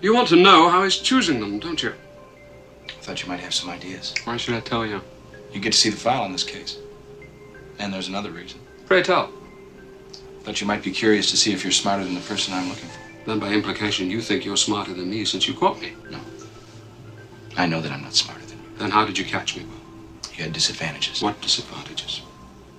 You 0.00 0.14
want 0.14 0.28
to 0.28 0.36
know 0.36 0.70
how 0.70 0.82
he's 0.82 0.96
choosing 0.96 1.40
them, 1.40 1.58
don't 1.58 1.82
you? 1.82 1.92
I 2.88 2.92
thought 3.02 3.22
you 3.22 3.28
might 3.28 3.40
have 3.40 3.54
some 3.54 3.68
ideas. 3.68 4.14
Why 4.24 4.38
should 4.38 4.54
I 4.54 4.60
tell 4.60 4.86
you? 4.86 5.02
You 5.52 5.60
get 5.60 5.72
to 5.72 5.78
see 5.78 5.90
the 5.90 5.96
file 5.96 6.22
on 6.22 6.32
this 6.32 6.44
case. 6.44 6.78
And 7.78 7.92
there's 7.92 8.08
another 8.08 8.30
reason. 8.30 8.60
Pray 8.86 9.02
tell. 9.02 9.30
I 10.12 10.42
Thought 10.42 10.60
you 10.60 10.66
might 10.66 10.82
be 10.82 10.90
curious 10.90 11.30
to 11.30 11.36
see 11.36 11.52
if 11.52 11.62
you're 11.62 11.72
smarter 11.72 12.02
than 12.02 12.14
the 12.14 12.20
person 12.20 12.54
I'm 12.54 12.68
looking 12.68 12.88
for. 12.88 13.00
Then 13.26 13.38
by 13.38 13.52
implication, 13.52 14.10
you 14.10 14.22
think 14.22 14.44
you're 14.44 14.56
smarter 14.56 14.94
than 14.94 15.10
me 15.10 15.26
since 15.26 15.46
you 15.46 15.52
caught 15.52 15.80
me. 15.80 15.92
No. 16.10 16.18
I 17.58 17.66
know 17.66 17.82
that 17.82 17.92
I'm 17.92 18.02
not 18.02 18.14
smarter 18.14 18.44
than 18.46 18.58
you. 18.58 18.78
Then 18.78 18.90
how 18.90 19.04
did 19.04 19.18
you 19.18 19.24
catch 19.26 19.54
me? 19.54 19.66
You 20.34 20.44
had 20.44 20.54
disadvantages. 20.54 21.20
What 21.20 21.40
disadvantages? 21.42 22.22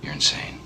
You're 0.02 0.12
insane. 0.14 0.58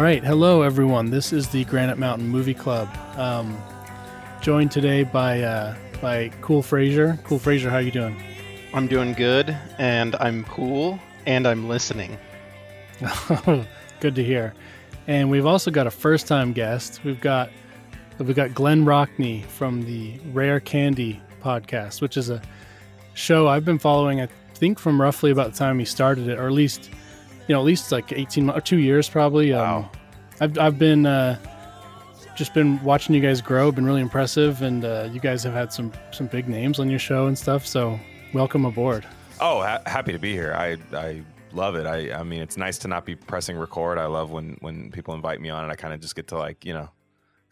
All 0.00 0.04
right, 0.04 0.24
hello 0.24 0.62
everyone. 0.62 1.10
This 1.10 1.30
is 1.30 1.50
the 1.50 1.66
Granite 1.66 1.98
Mountain 1.98 2.26
Movie 2.26 2.54
Club. 2.54 2.88
Um, 3.18 3.54
joined 4.40 4.70
today 4.70 5.02
by 5.02 5.42
uh, 5.42 5.76
by 6.00 6.30
Cool 6.40 6.62
Frasier. 6.62 7.22
Cool 7.24 7.38
Frasier, 7.38 7.68
how 7.68 7.76
you 7.76 7.90
doing? 7.90 8.16
I'm 8.72 8.86
doing 8.86 9.12
good, 9.12 9.54
and 9.76 10.16
I'm 10.16 10.44
cool, 10.44 10.98
and 11.26 11.46
I'm 11.46 11.68
listening. 11.68 12.16
Good 14.00 14.14
to 14.14 14.24
hear. 14.24 14.54
And 15.06 15.30
we've 15.30 15.44
also 15.44 15.70
got 15.70 15.86
a 15.86 15.90
first 15.90 16.26
time 16.26 16.54
guest. 16.54 17.04
We've 17.04 17.20
got 17.20 17.50
we've 18.18 18.34
got 18.34 18.54
Glen 18.54 18.86
Rockney 18.86 19.44
from 19.44 19.82
the 19.82 20.18
Rare 20.32 20.60
Candy 20.60 21.20
podcast, 21.42 22.00
which 22.00 22.16
is 22.16 22.30
a 22.30 22.40
show 23.12 23.48
I've 23.48 23.66
been 23.66 23.78
following. 23.78 24.22
I 24.22 24.28
think 24.54 24.78
from 24.78 24.98
roughly 24.98 25.30
about 25.30 25.52
the 25.52 25.58
time 25.58 25.78
he 25.78 25.84
started 25.84 26.26
it, 26.26 26.38
or 26.38 26.46
at 26.46 26.52
least 26.52 26.88
you 27.48 27.54
know 27.54 27.60
at 27.60 27.64
least 27.64 27.92
like 27.92 28.12
18 28.12 28.48
or 28.48 28.60
two 28.62 28.78
years 28.78 29.06
probably. 29.06 29.52
Um, 29.52 29.82
Wow. 29.82 29.90
I've 30.40 30.58
I've 30.58 30.78
been 30.78 31.06
uh, 31.06 31.38
just 32.34 32.54
been 32.54 32.82
watching 32.82 33.14
you 33.14 33.20
guys 33.20 33.40
grow. 33.42 33.70
Been 33.70 33.84
really 33.84 34.00
impressive, 34.00 34.62
and 34.62 34.84
uh, 34.84 35.08
you 35.12 35.20
guys 35.20 35.42
have 35.44 35.52
had 35.52 35.72
some 35.72 35.92
some 36.10 36.26
big 36.26 36.48
names 36.48 36.78
on 36.78 36.88
your 36.88 36.98
show 36.98 37.26
and 37.26 37.36
stuff. 37.36 37.66
So 37.66 38.00
welcome 38.32 38.64
aboard. 38.64 39.06
Oh, 39.40 39.60
ha- 39.60 39.82
happy 39.86 40.12
to 40.12 40.18
be 40.18 40.32
here. 40.32 40.54
I 40.54 40.78
I 40.96 41.22
love 41.52 41.76
it. 41.76 41.86
I 41.86 42.18
I 42.18 42.22
mean, 42.22 42.40
it's 42.40 42.56
nice 42.56 42.78
to 42.78 42.88
not 42.88 43.04
be 43.04 43.14
pressing 43.14 43.56
record. 43.56 43.98
I 43.98 44.06
love 44.06 44.30
when 44.30 44.56
when 44.60 44.90
people 44.90 45.14
invite 45.14 45.40
me 45.40 45.50
on, 45.50 45.62
and 45.62 45.70
I 45.72 45.76
kind 45.76 45.92
of 45.92 46.00
just 46.00 46.16
get 46.16 46.28
to 46.28 46.38
like 46.38 46.64
you 46.64 46.72
know, 46.72 46.88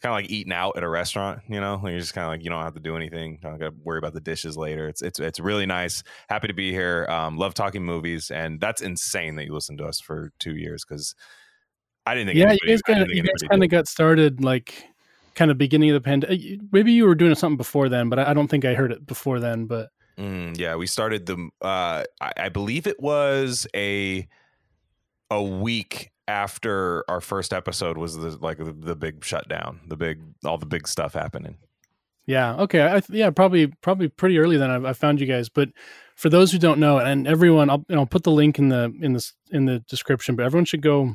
kind 0.01 0.13
of 0.15 0.23
like 0.23 0.31
eating 0.31 0.53
out 0.55 0.79
at 0.79 0.83
a 0.83 0.89
restaurant. 0.89 1.41
You 1.49 1.61
know, 1.61 1.79
you're 1.85 1.99
just 1.99 2.15
kind 2.15 2.25
of 2.25 2.31
like 2.31 2.43
you 2.43 2.49
don't 2.49 2.63
have 2.63 2.75
to 2.75 2.81
do 2.81 2.97
anything. 2.97 3.39
Don't 3.43 3.59
got 3.59 3.71
to 3.71 3.75
worry 3.85 3.99
about 3.99 4.15
the 4.15 4.21
dishes 4.21 4.57
later. 4.57 4.89
It's 4.89 5.03
it's 5.03 5.21
it's 5.21 5.41
really 5.41 5.67
nice. 5.67 6.03
Happy 6.31 6.49
to 6.49 6.55
be 6.55 6.73
here. 6.73 7.07
Um, 7.11 7.37
love 7.37 7.53
talking 7.53 7.85
movies, 7.85 8.31
and 8.31 8.59
that's 8.59 8.81
insane 8.81 9.37
that 9.37 9.45
you 9.45 9.53
listened 9.53 9.79
to 9.79 9.87
us 9.87 10.01
for 10.01 10.33
two 10.39 10.57
years 10.57 10.85
because 10.85 11.15
I 12.09 12.15
didn't 12.15 12.29
think. 12.29 12.39
yeah, 12.39 12.45
anybody, 12.45 12.59
you 12.65 12.71
guys 12.71 12.83
kind 12.83 13.03
of 13.03 13.09
you 13.11 13.23
guys 13.23 13.49
kind 13.51 13.65
of 13.65 13.71
got 13.71 13.89
started 13.89 14.43
like 14.43 14.85
kind 15.35 15.51
of 15.51 15.59
beginning 15.59 15.91
of 15.91 15.95
the 15.95 16.01
pandemic. 16.01 16.61
Maybe 16.73 16.93
you 16.93 17.07
were 17.07 17.15
doing 17.15 17.35
something 17.35 17.57
before 17.57 17.89
then, 17.89 18.09
but 18.09 18.19
I 18.19 18.31
I 18.31 18.35
don't 18.35 18.49
think 18.49 18.65
I 18.65 18.75
heard 18.75 18.93
it 18.93 19.07
before 19.07 19.41
then. 19.41 19.67
But 19.67 19.89
Mm, 20.19 20.59
yeah, 20.59 20.75
we 20.75 20.87
started 20.87 21.27
the. 21.27 21.49
Uh, 21.63 22.03
I, 22.21 22.33
I 22.37 22.49
believe 22.49 22.87
it 22.87 23.01
was 23.01 23.67
a 23.75 24.27
a 25.31 25.43
week 25.43 26.11
after 26.27 27.05
our 27.09 27.21
first 27.21 27.53
episode 27.53 27.97
was 27.97 28.17
the 28.17 28.37
like 28.41 28.59
the, 28.59 28.73
the 28.73 28.97
big 28.97 29.25
shutdown, 29.25 29.81
the 29.87 29.97
big 29.97 30.21
all 30.45 30.59
the 30.59 30.67
big 30.67 30.89
stuff 30.89 31.15
happening. 31.15 31.57
yeah, 32.27 32.57
okay, 32.57 32.83
I, 32.83 33.01
yeah, 33.11 33.31
probably 33.31 33.69
probably 33.69 34.09
pretty 34.09 34.39
early 34.39 34.57
then 34.57 34.71
I, 34.71 34.91
I 34.91 34.93
found 34.93 35.21
you 35.21 35.27
guys. 35.27 35.49
But 35.49 35.69
for 36.17 36.29
those 36.29 36.51
who 36.51 36.59
don't 36.59 36.81
know, 36.81 36.99
and 36.99 37.29
everyone, 37.29 37.71
I'll 37.71 37.85
know, 37.89 38.05
put 38.05 38.25
the 38.25 38.33
link 38.33 38.59
in 38.59 38.71
the 38.71 38.93
in 39.01 39.13
this 39.13 39.35
in 39.53 39.67
the 39.67 39.79
description. 39.89 40.35
But 40.35 40.47
everyone 40.47 40.65
should 40.65 40.83
go 40.83 41.15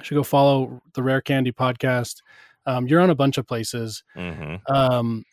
should 0.00 0.14
go 0.14 0.22
follow 0.22 0.82
the 0.94 1.02
Rare 1.02 1.20
Candy 1.20 1.52
podcast. 1.52 2.22
Um, 2.66 2.86
you're 2.86 3.00
on 3.00 3.10
a 3.10 3.14
bunch 3.14 3.38
of 3.38 3.46
places. 3.46 4.02
hmm 4.14 4.56
Um, 4.68 5.24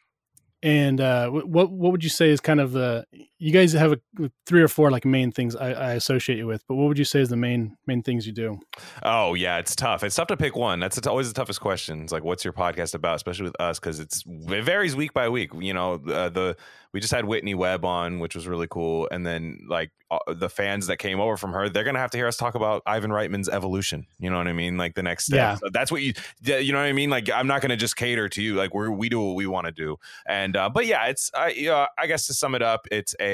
and 0.61 0.99
uh, 0.99 1.29
what 1.29 1.71
what 1.71 1.91
would 1.91 2.03
you 2.03 2.09
say 2.09 2.29
is 2.29 2.41
kind 2.41 2.59
of 2.59 2.73
the 2.73 3.05
you 3.39 3.53
guys 3.53 3.71
have 3.71 3.93
a, 3.93 3.99
three 4.45 4.61
or 4.61 4.67
four 4.67 4.91
like 4.91 5.05
main 5.05 5.31
things 5.31 5.55
I, 5.55 5.71
I 5.71 5.93
associate 5.93 6.37
you 6.37 6.45
with, 6.45 6.63
but 6.67 6.75
what 6.75 6.89
would 6.89 6.97
you 6.99 7.05
say 7.05 7.21
is 7.21 7.29
the 7.29 7.37
main 7.37 7.77
main 7.87 8.03
things 8.03 8.27
you 8.27 8.33
do? 8.33 8.59
Oh 9.01 9.33
yeah, 9.33 9.57
it's 9.57 9.75
tough. 9.75 10.03
It's 10.03 10.15
tough 10.15 10.27
to 10.27 10.37
pick 10.37 10.55
one. 10.55 10.79
That's 10.79 10.99
always 11.07 11.29
the 11.29 11.33
toughest 11.33 11.61
question. 11.61 12.03
It's 12.03 12.11
like, 12.11 12.23
what's 12.23 12.43
your 12.43 12.53
podcast 12.53 12.93
about? 12.93 13.15
Especially 13.15 13.45
with 13.45 13.59
us, 13.59 13.79
because 13.79 13.99
it's 13.99 14.23
it 14.27 14.63
varies 14.63 14.95
week 14.95 15.13
by 15.13 15.29
week. 15.29 15.51
You 15.57 15.73
know, 15.73 15.93
uh, 15.93 16.29
the 16.29 16.57
we 16.91 16.99
just 16.99 17.13
had 17.13 17.25
Whitney 17.25 17.53
Webb 17.53 17.85
on, 17.85 18.19
which 18.19 18.35
was 18.35 18.47
really 18.47 18.67
cool, 18.67 19.07
and 19.11 19.25
then 19.25 19.65
like 19.69 19.91
uh, 20.11 20.17
the 20.33 20.49
fans 20.49 20.87
that 20.87 20.97
came 20.97 21.19
over 21.19 21.37
from 21.37 21.53
her, 21.53 21.69
they're 21.69 21.83
gonna 21.83 21.99
have 21.99 22.11
to 22.11 22.17
hear 22.17 22.27
us 22.27 22.35
talk 22.35 22.55
about 22.55 22.81
Ivan 22.85 23.11
Reitman's 23.11 23.47
evolution. 23.47 24.05
You 24.19 24.29
know 24.29 24.37
what 24.37 24.47
I 24.47 24.53
mean? 24.53 24.75
Like 24.75 24.95
the 24.95 25.03
next 25.03 25.27
step. 25.27 25.37
Yeah. 25.37 25.55
So 25.55 25.69
that's 25.71 25.91
what 25.91 26.01
you 26.01 26.13
you 26.41 26.73
know 26.73 26.79
what 26.79 26.85
I 26.85 26.93
mean. 26.93 27.09
Like 27.09 27.29
I'm 27.31 27.47
not 27.47 27.61
gonna 27.61 27.77
just 27.77 27.95
cater 27.95 28.27
to 28.27 28.41
you. 28.41 28.55
Like 28.55 28.73
we 28.73 28.89
we 28.89 29.07
do 29.07 29.21
what 29.21 29.35
we 29.35 29.47
want 29.47 29.67
to 29.67 29.71
do. 29.71 29.97
And 30.27 30.57
uh, 30.57 30.69
but 30.69 30.87
yeah, 30.87 31.05
it's 31.05 31.31
I 31.33 31.67
uh, 31.67 31.87
I 31.97 32.07
guess 32.07 32.27
to 32.27 32.33
sum 32.33 32.55
it 32.55 32.61
up, 32.61 32.87
it's 32.91 33.15
a 33.19 33.28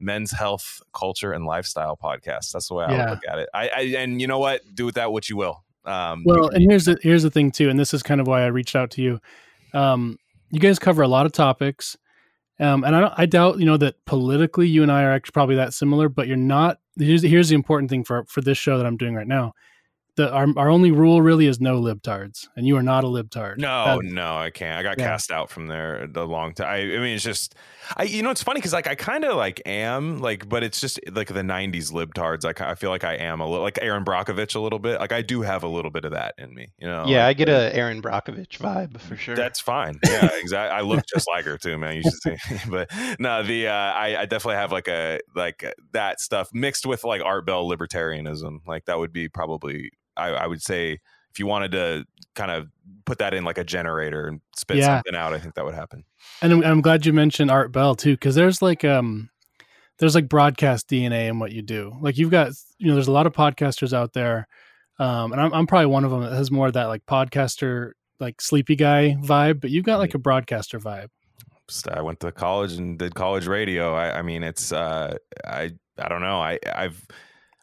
men's 0.00 0.30
health, 0.30 0.80
culture, 0.94 1.32
and 1.32 1.44
lifestyle 1.44 1.96
podcast. 1.96 2.52
That's 2.52 2.68
the 2.68 2.74
way 2.74 2.84
I 2.84 2.96
Yeah. 2.96 3.10
look 3.10 3.20
at 3.28 3.38
it. 3.38 3.48
I, 3.52 3.68
I 3.68 3.80
and 3.98 4.20
you 4.20 4.26
know 4.26 4.38
what, 4.38 4.62
do 4.74 4.86
with 4.86 4.94
that 4.94 5.12
what 5.12 5.28
you 5.28 5.36
will. 5.36 5.64
Um, 5.84 6.22
Well, 6.26 6.48
and 6.50 6.64
here's 6.68 6.84
the 6.84 6.98
here's 7.02 7.22
the 7.22 7.30
thing 7.30 7.50
too, 7.50 7.68
and 7.70 7.78
this 7.78 7.92
is 7.94 8.02
kind 8.02 8.20
of 8.20 8.26
why 8.26 8.42
I 8.42 8.46
reached 8.46 8.76
out 8.76 8.90
to 8.92 9.02
you. 9.02 9.20
Um, 9.74 10.18
you 10.50 10.60
guys 10.60 10.78
cover 10.78 11.02
a 11.02 11.08
lot 11.08 11.26
of 11.26 11.32
topics, 11.32 11.96
um, 12.60 12.84
and 12.84 12.94
I 12.94 13.00
don't, 13.00 13.14
I 13.16 13.26
doubt 13.26 13.58
you 13.58 13.66
know 13.66 13.76
that 13.78 13.94
politically 14.04 14.68
you 14.68 14.82
and 14.82 14.92
I 14.92 15.02
are 15.02 15.12
actually 15.12 15.32
probably 15.32 15.56
that 15.56 15.74
similar, 15.74 16.08
but 16.08 16.28
you're 16.28 16.36
not. 16.36 16.78
Here's 16.98 17.22
here's 17.22 17.48
the 17.48 17.54
important 17.54 17.90
thing 17.90 18.04
for 18.04 18.24
for 18.28 18.40
this 18.40 18.58
show 18.58 18.76
that 18.78 18.86
I'm 18.86 18.96
doing 18.96 19.14
right 19.14 19.26
now. 19.26 19.54
The 20.18 20.32
our 20.32 20.48
our 20.56 20.68
only 20.68 20.90
rule 20.90 21.22
really 21.22 21.46
is 21.46 21.60
no 21.60 21.80
libtards, 21.80 22.48
and 22.56 22.66
you 22.66 22.76
are 22.76 22.82
not 22.82 23.04
a 23.04 23.06
libtard. 23.06 23.58
no, 23.58 23.84
That- 23.84 24.04
no, 24.04 24.36
I 24.36 24.50
can't. 24.50 24.76
I 24.76 24.82
got 24.82 24.98
Yeah. 24.98 25.06
cast 25.06 25.30
out 25.30 25.48
from 25.48 25.68
there 25.68 26.08
the 26.08 26.26
long 26.26 26.54
time. 26.54 26.66
I, 26.66 26.78
I 26.78 26.98
mean, 26.98 27.14
it's 27.14 27.22
just, 27.22 27.54
I, 27.96 28.02
you 28.02 28.24
know, 28.24 28.30
it's 28.30 28.42
funny 28.42 28.58
because 28.58 28.72
like 28.72 28.88
I 28.88 28.96
kind 28.96 29.24
of 29.24 29.36
like 29.36 29.62
am 29.64 30.18
like, 30.18 30.48
but 30.48 30.64
it's 30.64 30.80
just 30.80 30.98
like 31.12 31.28
the 31.28 31.42
'90s 31.42 31.92
libtards. 31.92 32.42
Like 32.42 32.60
I 32.60 32.74
feel 32.74 32.90
like 32.90 33.04
I 33.04 33.14
am 33.14 33.40
a 33.40 33.46
little 33.46 33.62
like 33.62 33.78
Erin 33.80 34.04
Brockovich 34.04 34.56
a 34.56 34.58
little 34.58 34.80
bit. 34.80 34.98
Like 34.98 35.12
I 35.12 35.22
do 35.22 35.42
have 35.42 35.62
a 35.62 35.68
little 35.68 35.92
bit 35.92 36.04
of 36.04 36.10
that 36.10 36.34
in 36.36 36.52
me. 36.52 36.72
You 36.80 36.88
know? 36.88 37.04
yeah, 37.06 37.24
I 37.28 37.32
get 37.32 37.48
a 37.48 37.72
Erin 37.72 38.02
Brockovich 38.02 38.58
vibe 38.58 39.00
for 39.00 39.14
sure. 39.16 39.36
That's 39.36 39.60
fine. 39.60 40.00
Yeah, 40.04 40.30
exactly. 40.34 40.76
I 40.76 40.80
look 40.80 41.04
just 41.06 41.28
like 41.28 41.44
her 41.44 41.56
too, 41.58 41.78
man. 41.78 41.94
You 41.94 42.02
should 42.02 42.40
see. 42.40 42.56
but 42.68 42.90
no, 43.20 43.44
the 43.44 43.68
uh, 43.68 43.72
I, 43.72 44.16
I 44.22 44.26
definitely 44.26 44.56
have 44.56 44.72
like 44.72 44.88
a 44.88 45.20
like 45.36 45.62
uh, 45.62 45.70
that 45.92 46.18
stuff 46.20 46.48
mixed 46.52 46.86
with 46.86 47.04
like 47.04 47.22
Art 47.22 47.46
Bell 47.46 47.70
libertarianism. 47.70 48.66
Like 48.66 48.86
that 48.86 48.98
would 48.98 49.12
be 49.12 49.28
probably 49.28 49.90
I, 50.18 50.28
I 50.30 50.46
would 50.46 50.62
say 50.62 50.98
if 51.30 51.38
you 51.38 51.46
wanted 51.46 51.72
to 51.72 52.04
kind 52.34 52.50
of 52.50 52.68
put 53.04 53.18
that 53.18 53.34
in 53.34 53.44
like 53.44 53.58
a 53.58 53.64
generator 53.64 54.26
and 54.26 54.40
spit 54.56 54.78
Yeah. 54.78 54.96
something 54.96 55.14
out, 55.14 55.32
I 55.34 55.38
think 55.38 55.54
that 55.54 55.64
would 55.64 55.74
happen. 55.74 56.04
and 56.42 56.52
I'm, 56.52 56.64
I'm 56.64 56.80
glad 56.80 57.06
you 57.06 57.12
mentioned 57.12 57.50
Art 57.50 57.72
Bell 57.72 57.94
too, 57.94 58.14
because 58.14 58.34
there's 58.34 58.60
like 58.62 58.84
um 58.84 59.30
there's 59.98 60.14
like 60.14 60.28
broadcast 60.28 60.88
DNA 60.88 61.28
in 61.28 61.38
what 61.40 61.50
you 61.52 61.62
do. 61.62 61.96
Like 62.00 62.18
you've 62.18 62.30
got 62.30 62.52
you 62.78 62.88
know 62.88 62.94
there's 62.94 63.08
a 63.08 63.12
lot 63.12 63.26
of 63.26 63.32
podcasters 63.32 63.92
out 63.92 64.12
there, 64.12 64.46
um, 64.98 65.32
and 65.32 65.40
I'm 65.40 65.52
I'm 65.52 65.66
probably 65.66 65.86
one 65.86 66.04
of 66.04 66.10
them 66.10 66.22
that 66.22 66.32
has 66.32 66.50
more 66.50 66.68
of 66.68 66.72
that 66.74 66.84
like 66.86 67.04
podcaster 67.06 67.92
like 68.20 68.40
sleepy 68.40 68.74
guy 68.76 69.16
vibe, 69.20 69.60
but 69.60 69.70
you've 69.70 69.84
got 69.84 69.98
like 69.98 70.14
a 70.14 70.18
broadcaster 70.18 70.78
vibe. 70.80 71.08
I 71.90 72.00
went 72.00 72.18
to 72.20 72.32
college 72.32 72.72
and 72.74 72.98
did 72.98 73.14
college 73.14 73.46
radio. 73.46 73.94
I, 73.94 74.18
I 74.20 74.22
mean, 74.22 74.42
it's 74.42 74.72
uh, 74.72 75.16
I 75.46 75.72
I 75.98 76.08
don't 76.08 76.22
know. 76.22 76.40
I 76.40 76.58
I've 76.74 77.04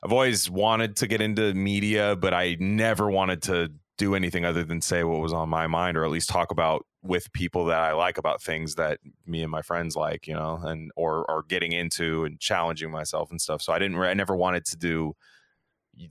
I've 0.06 0.14
always 0.14 0.50
wanted 0.52 0.96
to 0.98 1.08
get 1.08 1.20
into 1.20 1.54
media, 1.56 2.16
but 2.16 2.32
I 2.34 2.58
never 2.60 3.10
wanted 3.10 3.42
to 3.44 3.72
do 3.98 4.14
anything 4.14 4.46
other 4.46 4.64
than 4.64 4.80
say 4.82 5.04
what 5.04 5.20
was 5.20 5.34
on 5.34 5.50
my 5.50 5.66
mind, 5.66 5.97
or 5.97 6.06
at 6.06 6.12
least 6.12 6.29
talk 6.29 6.52
about 6.52 6.85
with 7.02 7.32
people 7.34 7.66
that 7.66 7.79
I 7.79 7.94
like 7.94 8.20
about 8.20 8.41
things 8.41 8.76
that 8.76 9.00
me 9.26 9.41
and 9.41 9.50
my 9.52 9.64
friends 9.64 9.96
like, 9.96 10.28
you 10.28 10.35
know, 10.35 10.59
and 10.64 10.91
or 10.96 11.29
are 11.29 11.41
getting 11.41 11.72
into 11.72 12.24
and 12.24 12.40
challenging 12.40 12.91
myself 12.91 13.32
and 13.32 13.41
stuff. 13.41 13.62
So 13.64 13.74
I 13.74 13.79
didn't. 13.79 13.97
I 13.97 14.14
never 14.14 14.35
wanted 14.35 14.66
to 14.66 14.78
do 14.78 15.14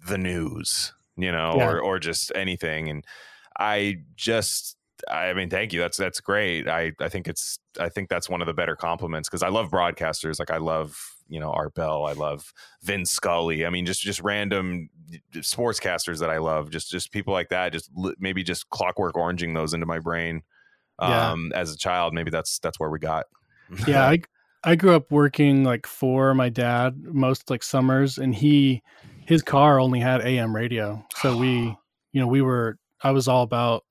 the 0.09 0.19
news, 0.19 0.93
you 1.17 1.31
know, 1.31 1.55
Yeah. 1.57 1.71
or 1.71 1.81
or 1.81 1.99
just 2.01 2.33
anything. 2.35 2.89
And 2.89 3.05
I 3.59 3.99
just 4.17 4.77
I 5.09 5.35
mean, 5.35 5.51
thank 5.51 5.73
you. 5.73 5.81
That's 5.81 5.97
that's 5.99 6.21
great. 6.21 6.67
I 6.67 6.93
I 7.01 7.09
think 7.09 7.29
it's 7.29 7.59
I 7.79 7.91
think 7.91 8.09
that's 8.09 8.29
one 8.29 8.41
of 8.41 8.47
the 8.47 8.55
better 8.55 8.75
compliments 8.75 9.29
because 9.29 9.43
I 9.45 9.51
love 9.51 9.71
broadcasters. 9.71 10.39
Like 10.41 10.51
I 10.51 10.57
love 10.57 11.14
you 11.29 11.41
know 11.41 11.51
Art 11.53 11.75
Bell. 11.75 12.07
I 12.07 12.13
love 12.13 12.53
Vin 12.83 13.05
Scully. 13.05 13.65
I 13.67 13.71
mean, 13.71 13.87
just 13.87 14.01
just 14.01 14.21
random 14.21 14.89
sportscasters 15.37 16.21
that 16.21 16.31
I 16.31 16.39
love. 16.39 16.71
Just 16.71 16.91
just 16.91 17.13
people 17.13 17.33
like 17.33 17.49
that. 17.51 17.73
Just 17.73 17.91
maybe 18.19 18.43
just 18.43 18.69
clockwork 18.71 19.15
oranging 19.15 19.55
those 19.55 19.75
into 19.75 19.87
my 19.87 19.99
brain. 19.99 20.43
Yeah. 21.01 21.33
Um, 21.33 21.53
as 21.55 21.73
a 21.73 21.77
child, 21.77 22.15
maybe 22.15 22.31
that's 22.31 22.59
that's 22.59 22.79
where 22.79 22.91
we 22.91 22.99
got. 22.99 23.27
yeah 23.87 24.07
i 24.07 24.19
i 24.63 24.77
grew 24.77 24.95
up 24.95 25.11
working 25.11 25.65
like 25.65 25.87
for 25.87 26.35
my 26.35 26.51
dad 26.51 26.95
most 27.03 27.49
like 27.49 27.63
summers 27.63 28.19
and 28.19 28.35
he 28.35 28.83
his 29.25 29.41
car 29.43 29.81
only 29.81 29.99
had 29.99 30.21
am 30.21 30.55
radio 30.55 31.03
so 31.17 31.35
we 31.35 31.75
you 32.13 32.21
know 32.21 32.27
we 32.27 32.43
were 32.43 32.77
i 33.01 33.11
was 33.11 33.27
all 33.27 33.43
about 33.43 33.85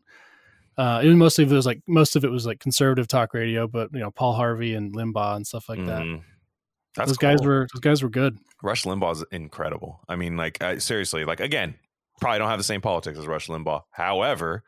Uh, 0.78 1.02
it 1.04 1.08
was 1.08 1.16
mostly 1.16 1.44
it 1.44 1.50
was 1.52 1.66
like 1.66 1.82
most 1.88 2.16
of 2.16 2.24
it 2.24 2.30
was 2.30 2.46
like 2.46 2.60
conservative 2.60 3.08
talk 3.08 3.34
radio, 3.34 3.68
but 3.68 3.90
you 3.94 4.00
know 4.00 4.12
Paul 4.12 4.34
Harvey 4.34 4.76
and 4.76 4.96
Limbaugh 4.96 5.36
and 5.38 5.46
stuff 5.46 5.68
like 5.70 5.84
that. 5.86 6.04
Mhm. 6.04 6.22
That's 6.96 7.10
those 7.10 7.18
guys 7.18 7.42
were 7.42 7.68
those 7.74 7.82
guys 7.82 8.04
were 8.04 8.10
good. 8.10 8.38
Rush 8.62 8.84
Limbaugh 8.84 9.14
is 9.14 9.26
incredible. 9.32 10.02
I 10.08 10.16
mean, 10.16 10.38
like 10.38 10.62
I, 10.62 10.78
seriously, 10.78 11.26
like 11.26 11.40
again, 11.40 11.76
probably 12.22 12.40
don't 12.40 12.50
have 12.50 12.60
the 12.60 12.64
same 12.64 12.82
politics 12.82 13.18
as 13.18 13.28
Rush 13.28 13.48
Limbaugh. 13.48 13.82
However, 13.92 14.64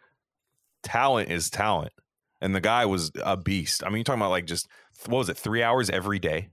talent 0.83 1.30
is 1.30 1.50
talent, 1.50 1.94
and 2.42 2.56
the 2.56 2.62
guy 2.62 2.86
was 2.86 3.12
a 3.24 3.38
beast. 3.38 3.83
I 3.83 3.88
mean, 3.88 3.98
you're 3.98 4.04
talking 4.04 4.22
about 4.22 4.31
like 4.31 4.45
just 4.45 4.68
what 5.07 5.19
was 5.19 5.30
it, 5.30 5.38
three 5.38 5.63
hours 5.63 5.89
every 5.89 6.19
day? 6.19 6.50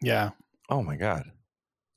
Yeah, 0.00 0.30
Oh 0.72 0.82
my 0.82 0.96
god, 0.96 1.30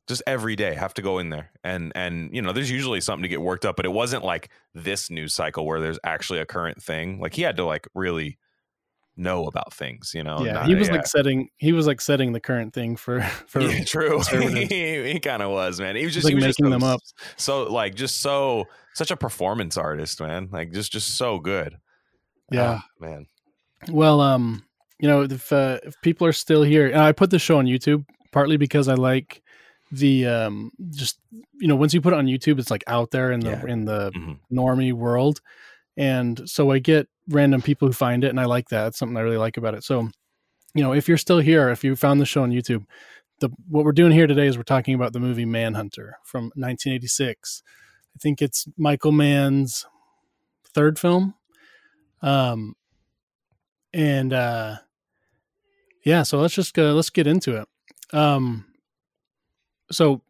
just 0.06 0.22
every 0.28 0.58
day 0.58 0.74
have 0.74 0.94
to 0.96 1.02
go 1.02 1.20
in 1.20 1.30
there, 1.30 1.52
and 1.64 1.94
and 1.96 2.30
you 2.36 2.42
know, 2.42 2.52
there's 2.52 2.70
usually 2.70 3.00
something 3.00 3.24
to 3.24 3.30
get 3.30 3.42
worked 3.42 3.66
up, 3.66 3.78
but 3.78 3.86
it 3.86 3.94
wasn't 3.94 4.24
like 4.24 4.50
this 4.74 5.10
news 5.10 5.34
cycle 5.34 5.66
where 5.66 5.80
there's 5.80 6.00
actually 6.04 6.40
a 6.40 6.46
current 6.46 6.84
thing. 6.84 7.20
Like 7.22 7.34
he 7.34 7.44
had 7.44 7.56
to 7.58 7.66
like 7.66 7.88
really 7.96 8.38
know 9.18 9.46
about 9.48 9.74
things, 9.74 10.12
you 10.14 10.24
know. 10.24 10.44
yeah. 10.44 10.54
not- 10.54 10.68
he 10.68 10.76
was 10.76 10.90
like 10.92 11.08
setting 11.08 11.50
he 11.58 11.72
was 11.72 11.88
like 11.88 12.02
setting 12.02 12.34
the 12.34 12.40
current 12.40 12.74
thing 12.74 12.96
for 12.96 13.22
for 13.48 13.62
yeah, 13.62 13.84
true. 13.84 14.22
he 14.32 15.14
he 15.14 15.20
kind 15.20 15.42
of 15.42 15.52
was, 15.52 15.80
man. 15.80 15.96
He 15.96 16.04
was 16.06 16.14
just 16.14 16.26
like, 16.26 16.32
he 16.32 16.36
was 16.36 16.46
just 16.46 16.60
making 16.62 16.72
them 16.72 16.84
up. 16.84 17.00
So 17.38 17.64
like 17.72 17.96
just 17.96 18.22
so 18.22 18.66
such 18.94 19.12
a 19.12 19.18
performance 19.18 19.78
artist, 19.78 20.20
man. 20.22 20.50
Like 20.52 20.72
just 20.72 20.92
just 20.92 21.16
so 21.18 21.40
good. 21.40 21.78
yeah. 22.52 22.80
Ah, 22.82 22.86
man. 23.00 23.26
Well, 23.90 24.20
um, 24.22 24.64
you 25.00 25.08
know, 25.08 25.24
if 25.24 25.52
uh, 25.54 25.80
if 25.84 25.94
people 26.02 26.26
are 26.28 26.34
still 26.34 26.64
here, 26.64 26.88
and 26.88 27.02
I 27.02 27.12
put 27.12 27.30
the 27.30 27.40
show 27.40 27.58
on 27.60 27.66
YouTube 27.66 28.06
partly 28.32 28.58
because 28.58 28.88
I 28.88 28.96
like 28.96 29.42
the 29.92 30.26
um 30.26 30.72
just 30.90 31.20
you 31.60 31.68
know 31.68 31.76
once 31.76 31.94
you 31.94 32.02
put 32.02 32.14
it 32.14 32.18
on 32.18 32.26
YouTube, 32.26 32.60
it's 32.60 32.72
like 32.72 32.84
out 32.88 33.12
there 33.12 33.32
in 33.32 33.40
the 33.42 33.50
Yeah. 33.52 33.66
in 33.68 33.86
the 33.86 34.12
Mhm. 34.12 34.40
normie 34.52 34.94
world, 34.94 35.40
and 35.98 36.42
so 36.50 36.72
I 36.72 36.80
get 36.80 37.08
random 37.30 37.62
people 37.62 37.88
who 37.88 37.94
find 37.94 38.24
it, 38.24 38.30
and 38.30 38.40
I 38.40 38.46
like 38.46 38.70
that. 38.70 38.84
That's 38.84 39.00
something 39.00 39.18
I 39.18 39.22
really 39.22 39.38
like 39.38 39.58
about 39.58 39.76
it. 39.76 39.84
So, 39.84 40.10
you 40.74 40.84
know, 40.84 40.94
if 40.94 41.08
you're 41.08 41.18
still 41.18 41.40
here, 41.40 41.70
if 41.70 41.84
you 41.84 41.96
found 41.96 42.20
the 42.20 42.26
show 42.26 42.44
on 42.44 42.52
YouTube, 42.52 42.86
the 43.40 43.50
what 43.68 43.86
we're 43.86 43.92
doing 43.92 44.12
here 44.12 44.28
today 44.28 44.48
is 44.48 44.58
we're 44.58 44.64
talking 44.64 44.96
about 44.96 45.14
the 45.14 45.20
movie 45.20 45.46
Manhunter 45.46 46.18
from 46.24 46.46
1986. 46.56 47.64
I 48.16 48.20
think 48.20 48.42
it's 48.42 48.68
Michael 48.78 49.12
Mann's 49.12 49.86
third 50.74 50.98
film. 50.98 51.36
Um, 52.22 52.76
and 53.94 54.34
uh, 54.34 54.78
yeah, 56.04 56.24
so 56.24 56.40
let's 56.40 56.54
just 56.54 56.74
go, 56.74 56.94
let's 56.94 57.10
get 57.10 57.28
into 57.28 57.62
it. 57.62 57.68
Um, 58.16 58.66
so 59.92 60.22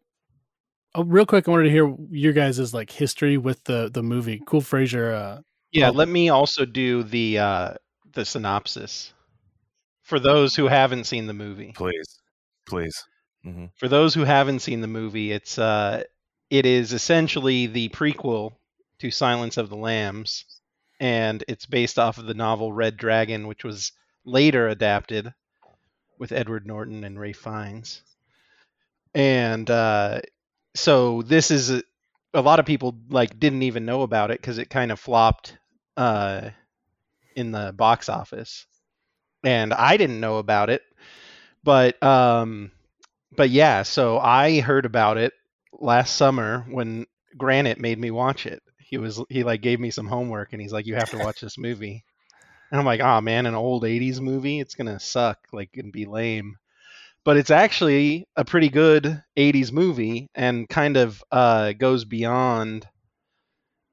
oh, 0.94 1.04
real 1.04 1.26
quick, 1.26 1.46
I 1.46 1.50
wanted 1.50 1.64
to 1.64 1.70
hear 1.70 1.94
your 2.10 2.32
guys' 2.32 2.74
like 2.74 2.90
history 2.90 3.36
with 3.36 3.62
the 3.64 3.90
the 3.92 4.02
movie. 4.02 4.42
Cool 4.46 4.62
Frasier. 4.62 5.14
Uh, 5.14 5.40
Yeah, 5.76 5.90
let 5.90 6.08
me 6.08 6.28
also 6.28 6.64
do 6.64 7.02
the 7.02 7.38
uh, 7.38 7.74
the 8.12 8.24
synopsis 8.24 9.12
for 10.02 10.18
those 10.20 10.56
who 10.56 10.66
haven't 10.68 11.04
seen 11.04 11.26
the 11.26 11.34
movie. 11.34 11.72
Please. 11.72 12.20
Please. 12.66 13.04
hmm 13.42 13.66
For 13.76 13.88
those 13.88 14.14
who 14.14 14.24
haven't 14.24 14.60
seen 14.60 14.80
the 14.80 14.88
movie, 14.88 15.32
it's 15.32 15.58
uh, 15.58 16.04
it 16.50 16.66
is 16.66 16.92
essentially 16.92 17.66
the 17.66 17.88
prequel 17.90 18.56
to 19.00 19.10
Silence 19.10 19.56
of 19.56 19.68
the 19.68 19.76
Lambs, 19.76 20.44
and 21.00 21.44
it's 21.48 21.66
based 21.66 21.98
off 21.98 22.18
of 22.18 22.26
the 22.26 22.34
novel 22.34 22.72
Red 22.72 22.96
Dragon, 22.96 23.46
which 23.46 23.64
was 23.64 23.92
later 24.24 24.68
adapted 24.68 25.32
with 26.18 26.32
Edward 26.32 26.66
Norton 26.66 27.04
and 27.04 27.20
Ralph 27.20 27.36
Fiennes. 27.36 28.02
And 29.14 29.68
uh, 29.70 30.20
so 30.74 31.22
this 31.22 31.50
is 31.50 31.70
a, 31.70 31.82
a 32.34 32.40
lot 32.42 32.60
of 32.60 32.66
people 32.66 32.98
like 33.08 33.38
didn't 33.38 33.62
even 33.62 33.84
know 33.86 34.02
about 34.02 34.30
it 34.30 34.40
because 34.40 34.58
it 34.58 34.70
kind 34.70 34.92
of 34.92 35.00
flopped 35.00 35.56
uh, 35.96 36.50
in 37.34 37.52
the 37.52 37.72
box 37.76 38.08
office, 38.08 38.66
and 39.44 39.72
I 39.72 39.96
didn't 39.96 40.20
know 40.20 40.38
about 40.38 40.70
it, 40.70 40.82
but 41.64 42.02
um, 42.02 42.70
but 43.36 43.50
yeah, 43.50 43.82
so 43.82 44.18
I 44.18 44.60
heard 44.60 44.86
about 44.86 45.18
it 45.18 45.32
last 45.72 46.16
summer 46.16 46.64
when 46.70 47.06
Granite 47.36 47.80
made 47.80 47.98
me 47.98 48.10
watch 48.10 48.46
it. 48.46 48.62
He 48.78 48.98
was 48.98 49.22
he 49.28 49.44
like 49.44 49.62
gave 49.62 49.80
me 49.80 49.90
some 49.90 50.06
homework 50.06 50.52
and 50.52 50.62
he's 50.62 50.72
like, 50.72 50.86
you 50.86 50.94
have 50.94 51.10
to 51.10 51.18
watch 51.18 51.40
this 51.40 51.58
movie. 51.58 52.04
And 52.70 52.80
I'm 52.80 52.86
like, 52.86 53.00
oh 53.00 53.20
man, 53.20 53.46
an 53.46 53.54
old 53.54 53.84
'80s 53.84 54.20
movie, 54.20 54.60
it's 54.60 54.74
gonna 54.74 54.98
suck, 55.00 55.38
like 55.52 55.70
and 55.76 55.92
be 55.92 56.06
lame. 56.06 56.56
But 57.24 57.36
it's 57.36 57.50
actually 57.50 58.26
a 58.36 58.44
pretty 58.44 58.68
good 58.68 59.22
'80s 59.36 59.72
movie 59.72 60.28
and 60.34 60.68
kind 60.68 60.96
of 60.96 61.22
uh, 61.30 61.72
goes 61.72 62.04
beyond 62.04 62.88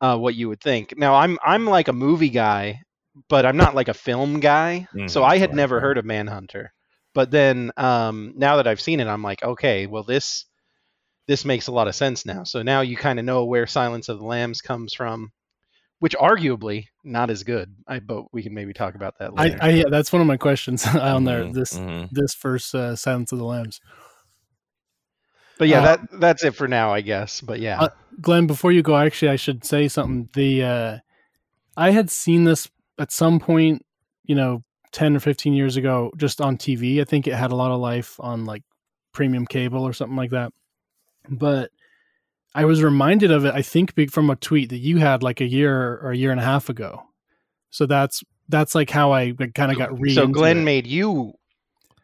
uh, 0.04 0.18
what 0.18 0.36
you 0.36 0.50
would 0.50 0.60
think. 0.60 0.98
Now, 0.98 1.16
I'm 1.16 1.40
I'm 1.44 1.66
like 1.66 1.88
a 1.88 1.94
movie 1.94 2.30
guy, 2.30 2.82
but 3.30 3.46
I'm 3.46 3.56
not 3.56 3.74
like 3.74 3.88
a 3.88 3.94
film 3.94 4.42
guy. 4.42 4.86
so 5.08 5.22
Mhm, 5.22 5.26
I 5.26 5.38
had 5.38 5.50
right, 5.52 5.56
never 5.56 5.80
heard 5.80 5.98
of 5.98 6.04
Manhunter. 6.06 6.74
But 7.14 7.32
then 7.32 7.72
um, 7.78 8.34
now 8.36 8.58
that 8.58 8.68
I've 8.68 8.82
seen 8.82 9.00
it, 9.00 9.08
I'm 9.08 9.24
like, 9.24 9.42
okay, 9.42 9.88
well 9.88 10.04
this 10.04 10.46
this 11.28 11.46
makes 11.46 11.68
a 11.68 11.72
lot 11.72 11.88
of 11.88 11.96
sense 11.96 12.26
now. 12.26 12.44
So 12.44 12.64
now 12.64 12.82
you 12.82 12.98
kind 12.98 13.18
of 13.18 13.24
know 13.24 13.46
where 13.46 13.66
Silence 13.66 14.10
of 14.10 14.20
the 14.20 14.26
Lambs 14.26 14.62
comes 14.62 14.94
from, 14.94 15.32
which 16.00 16.18
arguably 16.18 16.88
not 17.06 17.30
as 17.30 17.44
good. 17.44 17.74
I 17.88 18.00
but 18.00 18.26
we 18.34 18.44
can 18.44 18.54
maybe 18.54 18.74
talk 18.74 18.96
about 18.96 19.20
that 19.20 19.38
I, 19.38 19.44
later. 19.46 19.58
I 19.62 19.70
yeah, 19.70 19.90
that's 19.90 20.12
one 20.12 20.22
of 20.22 20.28
my 20.28 20.38
questions 20.38 20.86
on 20.96 21.24
there. 21.24 21.46
Mhm, 21.46 21.54
This 21.54 21.78
mhm. 21.78 22.10
this 22.12 22.34
first 22.34 22.76
uh, 22.76 22.98
Silence 22.98 23.32
of 23.32 23.40
the 23.40 23.46
Lambs. 23.46 23.80
But 25.63 25.69
yeah, 25.69 25.80
uh, 25.80 25.86
that 25.86 26.19
that's 26.19 26.44
it 26.44 26.56
for 26.56 26.68
now, 26.68 26.94
I 26.94 27.00
guess. 27.00 27.39
But 27.39 27.62
yeah, 27.62 27.80
Uh, 27.80 27.89
Glen, 28.19 28.48
before 28.48 28.74
you 28.74 28.81
go, 28.81 28.98
actually, 28.98 29.30
I 29.30 29.38
should 29.38 29.63
say 29.63 29.88
something. 29.88 30.27
The 30.33 30.62
uh, 30.62 30.98
I 31.77 31.92
had 31.92 32.10
seen 32.10 32.44
this 32.44 32.69
at 33.00 33.13
some 33.13 33.39
point, 33.39 33.86
you 34.25 34.36
know, 34.36 34.62
ten 34.92 35.15
or 35.15 35.21
fifteen 35.21 35.54
years 35.54 35.77
ago, 35.77 36.12
just 36.18 36.42
on 36.42 36.57
TV. 36.57 37.00
I 37.00 37.06
think 37.06 37.27
it 37.27 37.33
had 37.33 37.54
a 37.54 37.56
lot 37.56 37.71
of 37.71 37.80
life 37.80 38.19
on 38.19 38.44
like 38.44 38.63
premium 39.13 39.45
cable 39.45 39.88
or 39.88 39.94
something 39.94 40.18
like 40.18 40.31
that. 40.31 40.51
But 41.30 41.71
I 42.54 42.65
was 42.65 42.83
reminded 42.83 43.31
of 43.31 43.45
it. 43.45 43.54
I 43.54 43.62
think 43.62 43.94
from 44.12 44.30
a 44.30 44.36
tweet 44.36 44.68
that 44.71 44.80
you 44.80 44.98
had 44.98 45.24
like 45.24 45.39
a 45.39 45.48
year 45.48 45.98
or 46.00 46.12
a 46.12 46.18
year 46.18 46.31
and 46.31 46.42
a 46.42 46.44
half 46.44 46.68
ago. 46.68 47.04
So 47.69 47.86
that's 47.86 48.21
that's 48.50 48.75
like 48.75 48.89
how 48.89 49.13
I 49.13 49.31
kind 49.56 49.71
of 49.71 49.77
got 49.77 49.98
re. 49.98 50.13
so 50.13 50.27
Glen 50.27 50.57
it. 50.57 50.63
made 50.63 50.88
you 50.88 51.36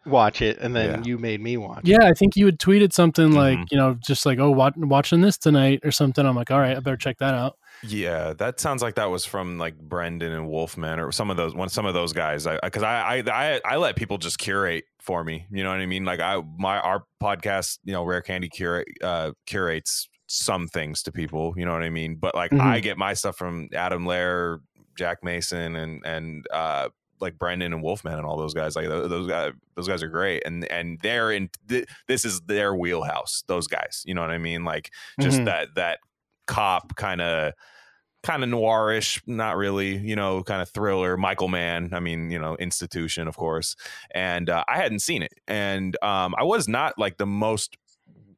watch 0.10 0.42
it, 0.42 0.58
and 0.60 0.76
then 0.76 0.90
Yeah. 0.90 1.02
you 1.06 1.18
made 1.18 1.42
me 1.42 1.58
watch. 1.58 1.80
it. 1.80 1.88
Yeah, 1.88 2.04
I 2.04 2.14
think 2.14 2.36
you 2.36 2.46
had 2.46 2.60
tweeted 2.60 2.92
something 2.94 3.32
like, 3.34 3.58
Mhm. 3.60 3.66
you 3.72 3.78
know, 3.78 3.94
just 4.06 4.26
like, 4.26 4.40
oh, 4.40 4.52
wat- 4.52 4.78
watching 4.78 5.22
this 5.22 5.38
tonight 5.38 5.80
or 5.84 5.92
something. 5.92 6.26
I'm 6.26 6.36
like, 6.36 6.52
all 6.52 6.60
right, 6.60 6.76
I 6.76 6.80
better 6.80 6.98
check 6.98 7.18
that 7.20 7.34
out. 7.34 7.58
Yeah, 7.84 8.34
that 8.34 8.60
sounds 8.60 8.82
like 8.82 8.96
that 8.96 9.10
was 9.10 9.24
from 9.26 9.58
like 9.58 9.78
Brendan 9.78 10.34
and 10.34 10.50
Wolfman 10.50 11.00
or 11.00 11.12
some 11.14 11.30
of 11.30 11.38
those 11.38 11.56
one 11.56 11.70
some 11.70 11.86
of 11.86 11.94
those 11.94 12.12
guys. 12.12 12.46
I 12.46 12.60
because 12.62 12.84
I, 12.84 13.24
I 13.24 13.24
I 13.56 13.62
I 13.64 13.78
let 13.78 13.96
people 13.96 14.18
just 14.18 14.38
curate 14.38 14.84
for 15.00 15.24
me. 15.24 15.46
You 15.50 15.64
know 15.64 15.70
what 15.70 15.80
I 15.80 15.86
mean? 15.86 16.04
Like 16.04 16.20
I 16.20 16.42
my 16.58 16.80
our 16.80 17.04
podcast, 17.24 17.80
you 17.86 17.94
know, 17.94 18.04
Rare 18.04 18.22
Candy 18.22 18.50
curate 18.50 18.88
uh 19.02 19.32
curates 19.46 20.10
some 20.28 20.68
things 20.68 21.02
to 21.04 21.12
people. 21.14 21.54
You 21.56 21.66
know 21.66 21.72
what 21.74 21.84
I 21.84 21.90
mean? 21.90 22.18
But 22.20 22.36
like 22.36 22.52
Mhm. 22.52 22.60
I 22.60 22.80
get 22.82 22.98
my 22.98 23.14
stuff 23.14 23.38
from 23.38 23.70
Adam 23.74 24.06
Lair, 24.06 24.60
Jack 24.98 25.24
Mason, 25.24 25.78
and 25.78 26.06
and 26.06 26.46
uh 26.52 26.90
like 27.22 27.38
Brendan 27.38 27.74
and 27.74 27.82
Wolfman 27.84 28.14
and 28.18 28.26
all 28.26 28.38
those 28.38 28.54
guys. 28.54 28.76
Like 28.76 28.88
those 28.88 29.28
guys, 29.28 29.54
those 29.76 29.88
guys 29.88 30.04
are 30.04 30.08
great, 30.10 30.44
and 30.46 30.66
and 30.72 31.00
they're 31.02 31.32
in. 31.32 31.50
Th- 31.68 31.88
this 32.08 32.26
is 32.26 32.42
their 32.42 32.76
wheelhouse. 32.76 33.44
Those 33.48 33.68
guys. 33.68 34.04
You 34.06 34.14
know 34.14 34.22
what 34.22 34.32
I 34.32 34.38
mean? 34.38 34.64
Like 34.64 34.92
just 35.20 35.40
Mhm. 35.40 35.46
that 35.46 35.76
that 35.76 36.00
cop 36.48 36.96
kind 36.96 37.22
of 37.22 37.54
kind 38.22 38.44
of 38.44 38.50
noirish, 38.50 39.22
not 39.28 39.56
really, 39.56 39.96
you 39.98 40.16
know, 40.16 40.44
kind 40.44 40.62
of 40.62 40.68
thriller. 40.70 41.16
Michael 41.16 41.48
Mann, 41.48 41.92
I 41.94 42.02
mean, 42.02 42.30
you 42.32 42.38
know, 42.38 42.58
institution, 42.58 43.30
of 43.30 43.38
course. 43.38 43.78
And 44.12 44.50
uh, 44.50 44.66
I 44.68 44.76
hadn't 44.78 45.00
seen 45.00 45.22
it, 45.24 45.34
and 45.48 45.96
um, 46.04 46.36
I 46.38 46.44
was 46.44 46.68
not 46.68 46.98
like 46.98 47.18
the 47.18 47.26
most 47.26 47.78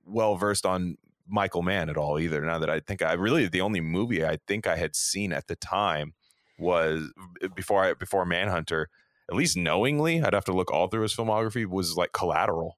well 0.06 0.36
versed 0.36 0.66
on 0.66 0.98
Michael 1.28 1.62
Mann 1.64 1.90
at 1.90 1.98
all 1.98 2.20
either. 2.20 2.42
Now 2.42 2.60
that 2.60 2.70
I 2.70 2.80
think 2.82 3.02
I 3.02 3.14
really 3.14 3.48
the 3.48 3.62
only 3.62 3.80
movie 3.82 4.26
I 4.26 4.38
think 4.48 4.68
I 4.68 4.76
had 4.76 4.96
seen 4.96 5.32
at 5.32 5.48
the 5.48 5.56
time 5.56 6.14
was 6.62 7.12
before 7.56 7.84
I 7.84 7.94
before 7.94 8.26
Manhunter. 8.26 8.90
At 9.30 9.36
least 9.38 9.56
knowingly, 9.56 10.22
I'd 10.22 10.34
have 10.34 10.46
to 10.46 10.54
look 10.54 10.72
all 10.72 10.88
through 10.88 11.04
his 11.04 11.16
filmography. 11.16 11.66
Was 11.66 11.96
like 11.98 12.12
Collateral 12.12 12.78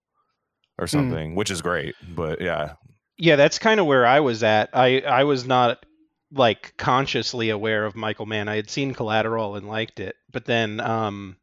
or 0.79 0.87
something, 0.87 1.35
which 1.35 1.51
is 1.51 1.61
great. 1.61 1.95
But 2.15 2.41
yeah, 2.41 2.73
yeah 3.17 3.35
that's 3.35 3.59
kind 3.59 3.79
of 3.79 3.85
where 3.85 4.05
i 4.05 4.19
was 4.19 4.43
at 4.43 4.69
i 4.73 4.99
i 5.01 5.23
was 5.23 5.45
not 5.45 5.85
like 6.31 6.73
consciously 6.77 7.49
aware 7.49 7.85
of 7.85 7.95
michael 7.95 8.25
mann 8.25 8.47
i 8.47 8.55
had 8.55 8.69
seen 8.69 8.93
collateral 8.93 9.55
and 9.55 9.67
liked 9.67 9.99
it 9.99 10.15
but 10.31 10.45
then 10.45 10.79
um 10.79 11.37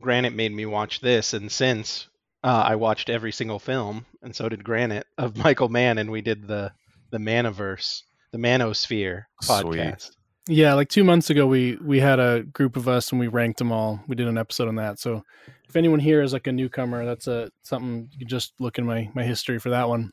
granite 0.00 0.34
made 0.34 0.52
me 0.52 0.66
watch 0.66 1.00
this 1.00 1.34
and 1.34 1.52
since 1.52 2.08
uh, 2.42 2.64
i 2.66 2.76
watched 2.76 3.10
every 3.10 3.32
single 3.32 3.58
film 3.58 4.06
and 4.22 4.34
so 4.34 4.48
did 4.48 4.64
granite 4.64 5.06
of 5.18 5.36
michael 5.44 5.68
mann 5.68 5.98
and 5.98 6.10
we 6.10 6.20
did 6.20 6.46
the 6.46 6.72
the 7.10 7.18
manoverse 7.18 8.02
the 8.32 8.38
manosphere 8.38 9.24
Sweet. 10.02 10.10
Podcast 10.48 10.56
Yeah, 10.56 10.74
like 10.74 10.88
two 10.88 11.04
months 11.04 11.30
ago, 11.30 11.46
we 11.46 11.76
we 11.82 12.00
had 12.00 12.18
a 12.20 12.42
group 12.42 12.76
of 12.76 12.88
us 12.88 13.10
and 13.12 13.20
we 13.20 13.28
ranked 13.28 13.58
them 13.58 13.72
all. 13.72 14.00
We 14.08 14.16
did 14.16 14.28
an 14.28 14.38
episode 14.38 14.68
on 14.68 14.76
that. 14.76 14.98
So 14.98 15.22
if 15.68 15.76
anyone 15.76 16.00
here 16.00 16.22
is 16.22 16.32
like 16.32 16.46
a 16.46 16.52
newcomer, 16.52 17.04
that's 17.04 17.26
a 17.26 17.50
something 17.62 18.08
you 18.12 18.18
can 18.20 18.28
just 18.28 18.52
look 18.60 18.78
in 18.78 18.86
my 18.86 19.10
my 19.14 19.22
history 19.24 19.58
for 19.58 19.70
that 19.70 19.88
one. 19.88 20.10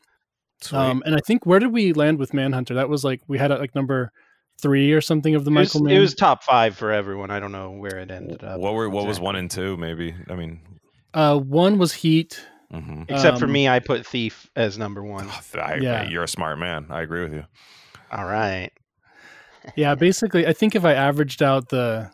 sweet. 0.60 0.78
Um, 0.78 1.02
and 1.06 1.14
I 1.14 1.20
think 1.26 1.46
where 1.46 1.58
did 1.60 1.72
we 1.72 1.92
land 1.92 2.18
with 2.18 2.32
Manhunter? 2.34 2.74
That 2.74 2.88
was 2.88 3.04
like 3.04 3.20
we 3.28 3.38
had 3.38 3.50
it 3.50 3.60
like 3.60 3.74
number 3.74 4.10
three 4.60 4.92
or 4.92 5.00
something 5.00 5.34
of 5.34 5.44
the 5.44 5.50
It 5.50 5.54
was, 5.54 5.74
Michael 5.74 5.86
Mann. 5.86 5.96
it 5.96 5.98
was 6.00 6.14
top 6.14 6.44
five 6.44 6.76
for 6.76 6.92
everyone. 6.92 7.30
I 7.30 7.40
don't 7.40 7.52
know 7.52 7.70
where 7.70 7.98
it 7.98 8.10
ended 8.10 8.44
up. 8.44 8.60
What 8.60 8.74
were 8.74 8.88
what 8.88 9.06
was 9.06 9.18
one 9.20 9.36
and 9.36 9.50
two? 9.50 9.76
Maybe 9.76 10.14
I 10.30 10.34
mean, 10.36 10.60
uh, 11.14 11.38
one 11.38 11.78
was 11.78 11.92
Heat. 11.92 12.40
mhm. 12.72 13.10
Except 13.10 13.38
for 13.38 13.44
um, 13.46 13.52
me, 13.52 13.68
I 13.68 13.80
put 13.80 14.06
Thief 14.06 14.48
as 14.56 14.78
number 14.78 15.02
one. 15.02 15.28
I, 15.54 15.76
Yeah. 15.76 16.08
you're 16.08 16.22
a 16.24 16.28
smart 16.28 16.58
man. 16.58 16.86
I 16.90 17.02
agree 17.02 17.22
with 17.22 17.34
you. 17.34 17.44
All 18.10 18.24
right. 18.24 18.70
Yeah, 19.76 19.94
basically, 19.94 20.46
I 20.46 20.52
think 20.52 20.74
if 20.74 20.84
I 20.84 20.94
averaged 20.94 21.42
out 21.42 21.68
the, 21.68 22.10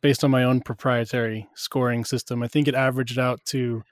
based 0.00 0.24
on 0.24 0.30
my 0.30 0.44
own 0.44 0.60
proprietary 0.60 1.48
scoring 1.54 2.04
system, 2.04 2.42
I 2.42 2.48
think 2.48 2.68
it 2.68 2.74
averaged 2.74 3.18
out 3.18 3.44
to 3.46 3.82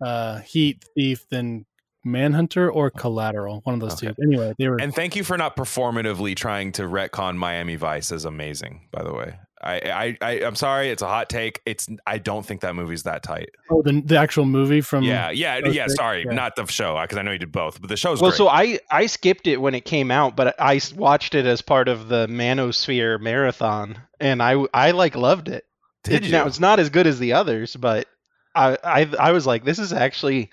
uh, 0.00 0.40
Heat, 0.40 0.84
Thief, 0.94 1.26
then 1.30 1.66
Manhunter 2.04 2.70
or 2.70 2.90
Collateral, 2.90 3.60
one 3.64 3.74
of 3.74 3.80
those 3.80 3.94
Okay. 3.94 4.14
two. 4.14 4.22
Anyway, 4.22 4.54
they 4.58 4.68
were. 4.68 4.80
And 4.80 4.94
thank 4.94 5.16
you 5.16 5.24
for 5.24 5.36
not 5.36 5.56
performatively 5.56 6.36
trying 6.36 6.72
to 6.72 6.82
retcon 6.82 7.36
Miami 7.36 7.76
Vice 7.76 8.12
as 8.12 8.24
amazing. 8.24 8.88
By 8.92 9.02
the 9.02 9.12
way, 9.12 9.38
I, 9.62 9.74
I, 9.80 10.16
I 10.20 10.30
I'm 10.44 10.54
sorry, 10.54 10.90
it's 10.90 11.02
a 11.02 11.06
hot 11.06 11.30
take. 11.30 11.62
It's 11.64 11.88
I 12.06 12.18
don't 12.18 12.44
think 12.44 12.60
that 12.60 12.74
movie's 12.74 13.04
that 13.04 13.22
tight. 13.22 13.48
oh, 13.70 13.80
the 13.82 14.02
the 14.04 14.18
actual 14.18 14.44
movie 14.44 14.80
from. 14.82 15.02
yeah, 15.02 15.30
yeah, 15.30 15.56
okay, 15.64 15.70
yeah. 15.72 15.86
Sorry, 15.88 16.24
yeah. 16.26 16.32
not 16.34 16.56
the 16.56 16.66
show 16.66 17.00
because 17.00 17.16
I 17.16 17.22
know 17.22 17.32
you 17.32 17.38
did 17.38 17.52
both, 17.52 17.80
but 17.80 17.88
the 17.88 17.96
show's 17.96 18.20
Well, 18.20 18.30
great. 18.30 18.36
so 18.36 18.48
I 18.48 18.78
I 18.90 19.06
skipped 19.06 19.46
it 19.46 19.56
when 19.60 19.74
it 19.74 19.84
came 19.86 20.10
out, 20.10 20.36
but 20.36 20.54
I 20.60 20.80
watched 20.94 21.34
it 21.34 21.46
as 21.46 21.62
part 21.62 21.88
of 21.88 22.08
the 22.08 22.26
Manosphere 22.26 23.18
marathon, 23.20 23.98
and 24.20 24.42
I 24.42 24.62
I 24.74 24.90
like 24.90 25.14
loved 25.16 25.48
it. 25.48 25.64
did 26.04 26.14
It- 26.16 26.24
you? 26.26 26.32
Now 26.32 26.46
it's 26.46 26.60
not 26.60 26.78
as 26.78 26.90
good 26.90 27.06
as 27.06 27.18
the 27.18 27.32
others, 27.32 27.76
but 27.76 28.06
I 28.54 28.76
I 28.84 29.08
I 29.18 29.32
was 29.32 29.46
like, 29.46 29.64
this 29.64 29.78
is 29.78 29.92
actually 29.92 30.50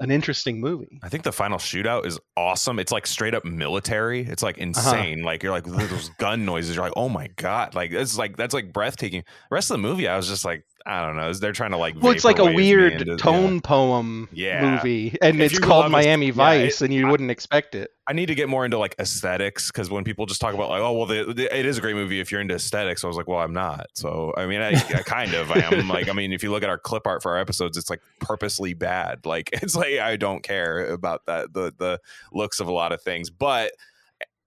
an 0.00 0.10
interesting 0.10 0.60
movie. 0.60 0.98
I 1.02 1.08
think 1.08 1.22
the 1.24 1.32
final 1.32 1.58
shootout 1.58 2.06
is 2.06 2.18
awesome. 2.36 2.78
It's 2.78 2.92
like 2.92 3.06
straight 3.06 3.34
up 3.34 3.44
military. 3.44 4.20
It's 4.20 4.42
Uh-huh. 4.42 4.48
like 4.48 4.58
insane. 4.58 5.22
Like 5.22 5.42
you're 5.42 5.52
like 5.52 5.64
those 5.64 6.10
gun 6.18 6.44
noises. 6.44 6.76
You're 6.76 6.84
like, 6.84 6.92
oh 6.96 7.08
my 7.08 7.28
god! 7.36 7.74
Like 7.74 7.92
it's 7.92 8.18
like 8.18 8.36
that's 8.36 8.54
like 8.54 8.72
breathtaking. 8.72 9.22
The 9.50 9.54
rest 9.54 9.70
of 9.70 9.76
the 9.76 9.82
movie, 9.82 10.06
I 10.08 10.16
was 10.16 10.28
just 10.28 10.44
like, 10.44 10.64
I 10.88 11.04
don't 11.04 11.16
know. 11.16 11.32
They're 11.32 11.52
trying 11.52 11.72
to 11.72 11.76
like. 11.76 11.96
Well, 12.00 12.12
it's 12.12 12.24
like 12.24 12.38
a 12.38 12.44
weird 12.44 12.92
into- 12.94 13.12
yeah. 13.12 13.16
tone 13.16 13.60
poem 13.60 14.28
Yeah. 14.32 14.76
movie, 14.76 15.16
and 15.20 15.40
If 15.40 15.50
it's 15.52 15.58
called 15.58 15.90
Miami 15.90 16.28
aes- 16.28 16.36
yeah, 16.36 16.50
it- 16.52 16.62
Vice, 16.62 16.80
and 16.82 16.94
you 16.94 17.08
I- 17.08 17.10
wouldn't 17.10 17.30
expect 17.30 17.74
it. 17.74 17.90
I 18.08 18.12
need 18.12 18.26
to 18.26 18.36
get 18.36 18.48
more 18.48 18.64
into 18.64 18.78
like 18.78 18.94
aesthetics 19.00 19.66
because 19.72 19.90
when 19.90 20.04
people 20.04 20.26
just 20.26 20.40
talk 20.40 20.54
about 20.54 20.70
like, 20.70 20.80
oh 20.80 20.92
well, 20.92 21.06
the, 21.06 21.32
the, 21.34 21.58
it 21.58 21.66
is 21.66 21.76
a 21.76 21.80
great 21.80 21.96
movie 21.96 22.20
if 22.20 22.30
you're 22.30 22.40
into 22.40 22.54
aesthetics. 22.54 23.02
I 23.02 23.08
was 23.08 23.16
like, 23.16 23.26
well, 23.26 23.40
I'm 23.40 23.52
not. 23.52 23.86
So 23.94 24.32
I 24.36 24.46
mean, 24.46 24.60
I, 24.60 24.68
I 24.74 25.02
kind 25.02 25.34
of 25.34 25.50
I 25.50 25.58
am. 25.72 25.88
Like, 25.88 26.08
I 26.08 26.12
mean, 26.12 26.32
if 26.32 26.44
you 26.44 26.52
look 26.52 26.62
at 26.62 26.68
our 26.68 26.78
clip 26.78 27.04
art 27.06 27.20
for 27.20 27.32
our 27.32 27.38
episodes, 27.38 27.76
it's 27.76 27.90
like 27.90 28.00
purposely 28.20 28.74
bad. 28.74 29.26
Like, 29.26 29.50
it's 29.54 29.74
like 29.74 29.98
I 29.98 30.14
don't 30.16 30.44
care 30.44 30.86
about 30.92 31.26
that 31.26 31.52
the 31.52 31.74
the 31.76 32.00
looks 32.32 32.60
of 32.60 32.68
a 32.68 32.72
lot 32.72 32.92
of 32.92 33.02
things, 33.02 33.28
but. 33.28 33.72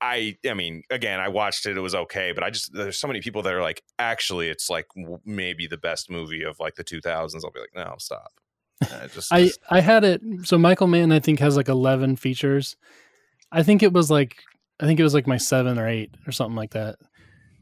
I 0.01 0.37
I 0.49 0.53
mean 0.53 0.83
again 0.89 1.19
I 1.19 1.27
watched 1.27 1.65
it 1.65 1.75
it 1.77 1.81
was 1.81 1.93
okay 1.95 2.31
but 2.31 2.43
I 2.43 2.49
just 2.49 2.71
there's 2.73 2.97
so 2.99 3.07
many 3.07 3.19
people 3.21 3.41
that 3.43 3.53
are 3.53 3.61
like 3.61 3.83
actually 3.97 4.47
it's 4.49 4.69
like 4.69 4.87
w- 4.95 5.19
maybe 5.25 5.67
the 5.67 5.77
best 5.77 6.09
movie 6.09 6.43
of 6.43 6.59
like 6.59 6.75
the 6.75 6.83
2000s 6.83 7.43
I'll 7.43 7.51
be 7.51 7.59
like 7.59 7.75
no 7.75 7.95
stop 7.99 8.31
I 8.81 9.07
just, 9.13 9.33
I 9.33 9.43
just- 9.45 9.59
I 9.69 9.81
had 9.81 10.03
it. 10.05 10.21
So 10.43 10.57
Michael 10.57 10.87
Mann, 10.87 11.11
I 11.11 11.19
think, 11.19 11.39
has 11.39 11.57
like 11.57 11.67
eleven 11.67 12.15
features. 12.15 12.77
I 13.51 13.61
think 13.61 13.83
it 13.83 13.91
was 13.91 14.09
like 14.09 14.37
I 14.79 14.85
think 14.85 15.01
it 15.01 15.03
was 15.03 15.13
like 15.13 15.27
my 15.27 15.35
seven 15.35 15.77
or 15.77 15.85
eight 15.85 16.15
or 16.25 16.31
something 16.31 16.55
like 16.55 16.71
that. 16.71 16.95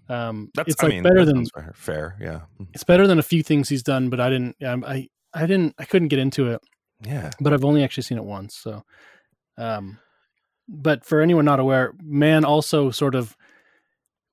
Um, 0.10 0.52
that's 0.54 0.70
it's 0.74 0.84
I 0.84 0.86
like 0.86 0.94
mean 0.94 1.04
better 1.04 1.26
than 1.26 1.46
fair, 1.48 1.74
fair 1.76 2.16
yeah 2.22 2.42
it's 2.74 2.84
better 2.84 3.08
than 3.08 3.18
a 3.20 3.24
few 3.24 3.42
things 3.42 3.68
he's 3.68 3.82
done, 3.84 4.10
but 4.10 4.20
I 4.20 4.30
didn't. 4.30 4.56
I 4.64 5.08
I 5.34 5.48
didn't. 5.48 5.74
I 5.80 5.86
couldn't 5.86 6.10
get 6.10 6.20
into 6.20 6.52
it. 6.52 6.62
yeah 7.04 7.32
but 7.42 7.52
I've 7.52 7.66
only 7.66 7.84
actually 7.84 8.04
seen 8.04 8.20
it 8.20 8.24
once. 8.24 8.56
So, 8.56 8.84
um, 9.58 9.98
but 10.68 11.06
for 11.06 11.22
anyone 11.22 11.46
not 11.46 11.60
aware, 11.60 11.94
Mann 12.04 12.46
also 12.46 12.92
sort 12.92 13.16
of 13.16 13.36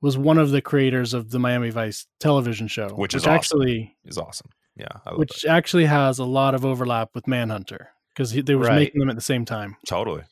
was 0.01 0.19
one 0.19 0.39
of 0.39 0.51
the 0.51 0.61
creators 0.61 1.15
of 1.15 1.31
the 1.31 1.39
Miami 1.39 1.71
Vice 1.71 2.07
television 2.21 2.69
show, 2.69 2.89
Which 2.91 3.15
is 3.15 3.23
awesome. 3.23 3.35
actually 3.35 3.97
is 4.05 4.19
awesome 4.19 4.51
yeah 4.77 4.89
I 5.07 5.11
love 5.11 5.19
which 5.21 5.45
actually 5.47 5.85
has 5.87 6.19
a 6.19 6.25
lot 6.25 6.55
of 6.55 6.65
overlap 6.65 7.11
with 7.15 7.27
Manhunter 7.29 7.89
because 8.13 8.33
they 8.33 8.55
were 8.55 8.65
Right. 8.67 8.77
making 8.77 8.99
them 9.01 9.09
at 9.09 9.15
the 9.17 9.23
same 9.23 9.45
time. 9.45 9.77
Totally. 9.87 10.23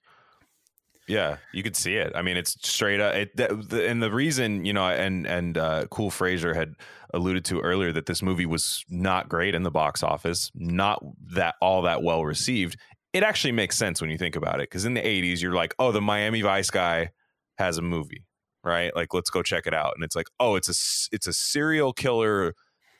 Yeah, 1.09 1.38
you 1.52 1.62
could 1.64 1.76
see 1.76 1.94
it. 1.97 2.12
I 2.14 2.23
mean, 2.23 2.37
it's 2.37 2.56
straight 2.68 3.00
up. 3.00 3.14
It, 3.14 3.37
the, 3.37 3.54
the, 3.68 3.88
and 3.88 4.00
the 4.02 4.11
reason, 4.12 4.64
you 4.64 4.73
know, 4.73 4.87
and 4.87 5.26
and 5.26 5.59
uh, 5.59 5.87
Cool 5.90 6.11
Frasier 6.11 6.54
had 6.54 6.75
alluded 7.12 7.44
to 7.47 7.61
earlier 7.61 7.92
that 7.92 8.06
this 8.06 8.23
movie 8.23 8.47
was 8.47 8.85
not 8.88 9.28
great 9.28 9.54
in 9.56 9.64
the 9.64 9.71
box 9.71 10.02
office, 10.04 10.50
not 10.54 11.02
that 11.35 11.56
all 11.61 11.82
that 11.82 12.02
well 12.04 12.25
received. 12.25 12.76
It 13.12 13.23
actually 13.23 13.52
makes 13.52 13.76
sense 13.76 14.00
when 14.00 14.11
you 14.11 14.19
think 14.19 14.37
about 14.37 14.57
it, 14.57 14.71
because 14.71 14.85
in 14.85 14.95
the 14.95 15.00
'80s, 15.00 15.42
you're 15.42 15.54
like, 15.54 15.75
oh, 15.78 15.92
the 15.92 16.00
Miami 16.00 16.40
Vice 16.40 16.71
guy 16.71 17.11
has 17.59 17.78
a 17.78 17.83
movie, 17.83 18.25
right? 18.64 18.95
Like, 18.97 19.12
let's 19.14 19.31
go 19.31 19.42
check 19.42 19.66
it 19.66 19.75
out. 19.75 19.92
And 19.95 20.04
it's 20.04 20.16
like, 20.16 20.28
oh, 20.40 20.57
it's 20.57 20.69
a 20.69 21.14
it's 21.14 21.26
a 21.26 21.33
serial 21.33 21.92
killer, 21.92 22.54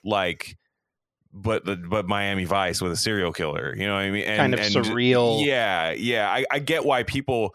like. 0.05 0.57
But 1.35 1.65
the 1.65 1.77
but 1.77 2.07
Miami 2.07 2.45
Vice 2.45 2.83
with 2.83 2.93
a 2.93 2.97
serial 2.97 3.33
killer, 3.33 3.75
you 3.75 3.87
know 3.87 3.95
what 3.95 4.01
I 4.01 4.11
mean? 4.11 4.25
And, 4.25 4.37
Kind 4.39 4.53
of 4.53 4.61
and 4.61 4.75
surreal. 4.75 5.43
Yeah, 5.43 5.93
yeah. 5.93 6.31
I, 6.31 6.45
I 6.51 6.59
get 6.59 6.85
why 6.85 7.05
people 7.05 7.55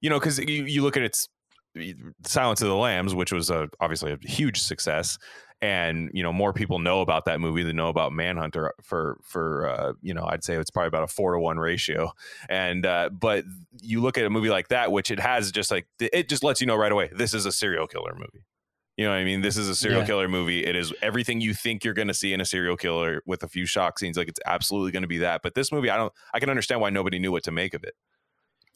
you 0.00 0.10
know, 0.10 0.18
because 0.18 0.38
you, 0.38 0.64
you 0.64 0.82
look 0.82 0.96
at 0.96 1.02
its 1.02 1.28
Silence 2.24 2.62
of 2.62 2.68
the 2.68 2.76
Lambs, 2.76 3.14
which 3.14 3.32
was 3.32 3.50
a, 3.50 3.68
obviously 3.80 4.12
a 4.12 4.18
huge 4.22 4.60
success, 4.60 5.18
and 5.62 6.10
you 6.14 6.22
know 6.22 6.32
more 6.32 6.52
people 6.52 6.78
know 6.78 7.00
about 7.00 7.26
that 7.26 7.40
movie 7.40 7.62
than 7.62 7.76
know 7.76 7.88
about 7.88 8.12
Manhunter. 8.12 8.72
For 8.82 9.18
for 9.22 9.68
uh, 9.68 9.92
you 10.02 10.14
know, 10.14 10.26
I'd 10.26 10.44
say 10.44 10.56
it's 10.56 10.70
probably 10.70 10.88
about 10.88 11.02
a 11.02 11.06
four 11.06 11.32
to 11.34 11.40
one 11.40 11.58
ratio. 11.58 12.12
And 12.48 12.86
uh, 12.86 13.10
but 13.10 13.44
you 13.80 14.00
look 14.00 14.16
at 14.16 14.24
a 14.24 14.30
movie 14.30 14.50
like 14.50 14.68
that, 14.68 14.92
which 14.92 15.10
it 15.10 15.20
has 15.20 15.52
just 15.52 15.70
like 15.70 15.86
it 16.00 16.28
just 16.28 16.42
lets 16.42 16.60
you 16.60 16.66
know 16.66 16.76
right 16.76 16.92
away 16.92 17.10
this 17.12 17.34
is 17.34 17.46
a 17.46 17.52
serial 17.52 17.86
killer 17.86 18.14
movie. 18.14 18.44
You 18.96 19.06
know 19.06 19.12
what 19.12 19.18
I 19.18 19.24
mean? 19.24 19.40
This 19.40 19.56
is 19.56 19.68
a 19.68 19.74
serial 19.74 20.00
Yeah. 20.00 20.06
killer 20.06 20.28
movie. 20.28 20.66
It 20.66 20.76
is 20.76 20.92
everything 21.00 21.40
you 21.40 21.54
think 21.54 21.84
you're 21.84 21.94
going 21.94 22.08
to 22.08 22.14
see 22.14 22.34
in 22.34 22.40
a 22.40 22.44
serial 22.44 22.76
killer 22.76 23.22
with 23.24 23.42
a 23.42 23.48
few 23.48 23.64
shock 23.64 23.98
scenes. 23.98 24.18
Like 24.18 24.28
it's 24.28 24.40
absolutely 24.44 24.92
going 24.92 25.04
to 25.04 25.08
be 25.08 25.18
that. 25.18 25.40
But 25.42 25.54
this 25.54 25.72
movie, 25.72 25.88
I 25.88 25.96
don't. 25.96 26.12
I 26.34 26.40
can 26.40 26.50
understand 26.50 26.80
why 26.80 26.90
nobody 26.90 27.18
knew 27.18 27.32
what 27.32 27.44
to 27.44 27.50
make 27.50 27.72
of 27.72 27.82
it. 27.84 27.94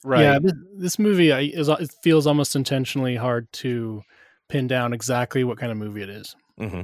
Right. 0.03 0.21
Yeah, 0.21 0.39
this, 0.41 0.53
this 0.77 0.99
movie 0.99 1.31
I, 1.31 1.41
is 1.41 1.67
it 1.67 1.91
feels 2.03 2.27
almost 2.27 2.55
intentionally 2.55 3.15
hard 3.15 3.51
to 3.53 4.01
pin 4.49 4.67
down 4.67 4.93
exactly 4.93 5.43
what 5.43 5.57
kind 5.57 5.71
of 5.71 5.77
movie 5.77 6.01
it 6.01 6.09
is. 6.09 6.35
Mm-hmm. 6.59 6.81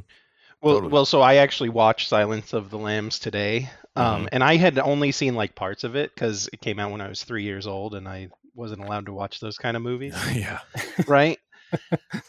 Well, 0.61 0.75
Totally. 0.75 0.91
well, 0.93 1.05
so 1.05 1.21
I 1.21 1.35
actually 1.35 1.69
watched 1.69 2.07
Silence 2.09 2.53
of 2.53 2.69
the 2.69 2.77
Lambs 2.77 3.17
today, 3.19 3.69
um, 3.95 4.25
Mhm. 4.25 4.29
and 4.31 4.43
I 4.43 4.57
had 4.57 4.77
only 4.77 5.11
seen 5.11 5.33
like 5.35 5.55
parts 5.55 5.83
of 5.83 5.95
it 5.95 6.13
because 6.13 6.49
it 6.53 6.61
came 6.61 6.77
out 6.79 6.91
when 6.91 7.01
I 7.01 7.07
was 7.09 7.23
three 7.23 7.43
years 7.43 7.65
old, 7.65 7.95
and 7.95 8.07
I 8.07 8.29
wasn't 8.53 8.83
allowed 8.83 9.07
to 9.07 9.13
watch 9.13 9.39
those 9.39 9.57
kind 9.57 9.75
of 9.75 9.81
movies, 9.83 10.13
yeah. 10.35 10.59
right? 11.07 11.39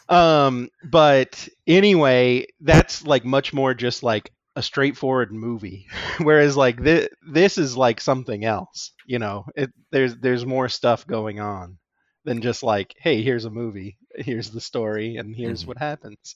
um, 0.09 0.69
but 0.83 1.47
anyway, 1.67 2.47
that's 2.61 3.05
like 3.05 3.25
much 3.25 3.53
more 3.53 3.73
just 3.73 4.03
like 4.03 4.31
a 4.55 4.61
straightforward 4.63 5.31
movie, 5.31 5.87
whereas 6.19 6.55
like 6.57 6.81
this, 6.81 7.07
this 7.27 7.57
is 7.57 7.77
like 7.77 7.99
something 8.01 8.45
else. 8.45 8.91
You 9.05 9.19
know, 9.19 9.45
it, 9.55 9.71
there's 9.91 10.15
there's 10.17 10.45
more 10.45 10.69
stuff 10.69 11.05
going 11.07 11.39
on 11.39 11.77
than 12.25 12.41
just 12.41 12.63
like, 12.63 12.95
hey, 12.99 13.21
here's 13.21 13.45
a 13.45 13.49
movie, 13.49 13.97
here's 14.15 14.49
the 14.49 14.61
story, 14.61 15.17
and 15.17 15.35
here's 15.35 15.63
Mhm. 15.63 15.67
what 15.67 15.77
happens. 15.77 16.35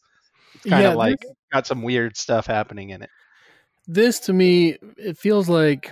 It's 0.56 0.66
kind 0.66 0.84
Yeah, 0.84 0.90
of 0.92 0.98
like 0.98 1.20
this- 1.22 1.32
got 1.52 1.68
some 1.68 1.82
weird 1.84 2.18
stuff 2.18 2.46
happening 2.48 2.90
in 2.90 3.02
it. 3.04 3.10
this 3.88 4.20
to 4.22 4.34
me 4.34 4.78
it 4.98 5.18
feels 5.18 5.48
like 5.50 5.92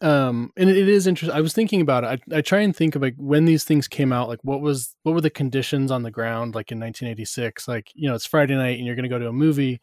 um 0.00 0.52
and 0.56 0.70
it 0.70 0.88
is 0.88 1.06
interesting 1.08 1.36
i 1.36 1.40
was 1.40 1.52
thinking 1.52 1.80
about 1.80 2.04
it 2.04 2.20
I, 2.32 2.36
I 2.36 2.40
try 2.40 2.60
and 2.60 2.74
think 2.76 2.94
of 2.94 3.02
like 3.02 3.14
when 3.16 3.46
these 3.46 3.64
things 3.64 3.88
came 3.88 4.12
out 4.12 4.28
like 4.28 4.38
what 4.42 4.60
was 4.60 4.94
what 5.02 5.12
were 5.12 5.20
the 5.20 5.30
conditions 5.30 5.90
on 5.90 6.04
the 6.04 6.10
ground 6.10 6.54
like 6.54 6.70
in 6.70 6.78
1986 6.78 7.66
like 7.66 7.90
you 7.94 8.08
know 8.08 8.14
it's 8.14 8.26
friday 8.26 8.54
night 8.54 8.78
and 8.78 8.86
you're 8.86 8.94
going 8.94 9.02
to 9.04 9.08
go 9.08 9.18
to 9.18 9.28
a 9.28 9.32
movie 9.32 9.80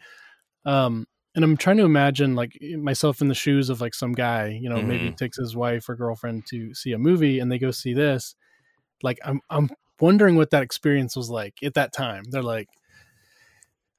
um 0.66 1.06
and 1.36 1.44
i'm 1.44 1.58
trying 1.58 1.75
to 1.78 1.84
imagine 1.84 2.34
like 2.34 2.58
myself 2.78 3.20
in 3.20 3.28
the 3.28 3.36
shoes 3.36 3.70
of 3.70 3.82
like 3.82 3.94
some 3.94 4.14
guy 4.14 4.48
you 4.48 4.70
know 4.70 4.82
maybe 4.82 5.10
Mhm. 5.12 5.18
takes 5.18 5.38
his 5.38 5.54
wife 5.54 5.90
or 5.90 5.96
girlfriend 5.98 6.46
to 6.48 6.74
see 6.74 6.94
a 6.94 6.98
movie 6.98 7.40
and 7.40 7.52
they 7.52 7.60
go 7.60 7.72
see 7.72 7.94
this 7.94 8.36
like 9.04 9.20
i'm 9.25 9.42
i'm 9.50 9.70
wondering 10.00 10.38
what 10.38 10.52
that 10.52 10.64
experience 10.64 11.16
was 11.18 11.30
like 11.30 11.56
at 11.62 11.74
that 11.74 11.92
time 11.92 12.24
they're 12.30 12.42
like 12.42 12.70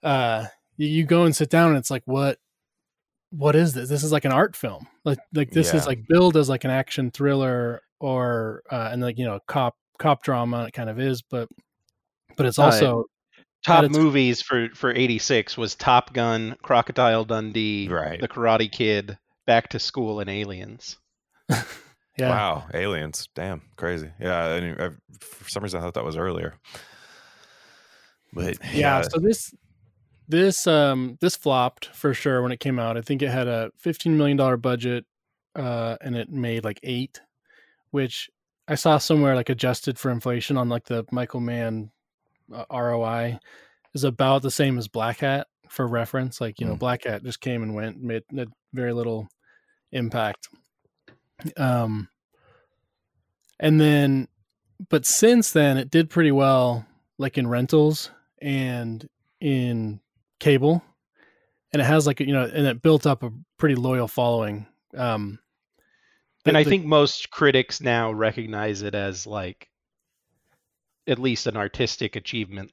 uh 0.02 0.44
you, 0.76 0.86
you 0.88 1.04
go 1.04 1.24
and 1.24 1.34
sit 1.34 1.50
down 1.50 1.70
and 1.70 1.78
it's 1.78 1.90
like 1.90 2.02
what 2.06 2.38
what 3.30 3.56
is 3.56 3.74
this 3.74 3.88
this 3.88 4.02
is 4.04 4.12
like 4.12 4.24
an 4.24 4.32
art 4.32 4.54
film 4.54 4.86
like 5.04 5.18
like 5.34 5.50
this 5.50 5.74
is 5.74 5.86
like 5.86 6.00
billed 6.08 6.36
as 6.36 6.48
like 6.48 6.64
an 6.64 6.70
action 6.70 7.10
thriller 7.10 7.82
or 8.00 8.62
uh 8.70 8.88
and 8.92 9.02
like 9.02 9.18
you 9.18 9.24
know 9.24 9.40
cop 9.48 9.74
cop 9.98 10.22
drama 10.22 10.64
it 10.66 10.72
kind 10.72 10.88
of 10.90 11.00
is 11.00 11.22
but 11.22 11.48
but 12.36 12.46
it's 12.46 12.58
Uh, 12.58 12.64
also 12.64 13.04
Top 13.64 13.82
it's- 13.84 13.98
movies 13.98 14.42
for 14.42 14.68
for 14.74 14.92
'86 14.94 15.56
was 15.58 15.74
Top 15.74 16.12
Gun, 16.12 16.56
Crocodile 16.62 17.24
Dundee, 17.24 17.88
Right. 17.88 18.20
The 18.20 18.28
Karate 18.28 18.70
Kid, 18.70 19.18
Back 19.46 19.70
to 19.70 19.80
School, 19.80 20.20
and 20.20 20.30
Aliens. 20.30 20.98
yeah 21.50 22.28
Wow, 22.30 22.64
aliens. 22.74 23.28
Damn, 23.34 23.62
crazy. 23.76 24.10
Yeah, 24.20 24.52
and 24.54 24.80
I, 24.80 24.90
for 25.18 25.48
some 25.48 25.64
reason 25.64 25.80
I 25.80 25.82
thought 25.82 25.94
that 25.94 26.04
was 26.04 26.16
earlier. 26.16 26.54
But 28.32 28.58
yeah 28.66 28.70
yeah, 28.72 29.02
so 29.02 29.18
this 29.18 29.52
this 30.28 30.66
um 30.66 31.16
this 31.20 31.36
flopped 31.36 31.86
for 31.86 32.12
sure 32.12 32.42
when 32.42 32.52
it 32.52 32.60
came 32.60 32.78
out 32.78 32.96
i 32.96 33.00
think 33.00 33.22
it 33.22 33.30
had 33.30 33.46
a 33.46 33.70
15 33.78 34.16
million 34.16 34.36
dollar 34.36 34.56
budget 34.56 35.04
uh 35.54 35.96
and 36.00 36.16
it 36.16 36.30
made 36.30 36.64
like 36.64 36.80
eight 36.82 37.20
which 37.90 38.28
i 38.68 38.74
saw 38.74 38.98
somewhere 38.98 39.34
like 39.34 39.48
adjusted 39.48 39.98
for 39.98 40.10
inflation 40.10 40.56
on 40.56 40.68
like 40.68 40.84
the 40.84 41.04
michael 41.10 41.40
mann 41.40 41.90
uh, 42.52 42.64
ROI 42.70 43.38
is 43.94 44.04
about 44.04 44.42
the 44.42 44.50
same 44.50 44.78
as 44.78 44.88
Blackhat 44.88 45.44
for 45.68 45.86
reference. 45.86 46.40
Like 46.40 46.60
you 46.60 46.66
know, 46.66 46.76
Mm. 46.76 46.80
Blackhat 46.80 47.24
just 47.24 47.40
came 47.40 47.62
and 47.62 47.74
went, 47.74 48.00
made, 48.00 48.22
made 48.30 48.48
very 48.72 48.92
little 48.92 49.28
impact. 49.92 50.48
Um, 51.56 52.08
and 53.58 53.80
then, 53.80 54.28
but 54.90 55.06
since 55.06 55.50
then, 55.50 55.78
it 55.78 55.90
did 55.90 56.10
pretty 56.10 56.32
well, 56.32 56.86
like 57.18 57.38
in 57.38 57.46
rentals 57.46 58.10
and 58.40 59.08
in 59.40 60.00
cable, 60.38 60.82
and 61.72 61.80
it 61.80 61.84
has 61.84 62.06
like 62.06 62.20
you 62.20 62.32
know, 62.32 62.44
and 62.44 62.66
it 62.66 62.82
built 62.82 63.06
up 63.06 63.22
a 63.22 63.32
pretty 63.58 63.74
loyal 63.74 64.08
following. 64.08 64.66
Um, 64.94 65.38
and 66.44 66.54
the- 66.54 66.60
I 66.60 66.64
the- 66.64 66.70
think 66.70 66.84
most 66.86 67.30
critics 67.30 67.80
now 67.80 68.12
recognize 68.12 68.82
it 68.82 68.94
as 68.94 69.26
like 69.26 69.68
at 71.06 71.18
least 71.18 71.46
an 71.46 71.56
artistic 71.56 72.16
achievement. 72.16 72.72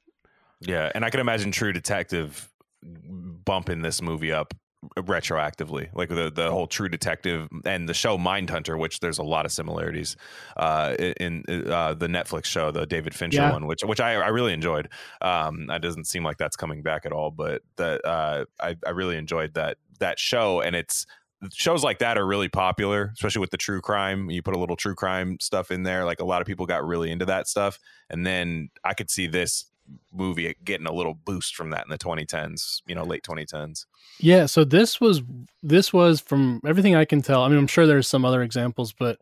Yeah, 0.60 0.92
and 0.96 1.04
I 1.06 1.10
can 1.10 1.20
imagine 1.20 1.52
True 1.52 1.74
Detective 1.74 2.50
bumping 2.84 3.82
this 3.82 4.02
movie 4.02 4.32
up 4.32 4.54
retroactively, 4.98 5.90
like 5.94 6.10
the 6.10 6.32
the 6.34 6.50
whole 6.52 6.68
True 6.68 6.90
Detective 6.90 7.48
and 7.66 7.88
the 7.88 7.94
show 7.94 8.18
Mindhunter, 8.18 8.78
which 8.78 9.00
there's 9.00 9.18
a 9.18 9.24
lot 9.24 9.46
of 9.46 9.52
similarities 9.52 10.16
uh, 10.58 10.96
in 10.98 11.44
uh, 11.48 11.94
the 11.94 12.08
Netflix 12.08 12.46
show, 12.46 12.72
the 12.72 12.86
David 12.86 13.16
Fincher 13.16 13.42
Yeah. 13.42 13.52
one, 13.52 13.66
which 13.66 13.82
which 13.84 14.00
I, 14.00 14.14
I 14.16 14.30
really 14.30 14.54
enjoyed. 14.54 14.90
Um, 15.22 15.68
that 15.68 15.82
doesn't 15.82 16.06
seem 16.06 16.24
like 16.24 16.38
that's 16.38 16.56
coming 16.56 16.82
back 16.84 17.06
at 17.06 17.12
all, 17.12 17.32
but 17.32 17.62
that 17.78 18.04
uh, 18.06 18.46
I 18.60 18.76
I 18.86 18.90
really 18.92 19.18
enjoyed 19.18 19.54
that 19.56 19.78
that 20.00 20.20
show, 20.20 20.62
and 20.62 20.76
it's 20.76 21.06
shows 21.52 21.84
like 21.84 22.00
that 22.00 22.18
are 22.18 22.26
really 22.26 22.48
popular, 22.48 23.12
especially 23.14 23.42
with 23.42 23.52
the 23.52 23.58
true 23.58 23.82
crime. 23.82 24.30
You 24.30 24.42
put 24.42 24.56
a 24.56 24.60
little 24.60 24.76
true 24.78 24.96
crime 24.96 25.38
stuff 25.42 25.72
in 25.72 25.84
there, 25.84 26.06
like 26.06 26.20
a 26.22 26.26
lot 26.26 26.42
of 26.42 26.48
people 26.48 26.66
got 26.66 26.86
really 26.86 27.12
into 27.12 27.26
that 27.26 27.48
stuff, 27.48 27.80
and 28.10 28.26
then 28.26 28.70
I 28.84 28.94
could 28.94 29.10
see 29.12 29.28
this 29.28 29.66
movie 30.14 30.56
getting 30.64 30.88
a 30.88 30.94
little 30.94 31.14
boost 31.14 31.56
from 31.56 31.70
that 31.72 31.86
in 31.86 31.90
the 31.92 31.98
2010s, 31.98 32.82
you 32.88 32.96
know, 32.96 33.04
late 33.04 33.24
2010s. 33.24 33.86
Yeah, 34.20 34.46
so 34.46 34.64
this 34.64 35.02
was 35.02 35.22
this 35.62 35.92
was 35.92 36.22
from 36.22 36.62
everything 36.66 36.96
I 36.96 37.06
can 37.06 37.22
tell. 37.22 37.44
I 37.44 37.50
mean, 37.50 37.58
I'm 37.58 37.68
sure 37.68 37.86
there's 37.88 38.08
some 38.08 38.26
other 38.26 38.42
examples, 38.44 38.94
but 38.94 39.20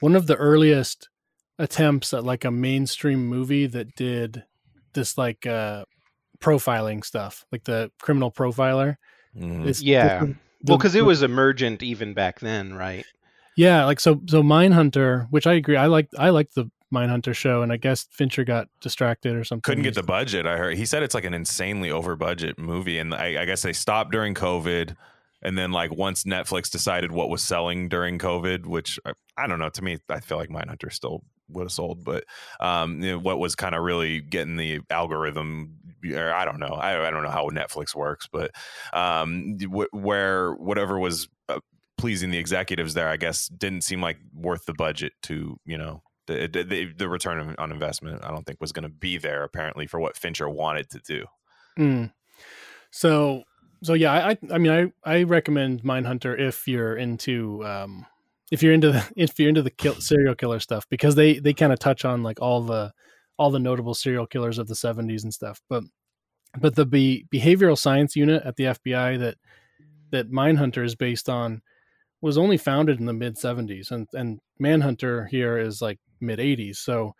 one 0.00 0.14
of 0.14 0.26
the 0.26 0.36
earliest 0.36 1.08
attempts 1.58 2.12
at 2.12 2.22
like 2.24 2.44
a 2.44 2.50
mainstream 2.50 3.26
movie 3.26 3.66
that 3.66 3.94
did 3.96 4.44
this 4.92 5.16
like 5.18 5.46
uh 5.46 5.84
profiling 6.38 7.04
stuff, 7.04 7.44
like 7.50 7.64
the 7.64 7.90
criminal 8.00 8.30
profiler. 8.30 8.96
It's- 9.34 9.82
Yeah. 9.82 10.20
the- 10.20 10.36
Well, 10.64 10.78
because 10.78 10.94
it 10.94 11.04
was 11.04 11.22
emergent 11.22 11.82
even 11.82 12.14
back 12.14 12.40
then, 12.40 12.74
right? 12.74 13.04
yeah, 13.56 13.84
like 13.86 14.00
so 14.00 14.20
so 14.26 14.42
Mindhunter, 14.42 15.26
which 15.30 15.46
I 15.46 15.54
agree, 15.54 15.76
I 15.76 15.86
like 15.86 16.08
I 16.18 16.28
like 16.30 16.52
the 16.52 16.70
Mindhunter 16.94 17.34
show, 17.34 17.62
and 17.62 17.72
I 17.72 17.76
guess 17.76 18.06
Fincher 18.10 18.44
got 18.44 18.68
distracted 18.80 19.34
or 19.34 19.44
something. 19.44 19.62
Couldn't 19.62 19.84
get 19.84 19.94
the 19.94 20.02
budget. 20.02 20.46
I 20.46 20.56
heard 20.56 20.76
he 20.76 20.86
said 20.86 21.02
it's 21.02 21.14
like 21.14 21.24
an 21.24 21.34
insanely 21.34 21.90
over 21.90 22.14
budget 22.16 22.58
movie, 22.58 22.98
and 22.98 23.14
I, 23.14 23.42
I 23.42 23.44
guess 23.44 23.62
they 23.62 23.72
stopped 23.72 24.12
during 24.12 24.34
COVID, 24.34 24.94
and 25.42 25.58
then 25.58 25.72
like 25.72 25.92
once 25.92 26.24
Netflix 26.24 26.70
decided 26.70 27.10
what 27.10 27.28
was 27.28 27.42
selling 27.42 27.88
during 27.88 28.18
COVID, 28.18 28.66
which 28.66 29.00
I, 29.04 29.12
I 29.36 29.46
don't 29.46 29.58
know. 29.58 29.68
To 29.70 29.82
me, 29.82 29.98
I 30.08 30.20
feel 30.20 30.38
like 30.38 30.48
Mindhunter 30.48 30.92
still 30.92 31.24
would 31.48 31.64
have 31.64 31.72
sold, 31.72 32.04
but 32.04 32.24
um, 32.60 33.02
you 33.02 33.12
know, 33.12 33.18
what 33.18 33.38
was 33.38 33.54
kind 33.54 33.74
of 33.74 33.82
really 33.82 34.20
getting 34.20 34.56
the 34.56 34.80
algorithm, 34.90 35.76
or 36.12 36.32
I 36.32 36.44
don't 36.44 36.60
know. 36.60 36.68
I, 36.68 37.08
I 37.08 37.10
don't 37.10 37.22
know 37.22 37.30
how 37.30 37.48
Netflix 37.48 37.94
works, 37.94 38.28
but 38.30 38.52
um, 38.92 39.58
wh- 39.60 39.92
where 39.92 40.52
whatever 40.52 40.98
was 40.98 41.28
uh, 41.48 41.60
pleasing 41.98 42.30
the 42.30 42.38
executives 42.38 42.94
there, 42.94 43.08
I 43.08 43.16
guess, 43.16 43.48
didn't 43.48 43.82
seem 43.82 44.00
like 44.00 44.18
worth 44.32 44.66
the 44.66 44.74
budget 44.74 45.12
to 45.24 45.58
you 45.64 45.78
know 45.78 46.02
the 46.26 46.48
the, 46.48 46.92
the 46.96 47.08
return 47.08 47.54
on 47.58 47.72
investment. 47.72 48.24
I 48.24 48.30
don't 48.30 48.44
think 48.44 48.60
was 48.60 48.72
going 48.72 48.84
to 48.84 48.88
be 48.88 49.18
there 49.18 49.44
apparently 49.44 49.86
for 49.86 50.00
what 50.00 50.16
Fincher 50.16 50.48
wanted 50.48 50.90
to 50.90 50.98
do. 51.00 51.24
Mm. 51.78 52.12
So 52.90 53.42
so 53.82 53.94
yeah, 53.94 54.12
I 54.12 54.38
I- 54.52 54.58
mean 54.58 54.92
I 55.04 55.18
I 55.18 55.22
recommend 55.24 55.82
Mindhunter 55.82 56.38
if 56.38 56.66
you're 56.66 56.96
into 56.96 57.64
um 57.64 58.06
if 58.50 58.62
you're 58.62 58.72
into 58.72 58.92
the 58.92 59.04
if 59.16 59.38
you're 59.38 59.48
into 59.48 59.62
the 59.62 59.70
kill, 59.70 59.94
serial 59.94 60.34
killer 60.34 60.60
stuff 60.60 60.86
because 60.88 61.14
they 61.14 61.38
they 61.38 61.52
kind 61.52 61.72
of 61.72 61.78
touch 61.78 62.04
on 62.04 62.22
like 62.22 62.40
all 62.40 62.62
the 62.62 62.92
all 63.38 63.50
the 63.50 63.58
notable 63.58 63.94
serial 63.94 64.26
killers 64.26 64.58
of 64.58 64.66
the 64.66 64.74
70s 64.74 65.22
and 65.22 65.34
stuff. 65.34 65.60
But 65.68 65.84
but 66.58 66.74
the 66.74 66.86
be, 66.86 67.26
behavioral 67.30 67.76
science 67.76 68.16
unit 68.16 68.42
at 68.44 68.56
the 68.56 68.64
FBI 68.64 69.18
that 69.18 69.36
that 70.10 70.30
Mindhunter 70.30 70.84
is 70.84 70.94
based 70.94 71.28
on 71.28 71.60
was 72.22 72.38
only 72.38 72.56
founded 72.56 72.98
in 72.98 73.04
the 73.04 73.12
mid 73.12 73.36
70s 73.36 73.90
and 73.90 74.08
and 74.14 74.40
Manhunter 74.58 75.26
here 75.26 75.58
is 75.58 75.82
like 75.82 75.98
mid 76.20 76.38
80s. 76.38 76.76
So 76.76 77.14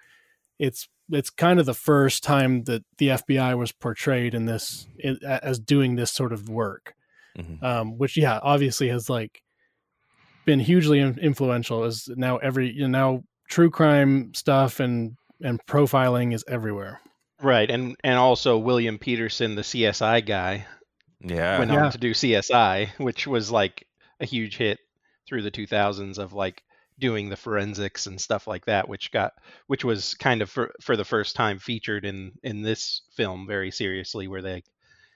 it's 0.59 0.89
it's 1.11 1.31
kind 1.31 1.61
of 1.61 1.67
the 1.67 1.75
first 1.75 2.25
time 2.25 2.65
that 2.65 2.85
the 2.99 3.09
FBI 3.09 3.57
was 3.57 3.71
portrayed 3.73 4.35
in 4.35 4.47
this 4.47 4.89
in, 4.99 5.19
as 5.25 5.59
doing 5.59 5.95
this 5.97 6.13
sort 6.13 6.33
of 6.33 6.49
work, 6.49 6.95
Mhm. 7.39 7.63
um, 7.63 7.99
which 7.99 8.17
yeah, 8.17 8.41
obviously 8.43 8.89
has 8.89 9.09
like 9.09 9.43
been 10.45 10.61
hugely 10.61 11.01
influential. 11.01 11.85
As 11.85 12.09
now 12.17 12.37
every 12.39 12.71
you 12.73 12.89
know, 12.89 13.15
now 13.17 13.23
true 13.49 13.71
crime 13.71 14.33
stuff 14.35 14.81
and 14.81 15.17
and 15.43 15.65
profiling 15.67 16.33
is 16.35 16.45
everywhere. 16.49 17.01
Right, 17.43 17.71
and 17.71 17.97
and 18.03 18.19
also 18.19 18.57
William 18.59 18.99
Petersen, 18.99 19.55
the 19.55 19.63
CSI 19.63 20.21
guy, 20.25 20.67
Yeah, 21.21 21.59
went 21.59 21.71
Yeah. 21.71 21.85
on 21.87 21.93
to 21.93 21.99
do 21.99 22.13
CSI, 22.15 22.89
which 22.99 23.27
was 23.27 23.51
like 23.51 23.87
a 24.21 24.25
huge 24.27 24.57
hit 24.57 24.79
through 25.29 25.43
the 25.43 25.51
2000s 25.51 26.19
of 26.19 26.33
like 26.33 26.63
doing 26.99 27.29
the 27.29 27.37
forensics 27.37 28.07
and 28.07 28.21
stuff 28.21 28.47
like 28.47 28.65
that, 28.67 28.89
which 28.89 29.11
got 29.13 29.33
which 29.67 29.85
was 29.85 30.15
kind 30.15 30.41
of 30.43 30.51
for 30.51 30.73
for 30.81 30.97
the 30.97 31.05
first 31.05 31.37
time 31.37 31.59
featured 31.59 32.05
in 32.05 32.33
in 32.43 32.63
this 32.63 33.03
film 33.15 33.47
very 33.47 33.71
seriously, 33.71 34.29
where 34.29 34.43
they 34.43 34.63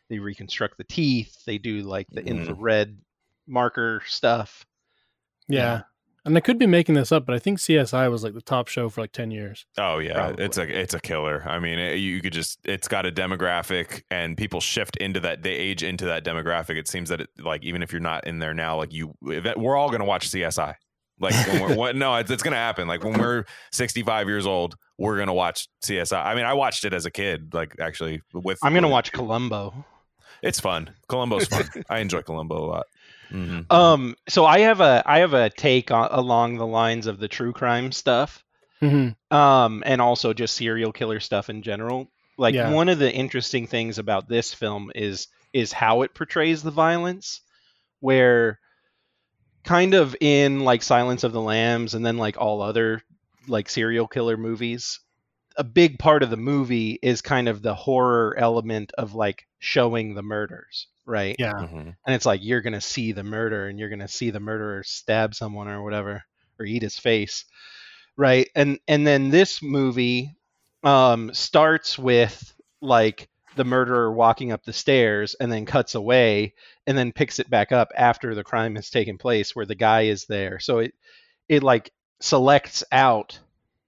they 0.09 0.19
reconstruct 0.19 0.77
the 0.77 0.85
teeth, 0.85 1.45
they 1.47 1.59
do 1.59 1.83
like 1.83 2.07
the 2.11 2.23
Mhm. 2.23 2.27
infrared 2.49 2.99
marker 3.47 4.03
stuff. 4.07 4.67
Yeah. 5.49 5.59
Yeah. 5.59 5.83
And 6.27 6.37
I 6.37 6.41
could 6.41 6.59
be 6.59 6.67
making 6.67 6.97
this 6.97 7.13
up, 7.13 7.25
but 7.25 7.35
I 7.35 7.39
think 7.39 7.59
CSI 7.59 8.11
was 8.11 8.23
like 8.23 8.35
the 8.35 8.43
top 8.43 8.69
show 8.69 8.91
for 8.91 9.01
like 9.01 9.13
10 9.13 9.31
years. 9.31 9.65
Oh 9.79 10.01
yeah, 10.01 10.13
Probably. 10.13 10.45
it's 10.45 10.59
a 10.59 10.81
it's 10.81 10.93
a 10.93 11.01
killer. 11.01 11.43
I 11.49 11.59
mean, 11.59 11.79
it, 11.79 11.95
you 11.95 12.21
could 12.21 12.35
just 12.35 12.59
it's 12.65 12.89
got 12.89 13.07
a 13.07 13.11
demographic, 13.11 14.03
and 14.11 14.37
people 14.37 14.61
shift 14.61 14.97
into 14.99 15.19
that. 15.21 15.43
They 15.43 15.53
age 15.53 15.83
into 15.83 16.05
that 16.05 16.23
demographic. 16.23 16.77
It 16.77 16.89
seems 16.89 17.09
that 17.09 17.23
it 17.23 17.31
like 17.39 17.65
even 17.65 17.83
if 17.83 17.91
you're 17.91 18.03
not 18.03 18.27
in 18.27 18.39
there 18.39 18.53
now, 18.53 18.77
like 18.77 18.93
you, 18.93 19.15
we're 19.23 19.77
all 19.77 19.91
gonna 19.91 20.05
watch 20.05 20.29
CSI. 20.29 20.75
Like 21.21 21.35
when 21.47 21.61
we're, 21.63 21.75
what, 21.77 21.97
no, 21.97 22.17
it's, 22.17 22.31
it's 22.31 22.43
gonna 22.43 22.57
happen. 22.57 22.89
Like 22.89 23.05
when 23.05 23.19
we're 23.19 23.45
65 23.73 24.27
years 24.29 24.47
old, 24.47 24.75
we're 24.99 25.19
gonna 25.19 25.35
watch 25.35 25.69
CSI. 25.85 26.25
I 26.25 26.35
mean, 26.35 26.45
I 26.45 26.55
watched 26.55 26.85
it 26.85 26.93
as 26.95 27.07
a 27.07 27.11
kid. 27.11 27.53
Like 27.55 27.77
actually, 27.79 28.23
with 28.33 28.59
I'm 28.63 28.75
gonna 28.75 28.87
with- 28.89 28.93
watch 28.93 29.13
Columbo. 29.13 29.85
It's 30.43 30.59
fun. 30.59 30.91
Columbo's 31.09 31.47
fun. 31.47 31.65
I 31.91 31.99
enjoy 31.99 32.23
Columbo 32.23 32.57
a 32.65 32.67
lot. 32.67 32.87
hmm 33.31 33.61
Um, 33.69 34.17
so 34.29 34.47
I 34.47 34.61
have 34.61 34.81
a 34.81 35.03
I 35.05 35.19
have 35.19 35.35
a 35.35 35.51
take 35.51 35.91
on, 35.91 36.09
along 36.11 36.57
the 36.57 36.67
lines 36.67 37.07
of 37.07 37.19
the 37.21 37.29
true 37.29 37.53
crime 37.53 37.93
stuff. 37.93 38.43
Mm-hmm. 38.83 39.37
um, 39.37 39.83
and 39.85 40.01
also 40.01 40.33
just 40.33 40.57
serial 40.57 40.91
killer 40.91 41.21
stuff 41.21 41.51
in 41.51 41.61
general. 41.61 42.11
Like 42.39 42.55
Yeah. 42.55 42.73
one 42.73 42.89
of 42.89 42.99
the 42.99 43.13
interesting 43.13 43.67
things 43.67 43.99
about 43.99 44.27
this 44.27 44.55
film 44.55 44.91
is 44.95 45.29
is 45.53 45.71
how 45.71 46.01
it 46.01 46.15
portrays 46.15 46.63
the 46.63 46.71
violence, 46.71 47.43
where 48.01 48.59
kind 49.65 49.95
of 49.95 50.17
in 50.21 50.61
like 50.61 50.83
Silence 50.83 51.25
of 51.25 51.33
the 51.33 51.41
Lambs 51.41 51.95
and 51.95 52.05
then 52.05 52.19
like 52.19 52.37
all 52.39 52.63
other 52.63 53.03
like 53.49 53.69
serial 53.69 54.09
killer 54.09 54.37
movies, 54.37 55.01
a 55.57 55.65
big 55.65 55.99
part 55.99 56.23
of 56.23 56.31
the 56.31 56.37
movie 56.37 56.99
is 57.03 57.23
kind 57.23 57.49
of 57.49 57.63
the 57.63 57.75
horror 57.75 58.37
element 58.39 58.93
of 58.99 59.15
like 59.15 59.47
showing 59.59 60.15
the 60.15 60.23
murders, 60.23 60.89
right? 61.07 61.39
Yeah. 61.39 61.67
hmm 61.67 61.91
and 62.07 62.15
it's 62.15 62.27
like 62.27 62.41
you're 62.45 62.63
gonna 62.63 62.81
see 62.81 63.13
the 63.13 63.25
murder 63.25 63.69
and 63.69 63.79
you're 63.79 63.91
gonna 63.91 64.09
see 64.09 64.31
the 64.31 64.41
murderer 64.41 64.83
stab 64.85 65.35
someone 65.35 65.69
or 65.69 65.83
whatever 65.83 66.25
or 66.59 66.67
eat 66.67 66.83
his 66.83 66.99
face 66.99 67.45
right 68.17 68.49
and 68.55 68.79
and 68.89 69.07
then 69.07 69.31
this 69.31 69.63
movie 69.63 70.37
um 70.85 71.33
starts 71.35 71.99
with 71.99 72.55
like 72.83 73.30
the 73.57 73.65
murderer 73.65 74.13
walking 74.13 74.53
up 74.53 74.65
the 74.65 74.73
stairs 74.73 75.35
and 75.41 75.51
then 75.51 75.67
cuts 75.67 75.95
away 75.95 76.55
and 76.87 76.97
then 76.97 77.13
picks 77.13 77.39
it 77.39 77.51
back 77.51 77.73
up 77.73 77.91
after 77.97 78.35
the 78.35 78.45
crime 78.45 78.77
has 78.77 78.91
taken 78.91 79.19
place 79.19 79.55
where 79.55 79.67
the 79.67 79.75
guy 79.75 80.03
is 80.03 80.27
there 80.27 80.59
so 80.61 80.79
it 80.79 80.95
it 81.49 81.63
like 81.63 81.91
selects 82.21 82.85
out 82.93 83.39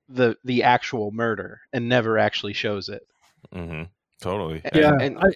the 0.09 0.37
the 0.45 0.63
actual 0.65 1.11
murder 1.13 1.61
and 1.73 1.89
never 1.89 2.19
actually 2.19 2.53
shows 2.53 2.89
it 2.89 3.07
mm-hmm. 3.55 3.85
Totally. 4.21 4.63
And- 4.65 4.75
Yeah. 4.75 4.99
and- 5.01 5.19
I, 5.19 5.33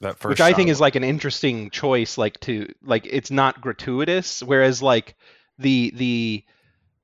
that 0.00 0.18
first 0.18 0.30
which 0.30 0.40
I 0.40 0.52
think 0.52 0.70
is 0.70 0.80
like 0.80 0.94
an 0.94 1.02
interesting 1.04 1.70
choice, 1.70 2.16
like 2.16 2.38
to 2.40 2.72
like 2.82 3.06
it's 3.06 3.32
not 3.32 3.60
gratuitous, 3.60 4.42
whereas 4.42 4.80
like 4.80 5.16
the 5.58 5.92
the 5.96 6.44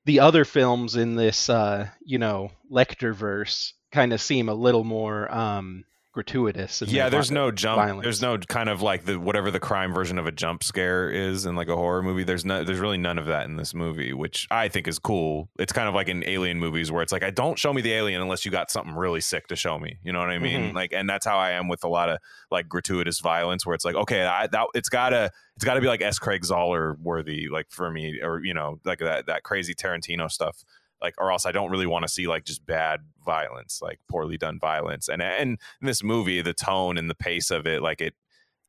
the 0.05 0.21
other 0.21 0.45
films 0.45 0.95
in 0.95 1.15
this 1.15 1.49
uh, 1.49 1.89
you 2.05 2.19
know 2.19 2.51
Lecter 2.71 3.13
verse 3.13 3.73
kind 3.91 4.13
of 4.13 4.21
seem 4.21 4.47
a 4.47 4.53
little 4.53 4.85
more 4.85 5.29
um, 5.33 5.83
gratuitous. 6.15 6.81
yeah 6.87 7.09
there's 7.09 7.29
no 7.29 7.51
jump 7.51 7.75
violence. 7.75 8.03
there's 8.03 8.21
no 8.21 8.37
kind 8.37 8.69
of 8.69 8.81
like 8.81 9.03
the 9.05 9.19
whatever 9.19 9.51
the 9.51 9.59
crime 9.59 9.93
version 9.93 10.17
of 10.17 10.25
a 10.25 10.31
jump 10.31 10.63
scare 10.63 11.09
is 11.11 11.45
in 11.45 11.55
like 11.55 11.67
a 11.67 11.75
horror 11.75 12.01
movie 12.01 12.23
there's 12.23 12.45
no 12.45 12.63
there's 12.63 12.79
really 12.79 12.97
none 12.97 13.19
of 13.19 13.25
that 13.25 13.45
in 13.45 13.57
this 13.57 13.73
movie 13.73 14.13
which 14.13 14.47
i 14.49 14.67
think 14.69 14.87
is 14.87 14.97
cool 14.97 15.49
it's 15.59 15.73
kind 15.73 15.87
of 15.89 15.93
like 15.93 16.07
in 16.07 16.23
alien 16.25 16.57
movies 16.57 16.89
where 16.91 17.03
it's 17.03 17.11
like 17.11 17.21
i 17.23 17.29
don't 17.29 17.59
show 17.59 17.73
me 17.73 17.81
the 17.81 17.91
alien 17.91 18.21
unless 18.21 18.45
you 18.45 18.49
got 18.51 18.71
something 18.71 18.95
really 18.95 19.19
sick 19.21 19.45
to 19.47 19.55
show 19.55 19.77
me 19.77 19.97
you 20.03 20.11
know 20.13 20.19
what 20.19 20.29
i 20.29 20.39
mean 20.39 20.71
Mhm. 20.71 20.73
like 20.73 20.93
and 20.93 21.09
that's 21.09 21.25
how 21.25 21.37
i 21.37 21.51
am 21.51 21.67
with 21.67 21.83
a 21.83 21.89
lot 21.89 22.07
of 22.09 22.17
like 22.49 22.69
gratuitous 22.69 23.19
violence 23.19 23.65
where 23.65 23.75
it's 23.75 23.83
like 23.85 23.95
okay 23.95 24.25
I, 24.25 24.47
that 24.47 24.67
it's 24.73 24.87
gotta 24.89 25.31
it's 25.57 25.65
gotta 25.65 25.81
be 25.81 25.87
like 25.87 26.01
s 26.01 26.17
craig 26.17 26.43
Zahler 26.43 26.97
worthy 26.99 27.49
like 27.51 27.67
for 27.69 27.91
me 27.91 28.21
or 28.23 28.41
you 28.43 28.53
know 28.53 28.79
like 28.85 28.99
that 28.99 29.25
that 29.27 29.43
crazy 29.43 29.75
tarantino 29.75 30.31
stuff 30.31 30.63
like 31.01 31.15
or 31.17 31.31
else 31.31 31.45
I 31.45 31.51
don't 31.51 31.71
really 31.71 31.85
want 31.87 32.03
to 32.03 32.09
see 32.09 32.27
like 32.27 32.45
just 32.45 32.65
bad 32.65 33.01
violence, 33.25 33.79
like 33.81 33.99
poorly 34.09 34.37
done 34.37 34.59
violence. 34.59 35.07
And 35.09 35.21
and 35.21 35.59
in 35.81 35.87
this 35.87 36.03
movie, 36.03 36.41
the 36.41 36.53
tone 36.53 36.97
and 36.97 37.09
the 37.09 37.15
pace 37.15 37.51
of 37.51 37.67
it, 37.67 37.81
like 37.81 38.01
it 38.01 38.13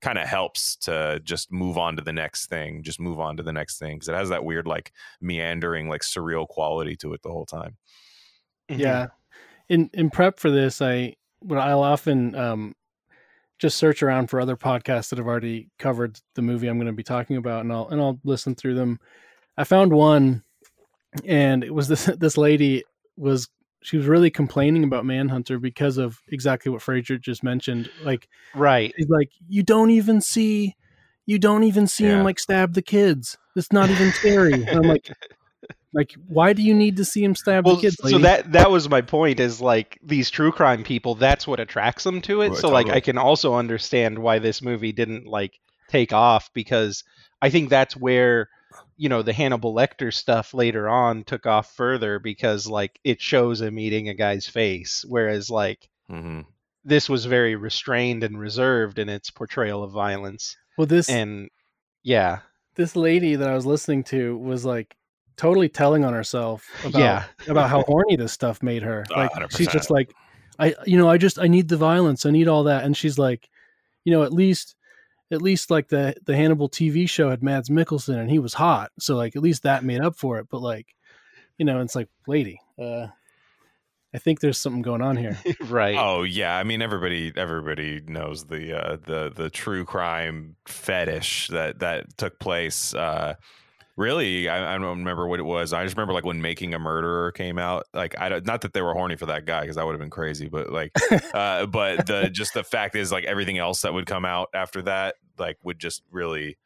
kind 0.03 0.19
of 0.19 0.29
helps 0.29 0.77
to 0.77 1.21
just 1.25 1.51
move 1.51 1.79
on 1.79 1.97
to 1.97 2.03
the 2.03 2.12
next 2.12 2.47
thing, 2.47 2.83
just 2.83 3.01
move 3.01 3.19
on 3.19 3.37
to 3.37 3.43
the 3.43 3.53
next 3.53 3.79
thing 3.79 3.97
because 3.97 4.09
it 4.09 4.15
has 4.15 4.29
that 4.29 4.45
weird 4.45 4.67
like 4.67 4.93
meandering, 5.21 5.89
like 5.89 6.03
surreal 6.03 6.47
quality 6.47 6.97
to 6.97 7.12
it 7.15 7.23
the 7.23 7.31
whole 7.31 7.47
time. 7.47 7.77
Mhm. 8.71 8.79
Yeah. 8.79 9.07
In 9.69 9.91
in 9.95 10.11
prep 10.11 10.39
for 10.39 10.51
this, 10.51 10.83
I 10.83 11.15
what 11.41 11.59
I'll 11.59 11.83
often 11.83 12.35
um 12.35 12.75
just 13.59 13.79
search 13.79 14.03
around 14.03 14.29
for 14.29 14.41
other 14.41 14.57
podcasts 14.57 15.09
that 15.11 15.19
have 15.19 15.27
already 15.27 15.71
covered 15.79 16.21
the 16.35 16.43
movie 16.43 16.67
I'm 16.69 16.77
going 16.79 16.87
to 16.89 16.93
be 16.93 17.03
talking 17.03 17.37
about, 17.37 17.62
and 17.62 17.73
I'll 17.73 17.89
and 17.89 18.01
I'll 18.01 18.21
listen 18.25 18.55
through 18.55 18.75
them. 18.75 18.99
I 19.57 19.65
found 19.65 19.93
one, 19.93 20.43
and 21.25 21.65
it 21.65 21.75
was 21.75 21.89
this 21.89 22.05
this 22.19 22.37
lady 22.37 22.85
was 23.17 23.49
she 23.83 23.97
was 23.97 24.07
really 24.07 24.31
complaining 24.31 24.83
about 24.85 25.05
Manhunter 25.05 25.59
because 25.59 25.97
of 25.97 26.21
exactly 26.29 26.73
what 26.73 26.81
Frasier 26.83 27.21
just 27.21 27.45
mentioned. 27.45 27.89
Like 27.99 28.29
Right. 28.55 28.93
he's 28.97 29.09
like, 29.09 29.31
you 29.49 29.63
don't 29.63 29.91
even 29.91 30.21
see, 30.21 30.75
you 31.25 31.39
don't 31.39 31.63
even 31.63 31.87
see 31.87 32.05
Yeah. 32.05 32.17
him 32.17 32.25
like 32.25 32.41
stab 32.41 32.75
the 32.75 32.83
kids. 32.83 33.37
It's 33.55 33.73
not 33.73 33.91
even 33.91 34.13
scary. 34.13 34.55
and 34.67 34.79
I'm 34.79 34.89
like, 34.89 35.09
like, 35.93 36.15
why 36.27 36.53
do 36.53 36.63
you 36.63 36.75
need 36.75 36.97
to 36.97 37.05
see 37.05 37.23
him 37.23 37.35
stab 37.37 37.65
Well, 37.65 37.77
the 37.77 37.83
kids? 37.83 37.97
so 38.03 38.19
that 38.19 38.53
that 38.53 38.71
was 38.71 38.89
my 38.89 39.03
point. 39.03 39.39
Is 39.39 39.61
like 39.61 39.99
these 40.03 40.31
true 40.31 40.51
crime 40.53 40.83
people. 40.83 41.15
That's 41.15 41.47
what 41.47 41.61
attracts 41.61 42.03
them 42.05 42.21
to 42.23 42.43
it. 42.43 42.49
Right, 42.51 42.59
so 42.59 42.69
like. 42.71 42.89
I 42.89 43.01
can 43.01 43.19
also 43.19 43.55
understand 43.55 44.19
why 44.19 44.39
this 44.41 44.63
movie 44.63 44.93
didn't 44.93 45.27
like 45.27 45.61
take 45.89 46.13
off 46.13 46.51
because 46.55 47.05
I 47.41 47.51
think 47.51 47.71
that's 47.71 47.97
where 47.97 48.49
you 48.97 49.09
know 49.09 49.23
the 49.23 49.33
Hannibal 49.33 49.75
Lecter 49.75 50.13
stuff 50.13 50.55
later 50.55 50.89
on 50.89 51.25
took 51.25 51.47
off 51.47 51.75
further 51.75 52.19
because 52.19 52.67
like 52.67 52.99
it 53.05 53.21
shows 53.21 53.61
him 53.61 53.79
eating 53.79 54.09
a 54.09 54.15
guy's 54.15 54.47
face, 54.47 55.05
whereas 55.07 55.51
like 55.51 55.89
hmm 56.09 56.41
this 56.85 57.09
was 57.09 57.25
very 57.25 57.57
restrained 57.57 58.23
and 58.23 58.39
reserved 58.39 59.01
in 59.01 59.09
its 59.09 59.29
portrayal 59.29 59.83
of 59.83 59.91
violence. 59.91 60.57
well, 60.79 60.87
this 60.87 61.09
And 61.09 61.51
yeah, 62.05 62.39
this 62.77 62.95
lady 62.95 63.35
that 63.35 63.49
I 63.49 63.55
was 63.55 63.67
listening 63.67 64.05
to 64.05 64.39
was 64.39 64.65
like 64.65 64.97
totally 65.37 65.69
telling 65.69 66.05
on 66.05 66.13
herself 66.13 66.65
about 66.85 67.01
yeah, 67.01 67.25
about 67.49 67.71
how 67.71 67.83
horny 67.83 68.17
this 68.17 68.33
stuff 68.33 68.63
made 68.63 68.83
her. 68.83 69.05
Like 69.17 69.31
she's 69.51 69.67
100%. 69.67 69.73
just 69.73 69.91
like, 69.91 70.15
I 70.59 70.75
you 70.87 70.97
know 70.97 71.11
I 71.11 71.19
just 71.19 71.39
I 71.39 71.49
need 71.49 71.69
the 71.69 71.77
violence. 71.77 72.25
I 72.25 72.31
need 72.31 72.49
all 72.49 72.65
that. 72.65 72.85
And 72.85 72.97
she's 72.97 73.19
like, 73.19 73.49
you 74.05 74.13
know, 74.13 74.23
at 74.23 74.33
least 74.33 74.77
at 75.31 75.43
least 75.43 75.71
like 75.71 75.89
the 75.89 76.15
the 76.25 76.37
Hannibal 76.37 76.69
TV 76.69 77.09
show 77.09 77.31
had 77.31 77.43
Mads 77.43 77.69
Mikkelsen 77.69 78.19
and 78.19 78.31
he 78.31 78.39
was 78.39 78.55
hot. 78.55 78.93
So 78.99 79.17
like 79.17 79.37
at 79.37 79.43
least 79.43 79.65
that 79.65 79.85
made 79.85 80.01
up 80.01 80.17
for 80.17 80.39
it. 80.39 80.49
But 80.51 80.61
like, 80.61 80.87
you 81.59 81.65
know, 81.65 81.81
it's 81.81 81.97
like, 81.97 82.09
lady, 82.27 82.61
uh, 82.79 83.09
I 84.15 84.19
think 84.19 84.41
there's 84.41 84.59
something 84.59 84.83
going 84.83 85.03
on 85.03 85.17
here. 85.17 85.39
right. 85.62 85.97
Oh 85.99 86.23
yeah, 86.23 86.57
I 86.57 86.65
mean 86.65 86.81
everybody 86.81 87.33
everybody 87.37 88.01
knows 88.07 88.47
the 88.47 88.73
uh, 88.79 88.97
the 89.05 89.33
the 89.35 89.51
true 89.51 89.85
crime 89.85 90.57
fetish 90.67 91.49
that 91.49 91.81
that 91.81 92.17
took 92.17 92.39
place. 92.39 92.95
Uh, 92.95 93.35
really, 93.97 94.49
I, 94.49 94.75
I 94.75 94.79
don't 94.79 94.99
remember 94.99 95.27
what 95.27 95.41
it 95.41 95.45
was. 95.45 95.73
I 95.73 95.85
just 95.85 95.97
remember 95.97 96.13
like 96.13 96.25
when 96.25 96.41
Making 96.43 96.75
a 96.75 96.79
Murderer 96.79 97.33
came 97.33 97.59
out. 97.59 97.85
Like 97.95 98.19
I 98.21 98.29
don't, 98.29 98.47
not 98.47 98.61
that 98.63 98.73
they 98.73 98.83
were 98.83 98.93
horny 98.95 99.17
for 99.17 99.27
that 99.27 99.45
guy 99.45 99.63
because 99.63 99.77
that 99.77 99.85
would 99.87 99.93
have 99.93 100.01
been 100.01 100.11
crazy, 100.11 100.49
but 100.49 100.71
like, 100.71 100.93
uh, 101.35 101.67
but 101.67 102.07
the 102.07 102.29
just 102.31 102.55
the 102.55 102.63
fact 102.65 102.95
is 102.97 103.11
like 103.13 103.25
everything 103.25 103.59
else 103.59 103.83
that 103.83 103.93
would 103.95 104.07
come 104.07 104.25
out 104.25 104.49
after 104.55 104.83
that 104.83 105.17
like 105.39 105.57
would 105.63 105.79
just 105.79 106.03
really, 106.11 106.57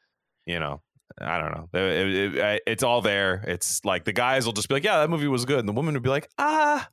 you 0.47 0.59
know. 0.61 0.83
I 1.21 1.39
don't 1.41 1.51
know. 1.51 1.69
It- 1.79 2.09
it- 2.09 2.35
it- 2.37 2.63
it's 2.67 2.83
all 2.85 3.03
there. 3.03 3.43
It's 3.47 3.85
like 3.85 4.05
the 4.05 4.13
guys 4.13 4.47
will 4.47 4.53
just 4.53 4.69
be 4.69 4.75
like, 4.77 4.85
"Yeah, 4.85 5.01
that 5.01 5.11
movie 5.11 5.27
was 5.27 5.45
good," 5.45 5.59
and 5.59 5.69
the 5.69 5.73
woman 5.73 5.93
would 5.95 6.05
be 6.05 6.09
like, 6.09 6.29
"Ah, 6.39 6.89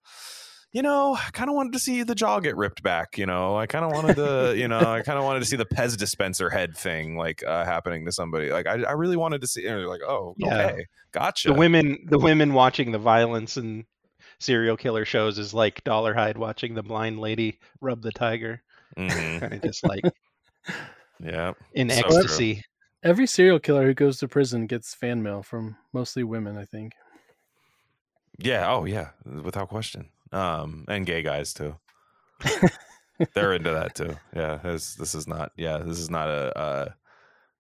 you 0.74 0.82
know, 0.82 1.16
I 1.16 1.30
kind 1.32 1.50
of 1.50 1.56
wanted 1.56 1.74
to 1.74 1.80
see 1.80 2.04
the 2.04 2.14
jaw 2.16 2.40
get 2.40 2.56
ripped 2.56 2.84
back. 2.84 3.18
You 3.18 3.26
know, 3.26 3.56
I 3.58 3.66
kind 3.68 3.86
of 3.86 3.92
wanted 3.92 4.16
to, 4.18 4.54
you 4.58 4.68
know, 4.68 4.80
I 4.80 5.02
kind 5.02 5.18
of 5.18 5.24
wanted 5.26 5.40
to 5.40 5.46
see 5.46 5.56
the 5.56 5.66
Pez 5.66 5.98
dispenser 5.98 6.50
head 6.50 6.76
thing 6.76 7.18
like 7.18 7.44
uh, 7.44 7.66
happening 7.66 8.06
to 8.06 8.12
somebody. 8.12 8.52
Like, 8.52 8.68
I, 8.68 8.84
I 8.84 8.92
really 8.92 9.18
wanted 9.18 9.42
to 9.42 9.48
see. 9.48 9.66
And 9.66 9.78
they're 9.80 9.88
like, 9.88 10.02
oh, 10.04 10.36
Yeah. 10.38 10.68
okay, 10.68 10.86
gotcha. 11.12 11.50
the 11.50 11.54
women 11.54 11.98
the 12.10 12.20
women 12.20 12.54
watching 12.54 12.92
the 12.92 13.00
violence 13.00 13.58
and 13.58 13.86
serial 14.40 14.78
killer 14.78 15.06
shows 15.06 15.40
is 15.40 15.54
like 15.54 15.84
Dollar 15.84 16.14
Dolarhyde 16.14 16.38
watching 16.38 16.76
the 16.76 16.84
blind 16.84 17.20
lady 17.20 17.60
rub 17.82 18.02
the 18.02 18.12
tiger, 18.12 18.62
Mhm. 18.98 19.40
kind 19.40 19.54
of 19.54 19.62
just 19.62 19.84
like 19.84 20.04
Yeah, 21.20 21.54
in 21.74 21.90
So 21.90 22.00
ecstasy. 22.06 22.64
Every 23.04 23.26
serial 23.26 23.60
killer 23.60 23.86
who 23.86 23.94
goes 23.94 24.18
to 24.20 24.28
prison 24.28 24.68
gets 24.68 24.94
fan 24.94 25.24
mail 25.24 25.42
from 25.44 25.78
mostly 25.94 26.24
women, 26.24 26.58
I 26.58 26.66
think. 26.66 26.94
yeah. 28.38 28.70
Oh, 28.72 28.86
yeah, 28.86 29.10
without 29.26 29.70
question. 29.70 30.10
Um, 30.38 30.86
and 30.88 31.06
gay 31.06 31.24
guys 31.24 31.54
too. 31.54 31.76
They're 33.34 33.54
into 33.54 33.72
that 33.72 33.96
too. 33.96 34.16
Yeah, 34.36 34.58
this 34.64 34.96
this 34.96 35.16
is 35.16 35.28
not. 35.28 35.52
Yeah, 35.58 35.80
this 35.80 35.98
is 35.98 36.10
not 36.10 36.30
a. 36.30 36.58
Uh, 36.58 36.90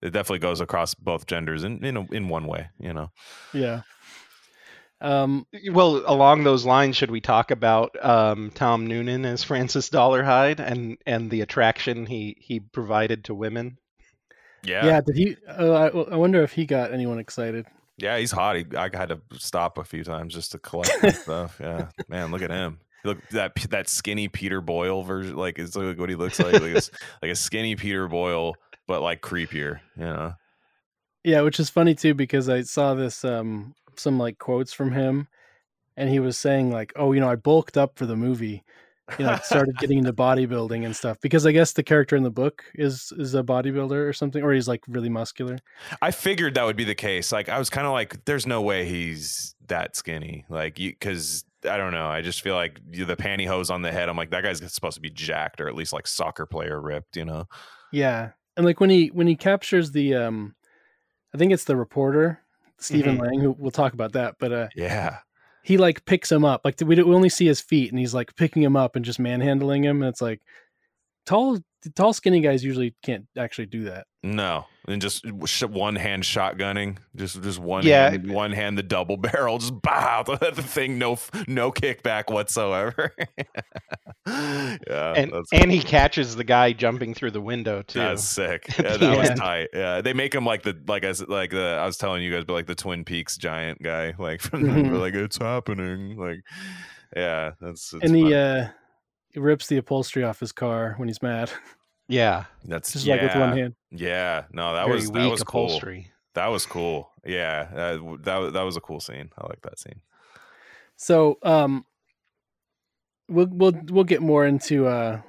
it 0.01 0.11
definitely 0.11 0.39
goes 0.39 0.61
across 0.61 0.93
both 0.93 1.25
genders 1.25 1.63
in 1.63 1.83
in 1.83 1.97
a, 1.97 2.05
in 2.11 2.29
one 2.29 2.45
way. 2.45 2.69
You 2.79 2.93
know. 2.93 3.11
Yeah. 3.53 3.81
Um, 5.01 5.45
Well, 5.71 6.03
along 6.05 6.43
those 6.43 6.65
lines, 6.65 6.95
should 6.97 7.11
we 7.11 7.21
talk 7.21 7.51
about 7.51 7.95
um, 8.03 8.51
Tom 8.53 8.85
Noonan 8.87 9.25
as 9.25 9.43
Francis 9.43 9.89
Dolarhyde 9.89 10.59
and 10.59 10.97
and 11.05 11.31
the 11.31 11.41
attraction 11.41 12.05
he 12.05 12.37
he 12.39 12.59
provided 12.59 13.25
to 13.25 13.35
women? 13.35 13.77
yeah. 14.63 14.85
Yeah. 14.85 15.01
Did 15.01 15.15
he? 15.15 15.37
Uh, 15.47 15.71
I, 15.71 15.87
I 15.87 16.15
wonder 16.15 16.43
if 16.43 16.53
he 16.53 16.65
got 16.65 16.93
anyone 16.93 17.19
excited. 17.19 17.65
Yeah, 17.97 18.17
he's 18.17 18.31
hot. 18.31 18.55
He, 18.57 18.65
I 18.75 18.89
had 18.93 19.09
to 19.09 19.19
stop 19.33 19.77
a 19.77 19.83
few 19.83 20.03
times 20.03 20.33
just 20.33 20.51
to 20.51 20.59
collect 20.59 21.15
stuff. 21.21 21.57
Yeah, 21.59 21.89
man, 22.07 22.31
look 22.31 22.41
at 22.41 22.51
him. 22.51 22.79
Look 23.03 23.17
that 23.29 23.55
that 23.69 23.89
skinny 23.89 24.27
Peter 24.27 24.61
Boyle 24.61 25.03
version. 25.03 25.35
Like, 25.35 25.57
it's 25.59 25.75
like 25.75 25.97
what 25.97 26.09
he 26.09 26.15
looks 26.15 26.39
like. 26.39 26.53
Like, 26.53 26.75
a, 26.75 26.81
like 27.21 27.31
a 27.31 27.35
skinny 27.35 27.75
Peter 27.75 28.07
Boyle, 28.07 28.55
but 28.87 29.01
like 29.01 29.21
creepier. 29.21 29.79
You 29.95 30.03
know. 30.03 30.33
Yeah, 31.23 31.41
which 31.41 31.59
is 31.59 31.69
funny 31.69 31.95
too 31.95 32.13
because 32.13 32.49
I 32.49 32.61
saw 32.61 32.93
this 32.93 33.25
um 33.25 33.73
some 33.95 34.17
like 34.19 34.37
quotes 34.37 34.73
from 34.73 34.91
him, 34.91 35.27
and 35.95 36.09
he 36.09 36.19
was 36.19 36.37
saying 36.37 36.71
like, 36.71 36.93
"Oh, 36.95 37.11
you 37.13 37.19
know, 37.19 37.29
I 37.29 37.35
bulked 37.35 37.77
up 37.77 37.97
for 37.97 38.05
the 38.05 38.15
movie." 38.15 38.63
You 39.17 39.25
know, 39.25 39.37
started 39.43 39.77
getting 39.79 39.99
into 39.99 40.13
bodybuilding 40.13 40.83
and 40.85 40.95
stuff 40.95 41.17
because 41.21 41.45
I 41.45 41.51
guess 41.51 41.73
the 41.73 41.83
character 41.83 42.15
in 42.15 42.23
the 42.23 42.29
book 42.31 42.63
is 42.75 43.13
is 43.17 43.33
a 43.35 43.43
bodybuilder 43.43 44.07
or 44.07 44.13
something, 44.13 44.43
or 44.43 44.53
he's 44.53 44.67
like 44.67 44.83
really 44.87 45.09
muscular. 45.09 45.57
I 46.01 46.11
figured 46.11 46.55
that 46.55 46.65
would 46.65 46.75
be 46.75 46.83
the 46.83 46.95
case. 46.95 47.31
Like, 47.31 47.47
I 47.49 47.57
was 47.59 47.69
kind 47.69 47.87
of 47.87 47.93
like, 47.93 48.25
"There's 48.25 48.45
no 48.45 48.61
way 48.61 48.85
he's 48.85 49.55
that 49.67 49.95
skinny." 49.95 50.45
Like, 50.49 50.77
you 50.79 50.91
because 50.91 51.45
I 51.63 51.77
don't 51.77 51.91
know. 51.93 52.07
I 52.07 52.21
just 52.21 52.41
feel 52.41 52.55
like 52.55 52.79
you- 52.91 53.05
the 53.05 53.15
pantyhose 53.15 53.71
on 53.71 53.81
the 53.81 53.91
head. 53.91 54.09
I'm 54.09 54.17
like, 54.17 54.31
that 54.31 54.43
guy's 54.43 54.59
supposed 54.73 54.95
to 54.95 55.01
be 55.01 55.09
jacked 55.09 55.61
or 55.61 55.67
at 55.67 55.75
least 55.75 55.93
like 55.93 56.05
soccer 56.07 56.45
player 56.45 56.79
ripped. 56.81 57.15
You 57.15 57.25
know. 57.25 57.45
Yeah, 57.93 58.31
and 58.57 58.65
like 58.65 58.79
when 58.81 58.89
he 58.89 59.07
when 59.07 59.27
he 59.27 59.35
captures 59.37 59.91
the 59.91 60.15
um, 60.15 60.53
I 61.33 61.37
think 61.37 61.53
it's 61.53 61.63
the 61.63 61.75
reporter 61.77 62.39
Stephen 62.77 63.17
Mhm. 63.17 63.21
Lang 63.21 63.39
who 63.39 63.55
we'll 63.57 63.71
talk 63.71 63.93
about 63.93 64.11
that, 64.13 64.35
but 64.39 64.51
uh, 64.51 64.67
Yeah. 64.75 65.19
He 65.67 65.77
like 65.77 66.05
picks 66.05 66.31
him 66.31 66.45
up. 66.45 66.61
Like 66.63 66.79
we 66.79 66.95
we 66.95 67.13
only 67.13 67.27
see 67.27 67.45
his 67.45 67.59
feet, 67.59 67.91
and 67.91 67.99
he's 67.99 68.13
like 68.13 68.33
picking 68.37 68.63
him 68.63 68.77
up 68.77 68.95
and 68.95 69.03
just 69.03 69.19
manhandling 69.19 69.83
him. 69.83 70.01
And 70.01 70.09
it's 70.09 70.21
like 70.21 70.39
tall 71.25 71.59
tall 71.93 72.13
skinny 72.13 72.39
guys 72.39 72.63
usually 72.63 72.95
can't 73.03 73.25
actually 73.37 73.65
do 73.65 73.83
that. 73.83 74.07
No, 74.35 74.65
and 74.87 75.01
just 75.01 75.25
sh- 75.45 75.63
one 75.63 75.95
hand 75.95 76.23
shotgunning, 76.23 76.97
just 77.15 77.41
just 77.43 77.59
one 77.59 77.83
Yeah. 77.85 78.09
hand, 78.09 78.31
one 78.31 78.51
hand 78.51 78.77
the 78.77 78.83
double 78.83 79.15
barrel, 79.17 79.57
just 79.57 79.79
bow 79.81 80.23
the 80.27 80.51
thing, 80.61 80.97
no 80.97 81.17
no 81.47 81.71
kickback 81.71 82.31
whatsoever. 82.33 83.13
yeah, 84.27 85.13
and 85.15 85.31
that's, 85.31 85.53
and 85.53 85.71
he 85.71 85.79
catches 85.79 86.35
the 86.35 86.43
guy 86.43 86.73
jumping 86.73 87.13
through 87.13 87.31
the 87.31 87.41
window 87.41 87.81
too. 87.81 87.99
that's 87.99 88.23
sick. 88.23 88.65
Yeah, 88.77 88.97
the 88.97 89.07
that 89.07 89.17
was 89.17 89.29
tight. 89.39 89.69
Yeah, 89.73 90.01
they 90.01 90.13
make 90.13 90.33
him 90.35 90.45
like 90.45 90.63
the 90.63 90.77
like 90.87 91.03
as 91.03 91.25
like 91.27 91.51
the 91.51 91.77
I 91.81 91.85
was 91.85 91.97
telling 91.97 92.21
you 92.23 92.31
guys, 92.31 92.43
but 92.45 92.53
like 92.53 92.67
the 92.67 92.75
Twin 92.75 93.03
Peaks 93.05 93.37
giant 93.37 93.81
guy, 93.81 94.13
like 94.17 94.41
from 94.41 94.63
Mhm. 94.63 94.99
like 94.99 95.13
it's 95.13 95.37
happening, 95.37 96.17
like 96.17 96.39
yeah, 97.15 97.51
that's 97.61 97.93
it's 97.93 98.03
and 98.03 98.15
he 98.15 98.33
uh 98.33 98.67
he 99.29 99.39
rips 99.39 99.67
the 99.67 99.77
upholstery 99.77 100.23
off 100.23 100.39
his 100.39 100.51
car 100.51 100.95
when 100.97 101.07
he's 101.07 101.21
mad, 101.21 101.51
Yeah, 102.07 102.45
that's 102.63 102.93
just 102.93 103.05
yeah, 103.05 103.15
like 103.15 103.21
with 103.23 103.35
one 103.35 103.57
hand. 103.57 103.75
yeah. 103.91 104.45
No, 104.51 104.73
that 104.73 104.85
very 104.85 104.99
was 104.99 105.11
that 105.11 105.29
was 105.29 105.43
cool. 105.43 105.81
That 106.35 106.47
was 106.47 106.65
cool. 106.65 107.11
Yeah, 107.25 107.67
uh, 107.73 108.17
that 108.21 108.37
was 108.37 108.53
that 108.53 108.61
was 108.61 108.77
a 108.77 108.81
cool 108.81 108.99
scene. 108.99 109.31
I 109.37 109.47
like 109.47 109.61
that 109.63 109.79
scene. 109.79 110.01
So 110.95 111.37
um, 111.43 111.85
we'll 113.27 113.47
we'll 113.47 113.73
we'll 113.89 114.03
get 114.03 114.21
more 114.21 114.45
into 114.45 114.87
uh 114.87 115.21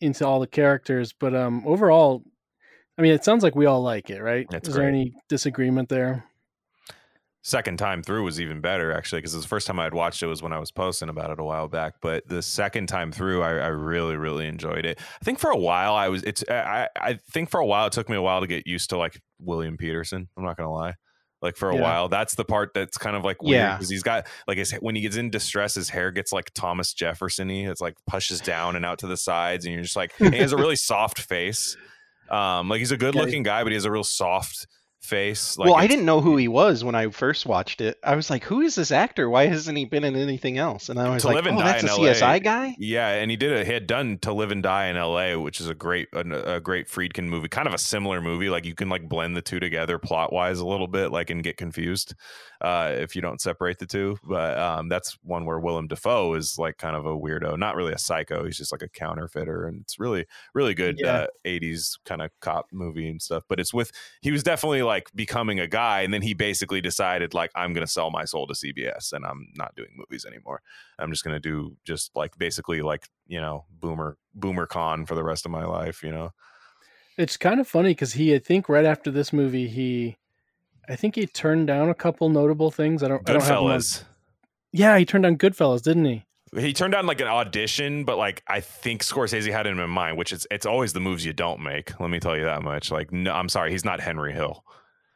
into 0.00 0.26
all 0.26 0.40
the 0.40 0.46
characters, 0.46 1.12
but 1.12 1.34
um, 1.34 1.62
overall, 1.66 2.24
I 2.98 3.02
mean, 3.02 3.12
it 3.12 3.24
sounds 3.24 3.42
like 3.42 3.54
we 3.54 3.66
all 3.66 3.82
like 3.82 4.10
it, 4.10 4.20
right? 4.20 4.46
It's 4.50 4.68
Is 4.68 4.74
there 4.74 4.88
any 4.88 5.14
disagreement 5.28 5.88
there? 5.88 6.24
Second 7.44 7.76
time 7.76 8.04
through 8.04 8.22
was 8.22 8.40
even 8.40 8.60
better 8.60 8.92
actually 8.92 9.18
because 9.18 9.32
the 9.32 9.46
first 9.48 9.66
time 9.66 9.80
I 9.80 9.84
had 9.84 9.94
watched 9.94 10.22
it 10.22 10.26
was 10.26 10.42
when 10.44 10.52
I 10.52 10.60
was 10.60 10.70
posting 10.70 11.08
about 11.08 11.30
it 11.30 11.40
a 11.40 11.44
while 11.44 11.66
back. 11.66 11.94
But 12.00 12.28
the 12.28 12.40
second 12.40 12.86
time 12.86 13.10
through, 13.10 13.42
I, 13.42 13.50
I 13.56 13.66
really 13.66 14.16
really 14.16 14.46
enjoyed 14.46 14.86
it. 14.86 15.00
I 15.20 15.24
think 15.24 15.40
for 15.40 15.50
a 15.50 15.56
while 15.56 15.94
I 15.94 16.08
was 16.08 16.22
it's 16.22 16.44
I 16.48 16.88
I 16.96 17.18
think 17.32 17.50
for 17.50 17.58
a 17.58 17.66
while 17.66 17.86
it 17.88 17.92
took 17.92 18.08
me 18.08 18.14
a 18.16 18.22
while 18.22 18.40
to 18.42 18.46
get 18.46 18.66
used 18.68 18.90
to 18.90 18.96
like 18.96 19.20
William 19.40 19.76
Petersen. 19.76 20.28
I'm 20.36 20.44
not 20.44 20.56
gonna 20.56 20.72
lie. 20.72 20.94
Like 21.40 21.56
for 21.56 21.70
a 21.70 21.74
Yeah. 21.74 21.80
while, 21.82 22.08
that's 22.08 22.36
the 22.36 22.44
part 22.44 22.70
that's 22.72 22.96
kind 22.96 23.16
of 23.16 23.24
like 23.24 23.42
weird 23.42 23.56
Yeah. 23.58 23.74
because 23.74 23.90
he's 23.90 24.04
got 24.04 24.28
like 24.46 24.58
his 24.58 24.70
when 24.74 24.94
he 24.94 25.02
gets 25.02 25.16
in 25.16 25.28
distress, 25.28 25.74
his 25.74 25.88
hair 25.88 26.12
gets 26.12 26.32
like 26.32 26.52
Thomas 26.54 26.92
Jefferson-y. 26.94 27.68
It's 27.68 27.80
like 27.80 27.94
pushes 28.06 28.40
down 28.40 28.76
and 28.76 28.86
out 28.86 29.00
to 29.00 29.08
the 29.08 29.16
sides, 29.16 29.64
and 29.64 29.74
you're 29.74 29.82
just 29.82 29.96
like 29.96 30.12
he 30.16 30.36
has 30.38 30.52
a 30.52 30.56
really 30.56 30.76
soft 30.90 31.18
face. 31.20 31.76
Um, 32.30 32.68
like 32.68 32.78
he's 32.78 32.92
a 32.92 32.96
good 32.96 33.16
looking 33.16 33.42
guy, 33.42 33.64
but 33.64 33.72
he 33.72 33.74
has 33.74 33.84
a 33.84 33.90
real 33.90 34.04
soft 34.04 34.68
face. 35.02 35.58
Like 35.58 35.66
well, 35.66 35.76
I 35.76 35.86
didn't 35.86 36.04
know 36.04 36.20
who 36.20 36.36
he 36.36 36.48
was 36.48 36.84
when 36.84 36.94
I 36.94 37.10
first 37.10 37.44
watched 37.46 37.80
it. 37.80 37.98
I 38.02 38.14
was 38.16 38.30
like, 38.30 38.44
"Who 38.44 38.60
is 38.60 38.74
this 38.74 38.90
actor? 38.90 39.28
Why 39.28 39.46
hasn't 39.46 39.76
he 39.76 39.84
been 39.84 40.04
in 40.04 40.16
anything 40.16 40.58
else?" 40.58 40.88
And 40.88 40.98
I 40.98 41.12
was 41.12 41.24
like, 41.24 41.44
"Oh, 41.46 41.58
that's 41.58 41.84
a. 41.84 41.88
CSI 41.88 42.42
guy." 42.42 42.74
Yeah, 42.78 43.08
and 43.08 43.30
he 43.30 43.36
did 43.36 43.52
a 43.52 43.64
he 43.64 43.72
had 43.72 43.86
done 43.86 44.18
To 44.18 44.32
Live 44.32 44.50
and 44.50 44.62
Die 44.62 44.86
in 44.86 44.96
L.A., 44.96 45.36
which 45.38 45.60
is 45.60 45.68
a 45.68 45.74
great 45.74 46.08
a, 46.12 46.54
a 46.56 46.60
great 46.60 46.88
Friedkin 46.88 47.24
movie, 47.26 47.48
kind 47.48 47.66
of 47.68 47.74
a 47.74 47.78
similar 47.78 48.20
movie. 48.20 48.48
Like 48.48 48.64
you 48.64 48.74
can 48.74 48.88
like 48.88 49.08
blend 49.08 49.36
the 49.36 49.42
two 49.42 49.60
together 49.60 49.98
plot 49.98 50.32
wise 50.32 50.60
a 50.60 50.66
little 50.66 50.88
bit, 50.88 51.10
like 51.10 51.30
and 51.30 51.42
get 51.42 51.56
confused 51.56 52.14
uh, 52.60 52.92
if 52.96 53.16
you 53.16 53.22
don't 53.22 53.40
separate 53.40 53.78
the 53.78 53.86
two. 53.86 54.16
But 54.22 54.56
um, 54.58 54.88
that's 54.88 55.18
one 55.22 55.44
where 55.44 55.58
Willem 55.58 55.88
Dafoe 55.88 56.34
is 56.34 56.58
like 56.58 56.78
kind 56.78 56.94
of 56.96 57.06
a 57.06 57.16
weirdo, 57.16 57.58
not 57.58 57.74
really 57.76 57.92
a 57.92 57.98
psycho. 57.98 58.44
He's 58.44 58.56
just 58.56 58.72
like 58.72 58.82
a 58.82 58.88
counterfeiter, 58.88 59.66
and 59.66 59.80
it's 59.80 59.98
really 59.98 60.26
really 60.54 60.74
good 60.74 60.96
Yeah. 60.98 61.12
uh, 61.12 61.26
'80s 61.44 61.98
kind 62.04 62.22
of 62.22 62.30
cop 62.40 62.66
movie 62.72 63.08
and 63.08 63.20
stuff. 63.20 63.42
But 63.48 63.58
it's 63.58 63.74
with 63.74 63.90
he 64.20 64.30
was 64.30 64.42
definitely 64.42 64.82
like 64.82 64.91
becoming 65.14 65.60
a 65.60 65.66
guy, 65.66 66.02
and 66.02 66.12
then 66.12 66.22
he 66.22 66.34
basically 66.34 66.80
decided 66.80 67.34
like 67.34 67.50
I'm 67.54 67.72
gonna 67.72 67.86
sell 67.86 68.10
my 68.10 68.24
soul 68.24 68.46
to 68.46 68.54
CBS, 68.54 69.12
and 69.12 69.24
I'm 69.24 69.48
not 69.56 69.74
doing 69.74 69.90
movies 69.96 70.24
anymore. 70.24 70.62
I'm 70.98 71.10
just 71.10 71.24
gonna 71.24 71.40
do 71.40 71.76
just 71.84 72.14
like 72.14 72.36
basically 72.38 72.82
like 72.82 73.08
you 73.26 73.40
know 73.40 73.64
boomer 73.70 74.16
boomer 74.34 74.66
con 74.66 75.06
for 75.06 75.14
the 75.14 75.24
rest 75.24 75.44
of 75.46 75.52
my 75.52 75.64
life. 75.64 76.02
You 76.02 76.12
know, 76.12 76.30
It's 77.18 77.36
kind 77.36 77.60
of 77.60 77.68
funny 77.68 77.90
because 77.90 78.12
he, 78.14 78.34
I 78.34 78.38
think, 78.38 78.68
right 78.68 78.84
after 78.84 79.10
this 79.10 79.32
movie, 79.32 79.68
he, 79.68 80.16
I 80.88 80.96
think 80.96 81.14
he 81.14 81.26
turned 81.26 81.66
down 81.66 81.88
a 81.88 81.94
couple 81.94 82.28
notable 82.28 82.70
things. 82.70 83.02
I 83.02 83.08
don't, 83.08 83.28
I 83.28 83.34
don't 83.34 83.42
have 83.42 83.58
Goodfellas. 83.58 84.04
Yeah, 84.72 84.96
he 84.98 85.04
turned 85.04 85.24
down 85.24 85.36
Goodfellas, 85.36 85.82
didn't 85.82 86.06
he? 86.06 86.24
He 86.54 86.74
turned 86.74 86.92
down 86.92 87.06
like 87.06 87.20
an 87.20 87.28
audition, 87.28 88.04
but 88.04 88.18
like 88.18 88.42
I 88.46 88.60
think 88.60 89.02
Scorsese 89.02 89.50
had 89.50 89.66
him 89.66 89.78
in 89.78 89.88
mind, 89.88 90.18
which 90.18 90.32
is 90.32 90.46
it's 90.50 90.66
always 90.66 90.92
the 90.92 91.00
moves 91.00 91.24
you 91.24 91.32
don't 91.32 91.62
make. 91.62 91.98
Let 91.98 92.10
me 92.10 92.20
tell 92.20 92.36
you 92.36 92.44
that 92.44 92.62
much. 92.62 92.90
Like, 92.90 93.10
no, 93.10 93.32
I'm 93.32 93.48
sorry, 93.48 93.70
he's 93.70 93.86
not 93.86 94.00
Henry 94.00 94.34
Hill. 94.34 94.62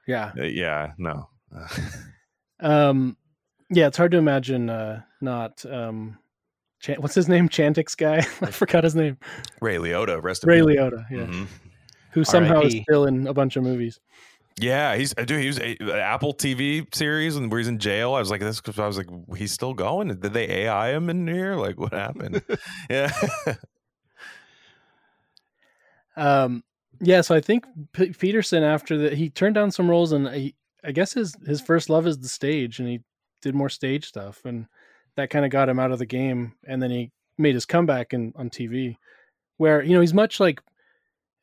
Yeah. 0.07 0.33
Uh, 0.39 0.43
yeah, 0.45 0.93
no. 0.99 1.29
Um, 2.61 3.19
yeah, 3.69 3.87
it's 3.87 3.99
hard 3.99 4.13
to 4.13 4.17
imagine 4.17 4.71
uh, 4.71 5.03
not. 5.21 5.63
Um, 5.67 6.19
Chan- 6.81 7.03
what's 7.03 7.15
his 7.15 7.29
name? 7.29 7.49
Chantix 7.51 7.95
guy. 7.95 8.19
I 8.41 8.51
forgot 8.51 8.83
his 8.83 8.95
name. 8.95 9.19
Ray 9.61 9.77
Liotta, 9.77 10.23
rest 10.23 10.43
in 10.45 10.49
Ray 10.49 10.61
peace. 10.63 10.69
Liotta. 10.79 11.05
Yeah, 11.11 11.27
Mhm. 11.27 11.47
who 12.13 12.25
somehow 12.25 12.61
is 12.63 12.73
R.I.P.. 12.75 12.83
still 12.85 13.05
in 13.05 13.27
a 13.27 13.35
bunch 13.35 13.57
of 13.57 13.63
movies. 13.63 14.01
Yeah, 14.59 14.97
he's 14.97 15.13
uh, 15.19 15.25
dude. 15.27 15.43
He 15.43 15.49
was 15.49 15.59
a, 15.61 15.77
a 15.83 16.01
Apple 16.01 16.33
TV 16.33 16.87
series 16.95 17.37
and 17.37 17.51
where 17.51 17.59
he's 17.59 17.69
in 17.69 17.79
jail. 17.79 18.15
I 18.15 18.21
was 18.21 18.31
like, 18.31 18.41
this. 18.41 18.63
I 18.79 18.87
was 18.87 18.97
like, 18.97 19.09
he's 19.37 19.53
still 19.53 19.75
going. 19.75 20.09
Did 20.09 20.33
they 20.33 20.49
AI 20.65 20.93
him 20.97 21.11
in 21.11 21.27
here? 21.29 21.57
Like, 21.57 21.79
what 21.79 21.93
happened? 21.93 22.41
yeah, 22.91 23.13
Um, 26.17 26.65
yeah, 27.01 27.21
so 27.21 27.35
I 27.35 27.41
think 27.41 27.65
P- 27.93 28.13
Petersen 28.13 28.63
after 28.63 28.97
that 28.99 29.15
he 29.15 29.31
turned 29.31 29.55
down 29.55 29.71
some 29.71 29.89
roles, 29.91 30.13
and 30.13 30.29
he, 30.29 30.55
I 30.85 30.93
guess 30.93 31.13
his 31.13 31.35
his 31.47 31.61
first 31.61 31.89
love 31.91 32.07
is 32.07 32.19
the 32.19 32.29
stage, 32.29 32.79
and 32.79 32.89
he 32.89 33.01
did 33.43 33.55
more 33.55 33.69
stage 33.69 34.07
stuff, 34.07 34.43
and 34.45 34.67
that 35.17 35.31
kind 35.31 35.45
of 35.45 35.51
got 35.51 35.69
him 35.69 35.79
out 35.79 35.93
of 35.93 35.99
the 35.99 36.07
game. 36.07 36.55
And 36.67 36.83
then 36.83 36.91
he 36.91 37.11
made 37.39 37.55
his 37.55 37.67
comeback 37.67 38.13
in 38.13 38.33
on 38.37 38.51
TV, 38.51 38.97
where 39.59 39.83
you 39.83 39.95
know 39.95 40.01
he's 40.01 40.15
much 40.15 40.41
like 40.41 40.61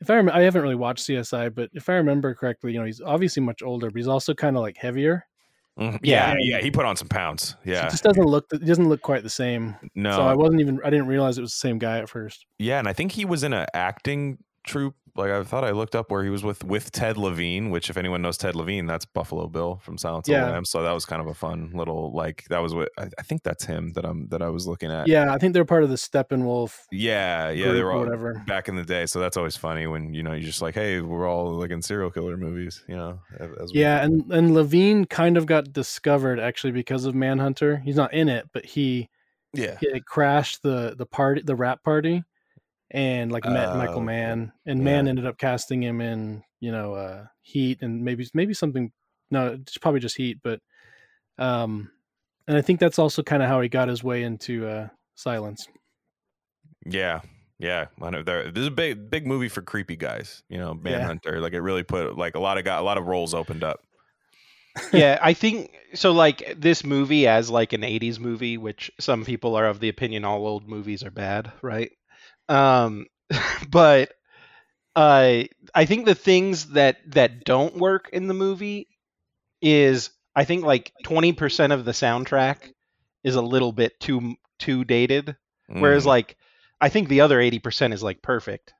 if 0.02 0.10
I 0.10 0.16
rem- 0.16 0.30
I 0.30 0.42
haven't 0.42 0.62
really 0.63 0.76
watched 0.76 1.08
CSI, 1.08 1.54
but 1.54 1.70
if 1.74 1.88
I 1.89 1.94
remember 1.94 2.34
correctly, 2.36 2.74
you 2.74 2.80
know 2.80 2.86
he's 2.86 3.02
obviously 3.02 3.42
much 3.44 3.62
older, 3.63 3.89
but 3.89 3.98
he's 3.98 4.08
also 4.08 4.34
kind 4.34 4.56
of 4.58 4.62
like 4.62 4.78
heavier. 4.78 5.26
Mhm. 5.80 6.00
Yeah. 6.04 6.34
yeah, 6.34 6.58
yeah. 6.58 6.62
He 6.62 6.70
put 6.70 6.86
on 6.86 6.96
some 6.96 7.08
pounds. 7.08 7.50
So 7.50 7.58
Yeah, 7.66 7.88
it 7.88 7.92
just 7.92 8.04
doesn't 8.04 8.26
look 8.26 8.46
he 8.52 8.60
doesn't 8.60 8.89
look 8.89 9.02
quite 9.02 9.24
the 9.24 9.30
same. 9.30 9.76
no, 9.96 10.12
So 10.18 10.22
I 10.22 10.34
wasn't 10.36 10.62
even 10.62 10.80
I 10.86 10.89
didn't 10.92 11.08
realize 11.08 11.38
it 11.38 11.42
was 11.42 11.52
the 11.54 11.58
same 11.58 11.80
guy 11.80 11.98
at 11.98 12.10
first. 12.10 12.46
Yeah, 12.60 12.78
and 12.80 12.88
I 12.88 12.94
think 12.94 13.12
he 13.13 13.26
was 13.26 13.44
in 13.44 13.54
an 13.54 13.66
acting 13.74 14.38
troupe. 14.68 14.96
Like 15.15 15.30
I 15.30 15.43
thought 15.43 15.63
I 15.63 15.71
looked 15.71 15.95
up 15.95 16.10
where 16.10 16.23
he 16.23 16.30
was 16.32 16.43
with 16.43 16.63
with 16.63 16.91
Ted 16.91 17.17
Levine, 17.17 17.69
which 17.69 17.89
if 17.91 17.97
anyone 17.97 18.21
knows 18.23 18.36
Ted 18.38 18.56
Levine, 18.56 18.88
that's 18.88 19.06
Buffalo 19.06 19.47
Bill 19.47 19.80
from 19.84 19.97
Silence 19.97 20.28
of 20.28 20.34
the 20.34 20.52
Lambs. 20.52 20.69
So 20.71 20.82
that 20.82 20.91
was 20.91 21.06
kind 21.06 21.21
of 21.21 21.28
a 21.28 21.36
fun 21.36 21.71
little 21.76 22.12
like 22.13 22.45
that 22.49 22.60
was 22.60 22.73
what 22.73 22.89
I, 22.97 23.10
I 23.19 23.21
think 23.21 23.43
that's 23.43 23.63
him 23.65 23.91
that 23.93 24.06
I'm 24.06 24.28
that 24.30 24.41
I 24.41 24.49
was 24.49 24.65
looking 24.65 24.89
at. 24.91 25.08
Yeah, 25.08 25.32
I 25.32 25.38
think 25.38 25.54
they're 25.54 25.65
part 25.65 25.84
of 25.84 25.89
the 25.89 25.95
Steppenwolf 25.97 26.78
yeah, 26.91 27.49
yeah. 27.52 27.71
They 27.73 27.84
were 27.84 27.91
all 27.91 27.99
whatever. 27.99 28.43
back 28.47 28.67
in 28.67 28.76
the 28.76 28.84
day, 28.84 29.06
so 29.06 29.19
that's 29.19 29.38
always 29.38 29.56
funny 29.56 29.86
when 29.86 30.13
you 30.15 30.23
know 30.23 30.32
you're 30.34 30.41
just 30.47 30.62
like, 30.63 30.73
hey, 30.73 30.99
we're 31.02 31.30
all 31.30 31.52
like 31.54 31.69
in 31.69 31.82
serial 31.84 32.10
killer 32.10 32.36
movies, 32.38 32.84
you 32.88 32.95
know. 32.95 33.19
as- 33.39 33.52
as 33.62 33.71
we- 33.73 33.82
Yeah, 33.82 34.04
and 34.04 34.32
and 34.32 34.54
Levine 34.56 35.06
kind 35.06 35.38
of 35.38 35.45
got 35.45 35.71
discovered 35.73 36.39
actually 36.39 36.71
because 36.71 37.06
of 37.06 37.13
Manhunter. 37.13 37.78
He's 37.78 37.95
not 37.97 38.13
in 38.13 38.30
it, 38.30 38.49
but 38.52 38.65
he, 38.65 39.10
yeah, 39.54 39.78
he 39.80 39.99
crashed 39.99 40.63
the 40.63 40.95
the 40.97 41.06
party, 41.06 41.41
the 41.45 41.56
rap 41.56 41.84
party, 41.84 42.23
and 42.93 43.32
like 43.32 43.45
met 43.45 43.69
Oh, 43.69 43.75
Michael. 43.77 44.01
Mann, 44.01 44.53
and 44.65 44.84
Mann 44.84 45.08
ended 45.08 45.25
up 45.25 45.38
casting 45.38 45.82
him 45.84 45.99
in 46.01 46.43
you 46.60 46.71
know 46.71 46.93
uh 46.93 47.25
Heat 47.41 47.79
and 47.82 48.03
maybe 48.06 48.25
maybe 48.34 48.53
something. 48.53 48.91
No, 49.32 49.47
it's 49.53 49.77
probably 49.77 49.99
just 49.99 50.15
Heat, 50.17 50.38
but 50.43 50.60
um, 51.38 51.89
and 52.47 52.56
I 52.58 52.62
think 52.62 52.79
that's 52.79 52.99
also 52.99 53.23
kind 53.23 53.41
of 53.43 53.49
how 53.49 53.60
he 53.62 53.67
got 53.69 53.88
his 53.89 54.03
way 54.03 54.23
into 54.23 54.67
uh 54.67 54.88
Silence. 55.15 55.67
yeah. 56.86 57.21
Yeah, 57.60 57.86
I 58.01 58.10
know 58.10 58.23
there- 58.23 58.51
this 58.51 58.62
is 58.63 58.67
a 58.67 58.71
big, 58.71 59.10
big 59.10 59.25
movie 59.25 59.47
for 59.47 59.62
creepy 59.62 59.95
guys. 59.95 60.43
You 60.49 60.58
know, 60.58 60.73
Yeah. 60.84 60.97
Manhunter. 60.97 61.39
Like 61.39 61.53
it 61.53 61.62
really 61.62 61.84
put 61.84 62.17
like 62.17 62.36
a 62.36 62.39
lot 62.39 62.58
of 62.58 62.65
got 62.65 62.82
a 62.82 62.84
lot 62.84 62.97
of 62.97 63.06
roles 63.06 63.34
opened 63.34 63.63
up. 63.63 63.79
yeah, 64.91 65.17
I 65.21 65.34
think 65.34 65.71
so. 65.93 66.12
Like 66.12 66.56
this 66.58 66.84
movie 66.84 67.25
as 67.27 67.49
like 67.49 67.71
an 67.73 67.82
'80s 67.82 68.19
movie, 68.19 68.58
which 68.58 68.91
some 68.99 69.23
people 69.23 69.56
are 69.56 69.67
of 69.67 69.79
the 69.79 69.88
opinion 69.88 70.25
all 70.25 70.45
old 70.47 70.67
movies 70.67 71.03
are 71.03 71.12
bad, 71.12 71.51
right? 71.62 71.91
Um, 72.49 73.08
but 73.69 74.13
uh, 74.95 75.43
I 75.73 75.86
think 75.86 76.06
the 76.06 76.15
things 76.15 76.67
that 76.71 76.97
that 77.13 77.43
don't 77.45 77.77
work 77.77 78.10
in 78.13 78.27
the 78.27 78.34
movie 78.34 78.88
is 79.62 80.12
I 80.36 80.43
think 80.45 80.63
like 80.65 80.91
20% 81.06 81.71
of 81.73 81.86
the 81.86 81.91
soundtrack 81.91 82.73
is 83.23 83.36
a 83.36 83.41
little 83.41 83.71
bit 83.71 83.99
too 83.99 84.36
too 84.60 84.84
dated, 84.84 85.36
whereas 85.67 86.03
Mm. 86.03 86.08
like 86.08 86.38
I 86.82 86.89
think 86.89 87.08
the 87.10 87.21
other 87.21 87.39
80% 87.39 87.93
is 87.93 88.03
like 88.03 88.21
perfect. 88.21 88.73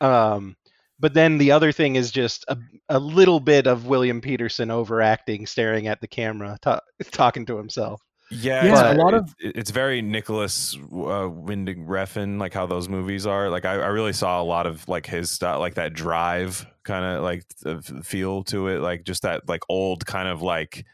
Um, 0.00 0.56
but 0.98 1.14
then 1.14 1.38
the 1.38 1.52
other 1.52 1.72
thing 1.72 1.96
is 1.96 2.10
just 2.10 2.44
a, 2.48 2.56
a 2.88 2.98
little 2.98 3.40
bit 3.40 3.66
of 3.66 3.86
William 3.86 4.20
Petersen 4.20 4.70
overacting, 4.70 5.46
staring 5.46 5.86
at 5.88 6.00
the 6.00 6.08
camera, 6.08 6.58
ta- 6.62 6.80
talking 7.10 7.46
to 7.46 7.56
himself. 7.56 8.00
Yeah, 8.30 8.64
Yeah, 8.64 8.92
a 8.92 8.94
lot 8.94 9.14
of- 9.14 9.34
it- 9.40 9.56
it's 9.56 9.70
very 9.70 10.02
Nicolas 10.02 10.76
uh, 10.76 11.28
Winding 11.28 11.86
Refn, 11.86 12.38
like 12.38 12.54
how 12.54 12.66
those 12.66 12.88
movies 12.88 13.26
are. 13.26 13.50
Like 13.50 13.64
I, 13.64 13.72
I 13.74 13.88
really 13.88 14.12
saw 14.12 14.40
a 14.40 14.44
lot 14.44 14.66
of 14.66 14.88
like 14.88 15.06
his 15.06 15.30
stuff, 15.30 15.58
like 15.58 15.74
that 15.74 15.94
drive 15.94 16.64
kind 16.84 17.04
of 17.04 17.22
like 17.24 17.44
feel 18.04 18.44
to 18.44 18.68
it, 18.68 18.78
like 18.80 19.04
just 19.04 19.22
that 19.22 19.48
like 19.48 19.62
old 19.68 20.06
kind 20.06 20.28
of 20.28 20.42
like 20.42 20.84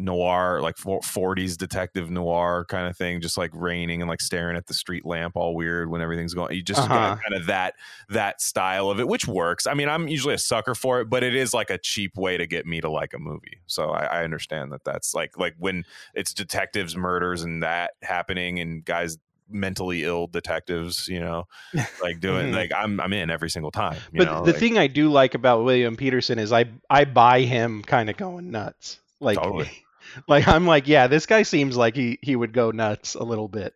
noir, 0.00 0.60
like 0.62 0.76
40s 0.76 1.56
detective 1.56 2.10
noir 2.10 2.64
kind 2.68 2.88
of 2.88 2.96
thing, 2.96 3.20
just 3.20 3.36
like 3.38 3.50
raining 3.54 4.02
and 4.02 4.08
like 4.08 4.20
staring 4.20 4.56
at 4.56 4.66
the 4.66 4.74
street 4.74 5.04
lamp, 5.04 5.36
all 5.36 5.54
weird 5.54 5.90
when 5.90 6.00
everything's 6.00 6.34
going. 6.34 6.54
You 6.56 6.62
just 6.62 6.80
Uh-huh. 6.80 7.16
kind 7.22 7.34
of 7.34 7.46
that 7.46 7.74
that 8.08 8.40
style 8.40 8.90
of 8.90 8.98
it, 9.00 9.06
which 9.08 9.28
works. 9.28 9.66
I 9.66 9.74
mean, 9.74 9.88
I'm 9.88 10.08
usually 10.08 10.34
a 10.34 10.38
sucker 10.38 10.74
for 10.74 11.00
it, 11.00 11.10
but 11.10 11.22
it 11.22 11.34
is 11.34 11.52
like 11.54 11.70
a 11.70 11.78
cheap 11.78 12.16
way 12.16 12.36
to 12.36 12.46
get 12.46 12.66
me 12.66 12.80
to 12.80 12.90
like 12.90 13.12
a 13.14 13.18
movie. 13.18 13.60
So 13.66 13.90
I, 13.90 14.20
I 14.20 14.24
understand 14.24 14.72
that 14.72 14.84
that's 14.84 15.14
like 15.14 15.38
like 15.38 15.54
when 15.58 15.84
it's 16.14 16.32
detectives 16.34 16.96
murders 16.96 17.42
and 17.42 17.62
that 17.62 17.92
happening 18.02 18.58
and 18.60 18.84
guys 18.84 19.18
mentally 19.52 20.04
ill 20.04 20.28
detectives 20.28 21.08
you 21.08 21.18
know 21.18 21.44
like 22.02 22.20
doing 22.20 22.52
Mhm. 22.52 22.54
like 22.54 22.70
i'm 22.72 23.00
i'm 23.00 23.12
in 23.12 23.30
every 23.30 23.50
single 23.50 23.72
time 23.72 23.96
you 24.12 24.18
But 24.18 24.26
know 24.26 24.44
the 24.44 24.52
like, 24.52 24.60
thing 24.60 24.78
I 24.78 24.86
do 24.86 25.10
like 25.10 25.34
about 25.34 25.64
William 25.64 25.96
Petersen 25.96 26.38
is 26.38 26.52
I 26.52 26.66
I 26.88 27.04
buy 27.04 27.40
him 27.40 27.82
kind 27.82 28.08
of 28.08 28.16
going 28.16 28.52
nuts. 28.52 29.00
Like 29.18 29.38
Totally. 29.38 29.68
like 30.28 30.46
I'm 30.48 30.66
like, 30.66 30.88
yeah, 30.88 31.06
this 31.06 31.26
guy 31.26 31.42
seems 31.42 31.76
like 31.76 31.94
he 31.96 32.18
he 32.22 32.36
would 32.36 32.52
go 32.52 32.70
nuts 32.70 33.14
a 33.14 33.22
little 33.22 33.48
bit. 33.48 33.74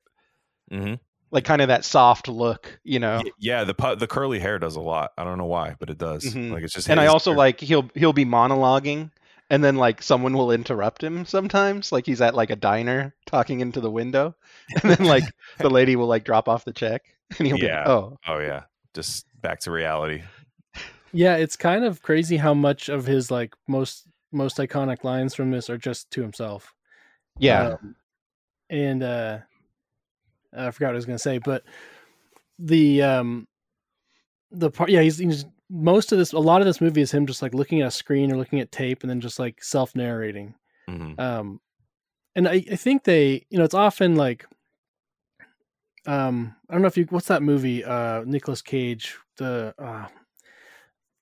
Mhm. 0.73 0.99
Like 1.31 1.45
kind 1.45 1.61
of 1.63 1.69
that 1.69 1.85
soft 1.85 2.29
look, 2.29 2.79
you 2.85 3.01
know. 3.01 3.23
Yeah 3.39 3.65
the 3.65 3.97
the 3.99 4.07
curly 4.07 4.39
hair 4.39 4.59
does 4.59 4.77
a 4.77 4.81
lot 4.81 5.13
i 5.19 5.25
don't 5.25 5.37
know 5.39 5.47
why 5.47 5.75
but 5.79 5.91
it 5.91 5.99
does 5.99 6.25
Mhm. 6.25 6.53
like 6.53 6.63
it's 6.63 6.73
just 6.75 6.89
and 6.89 7.01
I 7.01 7.07
also 7.07 7.33
hair. 7.33 7.39
like 7.39 7.61
he'll 7.61 7.91
he'll 7.95 8.13
be 8.13 8.25
monologuing 8.25 9.11
and 9.51 9.63
then 9.63 9.77
like 9.77 10.01
someone 10.03 10.33
will 10.35 10.51
interrupt 10.53 11.03
him 11.03 11.27
sometimes 11.27 11.91
like 11.93 12.07
he's 12.07 12.21
at 12.23 12.35
like 12.35 12.51
a 12.51 12.57
diner 12.57 13.15
talking 13.27 13.61
into 13.61 13.81
the 13.81 13.91
window 13.91 14.35
and 14.83 14.93
then 14.93 15.07
like 15.07 15.25
the 15.59 15.69
lady 15.71 15.97
will 15.97 16.07
like 16.07 16.25
drop 16.25 16.49
off 16.49 16.65
the 16.65 16.73
check 16.73 17.03
and 17.39 17.47
he'll 17.49 17.59
be 17.59 17.65
Yeah. 17.67 17.81
like, 17.81 17.89
"Oh, 17.89 18.19
Oh 18.27 18.39
yeah, 18.39 18.63
just 18.95 19.27
back 19.43 19.61
to 19.61 19.71
reality. 19.71 20.23
Yeah, 21.13 21.37
it's 21.37 21.57
kind 21.57 21.85
of 21.85 22.03
crazy 22.03 22.37
how 22.39 22.55
much 22.55 22.89
of 22.89 23.07
his 23.07 23.31
like 23.31 23.55
most 23.69 24.07
most 24.35 24.59
iconic 24.59 25.05
lines 25.05 25.35
from 25.35 25.51
this 25.51 25.71
are 25.71 25.79
just 25.79 26.11
to 26.11 26.23
himself. 26.23 26.75
yeah, 27.39 27.69
Um, 27.69 27.97
and 28.71 29.03
uh 29.03 29.39
I 30.57 30.71
forgot 30.71 30.89
what 30.89 30.95
I 30.95 30.97
was 30.97 31.07
gonna 31.07 31.19
say, 31.19 31.39
but 31.39 31.65
the 32.59 33.03
um 33.03 33.47
the 34.51 34.71
part 34.71 34.91
yeah, 34.91 35.01
he's, 35.03 35.19
he's 35.19 35.45
most 35.71 36.13
of 36.13 36.19
this 36.19 36.33
a 36.33 36.39
lot 36.39 36.61
of 36.61 36.67
this 36.67 36.81
movie 36.81 37.01
is 37.01 37.11
him 37.11 37.27
just 37.27 37.43
like 37.43 37.55
looking 37.55 37.81
at 37.81 37.89
a 37.89 37.91
screen 37.91 38.31
or 38.31 38.37
looking 38.37 38.61
at 38.61 38.71
tape 38.71 39.03
and 39.03 39.11
then 39.11 39.21
just 39.21 39.39
like 39.39 39.63
self 39.63 39.95
narrating. 39.97 40.55
Mhm. 40.89 41.19
Um 41.19 41.61
and 42.37 42.49
I, 42.49 42.65
I 42.71 42.77
think 42.77 43.05
they 43.05 43.47
you 43.51 43.59
know 43.59 43.65
it's 43.65 43.75
often 43.75 44.15
like 44.17 44.47
um 46.07 46.55
I 46.69 46.75
don't 46.75 46.83
know 46.83 46.89
if 46.89 46.97
you 46.97 47.07
what's 47.11 47.29
that 47.29 47.43
movie 47.43 47.85
uh 47.85 48.23
Nicolas 48.25 48.63
Cage 48.63 49.17
the 49.37 49.75
uh 49.79 50.07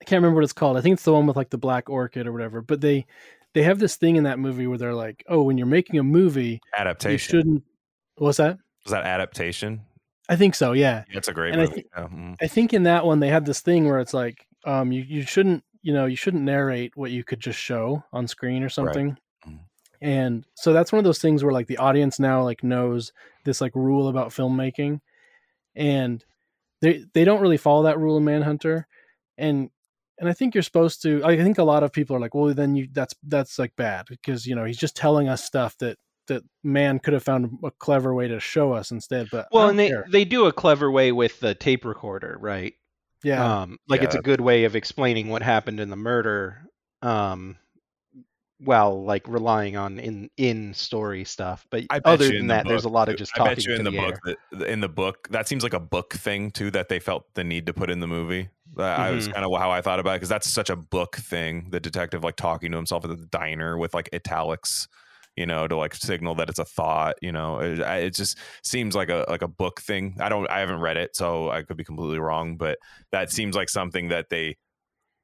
I 0.03 0.05
can't 0.05 0.19
remember 0.21 0.35
what 0.41 0.45
it's 0.45 0.53
called. 0.53 0.77
I 0.77 0.81
think 0.81 0.95
it's 0.95 1.05
the 1.05 1.13
one 1.13 1.27
with 1.29 1.37
like 1.37 1.51
the 1.51 1.59
black 1.59 1.89
orchid 1.89 2.27
or 2.27 2.33
whatever. 2.33 2.61
But 2.61 2.81
they 2.81 3.07
they 3.55 3.63
have 3.63 3.79
this 3.79 3.95
thing 3.97 4.17
in 4.17 4.25
that 4.25 4.41
movie 4.41 4.67
where 4.67 4.77
they're 4.79 4.95
like, 4.95 5.25
"Oh, 5.29 5.43
when 5.43 5.57
you're 5.59 5.67
making 5.67 6.01
a 6.01 6.03
movie, 6.03 6.55
you 6.55 6.59
Adaptation. 6.77 7.31
shouldn't." 7.31 7.63
What's 8.17 8.39
that? 8.39 8.59
Was 8.85 8.91
that 8.91 9.05
adaptation? 9.05 9.83
I 10.29 10.35
think 10.37 10.57
so. 10.57 10.73
Yeah, 10.73 11.05
That's 11.15 11.29
a 11.29 11.33
great 11.33 11.53
And 11.53 11.61
I 11.63 11.65
movie. 11.67 11.75
think- 11.75 11.87
yeah. 11.97 12.07
mhm. 12.09 12.37
I 12.41 12.47
think 12.49 12.73
in 12.75 12.83
that 12.85 13.07
one 13.07 13.21
they 13.21 13.29
had 13.29 13.47
this 13.47 13.61
thing 13.61 13.87
where 13.87 14.01
it's 14.01 14.13
like, 14.15 14.45
um, 14.65 14.91
you 14.91 15.03
you 15.03 15.23
shouldn't 15.23 15.63
you 15.83 15.93
know 15.93 16.07
you 16.07 16.17
shouldn't 16.17 16.43
narrate 16.43 16.97
what 16.97 17.13
you 17.13 17.23
could 17.23 17.39
just 17.41 17.59
show 17.61 18.03
on 18.13 18.27
screen 18.27 18.65
or 18.65 18.69
something. 18.69 19.17
Mhm. 19.47 19.59
And 20.01 20.45
so 20.55 20.73
that's 20.73 20.91
one 20.91 20.99
of 20.99 21.05
those 21.05 21.21
things 21.21 21.45
where 21.45 21.53
like 21.53 21.69
the 21.69 21.79
audience 21.79 22.19
now 22.19 22.43
like 22.43 22.65
knows 22.65 23.13
this 23.45 23.61
like 23.61 23.77
rule 23.77 24.09
about 24.09 24.31
filmmaking, 24.31 25.01
and 25.77 26.25
they 26.81 27.05
they 27.15 27.25
don't 27.25 27.41
really 27.41 27.57
follow 27.57 27.85
that 27.85 27.99
rule 28.01 28.17
in 28.17 28.25
Manhunter, 28.25 28.87
and 29.39 29.71
and 30.23 30.31
I 30.31 30.33
think 30.35 30.55
you're 30.55 30.63
supposed 30.63 31.03
to. 31.03 31.21
I 31.25 31.37
think 31.37 31.59
a 31.59 31.65
lot 31.65 31.83
of 31.83 31.93
people 31.93 32.15
are 32.15 32.21
like, 32.21 32.33
well, 32.33 32.55
then 32.55 32.77
you 32.77 32.87
that's 32.93 33.13
that's 33.25 33.59
like 33.59 33.75
bad 33.77 34.07
because 34.09 34.47
you 34.47 34.55
know 34.55 34.65
he's 34.65 34.79
just 34.79 34.95
telling 34.97 35.29
us 35.29 35.45
stuff 35.45 35.77
that 35.79 35.99
that 36.29 36.45
man 36.63 37.01
could 37.01 37.13
have 37.13 37.25
found 37.25 37.59
a 37.65 37.73
clever 37.73 38.15
way 38.15 38.29
to 38.29 38.39
show 38.39 38.73
us 38.73 38.93
instead. 38.93 39.27
But 39.33 39.49
well, 39.51 39.69
and 39.69 39.77
they 39.77 39.89
care. 39.89 40.07
they 40.09 40.25
do 40.25 40.47
a 40.47 40.53
clever 40.53 40.91
way 40.93 41.11
with 41.11 41.41
the 41.41 41.57
tape 41.57 41.85
recorder, 41.85 42.37
right? 42.41 42.75
yeah, 43.25 43.63
Um, 43.63 43.79
like 43.89 44.03
it's 44.03 44.15
a 44.15 44.23
good 44.23 44.41
way 44.41 44.63
of 44.65 44.77
explaining 44.77 45.29
what 45.29 45.43
happened 45.43 45.81
in 45.81 45.91
the 45.91 45.97
murder, 45.97 46.63
um, 47.03 47.57
while 48.59 49.05
like 49.05 49.27
relying 49.27 49.77
on 49.77 49.99
in 49.99 50.31
in 50.37 50.73
story 50.75 51.25
stuff. 51.25 51.67
But 51.71 51.85
I 51.91 52.01
other 52.05 52.27
than 52.29 52.37
in 52.37 52.47
the 52.47 52.55
that, 52.55 52.69
there's 52.69 52.85
a 52.85 52.89
lot 52.89 53.09
of 53.09 53.15
too- 53.15 53.19
just 53.19 53.33
I 53.35 53.39
talking 53.39 53.55
bet 53.57 53.67
you 53.67 53.75
in 53.75 53.85
the, 53.85 53.91
the 53.91 53.97
book 53.97 54.19
air. 54.27 54.35
that 54.53 54.69
in 54.69 54.81
the 54.81 54.89
book 54.89 55.29
that 55.31 55.49
seems 55.49 55.63
like 55.65 55.73
a 55.75 55.81
book 55.81 56.15
thing 56.15 56.51
too 56.53 56.71
that 56.71 56.89
they 56.89 57.01
felt 57.01 57.35
the 57.35 57.43
need 57.45 57.67
to 57.67 57.73
put 57.73 57.91
in 57.91 57.99
the 58.01 58.07
movie. 58.07 58.49
That 58.77 58.99
I 59.01 59.11
was 59.11 59.29
Mhm. 59.29 59.33
kind 59.35 59.45
of 59.45 59.53
how 59.61 59.71
I 59.71 59.81
thought 59.83 60.01
about 60.01 60.13
it 60.13 60.17
because 60.17 60.29
that's 60.29 60.49
such 60.49 60.71
a 60.71 60.77
book 60.77 61.17
thing. 61.17 61.69
The 61.71 61.81
detective 61.81 62.25
like 62.25 62.37
talking 62.37 62.71
to 62.73 62.77
himself 62.79 63.05
at 63.05 63.11
the 63.11 63.27
diner 63.27 63.77
with 63.77 63.93
like 63.95 64.09
italics, 64.15 64.89
you 65.37 65.45
know, 65.47 65.69
to 65.69 65.77
like 65.77 65.95
signal 65.95 66.35
that 66.37 66.49
it's 66.49 66.59
a 66.59 66.65
thought. 66.65 67.17
You 67.21 67.33
know, 67.33 67.59
it, 67.61 67.81
it 67.81 68.15
just 68.15 68.39
seems 68.63 68.95
like 68.95 69.11
a 69.11 69.25
like 69.29 69.43
a 69.43 69.49
book 69.49 69.81
thing. 69.81 70.17
I 70.21 70.29
don't, 70.29 70.49
I 70.51 70.61
haven't 70.61 70.81
read 70.81 70.97
it, 70.97 71.15
so 71.17 71.51
I 71.51 71.63
could 71.63 71.77
be 71.77 71.85
completely 71.85 72.19
wrong, 72.19 72.57
but 72.57 72.79
that 73.11 73.31
seems 73.31 73.55
like 73.57 73.69
something 73.69 74.09
that 74.09 74.31
they 74.31 74.57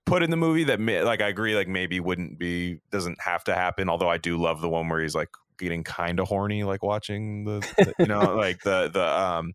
put 0.06 0.22
in 0.22 0.30
the 0.30 0.36
movie 0.36 0.64
that 0.64 0.80
may, 0.80 1.02
like 1.02 1.20
I 1.20 1.28
agree 1.28 1.54
like 1.54 1.68
maybe 1.68 2.00
wouldn't 2.00 2.38
be 2.38 2.80
doesn't 2.90 3.20
have 3.20 3.44
to 3.44 3.54
happen 3.54 3.90
although 3.90 4.08
I 4.08 4.16
do 4.16 4.38
love 4.38 4.62
the 4.62 4.68
one 4.68 4.88
where 4.88 5.02
he's 5.02 5.14
like 5.14 5.28
getting 5.58 5.84
kind 5.84 6.18
of 6.18 6.28
horny 6.28 6.64
like 6.64 6.82
watching 6.82 7.44
the, 7.44 7.62
the- 7.82 7.94
you 7.98 8.06
know 8.08 8.34
like 8.36 8.62
the 8.62 8.88
the 8.90 9.04
um 9.04 9.52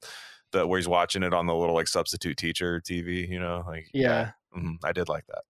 the 0.53 0.65
where 0.65 0.79
he's 0.79 0.87
watching 0.87 1.21
it 1.23 1.33
on 1.33 1.45
the 1.45 1.53
little 1.55 1.75
like 1.75 1.87
substitute 1.89 2.37
teacher 2.37 2.79
TV 2.79 3.27
you 3.27 3.39
know 3.39 3.63
like 3.67 3.89
yeah. 3.93 4.31
mhm, 4.55 4.77
I 4.83 4.93
did 4.93 5.09
like 5.09 5.25
that 5.27 5.41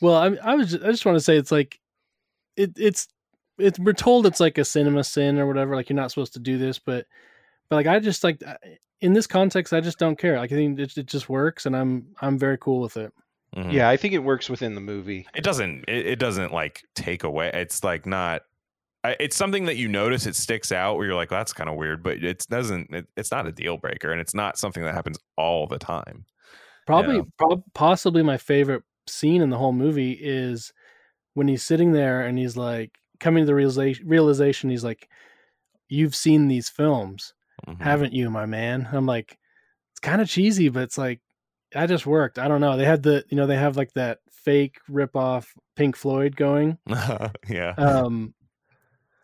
Well, 0.00 0.16
I, 0.16 0.36
I 0.44 0.54
was 0.54 0.72
just, 0.72 0.84
I 0.84 0.90
just 0.90 1.06
want 1.06 1.16
to 1.16 1.24
say 1.24 1.36
it's 1.38 1.50
like 1.52 1.80
it 2.56 2.72
it's 2.76 3.08
it's 3.58 3.78
we're 3.78 3.92
told 3.94 4.26
it's 4.26 4.40
like 4.40 4.58
a 4.58 4.64
cinema 4.64 5.04
sin 5.04 5.38
or 5.38 5.46
whatever 5.46 5.74
like 5.74 5.88
you're 5.88 5.96
not 5.96 6.10
supposed 6.10 6.34
to 6.34 6.38
do 6.40 6.58
this 6.58 6.78
but 6.78 7.06
but 7.70 7.76
like 7.76 7.86
I 7.86 7.98
just 7.98 8.22
like 8.24 8.42
in 9.00 9.14
this 9.14 9.26
context 9.26 9.72
I 9.72 9.80
just 9.80 9.98
don't 9.98 10.18
care 10.18 10.38
like 10.38 10.52
I 10.52 10.54
think 10.54 10.78
it, 10.78 10.96
it 10.98 11.06
just 11.06 11.28
works 11.28 11.64
and 11.66 11.74
I'm 11.76 12.06
I'm 12.20 12.38
very 12.38 12.58
cool 12.58 12.80
with 12.80 12.96
it. 12.96 13.12
Mhm. 13.56 13.72
Yeah, 13.72 13.88
I 13.90 13.96
think 13.98 14.14
it 14.14 14.20
works 14.20 14.48
within 14.48 14.74
the 14.74 14.80
movie. 14.80 15.26
it 15.34 15.44
doesn't 15.44 15.84
it, 15.88 16.06
it 16.06 16.18
doesn't 16.18 16.52
like 16.52 16.82
take 16.94 17.22
away 17.24 17.50
it's 17.52 17.84
like 17.84 18.06
not 18.06 18.42
I- 19.04 19.16
it's 19.20 19.36
something 19.36 19.64
that 19.66 19.76
you 19.76 19.88
notice 19.88 20.26
it 20.26 20.36
sticks 20.36 20.70
out 20.72 20.96
where 20.96 21.06
you're 21.06 21.14
like 21.16 21.28
that's 21.30 21.52
kind 21.52 21.68
of 21.68 21.76
weird 21.76 22.02
but 22.02 22.22
it 22.22 22.46
doesn't 22.48 22.94
it, 22.94 23.06
it's 23.16 23.30
not 23.30 23.46
a 23.46 23.52
deal 23.52 23.76
breaker 23.76 24.12
and 24.12 24.20
it's 24.20 24.34
not 24.34 24.58
something 24.58 24.82
that 24.84 24.94
happens 24.94 25.18
all 25.36 25.66
the 25.66 25.78
time. 25.78 26.24
Probably 26.86 27.16
Yeah. 27.16 27.22
prob- 27.38 27.64
possibly 27.74 28.22
my 28.22 28.36
favorite 28.36 28.82
scene 29.08 29.42
in 29.42 29.50
the 29.50 29.58
whole 29.58 29.72
movie 29.72 30.12
is 30.12 30.72
when 31.34 31.48
he's 31.48 31.62
sitting 31.62 31.92
there 31.92 32.20
and 32.22 32.38
he's 32.38 32.56
like 32.56 32.90
coming 33.20 33.42
to 33.42 33.46
the 33.46 33.54
realization 33.54 34.06
realization 34.06 34.70
he's 34.70 34.84
like 34.84 35.08
you've 35.88 36.14
seen 36.16 36.48
these 36.48 36.68
films 36.68 37.34
Mhm. 37.66 37.80
haven't 37.80 38.12
you 38.12 38.30
my 38.30 38.46
man? 38.46 38.88
I'm 38.92 39.06
like 39.06 39.38
it's 39.92 40.00
kind 40.00 40.20
of 40.22 40.28
cheesy 40.28 40.68
but 40.68 40.82
it's 40.84 40.98
like 40.98 41.20
that 41.72 41.86
just 41.88 42.06
worked 42.06 42.38
i 42.38 42.46
don't 42.48 42.60
know. 42.60 42.76
They 42.76 42.84
had 42.84 43.02
the 43.02 43.24
you 43.28 43.36
know 43.36 43.46
they 43.46 43.56
have 43.56 43.76
like 43.76 43.92
that 43.94 44.18
fake 44.30 44.78
rip 44.88 45.14
off 45.16 45.52
pink 45.76 45.96
floyd 45.96 46.36
going. 46.36 46.78
Yeah. 47.48 47.74
Um 47.78 48.34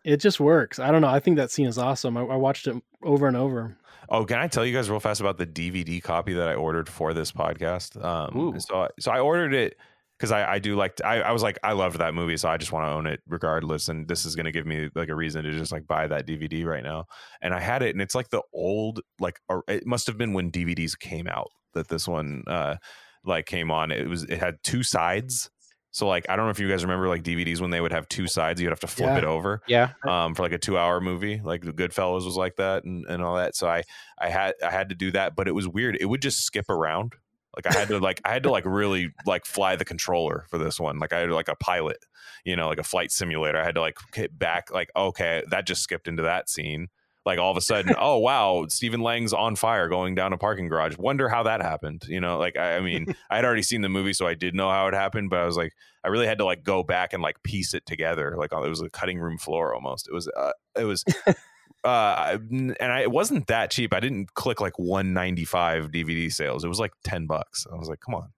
it 0.03 0.17
just 0.17 0.39
works 0.39 0.79
i 0.79 0.91
don't 0.91 1.01
know 1.01 1.07
i 1.07 1.19
think 1.19 1.37
that 1.37 1.51
scene 1.51 1.67
is 1.67 1.77
awesome 1.77 2.17
i, 2.17 2.21
I 2.21 2.35
watched 2.35 2.67
it 2.67 2.81
over 3.03 3.27
and 3.27 3.37
over 3.37 3.77
Oh, 4.11 4.25
can 4.25 4.39
I 4.39 4.47
tell 4.47 4.65
you 4.65 4.73
guys 4.73 4.89
real 4.89 4.99
fast 4.99 5.21
about 5.21 5.37
the 5.37 5.45
DVD 5.45 6.01
copy 6.01 6.33
that 6.33 6.49
I 6.49 6.55
ordered 6.55 6.89
for 6.89 7.13
this 7.13 7.31
podcast? 7.31 8.03
Um, 8.03 8.59
so, 8.59 8.83
I, 8.83 8.87
so 8.99 9.11
I 9.11 9.19
ordered 9.19 9.53
it 9.53 9.77
because 10.17 10.31
I, 10.31 10.53
I 10.53 10.59
do 10.59 10.75
like 10.75 10.95
to, 10.97 11.05
I, 11.05 11.19
I 11.19 11.31
was 11.31 11.43
like 11.43 11.59
I 11.63 11.73
loved 11.73 11.99
that 11.99 12.15
movie, 12.15 12.35
so 12.35 12.49
I 12.49 12.57
just 12.57 12.71
want 12.71 12.87
to 12.87 12.91
own 12.91 13.05
it 13.05 13.21
regardless. 13.27 13.87
And 13.87 14.07
this 14.07 14.25
is 14.25 14.35
going 14.35 14.45
to 14.47 14.51
give 14.51 14.65
me 14.65 14.89
like 14.95 15.09
a 15.09 15.15
reason 15.15 15.43
to 15.43 15.51
just 15.51 15.71
like 15.71 15.85
buy 15.85 16.07
that 16.07 16.25
DVD 16.25 16.65
right 16.65 16.83
now. 16.83 17.05
And 17.41 17.53
I 17.53 17.59
had 17.59 17.83
it, 17.83 17.95
and 17.95 18.01
it's 18.01 18.15
like 18.15 18.29
the 18.29 18.41
old 18.51 19.01
like 19.19 19.39
or 19.47 19.63
it 19.67 19.85
must 19.85 20.07
have 20.07 20.17
been 20.17 20.33
when 20.33 20.51
DVDs 20.51 20.97
came 20.97 21.27
out 21.27 21.51
that 21.73 21.87
this 21.87 22.07
one 22.07 22.43
uh 22.47 22.77
like 23.23 23.45
came 23.45 23.69
on. 23.69 23.91
It 23.91 24.09
was 24.09 24.23
it 24.23 24.39
had 24.39 24.55
two 24.63 24.81
sides. 24.81 25.51
So 25.91 26.07
like 26.07 26.25
I 26.29 26.35
don't 26.35 26.45
know 26.45 26.51
if 26.51 26.59
you 26.59 26.69
guys 26.69 26.83
remember 26.83 27.07
like 27.07 27.23
DVDs 27.23 27.59
when 27.61 27.71
they 27.71 27.81
would 27.81 27.91
have 27.91 28.07
two 28.09 28.27
sides, 28.27 28.61
you'd 28.61 28.69
have 28.69 28.79
to 28.81 28.87
flip 28.87 29.09
Yeah. 29.09 29.17
it 29.17 29.23
over 29.23 29.61
Yeah, 29.67 29.89
um, 30.07 30.35
for 30.35 30.43
like 30.43 30.51
a 30.51 30.57
two 30.59 30.77
hour 30.77 31.01
movie. 31.01 31.41
Like 31.43 31.61
the 31.63 31.73
Goodfellas 31.73 32.25
was 32.25 32.35
like 32.37 32.57
that 32.57 32.83
and, 32.83 33.05
and 33.07 33.23
all 33.23 33.35
that. 33.37 33.55
So 33.55 33.67
I, 33.67 33.83
I 34.19 34.29
had 34.29 34.53
I 34.63 34.69
had 34.71 34.89
to 34.89 34.95
do 34.95 35.11
that, 35.11 35.35
but 35.35 35.47
it 35.47 35.53
was 35.53 35.67
weird. 35.67 35.97
It 35.99 36.05
would 36.05 36.21
just 36.21 36.43
skip 36.43 36.69
around. 36.69 37.13
Like 37.55 37.75
I 37.75 37.79
had 37.79 37.87
to 37.87 37.97
like 37.97 38.21
I 38.23 38.31
had 38.31 38.43
to 38.43 38.51
like 38.51 38.65
really 38.65 39.11
like 39.25 39.45
fly 39.45 39.75
the 39.75 39.83
controller 39.85 40.45
for 40.49 40.59
this 40.59 40.79
one. 40.79 40.99
Like 40.99 41.11
I 41.13 41.19
had 41.21 41.31
like 41.31 41.47
a 41.47 41.55
pilot, 41.55 41.97
you 42.45 42.55
know, 42.55 42.67
like 42.67 42.77
a 42.77 42.83
flight 42.83 43.11
simulator. 43.11 43.57
I 43.57 43.63
had 43.65 43.73
to 43.75 43.81
like 43.81 43.97
hit 44.13 44.37
back 44.37 44.71
like 44.71 44.91
okay, 44.95 45.43
that 45.49 45.65
just 45.65 45.81
skipped 45.81 46.07
into 46.07 46.21
that 46.21 46.47
scene. 46.49 46.89
Like 47.25 47.37
all 47.37 47.51
of 47.51 47.57
a 47.57 47.61
sudden, 47.61 47.93
oh 47.99 48.17
wow, 48.17 48.65
Stephen 48.69 49.01
Lang's 49.01 49.33
on 49.33 49.55
fire 49.55 49.89
going 49.89 50.15
down 50.15 50.33
a 50.33 50.37
parking 50.37 50.67
garage. 50.67 50.97
Wonder 50.97 51.29
how 51.29 51.43
that 51.43 51.61
happened. 51.61 52.03
You 52.07 52.21
know, 52.21 52.37
like 52.37 52.57
I, 52.57 52.77
I 52.77 52.79
mean, 52.79 53.13
I 53.29 53.35
had 53.35 53.45
already 53.45 53.61
seen 53.61 53.81
the 53.81 53.89
movie, 53.89 54.13
so 54.13 54.25
I 54.25 54.33
did 54.33 54.55
know 54.55 54.69
how 54.69 54.87
it 54.87 54.93
happened, 54.93 55.29
but 55.29 55.39
I 55.39 55.45
was 55.45 55.57
like, 55.57 55.73
I 56.03 56.07
really 56.07 56.27
had 56.27 56.37
to 56.37 56.45
like 56.45 56.63
go 56.63 56.81
back 56.81 57.13
and 57.13 57.21
like 57.21 57.43
piece 57.43 57.73
it 57.73 57.85
together. 57.85 58.35
Like 58.37 58.51
it 58.53 58.69
was 58.69 58.81
a 58.81 58.89
cutting 58.89 59.19
room 59.19 59.37
floor 59.37 59.73
almost. 59.73 60.07
It 60.07 60.13
was, 60.13 60.27
uh, 60.29 60.53
it 60.77 60.85
was, 60.85 61.03
uh, 61.83 62.37
and 62.49 62.75
I, 62.79 63.01
it 63.01 63.11
wasn't 63.11 63.47
that 63.47 63.71
cheap. 63.71 63.93
I 63.93 63.99
didn't 63.99 64.33
click 64.33 64.61
like 64.61 64.79
195 64.79 65.91
DVD 65.91 66.31
sales. 66.31 66.63
It 66.63 66.69
was 66.69 66.79
like 66.79 66.93
10 67.03 67.27
bucks. 67.27 67.67
I 67.71 67.75
was 67.75 67.89
like, 67.89 67.99
come 67.99 68.15
on. 68.15 68.29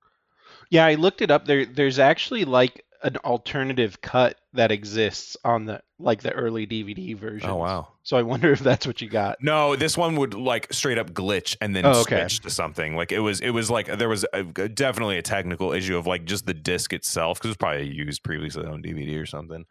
yeah. 0.71 0.85
I 0.85 0.95
looked 0.95 1.21
it 1.21 1.29
up. 1.29 1.45
There, 1.45 1.65
there's 1.65 1.99
actually 1.99 2.45
like 2.45 2.83
an 3.03 3.17
alternative 3.17 4.01
cut 4.01 4.37
that 4.53 4.71
exists 4.71 5.35
on 5.43 5.65
the 5.65 5.81
like 5.99 6.21
the 6.21 6.31
early 6.31 6.65
DVD 6.67 7.15
version. 7.17 7.49
Oh 7.49 7.55
wow. 7.57 7.87
So 8.03 8.17
I 8.17 8.21
wonder 8.23 8.51
if 8.51 8.59
that's 8.59 8.85
what 8.87 9.01
you 9.01 9.09
got. 9.09 9.37
No, 9.41 9.75
this 9.75 9.97
one 9.97 10.15
would 10.15 10.33
like 10.33 10.71
straight 10.73 10.97
up 10.97 11.11
glitch 11.11 11.55
and 11.61 11.75
then 11.75 11.85
Oh, 11.85 12.01
okay. 12.01 12.21
switch 12.21 12.41
to 12.41 12.49
something. 12.49 12.95
Like 12.95 13.11
it 13.11 13.19
was, 13.19 13.39
it 13.41 13.51
was 13.51 13.69
like 13.69 13.85
there 13.87 14.09
was 14.09 14.25
a, 14.33 14.43
definitely 14.43 15.17
a 15.17 15.21
technical 15.21 15.71
issue 15.71 15.97
of 15.97 16.07
like 16.07 16.25
just 16.25 16.45
the 16.45 16.53
disc 16.53 16.93
itself 16.93 17.37
because 17.37 17.49
it 17.49 17.51
was 17.51 17.57
probably 17.57 17.87
used 17.87 18.23
previously 18.23 18.65
on 18.65 18.81
DVD 18.81 19.21
or 19.21 19.25
something. 19.25 19.65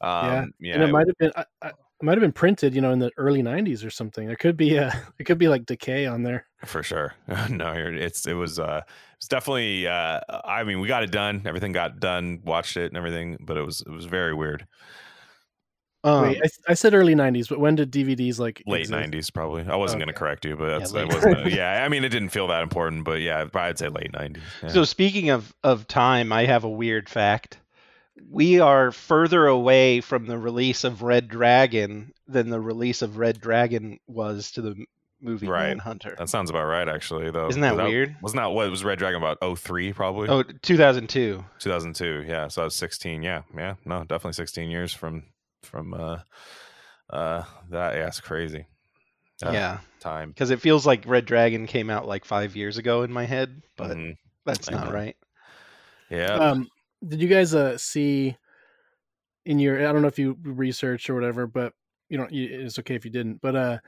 Um, 0.00 0.52
yeah, 0.60 0.74
and 0.74 0.82
it 0.82 0.88
it- 0.88 0.92
might 0.92 1.06
have 1.06 1.18
been 1.18 1.32
I, 1.62 1.72
it 2.00 2.04
might 2.04 2.12
have 2.12 2.22
been 2.22 2.32
printed 2.32 2.74
you 2.74 2.80
know 2.80 2.90
in 2.90 2.98
the 2.98 3.10
early 3.16 3.42
90s 3.42 3.84
or 3.84 3.90
something 3.90 4.26
there 4.26 4.36
could 4.36 4.56
be 4.56 4.76
a 4.76 4.92
it 5.18 5.24
could 5.24 5.38
be 5.38 5.48
like 5.48 5.66
decay 5.66 6.06
on 6.06 6.22
there 6.22 6.46
for 6.66 6.82
sure. 6.82 7.14
no, 7.50 7.72
it's 7.76 8.26
it 8.26 8.34
was 8.34 8.58
uh 8.58 8.82
it's 9.16 9.28
definitely 9.28 9.86
uh 9.86 10.20
I 10.44 10.64
mean 10.64 10.80
we 10.80 10.88
got 10.88 11.02
it 11.02 11.10
done. 11.10 11.42
Everything 11.44 11.72
got 11.72 12.00
done, 12.00 12.40
watched 12.44 12.76
it 12.76 12.86
and 12.86 12.96
everything, 12.96 13.38
but 13.40 13.56
it 13.56 13.62
was 13.62 13.82
it 13.82 13.90
was 13.90 14.04
very 14.04 14.34
weird. 14.34 14.66
Um, 16.02 16.24
Wait, 16.24 16.40
I, 16.44 16.72
I 16.72 16.74
said 16.74 16.92
early 16.92 17.14
90s 17.14 17.48
but 17.48 17.58
when 17.58 17.76
did 17.76 17.90
dvds 17.90 18.38
like 18.38 18.62
Late 18.66 18.82
exist? 18.82 18.92
nineties 18.92 19.30
probably. 19.30 19.64
I 19.66 19.76
wasn't 19.76 20.00
gonna 20.00 20.12
correct 20.12 20.44
you, 20.44 20.56
but 20.56 20.78
that's 20.78 20.92
late 20.92 21.08
that 21.08 21.14
wasn't 21.14 21.52
yeah, 21.52 21.82
I 21.84 21.88
mean 21.88 22.04
it 22.04 22.10
didn't 22.10 22.28
feel 22.30 22.48
that 22.48 22.62
important, 22.62 23.04
but 23.04 23.20
yeah, 23.20 23.46
I'd 23.54 23.78
say 23.78 23.88
late 23.88 24.12
nineties. 24.12 24.42
So 24.68 24.84
speaking 24.84 25.30
of 25.30 25.54
of 25.62 25.86
time, 25.86 26.32
I 26.32 26.44
have 26.44 26.64
a 26.64 26.68
weird 26.68 27.08
fact. 27.08 27.58
We 28.30 28.60
are 28.60 28.90
further 28.90 29.46
away 29.46 30.00
from 30.00 30.26
the 30.26 30.38
release 30.38 30.84
of 30.84 31.02
Red 31.02 31.28
Dragon 31.28 32.12
than 32.26 32.50
the 32.50 32.60
release 32.60 33.02
of 33.02 33.16
Red 33.18 33.40
Dragon 33.40 33.98
was 34.06 34.50
to 34.52 34.62
the 34.62 34.84
movie 35.20 35.46
Right. 35.46 35.68
Manhunter. 35.68 36.14
That 36.18 36.28
sounds 36.28 36.50
about 36.50 36.64
right, 36.66 36.88
actually. 36.88 37.30
Though 37.30 37.48
Isn't 37.48 37.60
that 37.62 37.76
Was 37.76 37.88
weird? 37.88 38.16
Wasn't 38.22 38.38
that 38.40 38.46
what 38.50 38.70
was 38.70 38.84
Red 38.84 38.98
Dragon 38.98 39.22
about? 39.22 39.38
03 39.58 39.92
probably. 39.92 40.28
Oh, 40.28 40.42
2002. 40.42 41.44
2002. 41.58 42.24
Yeah, 42.26 42.48
so 42.48 42.62
I 42.62 42.64
was 42.64 42.74
16. 42.76 43.22
Yeah, 43.22 43.42
yeah, 43.56 43.74
no, 43.84 44.00
definitely 44.00 44.32
16 44.32 44.68
years 44.70 44.92
from 44.92 45.24
from 45.62 45.94
uh 45.94 46.18
uh 47.10 47.42
that. 47.70 47.94
Yeah, 47.94 48.08
it's 48.08 48.20
crazy. 48.20 48.66
Uh, 49.44 49.50
yeah, 49.52 49.78
time. 50.00 50.30
because 50.30 50.50
it 50.50 50.60
feels 50.60 50.86
like 50.86 51.04
Red 51.06 51.24
Dragon 51.26 51.66
came 51.66 51.90
out 51.90 52.06
like 52.06 52.24
five 52.24 52.54
years 52.56 52.78
ago 52.78 53.02
in 53.02 53.12
my 53.12 53.24
head, 53.24 53.62
but 53.76 53.90
Mhm. 53.96 54.16
that's 54.44 54.70
not 54.70 54.86
know. 54.88 54.92
right. 54.92 55.16
Yeah, 56.10 56.34
Um, 56.34 56.68
did 57.06 57.20
you 57.20 57.28
guys 57.28 57.54
uh, 57.54 57.76
see 57.78 58.36
in 59.44 59.58
your? 59.58 59.78
I 59.88 59.92
don't 59.92 60.02
know 60.02 60.08
if 60.08 60.18
you 60.18 60.36
researched 60.42 61.08
or 61.10 61.14
whatever, 61.14 61.46
but 61.46 61.72
you 62.08 62.18
know 62.18 62.26
it's 62.30 62.78
okay 62.80 62.94
if 62.94 63.04
you 63.04 63.10
didn't. 63.10 63.40
But 63.40 63.56
uh, 63.56 63.78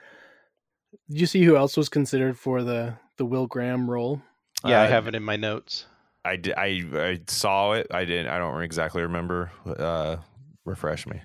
did 1.08 1.20
you 1.20 1.26
see 1.26 1.42
who 1.42 1.56
else 1.56 1.76
was 1.76 1.88
considered 1.88 2.38
for 2.38 2.62
the 2.62 2.94
the 3.16 3.24
Will 3.26 3.46
Graham 3.46 3.90
role? 3.90 4.20
Yeah, 4.64 4.80
I 4.80 4.86
Uh, 4.86 4.88
have 4.88 5.06
it 5.08 5.14
in 5.14 5.22
my 5.22 5.36
notes. 5.36 5.86
I 6.24 6.36
did. 6.36 6.54
I 6.56 6.82
I 6.94 7.20
saw 7.28 7.72
it. 7.72 7.86
I 7.90 8.04
didn't. 8.04 8.28
I 8.28 8.38
don't 8.38 8.62
exactly 8.62 9.02
remember. 9.02 9.50
Uh, 9.64 10.16
refresh 10.64 11.06
me. 11.06 11.20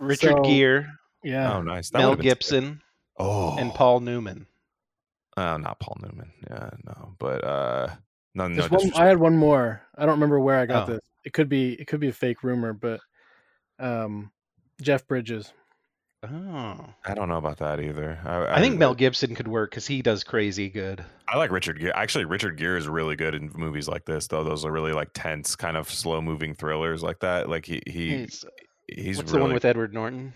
Richard 0.00 0.34
so- 0.36 0.42
Gere, 0.42 0.86
Yeah, 1.24 1.56
Oh, 1.56 1.62
nice. 1.62 1.90
That 1.90 1.98
Mel 1.98 2.10
would've 2.10 2.22
been 2.22 2.30
sick. 2.30 2.38
Gibson, 2.38 2.80
Oh, 3.18 3.56
and 3.58 3.74
Paul 3.74 4.00
Newman. 4.00 4.46
Uh, 5.36 5.58
not 5.58 5.78
Paul 5.80 5.98
Newman. 6.00 6.32
Yeah, 6.48 6.70
no, 6.84 7.14
but 7.18 7.44
uh, 7.44 7.88
no, 8.46 8.48
no. 8.48 8.66
One. 8.68 8.92
I 8.94 9.06
had 9.06 9.18
one 9.18 9.36
more. 9.36 9.82
I 9.96 10.02
don't 10.02 10.14
remember 10.14 10.38
where 10.40 10.58
I 10.58 10.66
got 10.66 10.88
Oh. 10.88 10.92
this. 10.94 11.00
It 11.24 11.32
could 11.32 11.48
be 11.48 11.74
it 11.74 11.86
could 11.86 12.00
be 12.00 12.08
a 12.08 12.12
fake 12.12 12.42
rumor, 12.42 12.72
but 12.72 13.00
um, 13.78 14.30
Jeff 14.80 15.06
Bridges. 15.06 15.52
Oh, 16.24 16.84
I 17.04 17.14
don't 17.14 17.28
know 17.28 17.36
about 17.36 17.58
that 17.58 17.78
either. 17.80 18.18
I, 18.24 18.56
I 18.56 18.60
think 18.60 18.76
Mel 18.76 18.92
Gibson 18.94 19.36
could 19.36 19.46
work 19.46 19.70
because 19.70 19.86
he 19.86 20.02
does 20.02 20.24
crazy 20.24 20.68
good. 20.68 21.04
I 21.28 21.36
like 21.36 21.52
Richard 21.52 21.78
Gere. 21.78 21.92
Actually, 21.94 22.24
Richard 22.24 22.56
Gere 22.56 22.76
is 22.76 22.88
really 22.88 23.14
good 23.14 23.36
in 23.36 23.52
movies 23.54 23.86
like 23.88 24.04
this, 24.04 24.26
though. 24.26 24.42
Those 24.42 24.64
are 24.64 24.72
really 24.72 24.92
like 24.92 25.10
tense, 25.14 25.54
kind 25.54 25.76
of 25.76 25.88
slow 25.88 26.20
moving 26.20 26.54
thrillers 26.54 27.04
like 27.04 27.20
that. 27.20 27.48
Like 27.48 27.66
he 27.66 27.80
he 27.86 28.16
He's, 28.18 28.44
he's 28.88 29.16
what's 29.18 29.30
really 29.30 29.38
the 29.40 29.44
one 29.44 29.54
with 29.54 29.64
Edward 29.64 29.94
Norton? 29.94 30.32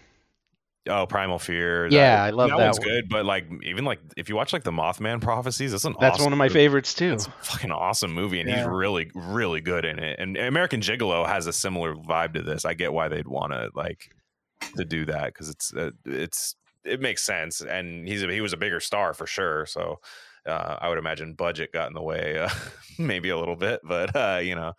Oh 0.88 1.06
Primal 1.06 1.38
Fear. 1.38 1.88
Yeah, 1.88 2.22
I 2.22 2.30
love 2.30 2.50
that 2.50 2.58
That 2.58 2.64
one's 2.64 2.78
one. 2.80 2.88
good. 2.88 3.08
But 3.08 3.24
like 3.24 3.46
even 3.62 3.84
like 3.84 4.00
if 4.16 4.28
you 4.28 4.36
watch 4.36 4.52
like 4.52 4.64
the 4.64 4.70
Mothman 4.72 5.20
prophecies, 5.20 5.72
that's 5.72 5.84
an 5.84 5.94
That's 6.00 6.14
awesome 6.14 6.24
one 6.24 6.32
of 6.32 6.38
my 6.38 6.46
movie. 6.46 6.54
favorites 6.54 6.94
too. 6.94 7.12
It's 7.12 7.26
a 7.26 7.30
fucking 7.42 7.70
awesome 7.70 8.12
movie, 8.12 8.40
and 8.40 8.48
he's 8.50 8.64
really, 8.64 9.10
really 9.14 9.60
good 9.60 9.84
in 9.84 9.98
it. 9.98 10.18
And 10.18 10.36
American 10.36 10.80
Gigolo 10.80 11.26
has 11.26 11.46
a 11.46 11.52
similar 11.52 11.94
vibe 11.94 12.34
to 12.34 12.42
this. 12.42 12.64
I 12.64 12.74
get 12.74 12.92
why 12.92 13.08
they'd 13.08 13.28
want 13.28 13.52
to 13.52 13.70
like 13.74 14.10
to 14.76 14.84
do 14.84 15.04
that 15.06 15.26
because 15.26 15.48
it's 15.48 15.74
uh, 15.74 15.90
it's 16.04 16.56
it 16.84 17.00
makes 17.00 17.22
sense, 17.24 17.60
and 17.60 18.08
he's 18.08 18.22
a, 18.22 18.32
he 18.32 18.40
was 18.40 18.52
a 18.52 18.56
bigger 18.56 18.80
star 18.80 19.14
for 19.14 19.26
sure. 19.26 19.66
So 19.66 20.00
uh, 20.46 20.76
I 20.80 20.88
would 20.88 20.98
imagine 20.98 21.34
budget 21.34 21.72
got 21.72 21.88
in 21.88 21.94
the 21.94 22.02
way, 22.02 22.38
uh, 22.38 22.48
maybe 22.98 23.28
a 23.28 23.38
little 23.38 23.56
bit, 23.56 23.80
but 23.84 24.14
uh, 24.16 24.40
you 24.42 24.54
know. 24.56 24.72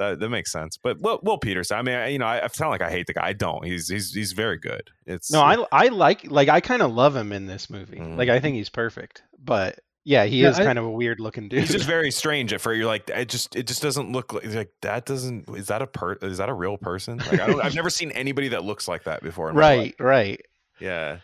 That, 0.00 0.18
that 0.18 0.28
makes 0.30 0.50
sense, 0.50 0.76
but 0.76 0.98
Will, 1.00 1.20
Will 1.22 1.38
Petersen. 1.38 1.76
I 1.78 1.82
mean, 1.82 1.94
I, 1.94 2.08
you 2.08 2.18
know, 2.18 2.26
I, 2.26 2.42
I 2.44 2.48
sound 2.48 2.70
like 2.70 2.80
I 2.82 2.90
hate 2.90 3.06
the 3.06 3.12
guy. 3.14 3.26
I 3.26 3.32
don't. 3.34 3.64
He's 3.64 3.88
he's 3.88 4.12
he's 4.12 4.32
very 4.32 4.56
good. 4.58 4.90
It's 5.06 5.30
No, 5.30 5.40
I 5.42 5.64
I 5.70 5.88
like 5.88 6.30
like 6.30 6.48
I 6.48 6.60
kind 6.60 6.80
of 6.82 6.90
love 6.92 7.14
him 7.14 7.32
in 7.32 7.46
this 7.46 7.68
movie. 7.70 7.98
Mhm. 7.98 8.16
Like 8.16 8.28
I 8.30 8.40
think 8.40 8.56
he's 8.56 8.68
perfect. 8.70 9.22
But 9.38 9.78
yeah, 10.04 10.24
he 10.24 10.40
Yeah, 10.42 10.48
is 10.50 10.58
I- 10.58 10.64
kind 10.64 10.78
of 10.78 10.86
a 10.86 10.90
weird 10.90 11.20
looking 11.20 11.48
dude. 11.48 11.60
He's 11.60 11.70
just 11.72 11.84
very 11.96 12.10
strange 12.10 12.52
at 12.54 12.60
first. 12.62 12.78
You're 12.78 12.86
like, 12.86 13.10
it 13.10 13.28
just 13.28 13.54
it 13.54 13.66
just 13.66 13.82
doesn't 13.82 14.10
look 14.12 14.32
like 14.32 14.46
like 14.54 14.72
that. 14.82 15.04
Doesn't 15.04 15.48
is 15.50 15.66
that 15.68 15.82
a 15.82 15.86
per 15.86 16.14
is 16.14 16.38
that 16.38 16.48
a 16.48 16.54
real 16.54 16.78
person? 16.78 17.18
Like 17.18 17.38
I 17.40 17.46
don't. 17.48 17.60
I've 17.62 17.74
never 17.74 17.90
seen 17.90 18.10
anybody 18.12 18.48
that 18.48 18.64
looks 18.64 18.88
like 18.88 19.04
that 19.04 19.22
before. 19.22 19.50
in 19.50 19.56
life. 19.56 19.62
right, 19.62 19.94
right. 20.00 20.40
Yeah. 20.80 21.18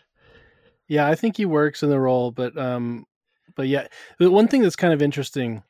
Yeah, 0.88 1.08
I 1.08 1.14
think 1.14 1.36
he 1.38 1.46
works 1.46 1.82
in 1.82 1.88
the 1.88 1.98
role, 1.98 2.30
but 2.30 2.56
um, 2.58 3.06
but 3.54 3.66
yeah, 3.68 3.86
the 4.18 4.30
one 4.30 4.48
thing 4.48 4.60
that's 4.62 4.76
kind 4.76 4.92
of 4.92 5.00
interesting 5.02 5.62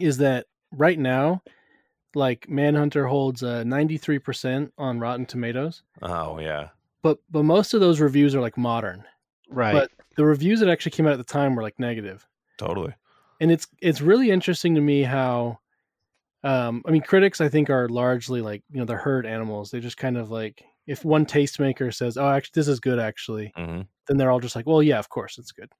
is 0.00 0.16
that 0.16 0.46
right 0.72 0.98
now, 0.98 1.42
like 2.14 2.48
Manhunter 2.48 3.06
holds 3.06 3.42
a 3.42 3.64
ninety 3.64 3.96
three 3.96 4.18
percent 4.18 4.72
on 4.78 4.98
Rotten 5.00 5.26
Tomatoes, 5.26 5.82
Oh 6.02 6.38
yeah. 6.38 6.68
but 7.02 7.18
but 7.30 7.42
most 7.44 7.74
of 7.74 7.80
those 7.80 8.00
reviews 8.00 8.34
are 8.34 8.40
like 8.40 8.56
modern. 8.56 9.04
Right. 9.48 9.72
But 9.72 9.90
the 10.16 10.24
reviews 10.24 10.60
that 10.60 10.68
actually 10.68 10.92
came 10.92 11.06
out 11.06 11.12
at 11.12 11.18
the 11.18 11.24
time 11.24 11.54
were 11.54 11.62
like 11.62 11.78
negative. 11.78 12.26
Totally. 12.58 12.94
and 13.40 13.50
it's 13.50 13.66
it's 13.80 14.00
really 14.00 14.30
interesting 14.30 14.74
to 14.76 14.80
me 14.80 15.02
how 15.02 15.58
um 16.44 16.82
i 16.86 16.90
mean 16.90 17.02
critics 17.02 17.40
i 17.40 17.48
think 17.48 17.70
are 17.70 17.88
largely 17.88 18.40
like 18.40 18.62
you 18.70 18.78
know 18.78 18.84
they're 18.84 18.96
herd 18.98 19.26
animals 19.26 19.70
they 19.70 19.80
just 19.80 19.96
kind 19.96 20.16
of 20.16 20.30
like 20.30 20.62
if 20.86 21.04
one 21.04 21.24
tastemaker 21.26 21.92
says 21.92 22.16
oh 22.16 22.28
actually 22.28 22.52
this 22.54 22.68
is 22.68 22.78
good 22.80 22.98
actually 23.00 23.52
hmm 23.56 23.80
then 24.06 24.16
they're 24.16 24.30
all 24.30 24.40
just 24.40 24.54
like 24.54 24.66
well 24.66 24.82
yeah 24.82 24.98
of 24.98 25.08
course 25.08 25.38
it's 25.38 25.52
good 25.52 25.70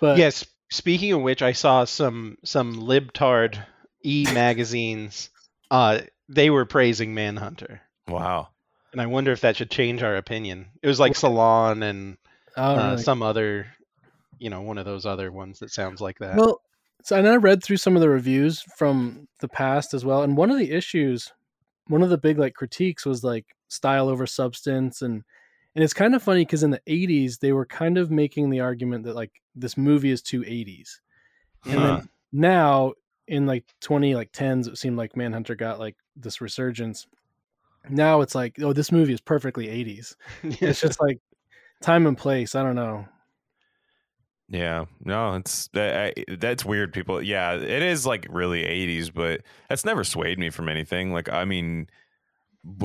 but 0.00 0.18
yes. 0.18 0.44
Speaking 0.70 1.12
of 1.12 1.20
which, 1.22 1.42
I 1.42 1.52
saw 1.52 1.84
some 1.84 2.36
some 2.44 2.74
libtard 2.74 3.58
e 4.04 4.26
magazines. 4.32 5.30
Uh, 5.74 6.00
they 6.28 6.50
were 6.50 6.64
praising 6.64 7.14
Manhunter, 7.14 7.80
Wow. 8.08 8.48
and 8.92 9.00
I 9.00 9.06
wonder 9.06 9.32
if 9.32 9.40
that 9.40 9.56
should 9.56 9.70
change 9.70 10.02
our 10.02 10.16
opinion. 10.16 10.66
It 10.82 10.86
was 10.88 11.00
like 11.00 11.16
Salon 11.16 11.82
and 11.82 12.16
oh, 12.56 12.74
uh, 12.76 12.90
really? 12.92 13.02
some 13.02 13.22
other, 13.22 13.66
you 14.38 14.50
know, 14.50 14.62
one 14.62 14.78
of 14.78 14.84
those 14.84 15.04
other 15.04 15.32
ones 15.32 15.58
that 15.58 15.70
sounds 15.70 16.00
like 16.00 16.18
that. 16.20 16.36
well 16.36 16.60
so 17.02 17.16
and 17.18 17.28
i 17.28 17.36
read 17.36 17.62
through 17.62 17.76
some 17.76 17.96
of 17.96 18.00
the 18.00 18.08
reviews 18.08 18.62
from 18.78 19.28
the 19.40 19.48
past 19.48 19.92
as 19.94 20.04
well 20.06 20.22
and 20.22 20.36
one 20.36 20.50
of 20.50 20.56
the 20.58 20.70
issues 20.70 21.32
one 21.88 22.02
of 22.02 22.08
the 22.08 22.16
big 22.16 22.38
like 22.38 22.54
critiques 22.54 23.04
was 23.04 23.22
like 23.24 23.44
style 23.68 24.08
over 24.08 24.26
substance 24.26 25.02
and 25.02 25.22
and 25.74 25.82
it's 25.84 25.92
kind 25.92 26.14
of 26.14 26.22
funny 26.22 26.44
because 26.46 26.62
in 26.62 26.70
the 26.70 26.80
80s 26.86 27.40
they 27.40 27.52
were 27.52 27.66
kind 27.66 27.98
of 27.98 28.10
making 28.10 28.48
the 28.48 28.60
argument 28.60 29.04
that 29.04 29.14
like 29.16 29.32
this 29.54 29.76
movie 29.76 30.10
is 30.12 30.22
too 30.22 30.42
80s 30.42 31.00
and 31.66 31.74
Huh. 31.74 31.86
then 31.86 32.08
now 32.32 32.92
in 33.28 33.46
like 33.46 33.64
20 33.80 34.14
like 34.14 34.32
10s 34.32 34.66
it 34.68 34.78
seemed 34.78 34.96
like 34.96 35.16
manhunter 35.16 35.54
got 35.54 35.78
like 35.78 35.96
this 36.16 36.40
resurgence 36.40 37.06
now 37.88 38.20
it's 38.20 38.34
like 38.34 38.56
oh 38.62 38.72
this 38.72 38.92
movie 38.92 39.12
is 39.12 39.20
perfectly 39.20 39.66
80s 39.68 40.16
it's 40.42 40.80
just 40.80 41.00
like 41.00 41.18
time 41.82 42.06
and 42.06 42.18
place 42.18 42.54
i 42.54 42.62
don't 42.62 42.76
know 42.76 43.06
Yeah. 44.48 44.84
No, 45.02 45.34
it's 45.36 45.68
that 45.68 46.12
I- 46.18 46.24
that's 46.36 46.64
weird. 46.64 46.92
People. 46.92 47.22
Yeah, 47.22 47.54
it 47.54 47.82
is 47.82 48.06
like 48.06 48.26
really 48.30 48.62
80s, 48.64 49.10
but 49.12 49.40
that's 49.68 49.84
never 49.84 50.04
swayed 50.04 50.38
me 50.38 50.50
from 50.50 50.68
anything. 50.68 51.12
Like, 51.12 51.28
I 51.28 51.44
mean. 51.44 51.88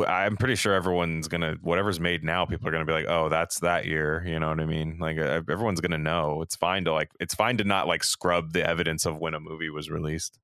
I'm 0.08 0.36
pretty 0.36 0.56
sure 0.56 0.74
everyone's 0.74 1.28
gonna 1.30 1.56
whatever's 1.62 2.00
made 2.00 2.24
now. 2.24 2.46
People 2.46 2.68
are 2.68 2.72
gonna 2.72 2.86
be 2.86 2.92
like, 2.92 3.06
"Oh, 3.08 3.30
that's 3.30 3.60
that 3.60 3.86
year." 3.86 4.24
You 4.26 4.40
know 4.40 4.50
what 4.50 4.60
I 4.60 4.66
mean? 4.66 4.98
Like 5.00 5.18
uh, 5.18 5.42
everyone's 5.50 5.80
gonna 5.80 5.98
know. 5.98 6.42
It's 6.42 6.56
fine 6.56 6.84
to 6.86 6.94
like. 6.94 7.12
It's 7.20 7.34
fine 7.34 7.58
to 7.58 7.64
not 7.64 7.88
like 7.88 8.04
scrub 8.04 8.52
the 8.52 8.68
evidence 8.68 9.06
of 9.06 9.18
when 9.20 9.34
a 9.34 9.40
movie 9.40 9.70
was 9.70 9.90
released. 9.90 10.38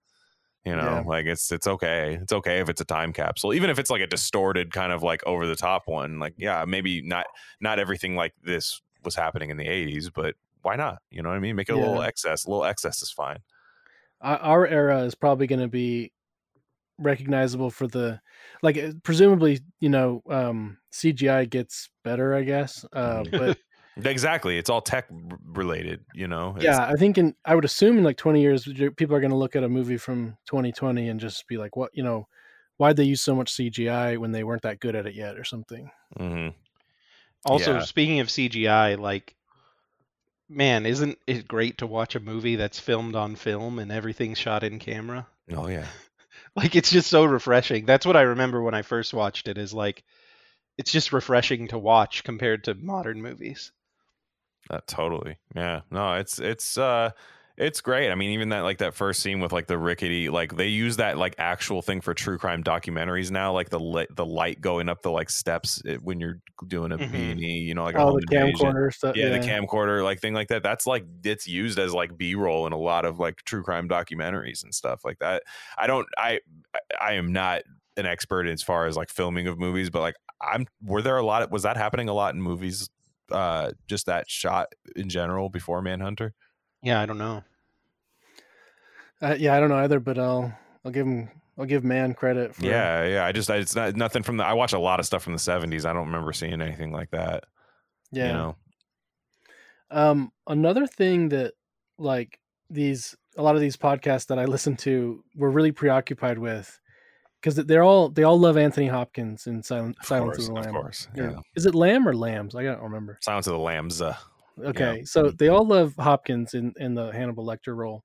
You 0.64 0.76
know, 0.76 0.82
Yeah. 0.82 1.04
like 1.06 1.26
it's 1.26 1.52
it's 1.52 1.68
okay. 1.68 2.18
It's 2.22 2.32
okay 2.34 2.60
if 2.60 2.70
it's 2.70 2.82
a 2.82 2.86
time 2.86 3.12
capsule, 3.14 3.54
even 3.54 3.70
if 3.70 3.78
it's 3.78 3.90
like 3.90 4.02
a 4.02 4.08
distorted 4.08 4.72
kind 4.72 4.92
of 4.94 5.04
like 5.04 5.22
over 5.28 5.46
the 5.46 5.56
top 5.56 5.84
one. 5.86 6.18
Like, 6.18 6.34
yeah, 6.38 6.64
maybe 6.66 7.02
not 7.02 7.26
not 7.60 7.78
everything 7.78 8.16
like 8.16 8.34
this 8.42 8.82
was 9.04 9.16
happening 9.16 9.50
in 9.50 9.58
the 9.58 9.68
'80s, 9.68 10.10
but 10.14 10.36
why 10.62 10.76
not? 10.78 11.00
You 11.12 11.22
know 11.22 11.30
what 11.30 11.36
I 11.36 11.40
mean? 11.40 11.56
Make 11.58 11.70
it 11.70 11.74
a 11.74 11.78
little 11.78 12.02
excess. 12.02 12.46
A 12.46 12.50
little 12.50 12.66
excess 12.66 13.02
is 13.04 13.12
fine. 13.12 13.40
our, 14.22 14.38
our 14.40 14.66
era 14.68 15.02
is 15.02 15.14
probably 15.14 15.46
going 15.46 15.60
to 15.60 15.68
be 15.68 16.12
recognizable 16.98 17.70
for 17.70 17.88
the 17.88 18.20
like 18.62 18.78
uh, 18.78 18.92
presumably 19.04 19.60
you 19.80 19.90
know 19.90 20.22
um 20.30 20.78
cgi 20.94 21.50
gets 21.50 21.90
better 22.04 22.34
i 22.34 22.42
guess 22.44 22.86
uh 22.94 23.24
Mhm. 23.24 23.32
but 23.32 23.58
Exactly. 24.04 24.58
It's 24.58 24.70
all 24.70 24.82
tech 24.82 25.06
related. 25.46 26.04
You 26.14 26.28
know. 26.28 26.50
It's- 26.58 26.64
yeah 26.66 26.86
i 26.86 26.96
think 26.96 27.18
in 27.18 27.34
i 27.46 27.56
would 27.56 27.64
assume 27.64 27.98
in 27.98 28.04
like 28.04 28.18
20 28.18 28.42
years 28.42 28.68
people 28.98 29.16
are 29.16 29.22
going 29.22 29.32
to 29.32 29.38
look 29.38 29.56
at 29.56 29.64
a 29.64 29.70
movie 29.70 29.96
from 29.98 30.36
2020 30.48 31.08
and 31.08 31.18
just 31.20 31.48
be 31.48 31.56
like 31.58 31.78
what 31.78 31.92
you 31.94 32.04
know 32.04 32.28
why'd 32.76 32.98
they 32.98 33.06
use 33.06 33.22
so 33.22 33.34
much 33.34 33.54
cgi 33.56 34.18
when 34.18 34.32
they 34.34 34.44
weren't 34.44 34.64
that 34.64 34.82
good 34.82 34.96
at 34.98 35.06
it 35.08 35.16
yet 35.16 35.38
or 35.38 35.44
something 35.46 35.90
mm-hmm. 36.20 36.50
Also, 37.46 37.74
Yeah. 37.76 37.80
speaking 37.82 38.20
of 38.22 38.28
CGI, 38.28 38.98
like, 39.00 39.36
man, 40.50 40.86
isn't 40.88 41.18
it 41.28 41.48
great 41.48 41.78
to 41.78 41.86
watch 41.88 42.16
a 42.16 42.20
movie 42.20 42.56
that's 42.56 42.80
filmed 42.80 43.16
on 43.16 43.36
film 43.36 43.78
and 43.78 43.92
everything's 43.92 44.40
shot 44.40 44.64
in 44.64 44.80
camera? 44.80 45.28
Oh 45.54 45.68
yeah. 45.68 45.86
Like, 46.64 46.76
it's 46.76 46.90
just 46.92 47.10
so 47.10 47.26
refreshing. 47.26 47.86
That's 47.86 48.06
what 48.06 48.16
I 48.16 48.22
remember 48.22 48.62
when 48.62 48.74
I 48.74 48.82
first 48.82 49.14
watched 49.14 49.50
it. 49.50 49.58
Is 49.58 49.74
like, 49.74 50.04
it's 50.78 50.92
just 50.92 51.12
refreshing 51.14 51.68
to 51.70 51.78
watch 51.78 52.24
compared 52.24 52.64
to 52.66 52.76
modern 52.76 53.22
movies. 53.22 53.72
Uh, 54.70 54.80
totally. 54.88 55.38
Yeah. 55.56 55.82
No, 55.92 56.14
it's 56.16 56.40
it's 56.40 56.78
uh 56.78 57.12
it's 57.58 57.80
great. 57.82 58.12
I 58.12 58.16
mean, 58.16 58.32
even 58.32 58.50
that 58.50 58.62
like 58.62 58.80
that 58.80 58.94
first 58.94 59.22
scene 59.22 59.40
with 59.40 59.52
like 59.54 59.68
the 59.68 59.78
rickety 59.78 60.30
like 60.30 60.56
they 60.58 60.68
use 60.68 60.98
that 60.98 61.18
like 61.18 61.36
actual 61.38 61.82
thing 61.82 62.02
for 62.02 62.14
true 62.14 62.38
crime 62.38 62.64
documentaries 62.64 63.32
now, 63.32 63.54
like 63.54 63.70
the 63.70 63.80
li- 63.80 64.08
the 64.12 64.26
light 64.26 64.60
going 64.62 64.90
up 64.90 65.02
the 65.04 65.12
like 65.12 65.30
steps 65.30 65.82
eh, 65.88 65.96
when 65.98 66.20
you're 66.20 66.42
doing 66.68 66.92
a 66.92 66.98
Mhm. 66.98 67.00
B&E, 67.00 67.60
you 67.60 67.74
know, 67.74 67.84
like 67.84 67.96
all 67.96 68.12
oh 68.12 68.20
the 68.20 68.22
camcorder 68.32 68.94
stuff 68.94 69.16
Yeah, 69.16 69.30
the 69.30 69.40
camcorder 69.40 70.04
like 70.04 70.20
thing 70.20 70.34
like 70.34 70.50
that. 70.50 70.64
That's 70.64 70.86
like 70.88 71.06
it's 71.24 71.48
used 71.48 71.80
as 71.80 71.94
like 71.94 72.18
B 72.18 72.36
roll 72.36 72.68
in 72.68 72.74
a 72.74 72.78
lot 72.78 73.06
of 73.06 73.20
like 73.20 73.38
true 73.46 73.64
crime 73.64 73.88
documentaries 73.90 74.64
and 74.64 74.74
stuff 74.76 75.06
like 75.06 75.20
that. 75.20 75.44
I 75.78 75.88
don't 75.88 76.08
I 76.18 76.42
I 77.00 77.14
am 77.14 77.32
not 77.34 77.64
an 77.98 78.06
expert 78.06 78.48
as 78.48 78.62
far 78.64 78.88
as 78.88 78.98
like 78.98 79.10
filming 79.10 79.48
of 79.48 79.58
movies, 79.60 79.90
but 79.90 80.02
like 80.02 80.16
I'm 80.42 80.68
were 80.84 81.02
there 81.02 81.18
a 81.18 81.26
lot 81.26 81.42
Of, 81.44 81.52
was 81.52 81.64
that 81.64 81.78
happening 81.78 82.10
a 82.10 82.14
lot 82.14 82.36
in 82.36 82.42
movies 82.42 82.90
uh, 83.32 83.72
just 83.88 84.06
that 84.08 84.30
shot 84.30 84.68
in 84.96 85.10
general 85.10 85.50
before 85.50 85.82
Manhunter? 85.82 86.34
Yeah, 86.86 87.02
I 87.02 87.06
don't 87.08 87.18
know. 87.18 87.44
Uh, 89.22 89.36
yeah, 89.38 89.56
I 89.56 89.60
don't 89.60 89.70
know 89.70 89.78
either, 89.80 90.00
but 90.00 90.20
I'll 90.20 90.54
I'll 90.86 90.92
give 90.92 91.08
him 91.08 91.30
I'll 91.58 91.66
give 91.66 91.84
Mann 91.84 92.14
credit 92.14 92.54
for 92.54 92.64
Yeah, 92.64 93.04
yeah. 93.06 93.26
I 93.26 93.32
just 93.32 93.50
I, 93.50 93.58
it's 93.58 93.76
not 93.76 93.96
nothing 93.96 94.22
from 94.24 94.38
the. 94.38 94.46
I 94.46 94.54
watch 94.54 94.72
a 94.72 94.80
lot 94.80 95.00
of 95.00 95.06
stuff 95.06 95.24
from 95.24 95.34
the 95.34 95.40
'70s. 95.40 95.86
I 95.86 95.94
don't 95.94 96.06
remember 96.06 96.32
seeing 96.32 96.62
anything 96.62 96.92
like 96.92 97.10
that. 97.10 97.46
yeah. 98.12 98.28
You 98.28 98.34
know? 98.34 98.56
Um, 99.90 100.32
another 100.48 100.86
thing 100.86 101.30
that 101.30 101.54
like 101.98 102.40
these 102.70 103.16
a 103.36 103.42
lot 103.42 103.56
of 103.56 103.62
these 103.62 103.78
podcasts 103.78 104.28
that 104.28 104.38
I 104.38 104.46
listen 104.46 104.76
to 104.78 105.24
were 105.36 105.50
really 105.50 105.72
preoccupied 105.72 106.38
with 106.38 106.80
because 107.42 107.56
they're 107.56 107.84
all 107.84 108.10
they 108.10 108.24
all 108.24 108.40
love 108.40 108.58
Anthony 108.58 108.88
Hopkins 108.88 109.48
in 109.48 109.64
Silent, 109.64 109.98
Of 110.02 110.06
Silence 110.08 110.38
course, 110.38 110.50
of 110.50 110.56
the 110.56 110.70
of 110.70 110.76
course. 110.76 111.08
Yeah. 111.16 111.32
Yeah. 111.32 111.40
Is 111.56 111.66
it 111.66 111.74
Lamb 111.74 112.08
or 112.08 112.16
Lambs? 112.16 112.56
I 112.56 112.64
don't 112.64 112.82
remember. 112.82 113.18
Silence 113.22 113.48
of 113.48 113.54
the 113.54 113.60
Lambs. 113.60 114.02
Uh, 114.02 114.16
Okay, 114.64 115.04
so 115.04 115.30
they 115.30 115.50
all 115.50 115.66
love 115.68 115.96
Hopkins 115.96 116.54
in 116.54 116.74
in 116.78 116.94
the 116.96 117.12
Hannibal 117.12 117.46
Lecter 117.46 117.76
role, 117.76 118.04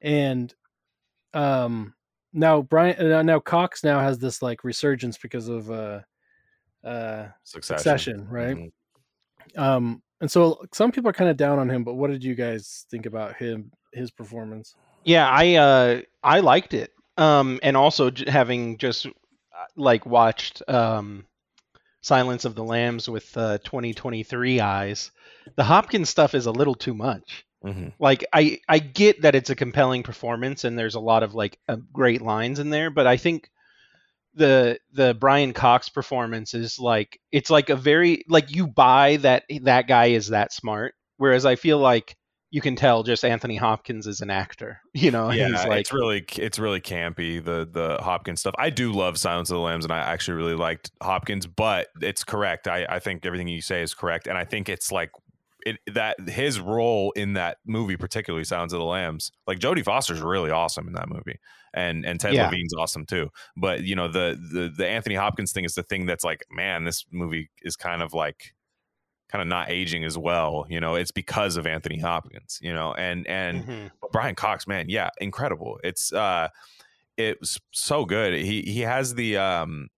and 0.00 0.54
um 1.32 1.94
now 2.32 2.62
Brian 2.62 3.12
uh, 3.12 3.22
now 3.22 3.40
Cox 3.40 3.82
now 3.82 4.00
has 4.00 4.18
this 4.18 4.40
like 4.42 4.62
resurgence 4.64 5.18
because 5.18 5.48
of 5.48 5.70
uh 5.70 6.00
uh 6.84 7.28
Succession. 7.42 7.78
Succession, 7.78 8.28
right? 8.28 8.56
Mhm. 8.56 9.58
um 9.58 10.02
and 10.20 10.30
so 10.30 10.64
some 10.72 10.92
people 10.92 11.10
are 11.10 11.14
kind 11.14 11.30
of 11.30 11.36
down 11.36 11.58
on 11.58 11.68
him 11.68 11.82
but 11.84 11.94
what 11.94 12.10
did 12.10 12.22
you 12.22 12.34
guys 12.34 12.86
think 12.90 13.04
about 13.06 13.34
him 13.36 13.70
his 13.92 14.10
performance 14.10 14.74
Yeah, 15.04 15.28
I 15.28 15.54
uh 15.54 16.02
I 16.22 16.40
liked 16.40 16.72
it. 16.74 16.92
Um 17.16 17.58
and 17.62 17.76
also 17.76 18.10
j- 18.10 18.30
having 18.30 18.78
just 18.78 19.06
uh, 19.06 19.10
like 19.76 20.06
watched 20.06 20.62
um 20.68 21.26
Silence 22.04 22.44
of 22.44 22.54
the 22.54 22.64
Lambs 22.64 23.08
with 23.08 23.36
uh 23.36 23.58
2023 23.58 24.60
eyes, 24.60 25.10
the 25.56 25.64
Hopkins 25.64 26.10
stuff 26.10 26.34
is 26.34 26.46
a 26.46 26.52
little 26.52 26.74
too 26.74 26.94
much. 26.94 27.44
Mhm. 27.64 27.92
Like 27.98 28.24
I 28.32 28.60
I 28.68 28.78
get 28.78 29.22
that 29.22 29.34
it's 29.34 29.50
a 29.50 29.54
compelling 29.56 30.02
performance 30.02 30.64
and 30.64 30.78
there's 30.78 30.96
a 30.96 31.00
lot 31.00 31.22
of 31.22 31.34
like 31.34 31.58
uh, 31.68 31.76
great 31.92 32.20
lines 32.20 32.58
in 32.58 32.70
there, 32.70 32.90
but 32.90 33.06
I 33.06 33.16
think 33.16 33.48
the 34.34 34.78
the 34.92 35.14
Brian 35.14 35.52
Cox 35.52 35.88
performance 35.88 36.54
is 36.54 36.78
like 36.78 37.20
it's 37.32 37.50
like 37.50 37.70
a 37.70 37.76
very 37.76 38.24
like 38.28 38.54
you 38.54 38.66
buy 38.66 39.16
that 39.18 39.44
that 39.62 39.86
guy 39.86 40.06
is 40.06 40.28
that 40.28 40.52
smart 40.52 40.94
whereas 41.16 41.46
I 41.46 41.56
feel 41.56 41.78
like 41.78 42.16
you 42.54 42.60
can 42.60 42.76
tell 42.76 43.02
just 43.02 43.24
Anthony 43.24 43.56
Hopkins 43.56 44.06
is 44.06 44.20
an 44.20 44.30
actor, 44.30 44.80
you 44.94 45.10
know, 45.10 45.30
Yeah, 45.30 45.48
he's 45.48 45.64
like 45.64 45.80
it's 45.80 45.92
really 45.92 46.24
it's 46.36 46.58
really 46.58 46.80
campy 46.80 47.44
the 47.44 47.68
the 47.70 47.98
Hopkins 48.00 48.38
stuff. 48.40 48.54
I 48.58 48.70
do 48.70 48.92
love 48.92 49.18
Silence 49.18 49.50
of 49.50 49.54
the 49.54 49.60
Lambs, 49.60 49.84
and 49.84 49.92
I 49.92 49.98
actually 49.98 50.34
really 50.36 50.54
liked 50.54 50.92
Hopkins. 51.02 51.46
But 51.48 51.88
it's 52.00 52.22
correct. 52.22 52.68
I 52.68 52.86
I 52.88 53.00
think 53.00 53.26
everything 53.26 53.48
you 53.48 53.60
say 53.60 53.82
is 53.82 53.92
correct, 53.92 54.28
and 54.28 54.38
I 54.38 54.44
think 54.44 54.68
it's 54.68 54.92
like 54.92 55.10
it 55.66 55.78
that 55.92 56.20
his 56.28 56.60
role 56.60 57.10
in 57.16 57.32
that 57.32 57.58
movie, 57.66 57.96
particularly 57.96 58.44
Silence 58.44 58.72
of 58.72 58.78
the 58.78 58.84
Lambs, 58.84 59.32
like 59.48 59.58
Jodie 59.58 59.84
Foster's 59.84 60.20
really 60.20 60.50
awesome 60.52 60.86
in 60.86 60.92
that 60.94 61.08
movie, 61.08 61.40
and 61.74 62.06
and 62.06 62.20
Ted 62.20 62.34
Yeah. 62.34 62.44
Levine's 62.44 62.74
awesome 62.78 63.04
too. 63.04 63.30
But 63.56 63.82
you 63.82 63.96
know 63.96 64.06
the 64.06 64.38
the 64.52 64.72
the 64.76 64.86
Anthony 64.86 65.16
Hopkins 65.16 65.50
thing 65.50 65.64
is 65.64 65.74
the 65.74 65.82
thing 65.82 66.06
that's 66.06 66.22
like, 66.22 66.44
man, 66.52 66.84
this 66.84 67.04
movie 67.10 67.50
is 67.62 67.74
kind 67.74 68.00
of 68.00 68.12
like 68.14 68.53
kind 69.30 69.42
of 69.42 69.48
not 69.48 69.70
aging 69.70 70.04
as 70.04 70.16
well. 70.18 70.66
You 70.68 70.80
know, 70.80 70.94
it's 70.94 71.10
because 71.12 71.56
of 71.56 71.66
Anthony 71.66 71.98
Hopkins. 71.98 72.58
You 72.62 72.72
know, 72.74 72.94
and 72.94 73.26
and 73.26 73.64
Mhm. 73.64 73.90
Brian 74.12 74.34
Cox, 74.34 74.66
man, 74.66 74.88
yeah, 74.88 75.10
incredible. 75.20 75.80
It's 75.84 76.12
uh 76.12 76.48
it 77.16 77.38
was 77.40 77.58
so 77.72 78.04
good. 78.04 78.34
He 78.34 78.62
he 78.62 78.80
has 78.80 79.14
the 79.14 79.36
um 79.36 79.88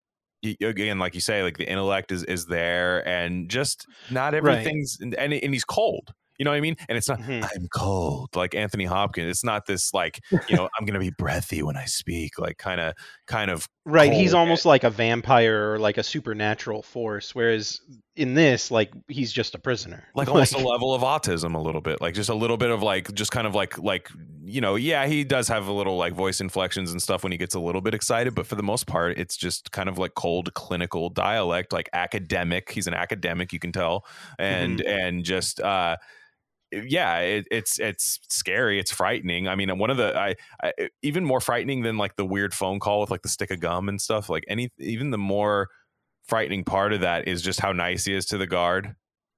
he- 0.42 0.56
again, 0.62 0.98
like 0.98 1.14
you 1.14 1.20
say, 1.20 1.42
like 1.42 1.58
the 1.58 1.68
intellect 1.68 2.12
is 2.12 2.24
is 2.24 2.46
there, 2.46 3.06
and 3.08 3.48
just 3.50 3.86
not 4.08 4.34
everything's 4.34 4.98
and 5.00 5.14
and, 5.14 5.32
and 5.34 5.54
he's 5.54 5.64
cold. 5.64 6.12
You 6.38 6.44
know 6.44 6.50
what 6.50 6.58
I 6.58 6.60
mean? 6.60 6.76
And 6.88 6.98
it's 6.98 7.08
not 7.08 7.20
Mhm. 7.20 7.42
I'm 7.42 7.68
cold 7.68 8.36
like 8.36 8.54
Anthony 8.54 8.84
Hopkins. 8.84 9.30
It's 9.30 9.44
not 9.44 9.66
this 9.66 9.94
like 9.94 10.20
you 10.46 10.54
know 10.56 10.68
I'm 10.78 10.84
gonna 10.86 10.98
be 11.00 11.10
breathy 11.10 11.62
when 11.62 11.76
I 11.76 11.86
speak, 11.86 12.38
like 12.38 12.58
kind 12.58 12.80
of 12.80 12.94
kind 13.26 13.50
of 13.50 13.68
Right, 13.88 14.12
he's 14.12 14.32
cold. 14.32 14.40
almost 14.40 14.66
like 14.66 14.82
a 14.82 14.90
vampire 14.90 15.72
or 15.72 15.78
like 15.78 15.96
a 15.96 16.02
supernatural 16.02 16.82
force 16.82 17.36
whereas 17.36 17.80
in 18.16 18.34
this 18.34 18.72
like 18.72 18.90
he's 19.06 19.30
just 19.32 19.54
a 19.54 19.58
prisoner. 19.60 20.02
like 20.16 20.28
almost 20.28 20.54
a 20.54 20.58
level 20.58 20.92
of 20.92 21.02
autism 21.02 21.54
a 21.54 21.58
little 21.58 21.80
bit 21.80 22.00
like 22.00 22.12
just 22.12 22.28
a 22.28 22.34
little 22.34 22.56
bit 22.56 22.70
of 22.70 22.82
like 22.82 23.14
just 23.14 23.30
kind 23.30 23.46
of 23.46 23.54
like 23.54 23.78
like 23.78 24.10
you 24.44 24.60
know 24.60 24.74
yeah 24.74 25.06
he 25.06 25.22
does 25.22 25.46
have 25.46 25.68
a 25.68 25.72
little 25.72 25.96
like 25.96 26.14
voice 26.14 26.40
inflections 26.40 26.90
and 26.90 27.00
stuff 27.00 27.22
when 27.22 27.30
he 27.30 27.38
gets 27.38 27.54
a 27.54 27.60
little 27.60 27.80
bit 27.80 27.94
excited 27.94 28.34
but 28.34 28.44
for 28.44 28.56
the 28.56 28.62
most 28.62 28.88
part 28.88 29.16
it's 29.16 29.36
just 29.36 29.70
kind 29.70 29.88
of 29.88 29.98
like 29.98 30.14
cold 30.14 30.52
clinical 30.54 31.08
dialect 31.08 31.72
like 31.72 31.88
academic 31.92 32.72
he's 32.72 32.88
an 32.88 32.94
academic 32.94 33.52
you 33.52 33.60
can 33.60 33.70
tell 33.70 34.04
and 34.38 34.80
and 34.80 35.24
just 35.24 35.60
uh 35.60 35.96
yeah 36.72 37.18
it, 37.20 37.46
it's 37.50 37.78
it's 37.78 38.18
scary 38.28 38.78
it's 38.78 38.90
frightening 38.90 39.46
i 39.48 39.54
mean 39.54 39.78
one 39.78 39.90
of 39.90 39.96
the 39.96 40.16
I, 40.18 40.34
I 40.62 40.72
even 41.02 41.24
more 41.24 41.40
frightening 41.40 41.82
than 41.82 41.96
like 41.96 42.16
the 42.16 42.24
weird 42.24 42.52
phone 42.54 42.80
call 42.80 43.00
with 43.00 43.10
like 43.10 43.22
the 43.22 43.28
stick 43.28 43.50
of 43.50 43.60
gum 43.60 43.88
and 43.88 44.00
stuff 44.00 44.28
like 44.28 44.44
any 44.48 44.70
even 44.78 45.10
the 45.10 45.18
more 45.18 45.68
frightening 46.26 46.64
part 46.64 46.92
of 46.92 47.00
that 47.02 47.28
is 47.28 47.40
just 47.42 47.60
how 47.60 47.72
nice 47.72 48.04
he 48.04 48.14
is 48.14 48.26
to 48.26 48.38
the 48.38 48.46
guard 48.48 48.94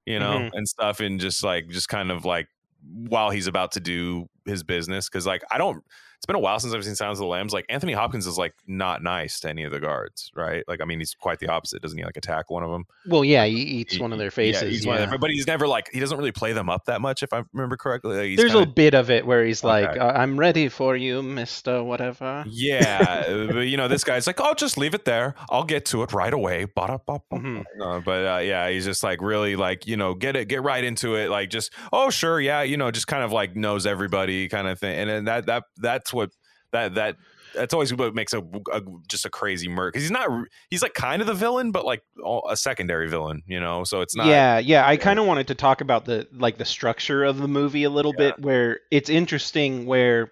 you 0.06 0.18
know 0.18 0.38
Mhm. 0.38 0.50
and 0.54 0.66
stuff 0.68 1.00
and 1.00 1.20
just 1.20 1.44
like 1.44 1.68
just 1.68 1.88
kind 1.88 2.10
of 2.10 2.24
like 2.24 2.48
while 2.82 3.30
he's 3.30 3.46
about 3.46 3.72
to 3.72 3.80
do 3.80 4.26
his 4.48 4.62
business 4.62 5.08
because 5.08 5.26
like 5.26 5.42
i 5.50 5.58
don't 5.58 5.84
it's 6.16 6.26
been 6.26 6.34
a 6.34 6.40
while 6.40 6.58
since 6.58 6.74
i've 6.74 6.84
seen 6.84 6.96
silence 6.96 7.18
of 7.18 7.22
the 7.22 7.26
lambs 7.26 7.52
like 7.52 7.64
anthony 7.68 7.92
hopkins 7.92 8.26
is 8.26 8.36
like 8.36 8.52
not 8.66 9.02
nice 9.04 9.38
to 9.38 9.48
any 9.48 9.62
of 9.62 9.70
the 9.70 9.78
guards 9.78 10.32
right 10.34 10.64
like 10.66 10.80
i 10.80 10.84
mean 10.84 10.98
he's 10.98 11.14
quite 11.14 11.38
the 11.38 11.46
opposite 11.48 11.80
doesn't 11.80 11.96
he 11.96 12.04
like 12.04 12.16
attack 12.16 12.50
one 12.50 12.64
of 12.64 12.70
them 12.70 12.84
Well, 13.06 13.24
yeah, 13.24 13.44
he 13.44 13.54
eats 13.56 13.94
He- 13.94 14.02
one 14.02 14.12
of 14.12 14.18
their 14.18 14.26
yeah, 14.26 14.30
faces. 14.30 14.84
Yeah, 14.84 14.92
one 14.94 15.02
of 15.02 15.10
them, 15.10 15.20
but 15.20 15.30
he's 15.30 15.46
never 15.46 15.68
like 15.68 15.88
he 15.92 16.00
doesn't 16.00 16.18
really 16.18 16.32
play 16.32 16.52
them 16.52 16.68
up 16.68 16.86
that 16.86 17.00
much 17.00 17.22
if 17.22 17.32
i 17.32 17.42
remember 17.52 17.76
correctly 17.76 18.16
like, 18.30 18.36
There's 18.36 18.50
kinda- 18.52 18.68
a 18.68 18.72
bit 18.72 18.94
of 18.94 19.10
it 19.10 19.24
where 19.26 19.44
he's 19.44 19.62
like, 19.62 19.90
Okay. 19.90 20.00
"I'm 20.00 20.36
ready 20.38 20.68
for 20.68 20.96
you, 20.96 21.22
Mister 21.22 21.82
Whatever." 21.84 22.44
Yeah, 22.48 23.46
but 23.52 23.60
you 23.68 23.76
know, 23.76 23.86
this 23.88 24.02
guy's 24.04 24.26
like, 24.26 24.40
"I'll 24.40 24.54
just 24.54 24.76
leave 24.76 24.94
it 24.94 25.04
there. 25.04 25.34
I'll 25.50 25.64
get 25.64 25.84
to 25.86 26.02
it 26.02 26.12
right 26.12 26.32
away." 26.32 26.66
Mhm. 26.76 27.64
Uh, 27.80 28.00
but 28.00 28.26
uh, 28.26 28.38
yeah, 28.38 28.68
he's 28.70 28.84
just 28.84 29.02
like 29.02 29.20
really 29.22 29.56
like 29.56 29.86
you 29.86 29.96
know, 29.96 30.14
get 30.14 30.36
it, 30.36 30.48
get 30.48 30.62
right 30.62 30.82
into 30.84 31.14
it. 31.16 31.30
Like 31.30 31.50
just, 31.50 31.72
oh 31.92 32.10
sure, 32.10 32.40
yeah, 32.40 32.62
you 32.62 32.76
know, 32.76 32.90
just 32.90 33.06
kind 33.06 33.22
of 33.22 33.32
like 33.32 33.56
knows 33.56 33.86
everybody 33.86 34.37
kind 34.46 34.68
of 34.68 34.78
thing. 34.78 34.96
And 34.96 35.10
then 35.10 35.24
that 35.24 35.46
that 35.46 35.64
that's 35.78 36.12
what 36.12 36.30
that 36.72 36.94
that 36.94 37.16
that's 37.54 37.74
always 37.74 37.92
what 37.92 38.14
makes 38.14 38.32
a, 38.32 38.42
a 38.72 38.82
just 39.08 39.24
a 39.24 39.30
crazy 39.30 39.68
murk 39.68 39.94
because 39.94 40.04
he's 40.04 40.10
not 40.10 40.28
he's 40.70 40.82
like 40.82 40.94
kind 40.94 41.20
of 41.20 41.26
the 41.26 41.34
villain, 41.34 41.72
but 41.72 41.84
like 41.84 42.02
all, 42.22 42.46
a 42.48 42.56
secondary 42.56 43.08
villain, 43.08 43.42
you 43.46 43.60
know. 43.60 43.84
So 43.84 44.00
it's 44.00 44.14
not. 44.14 44.26
yeah, 44.26 44.58
yeah. 44.58 44.86
I 44.86 44.96
kind 44.96 45.18
of 45.18 45.26
wanted 45.26 45.48
to 45.48 45.54
talk 45.54 45.80
about 45.80 46.04
the 46.04 46.28
like 46.32 46.58
the 46.58 46.64
structure 46.64 47.24
of 47.24 47.38
the 47.38 47.48
movie 47.48 47.84
a 47.84 47.90
little 47.90 48.12
bit, 48.12 48.38
where 48.38 48.80
it's 48.90 49.10
interesting 49.10 49.86
where 49.86 50.30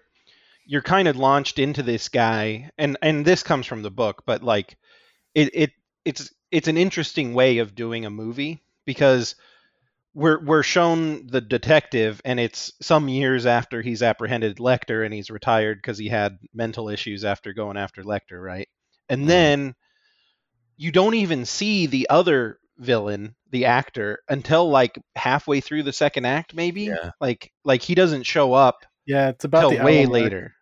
you're 0.65 0.81
kind 0.81 1.07
of 1.07 1.15
launched 1.15 1.59
into 1.59 1.83
this 1.83 2.09
guy, 2.09 2.69
and 2.77 2.97
and 3.01 3.25
this 3.25 3.43
comes 3.43 3.65
from 3.65 3.81
the 3.81 3.91
book, 3.91 4.23
but 4.25 4.43
like 4.43 4.77
it 5.33 5.49
it 5.53 5.71
it's 6.05 6.31
it's 6.51 6.67
an 6.67 6.77
interesting 6.77 7.33
way 7.33 7.57
of 7.57 7.75
doing 7.75 8.05
a 8.05 8.09
movie 8.09 8.63
because 8.85 9.35
we're 10.17 10.43
we're 10.43 10.63
shown 10.63 11.27
the 11.27 11.41
detective, 11.41 12.21
and 12.25 12.39
it's 12.39 12.73
some 12.81 13.07
years 13.07 13.45
after 13.45 13.83
he's 13.83 14.01
apprehended 14.01 14.57
Lecter 14.57 15.05
and 15.05 15.13
he's 15.13 15.29
retired 15.29 15.77
because 15.77 15.99
he 15.99 16.09
had 16.09 16.39
mental 16.53 16.89
issues 16.89 17.23
after 17.23 17.53
going 17.53 17.77
after 17.77 18.03
Lecter, 18.03 18.41
right? 18.43 18.67
And 19.09 19.23
Mhm. 19.23 19.27
then 19.27 19.75
you 20.77 20.91
don't 20.91 21.13
even 21.15 21.45
see 21.45 21.87
the 21.87 22.07
other 22.09 22.59
villain, 22.77 23.35
the 23.51 23.65
actor, 23.65 24.19
until 24.29 24.69
like 24.69 24.99
halfway 25.15 25.61
through 25.61 25.83
the 25.83 25.93
second 25.93 26.25
act, 26.25 26.53
maybe. 26.53 26.85
Yeah. 26.85 27.11
Like 27.21 27.51
like 27.63 27.81
he 27.81 27.95
doesn't 27.95 28.23
show 28.23 28.53
up 28.53 28.85
yeah 29.05 29.29
it's 29.29 29.45
about 29.45 29.69
the 29.69 29.77
way 29.79 30.01
hour 30.01 30.07
mark. 30.07 30.13
later. 30.13 30.53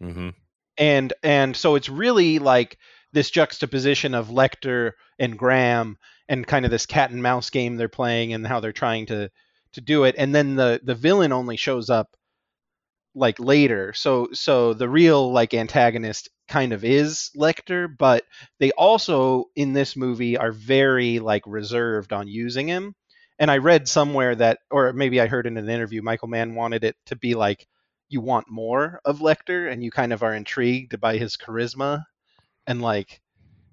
hmm 0.00 0.30
And 0.76 1.12
and 1.22 1.56
so 1.56 1.74
it's 1.74 1.88
really 1.88 2.38
like 2.38 2.78
this 3.12 3.30
juxtaposition 3.30 4.14
of 4.14 4.28
Lecter 4.28 4.92
and 5.18 5.38
Graham 5.38 5.98
and 6.28 6.46
kind 6.46 6.64
of 6.64 6.70
this 6.70 6.86
cat 6.86 7.10
and 7.10 7.22
mouse 7.22 7.50
game 7.50 7.76
they're 7.76 7.88
playing 7.88 8.32
and 8.32 8.46
how 8.46 8.60
they're 8.60 8.72
trying 8.72 9.06
to 9.06 9.30
to 9.72 9.80
do 9.80 10.04
it. 10.04 10.14
And 10.18 10.34
then 10.34 10.56
the 10.56 10.80
the 10.82 10.94
villain 10.94 11.32
only 11.32 11.56
shows 11.56 11.90
up 11.90 12.16
like 13.14 13.38
later. 13.40 13.92
So 13.94 14.28
so 14.32 14.74
the 14.74 14.88
real 14.88 15.32
like 15.32 15.54
antagonist 15.54 16.28
kind 16.48 16.72
of 16.72 16.84
is 16.84 17.30
Lecter, 17.36 17.88
but 17.96 18.24
they 18.58 18.70
also 18.72 19.46
in 19.56 19.72
this 19.72 19.96
movie 19.96 20.36
are 20.36 20.52
very 20.52 21.18
like 21.18 21.42
reserved 21.46 22.12
on 22.12 22.28
using 22.28 22.68
him. 22.68 22.94
And 23.38 23.50
I 23.50 23.58
read 23.58 23.88
somewhere 23.88 24.34
that 24.36 24.58
or 24.70 24.92
maybe 24.92 25.20
I 25.20 25.26
heard 25.26 25.46
in 25.46 25.56
an 25.56 25.68
interview 25.68 26.02
Michael 26.02 26.28
Mann 26.28 26.54
wanted 26.54 26.84
it 26.84 26.96
to 27.06 27.16
be 27.16 27.34
like 27.34 27.66
you 28.08 28.20
want 28.20 28.50
more 28.50 29.00
of 29.04 29.18
Lecter 29.20 29.70
and 29.70 29.82
you 29.82 29.90
kind 29.90 30.12
of 30.12 30.22
are 30.22 30.34
intrigued 30.34 31.00
by 31.00 31.18
his 31.18 31.36
charisma 31.36 32.04
and 32.66 32.80
like 32.82 33.20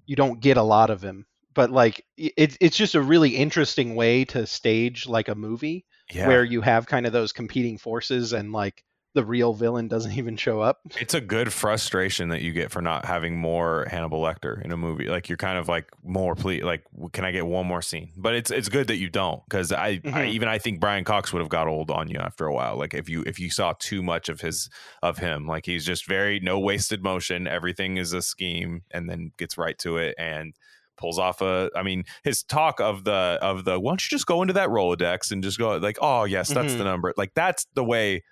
you 0.06 0.16
don't 0.16 0.40
get 0.40 0.56
a 0.56 0.62
lot 0.62 0.90
of 0.90 1.02
him. 1.02 1.26
But 1.56 1.70
like 1.72 2.04
it's 2.16 2.56
it's 2.60 2.76
just 2.76 2.94
a 2.94 3.00
really 3.02 3.30
interesting 3.36 3.96
way 3.96 4.24
to 4.26 4.46
stage 4.46 5.08
like 5.08 5.26
a 5.28 5.34
movie 5.34 5.84
Yeah. 6.12 6.28
where 6.28 6.44
you 6.44 6.60
have 6.60 6.86
kind 6.86 7.06
of 7.06 7.12
those 7.12 7.32
competing 7.32 7.78
forces 7.78 8.32
and 8.32 8.52
like 8.52 8.84
the 9.14 9.24
real 9.24 9.54
villain 9.54 9.88
doesn't 9.88 10.12
even 10.18 10.36
show 10.36 10.60
up. 10.60 10.80
It's 11.00 11.14
a 11.14 11.20
good 11.22 11.50
frustration 11.50 12.28
that 12.28 12.42
you 12.42 12.52
get 12.52 12.70
for 12.70 12.82
not 12.82 13.06
having 13.06 13.38
more 13.38 13.86
Hannibal 13.90 14.20
Lecter 14.20 14.62
in 14.62 14.70
a 14.70 14.76
movie. 14.76 15.06
Like 15.08 15.30
you're 15.30 15.38
kind 15.38 15.56
of 15.56 15.66
like 15.68 15.88
more 16.04 16.34
please, 16.34 16.62
like 16.62 16.84
can 17.14 17.24
I 17.24 17.30
get 17.32 17.46
one 17.46 17.66
more 17.66 17.80
scene? 17.80 18.12
But 18.18 18.34
it's 18.34 18.50
it's 18.50 18.68
good 18.68 18.88
that 18.88 18.98
you 18.98 19.08
don't 19.08 19.42
because 19.48 19.72
I, 19.72 19.86
I 19.86 19.96
Mhm. 20.04 20.28
even 20.28 20.48
I 20.48 20.58
think 20.58 20.78
Brian 20.80 21.04
Cox 21.04 21.32
would 21.32 21.40
have 21.40 21.48
got 21.48 21.66
old 21.68 21.90
on 21.90 22.10
you 22.10 22.18
after 22.18 22.44
a 22.44 22.52
while. 22.52 22.76
Like 22.76 22.92
if 22.92 23.08
you 23.08 23.22
if 23.26 23.38
you 23.40 23.48
saw 23.50 23.72
too 23.78 24.02
much 24.02 24.28
of 24.28 24.42
his 24.42 24.68
of 25.02 25.16
him, 25.16 25.46
like 25.46 25.64
he's 25.64 25.86
just 25.86 26.06
very 26.06 26.38
no 26.38 26.58
wasted 26.60 27.02
motion. 27.02 27.48
Everything 27.48 27.96
is 27.96 28.12
a 28.12 28.20
scheme, 28.20 28.82
and 28.90 29.08
then 29.08 29.32
gets 29.38 29.56
right 29.56 29.78
to 29.78 29.96
it 29.96 30.14
and 30.18 30.52
pulls 30.96 31.18
off 31.18 31.40
a 31.42 31.70
i 31.76 31.82
mean 31.82 32.04
his 32.24 32.42
talk 32.42 32.80
of 32.80 33.04
the 33.04 33.38
of 33.42 33.64
the 33.64 33.78
why 33.78 33.90
don't 33.90 34.04
you 34.04 34.08
just 34.16 34.26
go 34.26 34.40
into 34.42 34.54
that 34.54 34.68
rolodex 34.68 35.30
and 35.30 35.42
just 35.42 35.58
go 35.58 35.76
like 35.76 35.98
oh 36.00 36.24
yes 36.24 36.48
that's 36.48 36.72
Mhm. 36.74 36.78
the 36.78 36.84
number 36.84 37.12
like 37.16 37.32
that's 37.34 37.66
the 37.74 37.84
way 37.84 38.22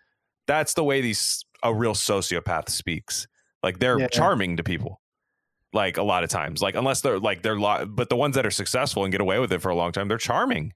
that's 0.46 0.74
the 0.74 0.84
way 0.84 1.00
these 1.00 1.44
a 1.62 1.74
real 1.74 1.94
sociopath 1.94 2.68
speaks 2.68 3.26
like 3.62 3.78
they're 3.78 3.98
Yeah. 3.98 4.08
charming 4.08 4.56
to 4.58 4.62
people 4.62 5.00
like 5.72 5.96
a 5.96 6.02
lot 6.02 6.22
of 6.24 6.30
times 6.30 6.62
like 6.62 6.74
unless 6.74 7.00
they're 7.00 7.18
like 7.18 7.42
they're 7.42 7.58
lo- 7.58 7.84
but 7.86 8.08
the 8.08 8.16
ones 8.16 8.34
that 8.36 8.46
are 8.46 8.50
successful 8.50 9.04
and 9.04 9.12
get 9.12 9.20
away 9.20 9.38
with 9.38 9.52
it 9.52 9.60
for 9.60 9.70
a 9.70 9.74
long 9.74 9.92
time 9.92 10.08
they're 10.08 10.18
charming 10.18 10.72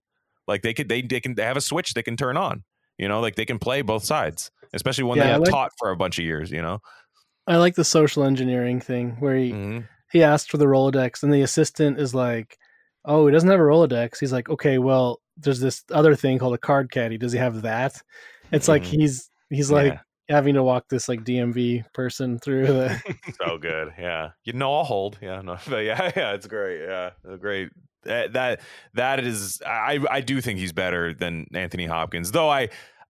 like 0.46 0.62
they 0.62 0.74
could 0.74 0.88
they, 0.88 1.02
they 1.02 1.20
can 1.20 1.34
they 1.34 1.44
have 1.44 1.56
a 1.56 1.60
switch 1.60 1.94
they 1.94 2.02
can 2.02 2.16
turn 2.16 2.36
on 2.36 2.64
you 2.98 3.06
know 3.08 3.20
like 3.20 3.36
they 3.36 3.44
can 3.44 3.58
play 3.58 3.80
both 3.82 4.04
sides 4.04 4.50
especially 4.74 5.04
when 5.04 5.18
Yeah, 5.18 5.24
they 5.24 5.30
have 5.30 5.40
like- 5.42 5.50
taught 5.50 5.72
for 5.78 5.90
a 5.90 5.96
bunch 5.96 6.18
of 6.18 6.24
years 6.24 6.50
you 6.50 6.60
know 6.62 6.80
I 7.46 7.56
like 7.56 7.76
the 7.76 7.84
social 7.84 8.24
engineering 8.24 8.78
thing 8.80 9.16
where 9.20 9.36
he 9.36 9.52
Mhm. 9.52 9.88
He 10.12 10.22
asked 10.22 10.50
for 10.50 10.56
the 10.58 10.66
Rolodex, 10.66 11.22
and 11.22 11.32
the 11.32 11.42
assistant 11.42 11.98
is 12.00 12.14
like, 12.14 12.58
"Oh, 13.04 13.26
he 13.26 13.32
doesn't 13.32 13.48
have 13.50 13.60
a 13.60 13.62
Rolodex." 13.62 14.18
He's 14.20 14.32
like, 14.32 14.48
"Okay, 14.48 14.78
well, 14.78 15.20
there's 15.36 15.60
this 15.60 15.84
other 15.92 16.14
thing 16.16 16.38
called 16.38 16.54
a 16.54 16.58
card 16.58 16.90
caddy. 16.90 17.18
Does 17.18 17.32
he 17.32 17.38
have 17.38 17.62
that?" 17.62 18.00
It's 18.52 18.68
like 18.68 18.82
Mhm. 18.82 19.00
he's 19.00 19.30
he's 19.50 19.70
like 19.70 19.92
Yeah. 19.94 20.00
having 20.36 20.54
to 20.54 20.62
walk 20.62 20.88
this 20.88 21.08
like 21.08 21.24
DMV 21.24 21.84
person 21.94 22.38
through 22.38 22.66
the. 22.66 23.00
so 23.42 23.58
good. 23.58 23.92
Yeah, 23.98 24.30
you 24.44 24.52
know, 24.54 24.74
I'll 24.74 24.84
hold. 24.84 25.18
Yeah, 25.20 25.40
no, 25.42 25.56
but 25.68 25.84
yeah, 25.84 26.10
yeah, 26.16 26.32
it's 26.32 26.46
great. 26.46 26.80
Yeah, 26.82 27.10
it's 27.24 27.40
great. 27.40 27.70
That 28.04 28.32
that 28.34 28.60
that 28.94 29.20
is. 29.20 29.60
I 29.66 29.98
I 30.10 30.20
do 30.22 30.40
think 30.40 30.58
he's 30.60 30.72
better 30.72 31.12
than 31.12 31.46
Anthony 31.52 31.86
Hopkins, 31.86 32.32
though. 32.32 32.48
I. 32.48 32.68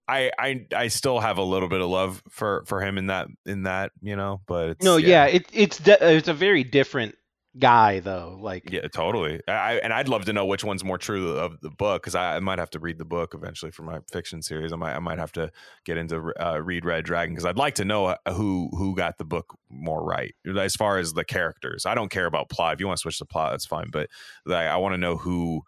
I, 0.09 0.31
I 0.39 0.67
I 0.75 0.89
still 0.89 1.21
have 1.21 1.39
a 1.39 1.43
little 1.43 1.69
bit 1.69 1.81
of 1.81 1.89
love 1.89 2.23
for 2.31 2.65
for 2.67 2.81
him 2.81 2.97
in 2.97 3.09
that 3.09 3.29
in 3.45 3.65
that 3.65 3.93
you 4.01 4.17
know 4.17 4.41
but 4.47 4.71
it's, 4.71 4.85
No, 4.85 4.97
yeah, 4.97 5.27
it, 5.27 5.47
it's 5.53 5.79
de- 5.79 6.17
it's 6.17 6.29
a 6.29 6.35
very 6.35 6.65
different 6.65 7.15
guy 7.59 8.01
though. 8.01 8.39
Like, 8.41 8.71
yeah 8.71 8.89
totally. 8.89 9.41
I 9.49 9.75
and 9.83 9.93
I'd 9.93 10.09
love 10.09 10.25
to 10.27 10.33
know 10.33 10.47
which 10.47 10.65
one's 10.65 10.85
more 10.85 10.99
true 10.99 11.33
of 11.33 11.61
the 11.61 11.71
book 11.71 12.03
because 12.03 12.15
I, 12.15 12.37
I 12.37 12.41
might 12.41 12.59
have 12.59 12.71
to 12.71 12.79
read 12.79 12.99
the 12.99 13.05
book 13.05 13.35
eventually 13.35 13.71
for 13.71 13.83
my 13.83 13.99
fiction 14.11 14.43
series. 14.43 14.73
I 14.73 14.77
might 14.77 14.95
I 14.95 14.99
might 14.99 15.19
have 15.19 15.33
to 15.33 15.51
get 15.85 15.99
into 15.99 16.33
uh, 16.41 16.61
read 16.63 16.85
Red 16.85 17.05
Dragon 17.05 17.35
because 17.35 17.45
I'd 17.45 17.57
like 17.57 17.75
to 17.77 17.85
know 17.85 18.07
uh, 18.07 18.33
who 18.33 18.71
who 18.73 18.95
got 18.97 19.19
the 19.19 19.25
book 19.25 19.57
more 19.69 20.03
right 20.03 20.35
as 20.59 20.75
far 20.77 20.99
as 20.99 21.13
the 21.13 21.25
characters. 21.25 21.87
I 21.87 21.95
don't 21.95 22.11
care 22.11 22.27
about 22.27 22.49
plot. 22.49 22.75
If 22.75 22.81
you 22.81 22.87
want 22.87 22.99
to 22.99 23.03
switch 23.03 23.19
the 23.19 23.27
plot 23.27 23.53
that's 23.53 23.67
fine 23.67 23.91
but 23.91 24.09
like, 24.47 24.67
I 24.67 24.77
want 24.77 24.95
to 24.95 24.99
know 24.99 25.17
who 25.17 25.63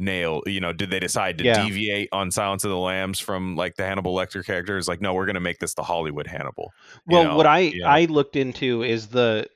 nail 0.00 0.42
you 0.46 0.60
know 0.60 0.72
did 0.72 0.90
they 0.90 0.98
decide 1.00 1.38
to 1.38 1.44
Yeah. 1.44 1.64
deviate 1.64 2.08
on 2.12 2.30
Silence 2.30 2.64
of 2.64 2.70
the 2.70 2.78
Lambs 2.78 3.20
from 3.20 3.54
like 3.56 3.76
the 3.76 3.84
Hannibal 3.84 4.14
Lecter 4.14 4.44
characters 4.44 4.88
like 4.88 5.00
no 5.00 5.12
we're 5.14 5.26
gonna 5.26 5.40
make 5.40 5.58
this 5.58 5.74
the 5.74 5.82
Hollywood 5.82 6.26
Hannibal 6.26 6.72
you 7.06 7.16
well, 7.16 7.24
know? 7.24 7.36
what 7.36 7.46
I 7.46 7.58
Yeah. 7.74 7.88
I 7.88 8.06
looked 8.06 8.36
into 8.36 8.82
is 8.82 9.08
the 9.08 9.46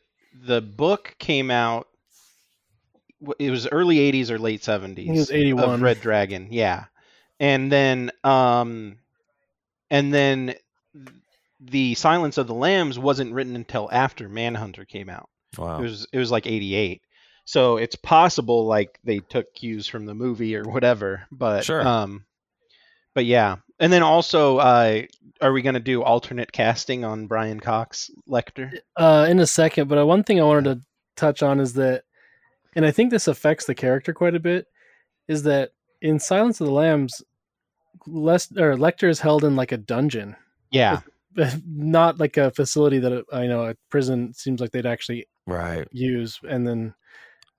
the 0.43 0.61
book 0.61 1.15
came 1.19 1.51
out. 1.51 1.89
It 3.39 3.51
was 3.51 3.67
early 3.69 3.97
'80s 4.13 4.31
or 4.31 4.39
late 4.39 4.61
'70s. 4.63 5.09
was 5.09 5.31
81. 5.31 5.75
of 5.75 5.81
Red 5.83 6.01
Dragon, 6.01 6.49
yeah, 6.51 6.85
and 7.41 7.73
then 7.73 8.11
um, 8.23 8.97
and 9.91 10.13
then 10.13 10.55
the 11.61 11.95
Silence 11.95 12.37
of 12.37 12.47
the 12.49 12.55
Lambs 12.55 12.99
wasn't 12.99 13.33
written 13.33 13.57
until 13.57 13.89
after 13.93 14.29
Manhunter 14.29 14.85
came 14.85 15.09
out. 15.09 15.31
wow 15.57 15.79
It 15.79 15.83
was 15.83 16.07
it 16.13 16.19
was 16.19 16.31
like 16.31 16.47
'88. 16.47 17.01
So 17.45 17.77
it's 17.77 17.97
possible 17.97 18.65
like 18.67 18.99
they 19.05 19.19
took 19.19 19.53
cues 19.55 19.87
from 19.87 20.07
the 20.07 20.15
movie 20.15 20.57
or 20.57 20.65
whatever, 20.65 21.25
but 21.31 21.65
Sure. 21.65 21.87
um, 21.87 22.25
but 23.15 23.27
yeah, 23.27 23.57
and 23.79 23.93
then 23.93 24.03
also, 24.03 24.59
uh, 24.59 25.03
are 25.41 25.53
we 25.53 25.61
gonna 25.63 25.79
do 25.81 26.03
alternate 26.03 26.51
casting 26.53 27.05
on 27.05 27.27
Brian 27.27 27.61
Cox 27.61 28.11
Lecter? 28.29 28.79
uh, 28.97 29.27
in 29.29 29.41
a 29.41 29.47
second, 29.47 29.89
but 29.89 29.99
uh, 29.99 30.07
one 30.07 30.23
thing 30.25 30.41
I 30.41 30.45
wanted 30.45 30.65
to 30.65 30.81
touch 31.17 31.43
on 31.43 31.61
is 31.61 31.75
that, 31.75 32.05
and 32.77 32.85
I 32.87 32.91
think 32.91 33.11
this 33.11 33.29
affects 33.29 33.67
the 33.67 33.75
character 33.75 34.13
quite 34.15 34.35
a 34.35 34.41
bit, 34.41 34.67
is 35.29 35.43
that 35.45 35.73
in 36.01 36.19
Silence 36.19 36.61
of 36.61 36.67
the 36.67 36.73
Lambs, 36.73 37.23
Les- 38.07 38.51
or 38.57 38.75
Lecter 38.77 39.09
is 39.09 39.21
held 39.21 39.45
in 39.45 39.55
like 39.55 39.73
a 39.73 39.77
dungeon, 39.77 40.35
Yeah, 40.71 41.01
not 41.69 42.19
like 42.19 42.37
a 42.37 42.51
facility 42.53 42.99
that 43.01 43.13
uh, 43.13 43.23
I 43.33 43.47
know 43.47 43.67
a 43.67 43.75
prison 43.91 44.33
seems 44.33 44.61
like 44.61 44.71
they'd 44.71 44.87
actually 44.87 45.27
right 45.47 45.87
use, 45.93 46.41
and 46.49 46.67
then. 46.67 46.95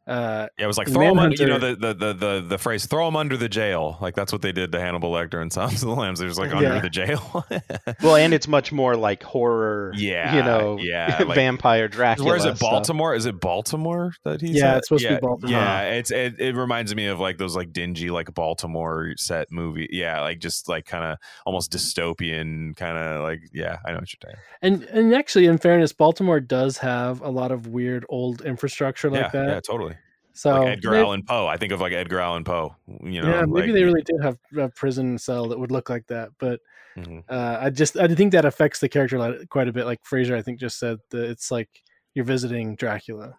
Uh, 0.08 0.48
Yeah, 0.58 0.66
it 0.66 0.68
was 0.68 0.78
like 0.78 0.88
In 0.88 0.94
throw 0.94 1.12
him 1.12 1.20
under, 1.20 1.36
you 1.36 1.48
know 1.48 1.58
the, 1.58 1.76
the 1.76 1.94
the 1.94 2.14
the 2.14 2.46
the 2.48 2.58
phrase 2.58 2.86
throw 2.86 3.08
him 3.08 3.16
under 3.16 3.38
the 3.38 3.50
jail. 3.50 3.98
Like 4.02 4.14
that's 4.16 4.32
what 4.32 4.42
they 4.44 4.52
did 4.52 4.72
to 4.74 4.80
Hannibal 4.80 5.12
Lecter 5.12 5.42
and 5.42 5.52
Silence 5.54 5.82
of 5.82 5.90
the 5.90 5.96
Lambs. 5.96 6.20
They 6.20 6.26
was 6.28 6.38
like 6.38 6.54
under 6.54 6.76
Yeah. 6.76 6.80
the 6.80 6.90
jail. 6.90 7.46
well, 8.04 8.16
and 8.16 8.34
it's 8.34 8.48
much 8.48 8.72
more 8.72 8.96
like 8.96 9.24
horror. 9.24 9.92
Yeah, 9.96 10.36
you 10.36 10.44
know, 10.44 10.78
yeah, 10.80 11.24
like- 11.26 11.36
vampire 11.36 11.88
Dracula. 11.88 12.28
Where 12.28 12.36
is 12.38 12.46
it? 12.46 12.58
stuff. 12.58 12.70
Baltimore? 12.72 13.16
Is 13.16 13.26
it 13.26 13.40
Baltimore 13.40 14.14
that 14.24 14.42
he's? 14.42 14.52
Yeah, 14.58 14.72
at? 14.74 14.78
it's 14.78 14.88
supposed 14.90 15.06
to 15.06 15.16
be 15.16 15.20
Baltimore. 15.20 15.52
Yeah, 15.52 15.82
it's 15.82 16.12
it, 16.12 16.40
it 16.40 16.56
reminds 16.56 16.94
me 16.94 17.08
of 17.08 17.20
like 17.20 17.38
those 17.38 17.56
like 17.56 17.74
dingy 17.74 18.10
like 18.12 18.34
Baltimore 18.34 19.14
set 19.18 19.52
movie. 19.52 19.88
Yeah, 19.92 20.22
like 20.22 20.40
just 20.40 20.70
like 20.70 20.86
kind 20.86 21.04
of 21.04 21.18
almost 21.46 21.72
dystopian 21.72 22.76
kind 22.76 22.98
of 22.98 23.22
like 23.24 23.42
yeah. 23.54 23.78
I 23.86 23.92
know 23.92 23.98
what 24.00 24.14
you're 24.14 24.32
saying. 24.32 24.38
and 24.62 24.84
and 24.84 25.14
actually, 25.16 25.46
in 25.48 25.58
fairness, 25.58 25.94
Baltimore 25.94 26.40
does 26.40 26.78
have 26.80 27.22
a 27.22 27.30
lot 27.30 27.52
of 27.52 27.68
weird 27.68 28.06
old 28.10 28.42
infrastructure 28.42 29.10
like 29.10 29.22
yeah, 29.22 29.30
that. 29.30 29.48
yeah, 29.48 29.60
totally. 29.62 29.95
So 30.36 30.60
like 30.60 30.68
Edgar 30.78 30.92
may- 30.92 31.00
Allan 31.02 31.24
Poe. 31.24 31.48
I 31.48 31.58
think 31.58 31.72
of 31.72 31.82
like 31.82 31.94
Edgar 31.94 32.20
Allan 32.20 32.44
Poe. 32.44 32.76
You 33.02 33.22
know, 33.22 33.30
yeah, 33.30 33.46
maybe 33.46 33.68
like- 33.68 33.74
they 33.74 33.84
really 33.84 34.02
did 34.04 34.22
have 34.22 34.38
a 34.58 34.70
prison 34.70 35.18
cell 35.18 35.48
that 35.48 35.58
would 35.60 35.72
look 35.72 35.90
like 35.90 36.06
that, 36.08 36.30
but 36.40 36.60
Mhm. 36.98 37.24
uh, 37.30 37.58
I 37.62 37.70
just 37.70 37.98
I 37.98 38.08
think 38.08 38.32
that 38.34 38.46
affects 38.46 38.80
the 38.80 38.88
character 38.90 39.46
quite 39.50 39.68
a 39.68 39.74
bit. 39.74 39.86
Like 39.86 40.04
Frasier, 40.04 40.36
I 40.36 40.42
think 40.42 40.60
just 40.60 40.78
said 40.78 41.00
that 41.12 41.24
it's 41.30 41.52
like 41.52 41.70
you're 42.14 42.26
visiting 42.26 42.76
Dracula. 42.76 43.36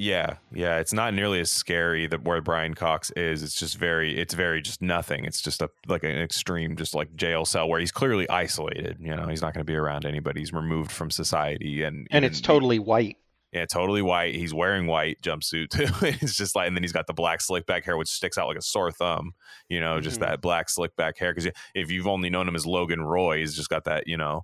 Yeah, 0.00 0.36
yeah, 0.52 0.78
it's 0.78 0.92
not 0.92 1.12
nearly 1.12 1.40
as 1.40 1.50
scary 1.50 2.06
that 2.06 2.22
where 2.22 2.40
Brian 2.40 2.74
Cox 2.74 3.10
is. 3.16 3.42
It's 3.42 3.58
just 3.58 3.76
very, 3.76 4.16
it's 4.16 4.32
very 4.32 4.62
just 4.62 4.80
nothing. 4.80 5.24
It's 5.24 5.42
just 5.42 5.60
a 5.60 5.68
like 5.88 6.04
an 6.04 6.16
extreme, 6.16 6.76
just 6.76 6.94
like 6.94 7.16
jail 7.16 7.44
cell 7.44 7.68
where 7.68 7.80
he's 7.80 7.90
clearly 7.90 8.28
isolated. 8.30 8.98
You 9.00 9.16
know, 9.16 9.26
he's 9.26 9.42
not 9.42 9.54
going 9.54 9.66
to 9.66 9.70
be 9.70 9.74
around 9.74 10.04
anybody. 10.06 10.38
He's 10.40 10.52
removed 10.52 10.92
from 10.92 11.10
society, 11.10 11.82
and 11.82 12.06
and 12.12 12.24
it's 12.24 12.40
totally 12.40 12.78
white. 12.78 13.16
Yeah, 13.52 13.64
totally 13.64 14.02
white. 14.02 14.34
He's 14.34 14.52
wearing 14.52 14.86
white 14.86 15.18
jumpsuit 15.22 15.68
too. 15.70 15.86
it's 16.22 16.36
just 16.36 16.54
like, 16.54 16.66
and 16.68 16.76
then 16.76 16.82
he's 16.82 16.92
got 16.92 17.06
the 17.06 17.14
black 17.14 17.40
slick 17.40 17.64
back 17.66 17.84
hair, 17.84 17.96
which 17.96 18.08
sticks 18.08 18.36
out 18.38 18.46
like 18.48 18.58
a 18.58 18.62
sore 18.62 18.90
thumb. 18.92 19.32
You 19.68 19.80
know, 19.80 20.00
just 20.00 20.18
Mhm. 20.18 20.26
that 20.26 20.40
black 20.40 20.68
slick 20.68 20.94
back 20.96 21.18
hair. 21.18 21.32
Because 21.34 21.50
if 21.74 21.90
you've 21.90 22.06
only 22.06 22.30
known 22.30 22.46
him 22.48 22.56
as 22.56 22.66
Logan 22.66 23.02
Roy, 23.02 23.38
he's 23.38 23.56
just 23.56 23.70
got 23.70 23.84
that, 23.84 24.06
you 24.06 24.16
know, 24.16 24.42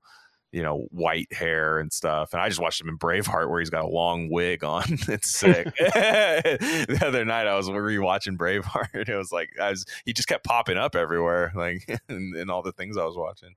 you 0.53 0.63
know, 0.63 0.87
white 0.93 1.33
hair 1.33 1.81
and 1.81 1.93
stuff. 1.93 2.33
And 2.33 2.41
I 2.41 2.49
just 2.49 2.61
watched 2.61 2.81
him 2.81 2.89
in 2.89 2.97
Braveheart 2.97 3.51
where 3.51 3.59
he's 3.59 3.71
got 3.71 3.85
a 3.85 3.89
long 3.89 4.31
wig 4.31 4.63
on. 4.63 4.85
it's 5.09 5.29
sick. 5.31 5.65
the 5.79 7.03
other 7.05 7.25
night 7.25 7.47
I 7.49 7.57
was 7.57 7.69
rewatching 7.69 8.37
Braveheart. 8.37 9.09
It 9.09 9.17
was 9.17 9.33
like 9.33 9.51
I 9.61 9.71
was 9.71 9.85
he 10.05 10.13
just 10.13 10.29
kept 10.29 10.45
popping 10.45 10.79
up 10.79 10.95
everywhere, 10.95 11.53
like 11.57 11.85
in, 12.09 12.35
in 12.37 12.51
all 12.51 12.63
the 12.63 12.71
things 12.73 12.97
I 12.97 13.05
was 13.05 13.17
watching. 13.17 13.55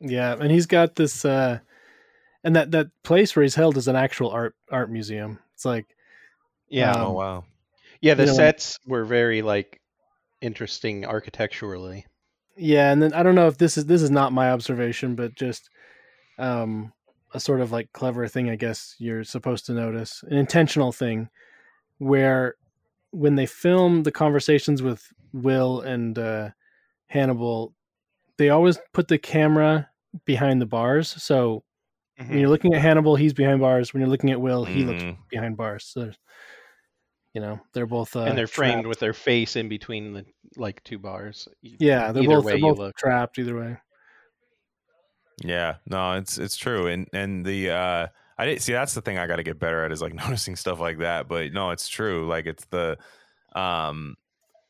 Yeah, 0.00 0.34
and 0.38 0.50
he's 0.50 0.66
got 0.66 0.96
this, 0.96 1.24
uh, 1.24 1.60
and 2.44 2.54
that 2.56 2.70
that 2.72 2.88
place 3.02 3.34
where 3.34 3.42
he's 3.42 3.54
held 3.56 3.76
is 3.76 3.88
an 3.88 3.96
actual 3.96 4.30
art 4.30 4.54
art 4.70 4.90
museum. 4.90 5.38
It's 5.54 5.64
like 5.64 5.86
Yeah, 6.68 6.92
Um, 6.92 7.00
oh 7.02 7.12
wow. 7.12 7.44
yeah. 8.00 8.14
The 8.14 8.24
you 8.24 8.28
know- 8.28 8.34
sets 8.36 8.78
were 8.86 9.04
very 9.04 9.42
like 9.42 9.80
interesting 10.40 11.04
architecturally. 11.06 12.06
Yeah, 12.56 12.92
and 12.92 13.02
then 13.02 13.12
I 13.14 13.22
don't 13.24 13.34
know 13.34 13.48
if 13.48 13.58
this 13.58 13.76
is 13.76 13.86
this 13.86 14.02
is 14.02 14.10
not 14.10 14.32
my 14.32 14.50
observation, 14.52 15.14
but 15.16 15.34
just 15.34 15.70
um 16.38 16.92
a 17.32 17.40
sort 17.40 17.60
of 17.60 17.72
like 17.72 17.92
clever 17.92 18.28
thing 18.28 18.48
I 18.48 18.54
guess 18.56 18.94
you're 18.98 19.24
supposed 19.24 19.66
to 19.66 19.72
notice, 19.72 20.22
an 20.30 20.36
intentional 20.36 20.92
thing 20.92 21.28
where 21.98 22.54
when 23.10 23.34
they 23.36 23.46
film 23.46 24.02
the 24.02 24.12
conversations 24.12 24.82
with 24.82 25.02
Will 25.32 25.80
and 25.80 26.16
uh 26.18 26.50
Hannibal, 27.06 27.72
they 28.36 28.50
always 28.50 28.78
put 28.92 29.08
the 29.08 29.18
camera 29.18 29.88
behind 30.24 30.60
the 30.60 30.66
bars. 30.66 31.10
So 31.22 31.64
when 32.16 32.38
you're 32.38 32.48
looking 32.48 32.74
at 32.74 32.80
Hannibal, 32.80 33.16
he's 33.16 33.32
behind 33.32 33.60
bars. 33.60 33.92
When 33.92 34.00
you're 34.00 34.10
looking 34.10 34.30
at 34.30 34.40
Will, 34.40 34.64
he 34.64 34.84
looks 34.84 35.02
Mhm. 35.02 35.16
behind 35.30 35.56
bars. 35.56 35.84
So 35.86 36.10
you 37.34 37.40
know, 37.40 37.58
they're 37.72 37.86
both 37.86 38.14
uh, 38.14 38.20
and 38.20 38.38
they're 38.38 38.46
framed 38.46 38.74
trapped. 38.74 38.88
with 38.88 38.98
their 39.00 39.12
face 39.12 39.56
in 39.56 39.68
between 39.68 40.12
the 40.12 40.24
like 40.56 40.82
two 40.84 40.98
bars. 41.00 41.48
Yeah, 41.62 42.12
they're 42.12 42.22
either 42.22 42.36
both 42.36 42.44
way 42.44 42.52
they're 42.52 42.58
you 42.58 42.66
both 42.66 42.78
look. 42.78 42.96
trapped 42.96 43.38
either 43.40 43.56
way. 43.58 43.76
Yeah, 45.42 45.76
no, 45.86 46.12
it's 46.12 46.38
it's 46.38 46.56
true, 46.56 46.86
and 46.86 47.08
and 47.12 47.44
the 47.44 47.70
uh, 47.70 48.06
I 48.38 48.46
didn't 48.46 48.62
see 48.62 48.72
that's 48.72 48.94
the 48.94 49.00
thing 49.02 49.18
I 49.18 49.26
got 49.26 49.36
to 49.36 49.42
get 49.42 49.58
better 49.58 49.84
at 49.84 49.90
is 49.90 50.00
like 50.00 50.14
noticing 50.28 50.54
stuff 50.56 50.78
like 50.78 50.98
that. 50.98 51.26
But 51.28 51.52
no, 51.52 51.70
it's 51.70 51.88
true. 51.88 52.28
Like 52.28 52.46
it's 52.46 52.64
the, 52.66 52.98
um, 53.56 54.16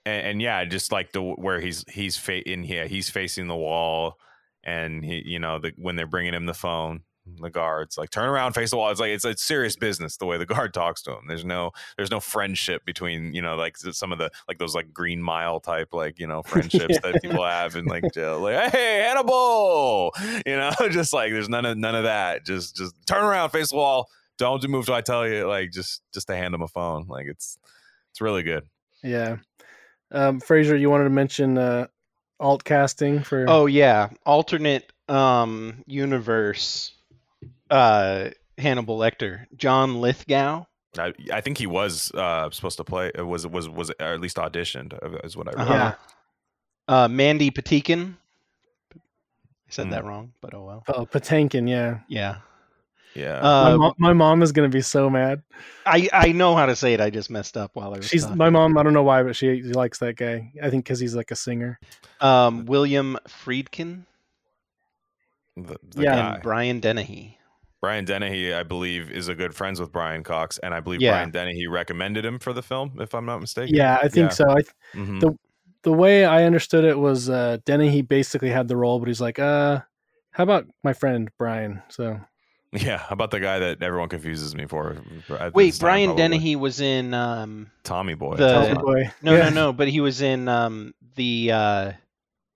and, 0.07 0.26
and 0.26 0.42
yeah, 0.42 0.64
just 0.64 0.90
like 0.90 1.12
the 1.12 1.20
where 1.22 1.61
he's 1.61 1.84
he's 1.90 2.16
fa- 2.16 2.49
in 2.51 2.62
here, 2.62 2.86
he's 2.86 3.11
facing 3.11 3.47
the 3.47 3.55
wall, 3.57 4.14
and 4.62 5.05
he, 5.05 5.22
you 5.26 5.38
know, 5.38 5.59
the, 5.59 5.72
when 5.76 5.97
they're 5.97 6.07
bringing 6.07 6.32
him 6.32 6.47
the 6.47 6.55
phone, 6.55 7.03
the 7.27 7.51
guards 7.51 7.97
like 7.97 8.11
turn 8.11 8.29
around, 8.29 8.53
face 8.53 8.70
the 8.70 8.77
wall. 8.77 8.91
It's 8.91 9.01
like 9.01 9.11
it's 9.11 9.25
it's 9.25 9.43
serious 9.43 9.77
business 9.77 10.16
the 10.16 10.27
way 10.27 10.37
the 10.37 10.47
guard 10.55 10.75
talks 10.75 11.03
to 11.03 11.12
him. 11.12 11.27
There's 11.27 11.45
no 11.45 11.72
there's 11.97 12.11
no 12.11 12.20
friendship 12.20 12.85
between 12.85 13.35
you 13.35 13.43
know 13.43 13.57
like 13.57 13.77
some 13.77 14.12
of 14.12 14.18
the 14.18 14.31
like 14.49 14.59
those 14.59 14.75
like 14.75 14.93
Green 14.93 15.22
Mile 15.22 15.61
type 15.61 15.89
like 15.93 16.18
you 16.18 16.27
know 16.27 16.43
friendships 16.47 16.99
that 17.01 17.22
people 17.22 17.45
have 17.45 17.77
in 17.77 17.87
like 17.87 18.05
jail. 18.12 18.41
Like 18.41 18.70
hey 18.70 19.05
Hannibal, 19.07 20.12
you 20.47 20.57
know, 20.57 20.72
just 20.91 21.12
like 21.12 21.33
there's 21.33 21.49
none 21.49 21.64
of 21.64 21.79
none 21.79 21.95
of 21.95 22.05
that. 22.05 22.45
Just 22.45 22.77
just 22.77 22.95
turn 23.07 23.25
around, 23.25 23.51
face 23.51 23.70
the 23.70 23.77
wall. 23.77 24.09
Don't 24.37 24.61
do 24.61 24.68
move 24.68 24.87
till 24.87 24.95
I 24.95 25.01
tell 25.01 25.27
you. 25.27 25.47
Like 25.47 25.70
just 25.70 26.03
just 26.12 26.27
to 26.27 26.37
hand 26.37 26.55
him 26.55 26.62
a 26.62 26.68
phone. 26.68 27.07
Like 27.09 27.27
it's 27.27 27.59
it's 28.11 28.20
really 28.20 28.43
good. 28.43 28.64
Yeah. 29.03 29.39
Um, 30.11 30.41
Frasier, 30.41 30.79
you 30.79 30.91
wanted 30.91 31.05
to 31.05 31.11
mention 31.11 31.59
uh, 31.59 31.87
alt 32.39 32.64
casting 32.64 33.22
for. 33.22 33.47
Oh 33.49 33.66
yeah, 33.66 34.11
alternate 34.25 34.93
um 35.09 35.83
universe 35.87 36.93
uh 37.70 38.30
Hannibal 38.58 38.98
Lecter, 38.98 39.46
John 39.56 40.00
Lithgow. 40.00 40.64
I, 40.96 41.12
I 41.32 41.40
think 41.40 41.58
he 41.58 41.66
was 41.66 42.12
uh, 42.14 42.48
supposed 42.52 42.76
to 42.76 42.84
play. 42.84 43.10
uh, 43.18 43.26
Was 43.26 43.46
was 43.46 43.68
was 43.68 43.90
or 44.00 44.14
at 44.14 44.20
least 44.20 44.36
auditioned 44.36 44.92
uh, 45.02 45.18
is 45.24 45.36
what 45.36 45.48
I 45.48 45.52
read. 45.58 45.60
Uh-huh. 45.68 45.74
Yeah. 45.74 45.94
Uh 46.86 47.08
Mandy 47.08 47.50
Patinkin. 47.50 48.14
I 48.94 48.98
said 49.70 49.86
Hmm. 49.86 49.90
that 49.92 50.04
wrong, 50.04 50.32
but 50.40 50.54
oh 50.54 50.62
well. 50.64 50.84
Oh, 50.88 51.04
Patinkin, 51.06 51.68
yeah. 51.68 52.00
Yeah. 52.08 52.36
Yeah. 53.14 53.40
my, 53.40 53.72
Uh, 53.72 53.76
mo- 53.78 53.94
my 53.98 54.12
mom 54.12 54.42
is 54.42 54.52
gonna 54.52 54.68
be 54.68 54.82
so 54.82 55.08
mad. 55.10 55.42
I 55.86 56.08
I 56.12 56.32
know 56.32 56.54
how 56.54 56.66
to 56.66 56.76
say 56.76 56.94
it. 56.94 57.00
I 57.00 57.10
just 57.10 57.30
messed 57.30 57.56
up 57.56 57.70
while 57.74 57.92
I 57.94 57.96
was 57.98 58.06
She's 58.08 58.22
talking. 58.22 58.36
my 58.38 58.50
mom. 58.50 58.76
I 58.78 58.82
don't 58.84 58.92
know 58.92 59.02
why, 59.02 59.22
but 59.24 59.34
she, 59.34 59.62
she 59.62 59.72
likes 59.72 59.98
that 59.98 60.14
guy. 60.16 60.52
I 60.62 60.70
think 60.70 60.84
because 60.84 61.00
he's 61.00 61.14
like 61.16 61.30
a 61.32 61.36
singer. 61.36 61.80
Um, 62.20 62.66
William 62.66 63.16
Friedkin 63.28 64.04
the, 65.56 65.76
the 65.82 66.02
yeah, 66.02 66.14
guy. 66.16 66.34
and 66.34 66.42
Brian 66.42 66.80
Dennehy. 66.80 67.38
Brian 67.85 68.05
Dennehy, 68.07 68.55
I 68.55 68.62
believe, 68.62 69.11
is 69.11 69.28
a 69.28 69.35
good 69.35 69.55
friends 69.55 69.78
with 69.78 69.93
Brian 69.93 70.22
Cox, 70.22 70.59
and 70.59 70.72
I 70.74 70.80
believe 70.80 71.03
Yeah. 71.03 71.12
Brian 71.12 71.30
Dennehy 71.30 71.66
recommended 71.66 72.24
him 72.24 72.39
for 72.39 72.53
the 72.55 72.62
film, 72.62 72.97
if 73.01 73.14
I'm 73.14 73.26
not 73.26 73.41
mistaken. 73.41 73.74
Yeah, 73.76 73.99
I 74.03 74.09
think 74.09 74.30
Yeah. 74.30 74.35
so. 74.35 74.45
I 74.51 74.62
Mhm. 74.97 75.20
the 75.20 75.39
the 75.82 75.93
way 75.93 76.24
I 76.24 76.45
understood 76.45 76.85
it 76.85 76.99
was 76.99 77.28
uh 77.28 77.59
Dennehy 77.66 78.01
basically 78.03 78.49
had 78.51 78.68
the 78.68 78.76
role, 78.76 78.99
but 78.99 79.09
he's 79.09 79.20
like, 79.20 79.39
uh, 79.39 79.80
how 80.30 80.43
about 80.45 80.66
my 80.82 80.95
friend 80.95 81.30
Brian? 81.39 81.82
So 81.91 82.20
yeah. 82.72 82.99
How 82.99 83.11
about 83.12 83.30
the 83.30 83.39
guy 83.41 83.59
that 83.59 83.82
everyone 83.82 84.09
confuses 84.09 84.55
me 84.57 84.64
for? 84.66 84.97
Wait, 85.55 85.72
time, 85.74 85.78
Brian 85.80 86.07
probably? 86.09 86.22
Dennehy 86.22 86.57
was 86.57 86.80
in 86.80 87.12
um 87.12 87.70
Tommy 87.82 88.14
Boy. 88.14 88.37
the- 88.37 88.51
Tommy 88.51 88.74
boy. 88.82 89.11
no 89.22 89.37
yeah. 89.37 89.51
no 89.51 89.55
no, 89.55 89.72
but 89.74 89.89
he 89.89 90.01
was 90.01 90.22
in 90.22 90.49
um 90.49 90.95
the 91.16 91.51
uh 91.53 91.93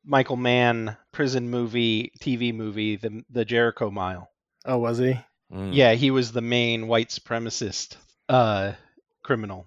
Michael 0.04 0.36
Mann 0.36 0.96
prison 1.12 1.50
movie 1.50 2.12
TV 2.18 2.54
movie 2.54 2.96
the 2.96 3.22
the 3.28 3.44
Jericho 3.44 3.90
Mile. 3.90 4.30
Oh, 4.68 4.78
was 4.78 4.98
he? 4.98 5.18
Mm. 5.52 5.74
Yeah, 5.74 5.94
he 5.94 6.10
was 6.10 6.30
the 6.30 6.42
main 6.42 6.86
white 6.88 7.08
supremacist 7.08 7.96
uh 8.28 8.72
criminal. 9.22 9.66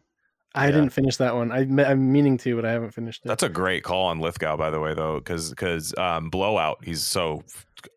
I 0.53 0.65
Yeah. 0.65 0.71
didn't 0.71 0.89
finish 0.89 1.17
that 1.17 1.33
one. 1.35 1.51
I, 1.51 1.59
I'm 1.89 2.11
meaning 2.11 2.37
to, 2.39 2.55
but 2.55 2.65
I 2.65 2.71
haven't 2.71 2.91
finished 2.91 3.21
it. 3.25 3.27
That's 3.27 3.43
a 3.43 3.49
great 3.49 3.83
call 3.83 4.07
on 4.07 4.19
Lithgow, 4.19 4.57
by 4.57 4.69
the 4.69 4.79
way, 4.79 4.93
though, 4.93 5.19
because 5.19 5.97
um, 5.97 6.29
Blowout, 6.29 6.83
he's 6.83 7.03
so 7.03 7.43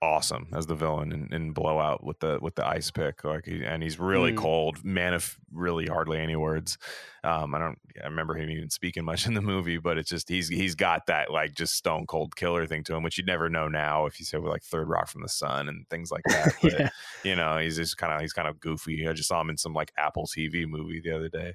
awesome 0.00 0.46
as 0.54 0.66
the 0.66 0.74
villain 0.74 1.12
in, 1.12 1.28
in 1.34 1.50
Blowout 1.52 2.02
with 2.04 2.18
the 2.20 2.38
with 2.40 2.54
the 2.54 2.66
ice 2.66 2.90
pick, 2.90 3.22
like, 3.24 3.44
he, 3.44 3.62
and 3.64 3.82
he's 3.82 3.98
really 3.98 4.32
Mm. 4.32 4.36
cold, 4.38 4.84
man 4.84 5.12
of 5.14 5.36
really 5.52 5.86
hardly 5.86 6.18
any 6.20 6.36
words. 6.36 6.78
Um, 7.22 7.54
I 7.54 7.58
don't, 7.58 7.78
I 8.02 8.06
remember 8.06 8.34
him 8.36 8.48
even 8.50 8.70
speaking 8.70 9.04
much 9.04 9.26
in 9.26 9.34
the 9.34 9.42
movie, 9.42 9.78
but 9.78 9.98
it's 9.98 10.08
just 10.08 10.28
he's 10.28 10.48
he's 10.48 10.74
got 10.76 11.06
that 11.06 11.30
like 11.32 11.54
just 11.54 11.74
stone 11.74 12.06
cold 12.06 12.34
killer 12.36 12.66
thing 12.66 12.84
to 12.84 12.94
him, 12.94 13.02
which 13.02 13.18
you'd 13.18 13.26
never 13.26 13.48
know 13.50 13.66
now 13.68 14.06
if 14.06 14.18
you 14.20 14.24
say 14.24 14.38
with 14.38 14.50
like 14.52 14.62
Third 14.62 14.88
Rock 14.88 15.08
from 15.08 15.22
the 15.22 15.28
Sun 15.28 15.68
and 15.68 15.88
things 15.90 16.10
like 16.12 16.22
that. 16.28 16.54
But, 16.62 16.72
yeah. 16.72 16.88
you 17.24 17.34
know, 17.36 17.58
he's 17.58 17.76
just 17.76 17.98
kind 17.98 18.12
of 18.12 18.20
he's 18.20 18.32
kind 18.32 18.46
of 18.48 18.60
goofy. 18.60 19.06
I 19.08 19.12
just 19.12 19.28
saw 19.28 19.40
him 19.40 19.50
in 19.50 19.58
some 19.58 19.74
like 19.74 19.92
Apple 19.98 20.26
TV 20.26 20.66
movie 20.68 21.00
the 21.02 21.10
other 21.12 21.28
day. 21.28 21.54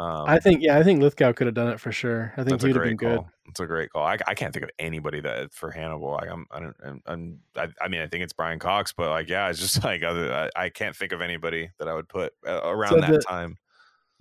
Um, 0.00 0.24
I 0.26 0.38
think 0.38 0.62
yeah, 0.62 0.78
I 0.78 0.82
think 0.82 1.02
Lithgow 1.02 1.34
could 1.34 1.46
have 1.46 1.52
done 1.54 1.68
it 1.68 1.78
for 1.78 1.92
sure. 1.92 2.32
I 2.38 2.42
think 2.42 2.62
he'd 2.62 2.68
have 2.68 2.76
great 2.76 2.96
been 2.96 2.96
good. 2.96 3.20
It's 3.50 3.60
a 3.60 3.66
great 3.66 3.90
call. 3.90 4.02
I, 4.02 4.16
I 4.26 4.32
can't 4.32 4.50
think 4.50 4.64
of 4.64 4.70
anybody 4.78 5.20
that 5.20 5.52
for 5.52 5.70
Hannibal. 5.70 6.12
Like 6.12 6.30
I'm, 6.30 6.46
I 6.50 6.60
don't, 6.60 6.76
I'm, 6.82 7.02
I'm 7.04 7.38
I, 7.54 7.68
I 7.82 7.88
mean, 7.88 8.00
I 8.00 8.06
think 8.06 8.24
it's 8.24 8.32
Brian 8.32 8.58
Cox, 8.58 8.94
but 8.94 9.10
like, 9.10 9.28
yeah, 9.28 9.50
it's 9.50 9.58
just 9.58 9.84
like 9.84 10.02
other. 10.02 10.32
I, 10.56 10.64
I 10.64 10.68
can't 10.70 10.96
think 10.96 11.12
of 11.12 11.20
anybody 11.20 11.70
that 11.78 11.86
I 11.86 11.92
would 11.92 12.08
put 12.08 12.32
uh, 12.48 12.62
around 12.64 12.92
So 12.92 13.00
that 13.02 13.10
the- 13.10 13.18
time. 13.20 13.58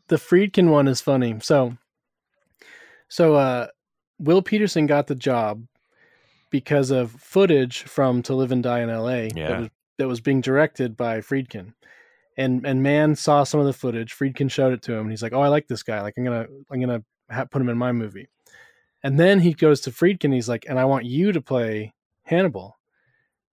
The 0.10 0.18
Friedkin 0.18 0.70
one 0.70 0.90
is 0.90 1.00
funny. 1.00 1.38
So, 1.40 1.78
so 3.08 3.36
uh, 3.36 3.68
Will 4.18 4.42
Petersen 4.42 4.86
got 4.86 5.08
the 5.08 5.16
job 5.16 5.64
because 6.50 6.92
of 6.92 7.12
footage 7.12 7.84
from 7.84 8.22
To 8.24 8.34
Live 8.34 8.52
and 8.52 8.64
Die 8.64 8.80
in 8.82 8.90
L.A. 8.90 9.30
Yeah. 9.34 9.48
that 9.48 9.60
was, 9.60 9.70
that 10.00 10.08
was 10.10 10.20
being 10.20 10.42
directed 10.42 10.98
by 10.98 11.20
Friedkin, 11.20 11.74
and 12.40 12.66
and 12.66 12.82
Mann 12.82 13.16
saw 13.16 13.44
some 13.44 13.60
of 13.60 13.66
the 13.66 13.74
footage. 13.74 14.16
Friedkin 14.18 14.50
showed 14.50 14.74
it 14.74 14.82
to 14.84 14.94
him, 14.94 15.02
and 15.02 15.12
he's 15.12 15.22
like, 15.22 15.34
"Oh, 15.34 15.42
I 15.42 15.50
like 15.50 15.68
this 15.68 15.84
guy. 15.84 16.02
Like, 16.02 16.16
I'm 16.18 16.24
gonna 16.24 16.48
I'm 16.72 16.80
gonna 16.80 17.04
ha- 17.30 17.46
put 17.46 17.62
him 17.62 17.70
in 17.70 17.78
my 17.78 17.92
movie." 17.92 18.28
And 19.04 19.20
then 19.20 19.40
he 19.40 19.54
goes 19.54 19.82
to 19.82 19.92
Friedkin. 19.92 20.34
He's 20.34 20.50
like, 20.50 20.66
"And 20.68 20.80
I 20.80 20.86
want 20.86 21.06
you 21.06 21.32
to 21.32 21.42
play 21.42 21.94
Hannibal." 22.24 22.78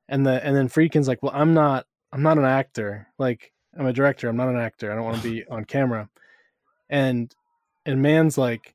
And 0.09 0.25
the 0.27 0.45
and 0.45 0.55
then 0.57 0.69
Friedkin's 0.69 1.09
like, 1.09 1.23
"Well, 1.23 1.33
I'm 1.35 1.53
not 1.53 1.87
I'm 2.13 2.23
not 2.23 2.39
an 2.39 2.45
actor. 2.45 3.09
Like, 3.19 3.53
I'm 3.79 3.87
a 3.87 3.93
director. 3.93 4.29
I'm 4.29 4.37
not 4.37 4.49
an 4.49 4.57
actor. 4.59 4.91
I 4.91 4.95
don't 4.95 5.05
want 5.05 5.21
to 5.21 5.29
be 5.31 5.45
on 5.51 5.65
camera." 5.65 6.09
And 6.89 7.35
and 7.85 8.01
Mann's 8.03 8.39
like, 8.39 8.75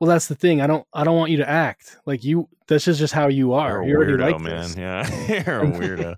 "Well, 0.00 0.08
that's 0.08 0.28
the 0.28 0.34
thing. 0.34 0.60
I 0.60 0.66
don't 0.66 0.86
I 0.92 1.02
don't 1.04 1.16
want 1.16 1.30
you 1.30 1.38
to 1.38 1.48
act. 1.48 1.96
Like 2.06 2.24
you. 2.24 2.48
This 2.68 2.88
is 2.88 2.98
just 2.98 3.14
how 3.14 3.28
you 3.28 3.52
are. 3.52 3.84
You're 3.84 4.02
You 4.08 4.14
a 4.14 4.18
weirdo, 4.18 4.32
like 4.32 4.40
man. 4.40 4.60
this." 4.62 4.76
Yeah, 4.76 5.26
you're 5.46 5.60
a 5.60 5.66
weirdo. 5.66 6.16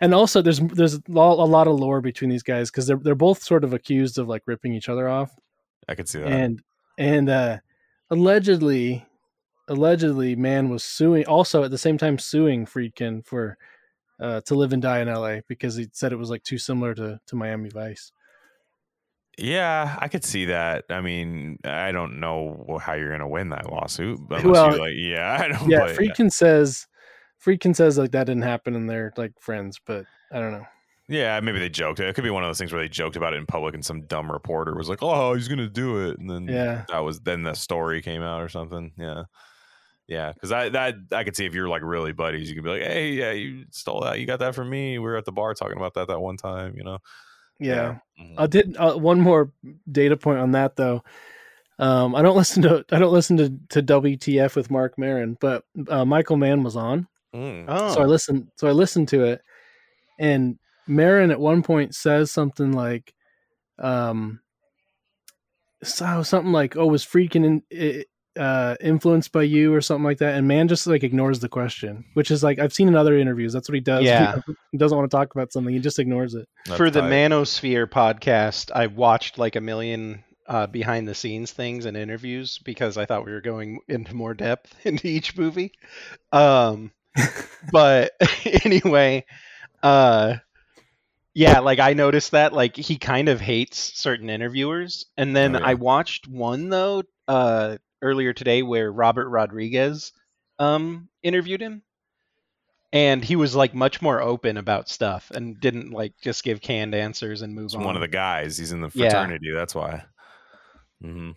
And 0.00 0.14
also, 0.14 0.42
there's 0.42 0.60
there's 0.60 0.94
a 0.94 1.00
lot 1.10 1.66
of 1.66 1.78
lore 1.78 2.00
between 2.00 2.30
these 2.30 2.42
guys 2.42 2.70
because 2.70 2.86
they're 2.86 2.96
they're 2.96 3.14
both 3.14 3.42
sort 3.42 3.64
of 3.64 3.72
accused 3.72 4.18
of 4.18 4.28
like 4.28 4.42
ripping 4.46 4.74
each 4.74 4.88
other 4.88 5.08
off, 5.08 5.30
I 5.88 5.94
could 5.94 6.08
see 6.08 6.20
that. 6.20 6.28
and 6.28 6.62
and 6.98 7.28
uh, 7.28 7.58
allegedly, 8.10 9.06
allegedly, 9.68 10.36
Mann 10.36 10.68
was 10.68 10.82
suing 10.82 11.24
also 11.26 11.64
at 11.64 11.70
the 11.70 11.78
same 11.78 11.98
time 11.98 12.18
suing 12.18 12.66
Friedkin 12.66 13.24
for 13.24 13.56
uh, 14.20 14.40
to 14.42 14.54
live 14.54 14.72
and 14.72 14.82
die 14.82 15.00
in 15.00 15.08
L.A. 15.08 15.42
because 15.48 15.76
he 15.76 15.88
said 15.92 16.12
it 16.12 16.16
was 16.16 16.30
like 16.30 16.42
too 16.42 16.58
similar 16.58 16.94
to 16.94 17.20
to 17.26 17.36
Miami 17.36 17.68
Vice. 17.68 18.12
yeah, 19.38 19.96
I 20.00 20.08
could 20.08 20.24
see 20.24 20.46
that. 20.46 20.84
I 20.90 21.00
mean, 21.00 21.58
I 21.64 21.92
don't 21.92 22.20
know 22.20 22.78
how 22.80 22.94
you're 22.94 23.10
gonna 23.10 23.28
win 23.28 23.50
that 23.50 23.70
lawsuit, 23.70 24.18
unless 24.30 24.44
Well, 24.44 24.70
you're 24.70 24.78
like, 24.78 24.94
yeah, 24.96 25.38
I 25.40 25.48
don't. 25.48 25.68
Yeah, 25.68 25.88
Friedkin 25.88 26.32
says 26.32 26.86
Friedkin 27.44 27.74
says 27.76 27.98
like 27.98 28.12
that 28.12 28.24
didn't 28.24 28.42
happen 28.42 28.74
and 28.74 28.88
they're 28.88 29.12
like 29.16 29.32
friends, 29.40 29.78
but 29.84 30.06
I 30.32 30.38
don't 30.40 30.52
know. 30.52 30.66
Yeah, 31.08 31.38
maybe 31.40 31.58
they 31.58 31.68
joked. 31.68 32.00
It 32.00 32.14
could 32.14 32.24
be 32.24 32.30
one 32.30 32.42
of 32.44 32.48
those 32.48 32.56
things 32.58 32.72
where 32.72 32.80
they 32.80 32.88
joked 32.88 33.16
about 33.16 33.34
it 33.34 33.36
in 33.36 33.44
public, 33.46 33.74
and 33.74 33.84
some 33.84 34.06
dumb 34.06 34.32
reporter 34.32 34.74
was 34.74 34.88
like, 34.88 35.00
"Oh, 35.02 35.34
he's 35.34 35.48
gonna 35.48 35.68
do 35.68 36.08
it," 36.08 36.18
and 36.18 36.30
then 36.30 36.44
Yeah. 36.48 36.84
that 36.88 37.00
was 37.00 37.20
then 37.20 37.42
the 37.42 37.52
story 37.54 38.00
came 38.00 38.22
out 38.22 38.40
or 38.40 38.48
something. 38.48 38.90
Yeah, 38.96 39.24
yeah, 40.06 40.32
because 40.32 40.50
I 40.52 40.70
that 40.70 40.94
I 41.12 41.22
could 41.24 41.36
see 41.36 41.44
if 41.44 41.52
you're 41.54 41.68
like 41.68 41.82
really 41.82 42.12
buddies, 42.12 42.48
you 42.48 42.54
could 42.54 42.64
be 42.64 42.70
like, 42.70 42.82
"Hey, 42.82 43.10
yeah, 43.12 43.32
you 43.32 43.66
stole 43.70 44.00
that. 44.00 44.18
You 44.18 44.26
got 44.26 44.38
that 44.38 44.54
from 44.54 44.70
me. 44.70 44.98
We 44.98 45.04
were 45.04 45.16
at 45.18 45.26
the 45.26 45.32
bar 45.32 45.52
talking 45.52 45.76
about 45.76 45.92
that 45.94 46.08
that 46.08 46.20
one 46.20 46.38
time." 46.38 46.74
You 46.78 46.84
know? 46.84 46.98
Yeah. 47.60 47.98
Mhm. 48.18 48.34
I 48.38 48.46
did 48.46 48.74
uh, 48.78 48.94
one 48.94 49.20
more 49.20 49.52
data 49.92 50.16
point 50.16 50.38
on 50.40 50.52
that 50.52 50.76
though. 50.76 51.04
Um, 51.78 52.14
I 52.14 52.22
don't 52.22 52.36
listen 52.36 52.62
to 52.62 52.84
I 52.90 52.98
don't 52.98 53.12
listen 53.12 53.36
to, 53.36 53.50
to 53.70 53.82
WTF 53.82 54.56
with 54.56 54.70
Marc 54.70 54.96
Maron, 54.96 55.36
but 55.38 55.64
uh, 55.88 56.04
Michael 56.06 56.36
Mann 56.38 56.62
was 56.62 56.76
on, 56.76 57.06
Mm. 57.34 57.64
Oh, 57.68 57.94
so 57.94 58.02
I 58.02 58.04
listened. 58.04 58.48
So 58.56 58.68
I 58.68 58.72
listened 58.72 59.08
to 59.08 59.24
it, 59.24 59.42
and 60.18 60.58
Maron 60.86 61.30
at 61.30 61.40
one 61.40 61.62
point 61.62 61.94
says 61.94 62.30
something 62.30 62.72
like, 62.72 63.12
um, 63.78 64.40
so 65.82 66.22
something 66.22 66.52
like, 66.52 66.76
"Oh, 66.76 66.86
was 66.86 67.04
Friedkin 67.04 67.62
in, 67.70 68.04
uh, 68.40 68.76
influenced 68.80 69.32
by 69.32 69.42
you 69.42 69.74
or 69.74 69.80
something 69.80 70.04
like 70.04 70.18
that?" 70.18 70.36
And 70.36 70.46
Mann 70.46 70.68
just 70.68 70.86
like 70.86 71.02
ignores 71.02 71.40
the 71.40 71.48
question, 71.48 72.04
which 72.14 72.30
is 72.30 72.44
like 72.44 72.58
I've 72.58 72.72
seen 72.72 72.86
in 72.86 72.94
other 72.94 73.18
interviews. 73.18 73.52
That's 73.52 73.68
what 73.68 73.74
he 73.74 73.80
does. 73.80 74.04
Yeah. 74.04 74.40
he 74.70 74.78
doesn't 74.78 74.96
want 74.96 75.10
to 75.10 75.16
talk 75.16 75.34
about 75.34 75.52
something. 75.52 75.74
He 75.74 75.80
just 75.80 75.98
ignores 75.98 76.34
it. 76.34 76.48
That's 76.66 76.76
for 76.76 76.90
the 76.90 77.00
tight. 77.00 77.10
Manosphere 77.10 77.86
podcast, 77.86 78.70
I 78.72 78.86
watched 78.86 79.38
like 79.38 79.56
a 79.56 79.60
million 79.60 80.22
uh, 80.46 80.66
behind 80.66 81.08
the 81.08 81.14
scenes 81.14 81.50
things 81.50 81.86
and 81.86 81.96
interviews 81.96 82.58
because 82.58 82.96
I 82.96 83.06
thought 83.06 83.24
we 83.24 83.32
were 83.32 83.40
going 83.40 83.80
into 83.88 84.14
more 84.14 84.34
depth 84.34 84.74
into 84.86 85.08
each 85.08 85.36
movie. 85.36 85.72
Um, 86.32 86.92
but 87.62 88.12
anyway, 88.64 89.24
uh, 89.82 90.36
yeah, 91.34 91.60
like 91.60 91.78
I 91.80 91.92
noticed 91.94 92.32
that 92.32 92.52
like 92.52 92.76
he 92.76 92.96
kind 92.98 93.28
of 93.28 93.40
hates 93.40 93.78
certain 93.98 94.30
interviewers, 94.30 95.06
and 95.16 95.34
then 95.34 95.54
Oh, 95.54 95.58
yeah. 95.58 95.62
I 95.62 95.74
watched 95.74 96.28
one 96.28 96.68
though 96.70 97.02
uh, 97.28 97.78
earlier 98.02 98.32
today 98.32 98.62
where 98.62 98.90
Robert 98.90 99.28
Rodriguez 99.28 100.12
um, 100.58 101.08
interviewed 101.22 101.60
him. 101.62 101.82
And 102.92 103.24
he 103.24 103.36
was 103.36 103.54
like 103.54 103.74
much 103.74 104.00
more 104.00 104.20
open 104.22 104.56
about 104.56 104.88
stuff 104.88 105.30
and 105.30 105.58
didn't 105.60 105.90
like 105.90 106.14
just 106.22 106.44
give 106.44 106.60
canned 106.60 106.94
answers 106.94 107.42
and 107.42 107.54
move 107.54 107.74
He's 107.74 107.76
on. 107.76 107.84
one 107.84 107.94
of 107.96 108.00
the 108.00 108.08
guys. 108.08 108.56
He's 108.58 108.72
in 108.72 108.80
the 108.80 108.90
Yeah. 108.94 109.28
fraternity. 109.28 109.50
That's 109.52 109.74
why. 109.74 110.04
hmm 111.00 111.30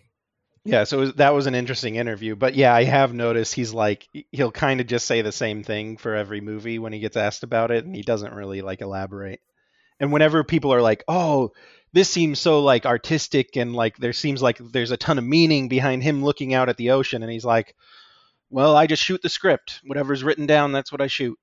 Yeah, 0.64 0.84
so 0.84 0.98
was- 0.98 1.14
that 1.14 1.34
was 1.34 1.46
an 1.46 1.54
interesting 1.54 1.96
interview. 1.96 2.36
But 2.36 2.54
yeah, 2.54 2.74
I 2.74 2.84
have 2.84 3.12
noticed 3.14 3.54
he's 3.54 3.72
like 3.72 4.08
he'll 4.32 4.52
kind 4.52 4.80
of 4.80 4.86
just 4.86 5.06
say 5.06 5.22
the 5.22 5.32
same 5.32 5.62
thing 5.62 5.96
for 5.96 6.14
every 6.14 6.40
movie 6.40 6.78
when 6.78 6.92
he 6.92 6.98
gets 7.00 7.16
asked 7.16 7.42
about 7.42 7.70
it, 7.70 7.84
and 7.84 7.94
he 7.94 8.02
doesn't 8.02 8.34
really 8.34 8.60
like 8.60 8.80
elaborate. 8.80 9.40
And 10.00 10.12
whenever 10.12 10.44
people 10.44 10.72
are 10.74 10.82
like, 10.82 11.04
"Oh, 11.08 11.52
this 11.92 12.10
seems 12.10 12.38
so 12.38 12.60
like 12.62 12.86
artistic," 12.86 13.56
and 13.56 13.74
like 13.74 13.96
there 13.96 14.12
seems 14.12 14.42
like 14.42 14.58
there's 14.58 14.90
a 14.90 14.96
ton 14.96 15.18
of 15.18 15.24
meaning 15.24 15.68
behind 15.68 16.02
him 16.02 16.24
looking 16.24 16.54
out 16.54 16.68
at 16.68 16.76
the 16.76 16.90
ocean, 16.90 17.22
and 17.22 17.32
he's 17.32 17.44
like, 17.44 17.74
"Well, 18.50 18.76
I 18.76 18.86
just 18.86 19.02
shoot 19.02 19.22
the 19.22 19.28
script. 19.28 19.80
Whatever's 19.86 20.24
written 20.24 20.46
down, 20.46 20.72
that's 20.72 20.92
what 20.92 21.00
I 21.00 21.06
shoot." 21.08 21.38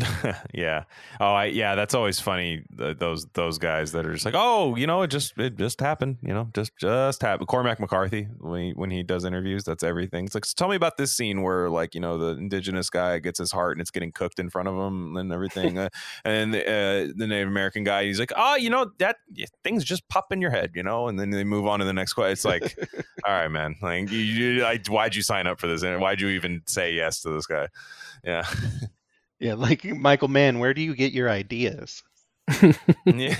yeah. 0.54 0.84
Oh, 1.20 1.32
I 1.32 1.46
yeah. 1.46 1.74
That's 1.74 1.94
always 1.94 2.20
funny. 2.20 2.64
th 2.76 2.98
those 2.98 3.26
those 3.34 3.58
guys 3.58 3.92
that 3.92 4.06
are 4.06 4.12
just 4.12 4.24
like, 4.24 4.34
oh, 4.36 4.76
you 4.76 4.86
know, 4.86 5.02
it 5.02 5.08
just 5.08 5.38
it 5.38 5.56
just 5.56 5.80
happened. 5.80 6.18
You 6.22 6.34
know, 6.34 6.48
just 6.54 6.76
just 6.78 7.22
happened. 7.22 7.48
Cormac 7.48 7.80
McCarthy 7.80 8.24
when 8.38 8.60
he 8.60 8.70
when 8.72 8.90
he 8.90 9.02
does 9.02 9.24
interviews, 9.24 9.64
that's 9.64 9.82
everything. 9.82 10.26
It's 10.26 10.34
like, 10.34 10.44
so 10.44 10.54
tell 10.56 10.68
me 10.68 10.76
about 10.76 10.96
this 10.96 11.12
scene 11.12 11.42
where 11.42 11.68
like 11.68 11.94
you 11.94 12.00
know 12.00 12.18
the 12.18 12.38
indigenous 12.38 12.90
guy 12.90 13.18
gets 13.18 13.38
his 13.38 13.52
heart 13.52 13.72
and 13.72 13.80
it's 13.80 13.90
getting 13.90 14.12
cooked 14.12 14.38
in 14.38 14.50
front 14.50 14.68
of 14.68 14.76
him 14.76 15.16
and 15.16 15.32
everything, 15.32 15.78
uh, 15.84 15.88
and 16.24 16.54
uh, 16.54 17.12
the 17.16 17.26
Native 17.26 17.48
American 17.48 17.84
guy, 17.84 18.04
he's 18.04 18.20
like, 18.20 18.32
oh, 18.36 18.56
you 18.56 18.70
know 18.70 18.90
that 18.98 19.16
things 19.64 19.84
just 19.84 20.08
pop 20.08 20.32
in 20.32 20.40
your 20.40 20.50
head, 20.50 20.72
you 20.74 20.82
know, 20.82 21.08
and 21.08 21.18
then 21.18 21.30
they 21.30 21.44
move 21.44 21.66
on 21.66 21.80
to 21.80 21.84
the 21.84 21.92
next 21.92 22.14
question. 22.14 22.32
It's 22.32 22.44
like, 22.44 22.76
all 23.24 23.32
right, 23.32 23.48
man, 23.48 23.76
like 23.82 24.10
you, 24.10 24.18
you 24.18 24.64
I, 24.64 24.78
why'd 24.88 25.14
you 25.14 25.22
sign 25.22 25.46
up 25.46 25.60
for 25.60 25.66
this? 25.66 25.82
And 25.82 26.00
why'd 26.00 26.20
you 26.20 26.28
even 26.28 26.62
say 26.66 26.92
yes 26.92 27.20
to 27.22 27.30
this 27.30 27.46
guy? 27.46 27.68
Yeah. 28.24 28.46
Yeah, 29.40 29.54
like 29.54 29.84
Michael 29.84 30.28
Mann, 30.28 30.58
where 30.58 30.74
do 30.74 30.82
you 30.82 30.94
get 30.94 31.12
your 31.12 31.28
ideas? 31.30 32.02
yeah. 33.06 33.36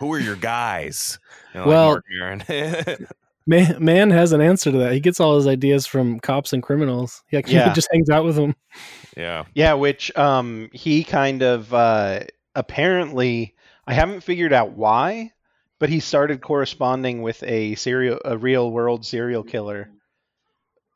Who 0.00 0.12
are 0.12 0.18
your 0.20 0.36
guys? 0.36 1.18
You 1.54 1.60
know, 1.60 1.66
Well- 1.66 2.00
like 2.18 2.46
Mark 2.48 2.98
Man, 3.46 3.84
man 3.84 4.10
has 4.10 4.32
an 4.32 4.40
answer 4.40 4.72
to 4.72 4.78
that. 4.78 4.94
He 4.94 5.00
gets 5.00 5.20
all 5.20 5.36
his 5.36 5.46
ideas 5.46 5.86
from 5.86 6.18
cops 6.18 6.54
and 6.54 6.62
criminals. 6.62 7.22
He 7.28 7.36
actually 7.36 7.56
Yeah. 7.56 7.74
just 7.74 7.88
hangs 7.92 8.08
out 8.08 8.24
with 8.24 8.36
them. 8.36 8.56
yeah. 9.18 9.44
Yeah, 9.54 9.74
which 9.74 10.16
um 10.16 10.70
he 10.72 11.04
kind 11.04 11.42
of 11.42 11.74
uh 11.74 12.20
apparently 12.54 13.54
I 13.86 13.92
haven't 13.92 14.22
figured 14.22 14.54
out 14.54 14.72
why, 14.72 15.32
but 15.78 15.90
he 15.90 16.00
started 16.00 16.40
corresponding 16.40 17.20
with 17.20 17.42
a 17.42 17.74
serial 17.74 18.18
a 18.24 18.38
real 18.38 18.70
world 18.70 19.04
serial 19.04 19.42
killer 19.42 19.90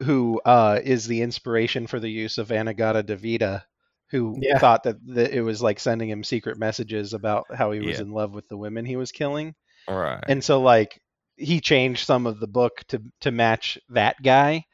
who 0.05 0.41
uh 0.43 0.81
is 0.83 1.07
the 1.07 1.21
inspiration 1.21 1.87
for 1.87 2.01
the 2.01 2.11
use 2.11 2.39
of 2.39 2.51
In-A-Gadda-Da-Vida, 2.51 3.67
who 4.11 4.37
Yeah. 4.41 4.59
thought 4.59 4.85
that, 4.85 4.97
that 5.15 5.33
it 5.33 5.43
was 5.43 5.61
like 5.63 5.79
sending 5.81 6.09
him 6.09 6.25
secret 6.25 6.59
messages 6.59 7.13
about 7.13 7.47
how 7.55 7.73
he 7.73 7.81
was 7.81 7.97
Yeah. 7.99 8.03
in 8.03 8.11
love 8.13 8.33
with 8.33 8.49
the 8.49 8.57
women 8.57 8.85
he 8.85 8.97
was 8.97 9.13
killing. 9.13 9.55
All 9.87 9.97
right. 9.99 10.25
And 10.29 10.43
so 10.43 10.61
like 10.61 11.01
he 11.37 11.61
changed 11.61 12.05
some 12.07 12.27
of 12.27 12.41
the 12.41 12.49
book 12.49 12.83
to 12.89 13.01
to 13.21 13.31
match 13.31 13.79
that 13.91 14.17
guy 14.23 14.65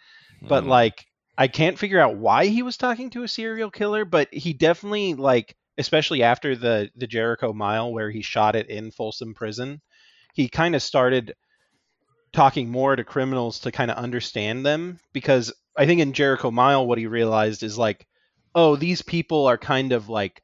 but 0.43 0.65
Mm. 0.65 0.69
like 0.69 1.05
I 1.37 1.49
can't 1.49 1.79
figure 1.79 2.01
out 2.01 2.17
why 2.17 2.47
he 2.47 2.63
was 2.63 2.77
talking 2.77 3.11
to 3.11 3.23
a 3.25 3.29
serial 3.29 3.71
killer, 3.71 4.05
but 4.05 4.33
he 4.33 4.53
definitely 4.53 5.15
like 5.15 5.57
especially 5.79 6.23
after 6.23 6.55
the 6.55 6.91
the 6.97 7.07
Jericho 7.07 7.53
Mile 7.53 7.93
where 7.93 8.11
he 8.11 8.23
shot 8.23 8.55
it 8.57 8.69
in 8.69 8.91
Folsom 8.93 9.35
Prison, 9.35 9.81
he 10.35 10.49
kind 10.49 10.75
of 10.77 10.83
started 10.83 11.35
talking 12.33 12.69
more 12.71 12.97
to 12.97 13.05
criminals 13.05 13.61
to 13.61 13.73
kind 13.73 13.91
of 13.91 13.97
understand 13.97 14.65
them 14.67 14.99
because 15.13 15.53
I 15.77 15.87
think 15.87 16.01
in 16.01 16.13
Jericho 16.13 16.51
Mile 16.51 16.87
what 16.87 16.99
he 16.99 17.07
realized 17.07 17.63
is 17.63 17.79
like 17.79 18.07
oh 18.55 18.77
these 18.77 19.03
people 19.03 19.47
are 19.47 19.59
kind 19.59 19.93
of 19.93 20.09
like 20.09 20.43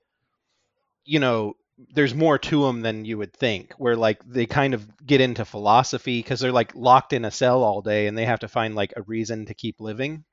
you 1.04 1.18
know 1.18 1.54
there's 1.94 2.14
more 2.14 2.38
to 2.38 2.62
them 2.62 2.82
than 2.82 3.04
you 3.04 3.16
would 3.18 3.32
think 3.32 3.72
where 3.78 3.96
like 3.96 4.22
they 4.24 4.46
kind 4.46 4.74
of 4.74 4.86
get 5.04 5.20
into 5.20 5.44
philosophy 5.44 6.18
because 6.18 6.40
they're 6.40 6.52
like 6.52 6.74
locked 6.74 7.12
in 7.12 7.24
a 7.24 7.30
cell 7.30 7.62
all 7.62 7.80
day 7.80 8.06
and 8.06 8.16
they 8.16 8.26
have 8.26 8.40
to 8.40 8.48
find 8.48 8.74
like 8.74 8.92
a 8.96 9.02
reason 9.02 9.46
to 9.46 9.54
keep 9.54 9.80
living. 9.80 10.24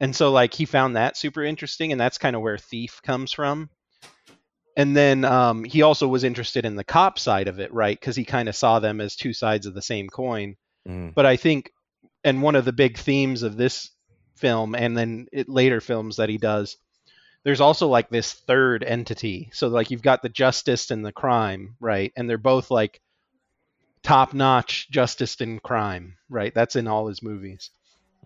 And 0.00 0.14
so 0.14 0.30
like 0.30 0.54
he 0.54 0.66
found 0.66 0.96
that 0.96 1.16
super 1.16 1.42
interesting 1.42 1.90
and 1.90 2.00
that's 2.00 2.18
kind 2.18 2.36
of 2.36 2.42
where 2.42 2.58
thief 2.58 3.00
comes 3.02 3.32
from. 3.32 3.70
And 4.76 4.96
then 4.96 5.24
um, 5.24 5.64
he 5.64 5.82
also 5.82 6.08
was 6.08 6.24
interested 6.24 6.64
in 6.64 6.76
the 6.76 6.84
cop 6.84 7.18
side 7.18 7.48
of 7.48 7.60
it 7.60 7.72
right 7.72 7.98
because 7.98 8.16
he 8.16 8.24
kind 8.24 8.48
of 8.48 8.56
saw 8.56 8.78
them 8.78 9.00
as 9.00 9.16
two 9.16 9.32
sides 9.32 9.66
of 9.66 9.74
the 9.74 9.82
same 9.82 10.08
coin. 10.08 10.56
Mm. 10.86 11.14
but 11.14 11.24
i 11.24 11.36
think 11.36 11.72
and 12.24 12.42
one 12.42 12.56
of 12.56 12.66
the 12.66 12.72
big 12.72 12.98
themes 12.98 13.42
of 13.42 13.56
this 13.56 13.90
film 14.36 14.74
and 14.74 14.94
then 14.94 15.28
it, 15.32 15.48
later 15.48 15.80
films 15.80 16.16
that 16.16 16.28
he 16.28 16.36
does 16.36 16.76
there's 17.44 17.60
also 17.60 17.88
like 17.88 18.08
this 18.08 18.32
third 18.32 18.82
entity 18.82 19.50
so 19.52 19.68
like 19.68 19.90
you've 19.90 20.02
got 20.02 20.22
the 20.22 20.28
justice 20.28 20.90
and 20.90 21.04
the 21.04 21.12
crime 21.12 21.76
right 21.80 22.12
and 22.16 22.28
they're 22.28 22.38
both 22.38 22.70
like 22.70 23.00
top 24.02 24.34
notch 24.34 24.90
justice 24.90 25.40
and 25.40 25.62
crime 25.62 26.16
right 26.28 26.54
that's 26.54 26.76
in 26.76 26.86
all 26.86 27.06
his 27.06 27.22
movies 27.22 27.70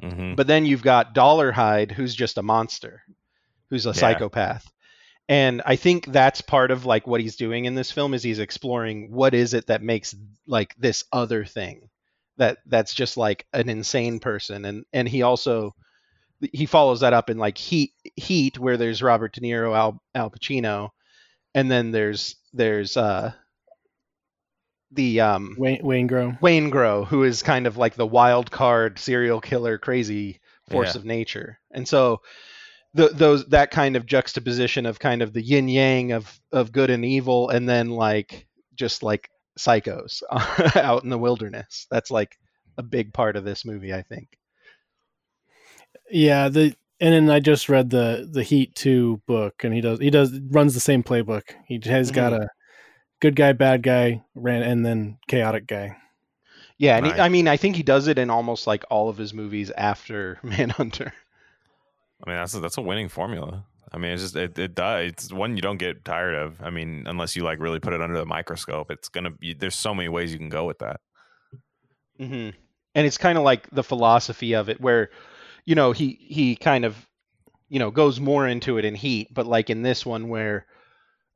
Mhm. 0.02 0.36
but 0.36 0.46
then 0.46 0.64
you've 0.64 0.82
got 0.82 1.12
Dollar 1.12 1.52
Dolarhyde, 1.52 1.90
who's 1.90 2.14
just 2.14 2.38
a 2.38 2.42
monster, 2.42 3.02
who's 3.68 3.84
a 3.84 3.88
Yeah. 3.88 3.94
psychopath. 3.94 4.70
And 5.28 5.60
I 5.66 5.74
think 5.74 6.06
that's 6.06 6.40
part 6.40 6.70
of 6.70 6.86
like 6.86 7.06
what 7.06 7.20
he's 7.20 7.34
doing 7.36 7.64
in 7.64 7.74
this 7.74 7.90
film 7.90 8.14
is 8.14 8.22
he's 8.22 8.38
exploring 8.38 9.10
what 9.10 9.34
is 9.34 9.54
it 9.54 9.66
that 9.66 9.82
makes 9.82 10.14
like 10.46 10.74
this 10.78 11.04
other 11.12 11.44
thing 11.44 11.90
that 12.36 12.58
that's 12.66 12.94
just 12.94 13.16
like 13.16 13.46
an 13.52 13.68
insane 13.68 14.20
person 14.20 14.64
and 14.64 14.84
and 14.92 15.08
he 15.08 15.22
also 15.22 15.74
he 16.52 16.66
follows 16.66 17.00
that 17.00 17.12
up 17.12 17.30
in 17.30 17.38
like 17.38 17.58
Heat 17.58 17.92
Heat 18.16 18.58
where 18.58 18.76
there's 18.76 19.02
Robert 19.02 19.32
De 19.34 19.40
Niro, 19.40 19.76
Al, 19.76 20.02
Al 20.14 20.30
Pacino, 20.30 20.90
and 21.54 21.70
then 21.70 21.90
there's 21.90 22.36
there's 22.52 22.96
uh 22.96 23.32
the 24.92 25.20
um 25.20 25.54
Wayne, 25.58 25.82
Waingro. 25.82 26.40
Wayne 26.40 26.70
Grow, 26.70 27.04
who 27.04 27.24
is 27.24 27.42
kind 27.42 27.66
of 27.66 27.76
like 27.76 27.94
the 27.94 28.06
wild 28.06 28.50
card 28.50 28.98
serial 28.98 29.40
killer, 29.40 29.78
crazy 29.78 30.40
force 30.70 30.94
Yeah. 30.94 31.00
of 31.00 31.04
nature, 31.04 31.58
and 31.70 31.86
so 31.86 32.22
the, 32.94 33.08
those 33.08 33.44
that 33.46 33.70
kind 33.70 33.96
of 33.96 34.06
juxtaposition 34.06 34.86
of 34.86 34.98
kind 34.98 35.20
of 35.20 35.32
the 35.34 35.42
yin 35.42 35.68
yang 35.68 36.12
of 36.12 36.40
of 36.52 36.72
good 36.72 36.88
and 36.90 37.04
evil, 37.04 37.50
and 37.50 37.68
then 37.68 37.90
like 37.90 38.46
just 38.74 39.02
like 39.02 39.28
psychos 39.58 40.22
out 40.76 41.04
in 41.04 41.10
the 41.10 41.18
wilderness. 41.18 41.86
That's 41.90 42.10
like 42.10 42.38
a 42.78 42.82
big 42.82 43.12
part 43.12 43.36
of 43.36 43.44
this 43.44 43.64
movie, 43.66 43.92
I 43.92 44.02
think. 44.02 44.37
Yeah, 46.10 46.48
the 46.48 46.74
and 47.00 47.14
then 47.14 47.30
I 47.30 47.40
just 47.40 47.68
read 47.68 47.90
the 47.90 48.28
the 48.30 48.42
Heat 48.42 48.74
Two 48.74 49.22
book, 49.26 49.64
and 49.64 49.74
he 49.74 49.80
does 49.80 49.98
he 50.00 50.10
does 50.10 50.38
runs 50.50 50.74
the 50.74 50.80
same 50.80 51.02
playbook. 51.02 51.54
He 51.66 51.80
has 51.84 52.10
got 52.10 52.32
Mm-hmm. 52.32 52.42
a 52.42 52.48
good 53.20 53.36
guy, 53.36 53.52
bad 53.54 53.82
guy, 53.82 54.24
ran, 54.34 54.62
and 54.62 54.84
then 54.86 55.18
chaotic 55.28 55.66
guy. 55.66 55.96
Yeah, 56.78 56.96
and 56.98 57.06
he, 57.06 57.18
I 57.18 57.28
mean, 57.28 57.48
I 57.48 57.56
think 57.58 57.76
he 57.76 57.82
does 57.84 58.08
it 58.08 58.18
in 58.18 58.30
almost 58.30 58.66
like 58.66 58.84
all 58.90 59.08
of 59.08 59.18
his 59.18 59.34
movies 59.34 59.70
after 59.72 60.38
Manhunter. 60.44 61.12
I 62.24 62.30
mean, 62.30 62.38
that's 62.38 62.54
a, 62.54 62.60
that's 62.60 62.78
a 62.78 62.82
winning 62.82 63.08
formula. 63.08 63.64
I 63.92 63.98
mean, 63.98 64.12
it's 64.12 64.22
just 64.22 64.36
it, 64.36 64.58
it 64.58 64.74
does. 64.74 65.08
It's 65.08 65.32
one 65.32 65.56
you 65.56 65.62
don't 65.62 65.78
get 65.78 66.04
tired 66.04 66.34
of. 66.34 66.60
I 66.62 66.70
mean, 66.70 67.04
unless 67.06 67.36
you 67.36 67.42
like 67.44 67.58
really 67.60 67.80
put 67.80 67.92
it 67.94 68.02
under 68.02 68.18
the 68.18 68.26
microscope, 68.26 68.90
it's 68.90 69.08
gonna 69.08 69.30
be. 69.30 69.54
There's 69.54 69.76
so 69.76 69.94
many 69.94 70.08
ways 70.08 70.32
you 70.32 70.38
can 70.38 70.50
go 70.50 70.64
with 70.66 70.78
that. 70.80 71.00
hmm 72.18 72.50
And 72.94 73.06
it's 73.06 73.18
kind 73.18 73.38
of 73.38 73.44
like 73.44 73.68
the 73.70 73.82
philosophy 73.84 74.54
of 74.54 74.68
it, 74.68 74.80
where 74.80 75.10
you 75.68 75.74
know 75.74 75.92
he 75.92 76.18
he 76.22 76.56
kind 76.56 76.86
of 76.86 76.96
you 77.68 77.78
know 77.78 77.90
goes 77.90 78.18
more 78.18 78.48
into 78.48 78.78
it 78.78 78.86
in 78.86 78.94
Heat, 78.94 79.28
but 79.30 79.46
like 79.46 79.68
in 79.68 79.82
this 79.82 80.06
one 80.06 80.30
where 80.30 80.64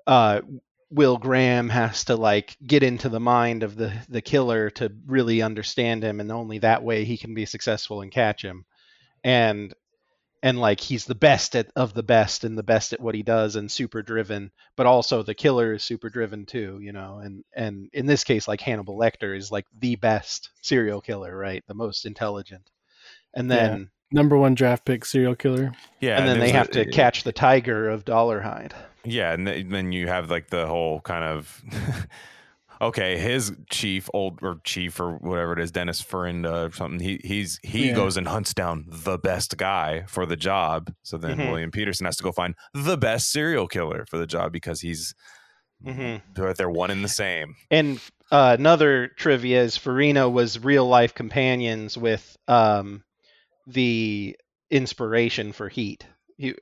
uh, 0.07 0.41
Will 0.89 1.19
Graham 1.19 1.69
has 1.69 2.05
to 2.05 2.17
like 2.17 2.57
get 2.67 2.83
into 2.83 3.11
the 3.11 3.21
mind 3.21 3.63
of 3.63 3.77
the 3.77 3.93
the 4.09 4.23
killer 4.23 4.71
to 4.71 4.91
really 5.07 5.43
understand 5.43 6.03
him, 6.03 6.19
and 6.19 6.33
only 6.33 6.61
that 6.61 6.83
way 6.83 7.05
he 7.05 7.19
can 7.19 7.35
be 7.35 7.45
successful 7.45 8.01
and 8.01 8.11
catch 8.11 8.43
him. 8.43 8.65
And 9.23 9.75
and 10.43 10.59
like 10.59 10.81
he's 10.81 11.05
the 11.05 11.15
best 11.15 11.55
at, 11.55 11.71
of 11.77 11.93
the 11.93 12.03
best 12.03 12.43
and 12.43 12.57
the 12.57 12.63
best 12.63 12.95
at 12.95 13.01
what 13.01 13.15
he 13.15 13.23
does 13.23 13.55
and 13.55 13.71
super 13.71 14.03
driven 14.03 14.51
but 14.75 14.87
also 14.87 15.23
the 15.23 15.35
killer 15.35 15.75
is 15.75 15.85
super 15.85 16.11
driven 16.11 16.47
too 16.47 16.81
you 16.83 16.91
know 16.91 17.21
and 17.23 17.45
and 17.55 17.89
in 17.93 18.07
this 18.07 18.25
case 18.25 18.49
like 18.49 18.61
hannibal 18.61 18.99
lecter 18.99 19.37
is 19.37 19.53
like 19.53 19.67
the 19.79 19.95
best 19.95 20.51
serial 20.61 21.01
killer 21.01 21.37
right? 21.37 21.63
The 21.69 21.75
most 21.75 22.07
intelligent. 22.07 22.69
And 23.35 23.49
then 23.49 23.91
Number 24.13 24.37
one 24.37 24.55
draft 24.55 24.85
pick 24.85 25.05
serial 25.05 25.35
killer. 25.35 25.73
Yeah, 26.01 26.19
and 26.19 26.29
then 26.29 26.39
they 26.39 26.51
have 26.51 26.69
a- 26.69 26.73
to 26.73 26.91
catch 26.91 27.25
the 27.25 27.33
tiger 27.33 27.89
of 27.89 28.05
Dolarhyde 28.05 28.73
Yeah, 29.05 29.33
and 29.33 29.47
then 29.47 29.93
you 29.93 30.07
have 30.09 30.31
like 30.31 30.49
the 30.51 30.67
whole 30.67 31.01
kind 31.01 31.25
of 31.25 31.63
okay, 32.81 33.17
his 33.19 33.53
chief, 33.71 34.09
old 34.13 34.41
or 34.43 34.61
chief 34.65 34.99
or 35.01 35.13
whatever 35.19 35.53
it 35.53 35.61
is, 35.61 35.71
Dennis 35.71 36.01
Farina 36.01 36.65
or 36.67 36.73
something. 36.73 37.01
He 37.01 37.21
he's 37.25 37.59
he 37.63 37.89
Yeah. 37.89 37.95
goes 37.95 38.17
and 38.17 38.27
hunts 38.29 38.53
down 38.55 38.85
the 38.89 39.19
best 39.19 39.57
guy 39.57 40.05
for 40.09 40.27
the 40.27 40.37
job. 40.37 40.93
So 41.03 41.17
then 41.17 41.39
Mhm. 41.39 41.49
William 41.51 41.71
Petersen 41.71 42.07
has 42.07 42.17
to 42.17 42.25
go 42.25 42.33
find 42.33 42.55
the 42.75 42.97
best 42.97 43.31
serial 43.31 43.69
killer 43.69 44.05
for 44.09 44.19
the 44.19 44.27
job 44.27 44.53
because 44.53 44.81
he's 44.81 45.15
Mhm. 45.87 46.23
they're, 46.35 46.55
they're 46.55 46.71
one 46.71 46.91
and 46.91 47.05
the 47.05 47.09
same. 47.09 47.55
and 47.71 48.01
uh, 48.31 48.57
another 48.59 49.09
trivia 49.09 49.61
is 49.63 49.77
farina 49.77 50.27
was 50.29 50.59
real 50.59 50.87
life 50.87 51.13
companions 51.13 51.99
with 51.99 52.37
um 52.49 53.03
the 53.67 54.37
inspiration 54.71 55.53
for 55.53 55.69
heat 55.69 56.07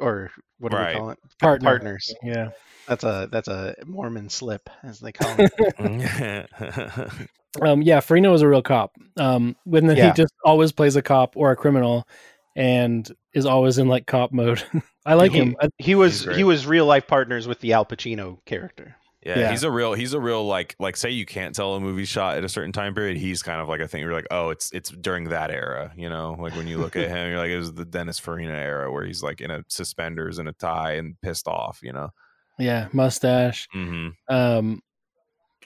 or 0.00 0.30
what 0.58 0.72
do 0.72 0.76
Right. 0.78 0.94
we 0.94 1.00
call 1.00 1.10
it 1.10 1.18
Partner. 1.38 1.64
partners 1.70 2.14
Yeah. 2.22 2.50
that's 2.86 3.04
a 3.04 3.28
that's 3.30 3.48
a 3.48 3.74
mormon 3.86 4.28
slip 4.28 4.68
as 4.82 4.98
they 5.00 5.12
call 5.12 5.34
it 5.38 6.50
Um, 7.60 7.82
yeah, 7.82 7.98
Farina 7.98 8.30
was 8.30 8.42
a 8.42 8.48
real 8.48 8.62
cop. 8.62 8.92
Um, 9.16 9.56
when 9.64 9.86
then 9.86 9.96
Yeah. 9.96 10.06
he 10.08 10.12
just 10.12 10.32
always 10.44 10.70
plays 10.70 10.94
a 10.94 11.02
cop 11.02 11.36
or 11.36 11.50
a 11.50 11.56
criminal, 11.56 12.06
and 12.54 13.10
is 13.34 13.44
always 13.44 13.78
in 13.78 13.88
like 13.88 14.06
cop 14.06 14.30
mode. 14.32 14.62
I 15.06 15.14
like 15.14 15.32
he, 15.32 15.38
him. 15.38 15.56
He 15.78 15.96
was 15.96 16.24
he 16.26 16.44
was 16.44 16.64
real 16.66 16.86
life 16.86 17.08
partners 17.08 17.48
with 17.48 17.58
the 17.58 17.72
Al 17.72 17.84
Pacino 17.84 18.38
character. 18.44 18.94
Yeah, 19.24 19.38
Yeah. 19.40 19.50
he's 19.50 19.62
a 19.64 19.70
real 19.70 19.92
he's 19.92 20.14
a 20.14 20.20
real 20.20 20.46
like 20.46 20.74
like 20.78 20.96
say 20.96 21.10
you 21.10 21.26
can't 21.26 21.54
tell 21.54 21.74
a 21.74 21.80
movie 21.80 22.06
shot 22.06 22.38
at 22.38 22.44
a 22.44 22.48
certain 22.48 22.72
time 22.72 22.94
period. 22.94 23.18
He's 23.18 23.42
kind 23.42 23.60
of 23.60 23.68
like 23.68 23.80
a 23.80 23.86
thing. 23.88 24.00
you're 24.00 24.12
like 24.14 24.26
oh 24.30 24.48
it's 24.50 24.70
it's 24.72 24.90
during 24.90 25.24
that 25.30 25.50
era, 25.50 25.92
you 25.96 26.08
know, 26.08 26.36
like 26.40 26.54
when 26.56 26.66
you 26.66 26.78
look 26.78 26.96
at 26.96 27.08
him, 27.14 27.28
you're 27.30 27.38
like 27.38 27.50
it 27.50 27.58
was 27.58 27.74
the 27.74 27.84
Dennis 27.84 28.18
Farina 28.18 28.54
era 28.54 28.90
where 28.90 29.04
he's 29.04 29.22
like 29.22 29.40
in 29.40 29.50
a 29.50 29.62
suspenders 29.68 30.38
and 30.38 30.48
a 30.48 30.52
tie 30.52 30.92
and 30.92 31.20
pissed 31.20 31.46
off, 31.48 31.80
you 31.82 31.92
know. 31.92 32.10
yeah, 32.58 32.88
mustache. 32.92 33.68
hmm 33.72 34.08
Um, 34.28 34.82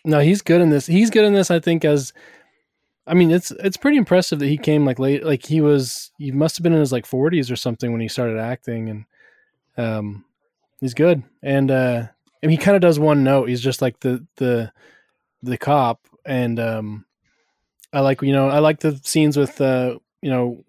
no, 0.04 0.18
he's 0.20 0.42
good 0.42 0.60
in 0.60 0.70
this. 0.70 0.86
He's 0.86 1.08
good 1.10 1.24
in 1.24 1.32
this. 1.32 1.50
I 1.50 1.60
think 1.60 1.84
as, 1.84 2.12
I 3.06 3.14
mean, 3.14 3.30
it's 3.30 3.52
it's 3.52 3.76
pretty 3.76 3.96
impressive 3.98 4.38
that 4.40 4.48
he 4.48 4.58
came 4.58 4.84
like 4.84 4.98
late. 4.98 5.24
Like 5.24 5.46
he 5.46 5.60
was, 5.60 6.10
he 6.18 6.30
must 6.32 6.56
have 6.58 6.62
been 6.62 6.74
in 6.74 6.80
his 6.80 6.92
like 6.92 7.06
forties 7.06 7.50
or 7.50 7.56
something 7.56 7.90
when 7.92 8.00
he 8.00 8.08
started 8.08 8.38
acting, 8.38 8.88
and 8.90 9.04
um, 9.78 10.24
he's 10.80 10.92
good. 10.94 11.22
And 11.42 11.70
uh, 11.70 12.06
and 12.44 12.52
he 12.52 12.58
kind 12.58 12.76
of 12.76 12.82
does 12.82 12.98
one 12.98 13.24
note. 13.24 13.48
He's 13.48 13.62
just 13.62 13.80
like 13.80 13.98
the 14.00 14.24
the 14.36 14.70
the 15.42 15.56
cop, 15.56 16.06
and 16.26 16.60
um, 16.60 17.06
I 17.92 18.00
like 18.00 18.20
you 18.20 18.32
know 18.34 18.50
I 18.50 18.58
like 18.58 18.80
the 18.80 19.00
scenes 19.02 19.36
with 19.38 19.60
uh 19.62 19.98
you 20.20 20.30
know 20.30 20.62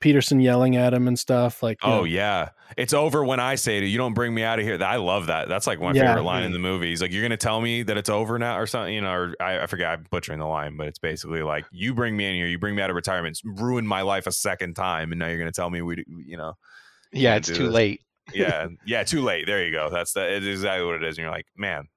Petersen 0.00 0.38
yelling 0.38 0.76
at 0.76 0.92
him 0.92 1.08
and 1.08 1.18
stuff. 1.18 1.62
Like 1.62 1.78
Oh 1.82 2.00
know, 2.00 2.04
yeah, 2.04 2.50
it's 2.76 2.92
over 2.92 3.24
when 3.24 3.40
I 3.40 3.54
say 3.54 3.78
it. 3.78 3.84
You 3.84 3.96
don't 3.96 4.12
bring 4.12 4.34
me 4.34 4.42
out 4.42 4.58
of 4.58 4.66
here. 4.66 4.82
I 4.84 4.96
love 4.96 5.28
that. 5.28 5.48
That's 5.48 5.66
like 5.66 5.80
my 5.80 5.94
Yeah. 5.94 6.08
favorite 6.08 6.24
line 6.24 6.42
in 6.42 6.52
the 6.52 6.58
movie. 6.58 6.90
He's 6.90 7.00
like, 7.00 7.10
"You're 7.10 7.22
gonna 7.22 7.38
tell 7.38 7.62
me 7.62 7.82
that 7.84 7.96
it's 7.96 8.10
over 8.10 8.38
now, 8.38 8.58
or 8.58 8.66
something," 8.66 8.92
you 8.92 9.00
know. 9.00 9.12
Or 9.12 9.34
I, 9.40 9.60
I 9.60 9.66
forget. 9.66 9.88
I'm 9.88 10.06
butchering 10.10 10.40
the 10.40 10.46
line, 10.46 10.76
but 10.76 10.88
it's 10.88 10.98
basically 10.98 11.42
like, 11.42 11.64
"You 11.72 11.94
bring 11.94 12.18
me 12.18 12.26
in 12.28 12.34
here. 12.34 12.48
You 12.48 12.58
bring 12.58 12.74
me 12.74 12.82
out 12.82 12.90
of 12.90 12.96
retirement. 12.96 13.32
It's 13.32 13.44
ruined 13.62 13.88
my 13.88 14.02
life 14.02 14.26
a 14.26 14.32
second 14.32 14.74
time, 14.74 15.10
and 15.10 15.18
now 15.18 15.28
you're 15.28 15.38
gonna 15.38 15.52
tell 15.52 15.70
me 15.70 15.80
we, 15.80 16.04
you 16.06 16.36
know." 16.36 16.52
Yeah, 17.12 17.36
it's 17.36 17.48
too 17.48 17.64
this. 17.64 17.72
late. 17.72 18.02
Yeah, 18.32 18.68
yeah. 18.86 19.04
Too 19.04 19.22
late. 19.22 19.46
There 19.46 19.64
you 19.64 19.72
go. 19.72 19.90
That's 19.90 20.12
the. 20.12 20.36
It's 20.36 20.46
exactly 20.46 20.86
what 20.86 20.96
it 20.96 21.04
is. 21.04 21.16
And 21.16 21.24
you're 21.24 21.30
like, 21.30 21.46
man, 21.56 21.88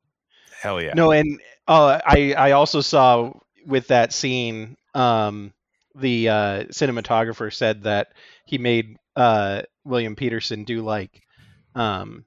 hell 0.61 0.82
yeah. 0.82 0.93
No, 0.93 1.11
and 1.11 1.39
uh, 1.67 1.99
I 2.05 2.34
I 2.38 2.51
also 2.51 2.82
saw 2.82 3.34
with 3.65 3.88
that 3.88 4.13
scene, 4.13 4.78
um, 4.93 5.53
the 5.95 6.30
uh, 6.30 6.63
cinematographer 6.65 7.53
said 7.53 7.84
that 7.84 8.13
he 8.45 8.57
made 8.57 8.97
uh, 9.15 9.63
William 9.84 10.15
Petersen 10.15 10.63
do 10.63 10.82
like 10.82 11.21
um, 11.75 12.25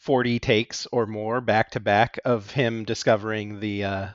40 0.00 0.38
takes 0.38 0.86
or 0.92 1.06
more 1.06 1.40
back 1.40 1.70
to 1.72 1.80
back 1.80 2.18
of 2.24 2.50
him 2.50 2.84
discovering 2.84 3.60
the 3.60 3.84
uh, 3.84 4.08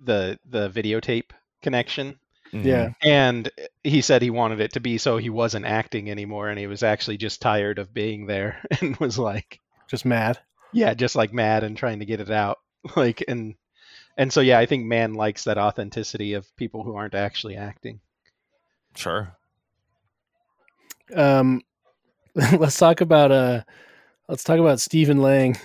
the 0.00 0.38
the 0.44 0.68
videotape 0.70 1.30
connection. 1.62 2.18
Yeah, 2.64 2.92
And 3.02 3.50
he 3.84 4.00
said 4.00 4.22
he 4.22 4.30
wanted 4.30 4.60
it 4.60 4.72
to 4.74 4.80
be 4.80 4.98
so 4.98 5.16
he 5.18 5.30
wasn't 5.30 5.66
acting 5.66 6.10
anymore 6.10 6.48
and 6.48 6.58
he 6.58 6.66
was 6.66 6.82
actually 6.82 7.16
just 7.16 7.40
tired 7.42 7.78
of 7.78 7.92
being 7.94 8.26
there 8.26 8.62
and 8.80 8.96
was 8.98 9.18
like 9.18 9.60
just 9.88 10.04
mad. 10.04 10.38
yeah 10.72 10.94
just 10.94 11.16
like 11.16 11.32
mad 11.32 11.62
and 11.64 11.76
trying 11.76 11.98
to 12.00 12.04
get 12.06 12.20
it 12.20 12.30
out 12.30 12.58
like 12.96 13.22
and 13.28 13.54
and 14.16 14.32
so 14.32 14.40
yeah 14.40 14.58
i 14.58 14.66
think 14.66 14.84
Mann 14.84 15.14
likes 15.14 15.44
that 15.44 15.58
authenticity 15.58 16.34
of 16.34 16.46
people 16.56 16.82
who 16.82 16.94
aren't 16.96 17.14
actually 17.14 17.56
acting 17.56 18.00
Sure. 18.94 19.36
Um, 21.14 21.60
let's 22.34 22.78
talk 22.78 23.00
about 23.02 23.30
uh, 23.30 23.62
let's 24.28 24.42
talk 24.42 24.58
about 24.58 24.80
Stephen 24.80 25.18
Lang. 25.18 25.56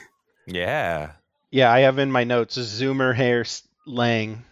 Yeah. 0.48 1.14
yeah 1.50 1.72
i 1.72 1.80
have 1.82 1.98
in 2.00 2.12
my 2.12 2.24
notes 2.26 2.58
zoomer 2.58 3.16
hair 3.16 3.46
lang 3.88 4.44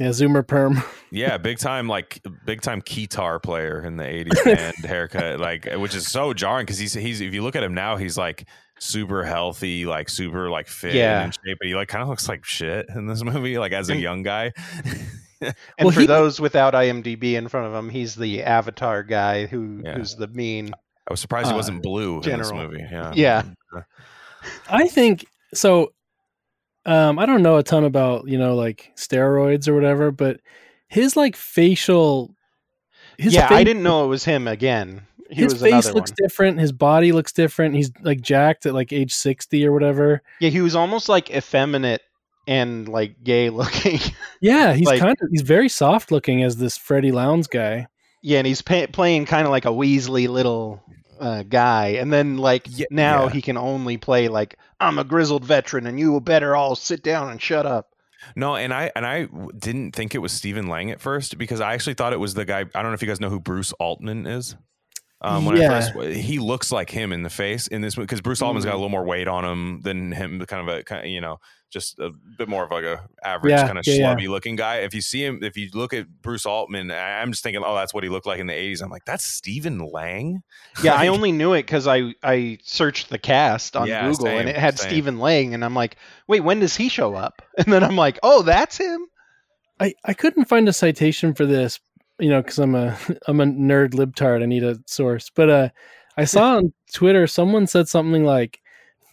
Yeah, 0.00 0.08
Zoomer 0.08 0.46
Perm. 0.46 0.82
Yeah, 1.12 1.38
big 1.38 1.58
time, 1.58 1.88
like 1.88 2.22
big 2.46 2.60
time 2.60 2.82
guitar 2.84 3.40
player 3.40 3.82
in 3.84 3.96
the 3.96 4.04
'80s 4.04 4.44
band 4.44 4.76
haircut, 4.84 5.40
like 5.40 5.64
which 5.74 5.92
is 5.96 6.06
so 6.06 6.32
jarring 6.32 6.64
because 6.66 6.78
he's 6.78 6.92
he's 6.94 7.20
if 7.20 7.34
you 7.34 7.42
look 7.42 7.56
at 7.56 7.64
him 7.64 7.74
now, 7.74 7.96
he's 7.96 8.16
like 8.16 8.46
super 8.78 9.24
healthy, 9.24 9.86
like 9.86 10.08
super 10.08 10.48
like 10.50 10.68
fit 10.68 10.94
Yeah. 10.94 11.24
and 11.24 11.34
shape, 11.34 11.58
but 11.58 11.66
he 11.66 11.74
like 11.74 11.88
kind 11.88 12.00
of 12.02 12.08
looks 12.08 12.28
like 12.28 12.44
shit 12.44 12.86
in 12.94 13.08
this 13.08 13.24
movie, 13.24 13.58
like 13.58 13.72
as 13.72 13.90
a 13.90 13.96
young 13.96 14.22
guy. 14.22 14.52
and 15.40 15.54
Well, 15.80 15.90
for 15.90 16.00
he- 16.02 16.06
those 16.06 16.38
without 16.40 16.74
imdb 16.74 17.32
in 17.34 17.48
front 17.48 17.66
of 17.66 17.74
him 17.74 17.90
he's 17.90 18.14
the 18.14 18.44
avatar 18.44 19.02
guy 19.02 19.46
who 19.46 19.80
Yeah. 19.84 19.96
who's 19.96 20.14
the 20.14 20.28
mean 20.28 20.70
I 21.08 21.12
was 21.12 21.18
surprised 21.18 21.48
he 21.48 21.54
Uh, 21.54 21.56
wasn't 21.56 21.82
blue 21.82 22.16
in 22.16 22.20
this 22.20 22.50
general. 22.50 22.68
movie. 22.68 22.84
Yeah, 22.88 23.12
yeah 23.16 23.42
I 24.68 24.86
think 24.86 25.24
so. 25.54 25.92
Um, 26.86 27.18
I 27.18 27.26
don't 27.26 27.42
know 27.42 27.56
a 27.58 27.62
ton 27.62 27.84
about 27.84 28.28
you 28.28 28.38
know 28.38 28.54
like 28.54 28.92
steroids 28.96 29.68
or 29.68 29.74
whatever, 29.74 30.10
but 30.10 30.40
his 30.88 31.16
like 31.16 31.36
facial, 31.36 32.34
his 33.18 33.34
yeah 33.34 33.48
i 33.50 33.62
didn't 33.62 33.82
know 33.82 34.04
it 34.04 34.08
was 34.08 34.24
him 34.24 34.48
again 34.48 35.02
he 35.30 35.42
his 35.42 35.60
face 35.60 35.92
looks 35.92 36.10
one 36.10 36.16
different. 36.20 36.58
His 36.58 36.72
body 36.72 37.12
looks 37.12 37.30
different. 37.32 37.76
He's 37.76 37.92
like 38.02 38.20
jacked 38.20 38.66
at 38.66 38.74
like 38.74 38.92
age 38.92 39.14
sixty 39.14 39.64
or 39.64 39.72
whatever. 39.72 40.22
yeah 40.40 40.50
he 40.50 40.60
was 40.60 40.74
almost 40.74 41.08
like 41.08 41.30
effeminate 41.30 42.00
and 42.48 42.88
like 42.88 43.22
gay 43.22 43.48
looking 43.60 44.00
Yeah, 44.40 44.72
he's 44.72 44.86
Like- 44.88 44.98
kind 45.00 45.12
of 45.12 45.28
he's 45.30 45.42
very 45.42 45.68
soft 45.68 46.10
looking 46.10 46.42
as 46.42 46.56
this 46.56 46.76
Freddy 46.76 47.12
Lounds 47.12 47.46
guy. 47.46 47.86
Yeah, 48.22 48.38
and 48.38 48.46
he's 48.46 48.60
pa 48.60 48.86
playing 48.92 49.26
kind 49.26 49.46
of 49.46 49.50
like 49.52 49.66
a 49.66 49.68
Weasley 49.70 50.28
little 50.28 50.82
uh, 51.20 51.42
guy, 51.44 51.88
and 51.88 52.12
then 52.12 52.38
like 52.38 52.66
Ye- 52.66 52.86
now 52.90 53.24
yeah. 53.24 53.30
he 53.30 53.42
can 53.42 53.56
only 53.56 53.96
play 53.96 54.28
like 54.28 54.58
I'm 54.80 54.98
a 54.98 55.04
grizzled 55.04 55.44
veteran, 55.44 55.86
and 55.86 55.98
you 55.98 56.20
better 56.20 56.56
all 56.56 56.74
sit 56.74 57.02
down 57.02 57.30
and 57.30 57.40
shut 57.40 57.66
up. 57.66 57.94
No, 58.36 58.56
and 58.56 58.72
I 58.72 58.90
and 58.94 59.06
I 59.06 59.28
didn't 59.58 59.92
think 59.92 60.14
it 60.14 60.18
was 60.18 60.32
Stephen 60.32 60.66
Lang 60.66 60.90
at 60.90 61.00
first 61.00 61.38
because 61.38 61.60
I 61.60 61.74
actually 61.74 61.94
thought 61.94 62.12
it 62.12 62.20
was 62.20 62.34
the 62.34 62.44
guy. 62.44 62.60
I 62.60 62.64
don't 62.64 62.84
know 62.86 62.92
if 62.92 63.02
you 63.02 63.08
guys 63.08 63.20
know 63.20 63.30
who 63.30 63.40
Bruce 63.40 63.72
Altman 63.74 64.26
is. 64.26 64.56
Um, 65.22 65.44
when 65.44 65.56
Yeah. 65.56 65.70
I 65.76 65.80
first, 65.92 66.14
he 66.16 66.38
looks 66.38 66.72
like 66.72 66.88
him 66.90 67.12
in 67.12 67.22
the 67.22 67.30
face 67.30 67.66
in 67.66 67.82
this 67.82 67.94
because 67.94 68.20
Bruce 68.20 68.40
Altman's 68.40 68.64
got 68.64 68.72
a 68.72 68.76
little 68.76 68.88
more 68.88 69.04
weight 69.04 69.28
on 69.28 69.44
him 69.44 69.80
than 69.82 70.12
him. 70.12 70.44
Kind 70.46 70.68
of 70.68 70.74
a 70.78 70.82
kind 70.82 71.04
of, 71.04 71.10
you 71.10 71.20
know 71.20 71.38
just 71.70 72.00
a 72.00 72.10
bit 72.36 72.48
more 72.48 72.64
of 72.64 72.70
like 72.72 72.82
a 72.82 73.08
average 73.22 73.52
Yeah, 73.52 73.64
kind 73.64 73.78
of 73.78 73.86
yeah, 73.86 74.16
yeah. 74.18 74.28
looking 74.28 74.56
guy. 74.56 74.78
If 74.78 74.92
you 74.92 75.00
see 75.00 75.24
him, 75.24 75.38
if 75.42 75.56
you 75.56 75.68
look 75.72 75.94
at 75.94 76.08
Bruce 76.20 76.44
Altman, 76.44 76.90
I- 76.90 77.20
I'm 77.22 77.30
just 77.30 77.44
thinking, 77.44 77.62
oh, 77.64 77.76
that's 77.76 77.94
what 77.94 78.02
he 78.02 78.10
looked 78.10 78.26
like 78.26 78.40
in 78.40 78.48
the 78.48 78.52
'80s. 78.52 78.82
I'm 78.82 78.90
like, 78.90 79.04
that's 79.04 79.24
Stephen 79.24 79.78
Lang. 79.78 80.42
Yeah, 80.82 80.94
I 80.94 81.06
only 81.06 81.30
knew 81.30 81.52
it 81.52 81.62
because 81.62 81.86
I 81.86 82.12
I 82.24 82.58
searched 82.64 83.08
the 83.10 83.18
cast 83.18 83.76
on 83.76 83.86
Yeah, 83.86 84.10
Google, 84.10 84.26
and 84.26 84.48
it 84.48 84.56
had 84.56 84.80
same. 84.80 84.88
Stephen 84.88 85.18
Lang, 85.20 85.54
and 85.54 85.64
I'm 85.64 85.74
like, 85.74 85.94
wait, 86.26 86.40
when 86.40 86.58
does 86.58 86.74
he 86.74 86.88
show 86.88 87.14
up? 87.14 87.40
And 87.58 87.72
then 87.72 87.84
I'm 87.84 87.94
like, 87.96 88.18
oh, 88.24 88.42
that's 88.42 88.76
him. 88.78 89.06
I, 89.78 89.94
I 90.04 90.12
couldn't 90.12 90.46
find 90.46 90.68
a 90.68 90.72
citation 90.72 91.34
for 91.34 91.46
this, 91.46 91.78
you 92.20 92.28
know, 92.28 92.42
because 92.42 92.58
I'm 92.58 92.74
a 92.74 92.96
I'm 93.26 93.40
a 93.40 93.44
nerd 93.46 93.90
libtard. 93.94 94.42
I 94.42 94.46
need 94.46 94.64
a 94.64 94.78
source, 94.86 95.30
but 95.34 95.50
uh, 95.50 95.68
I 96.16 96.24
saw 96.24 96.56
on 96.56 96.72
Twitter 96.92 97.26
someone 97.26 97.66
said 97.66 97.88
something 97.88 98.24
like, 98.24 98.60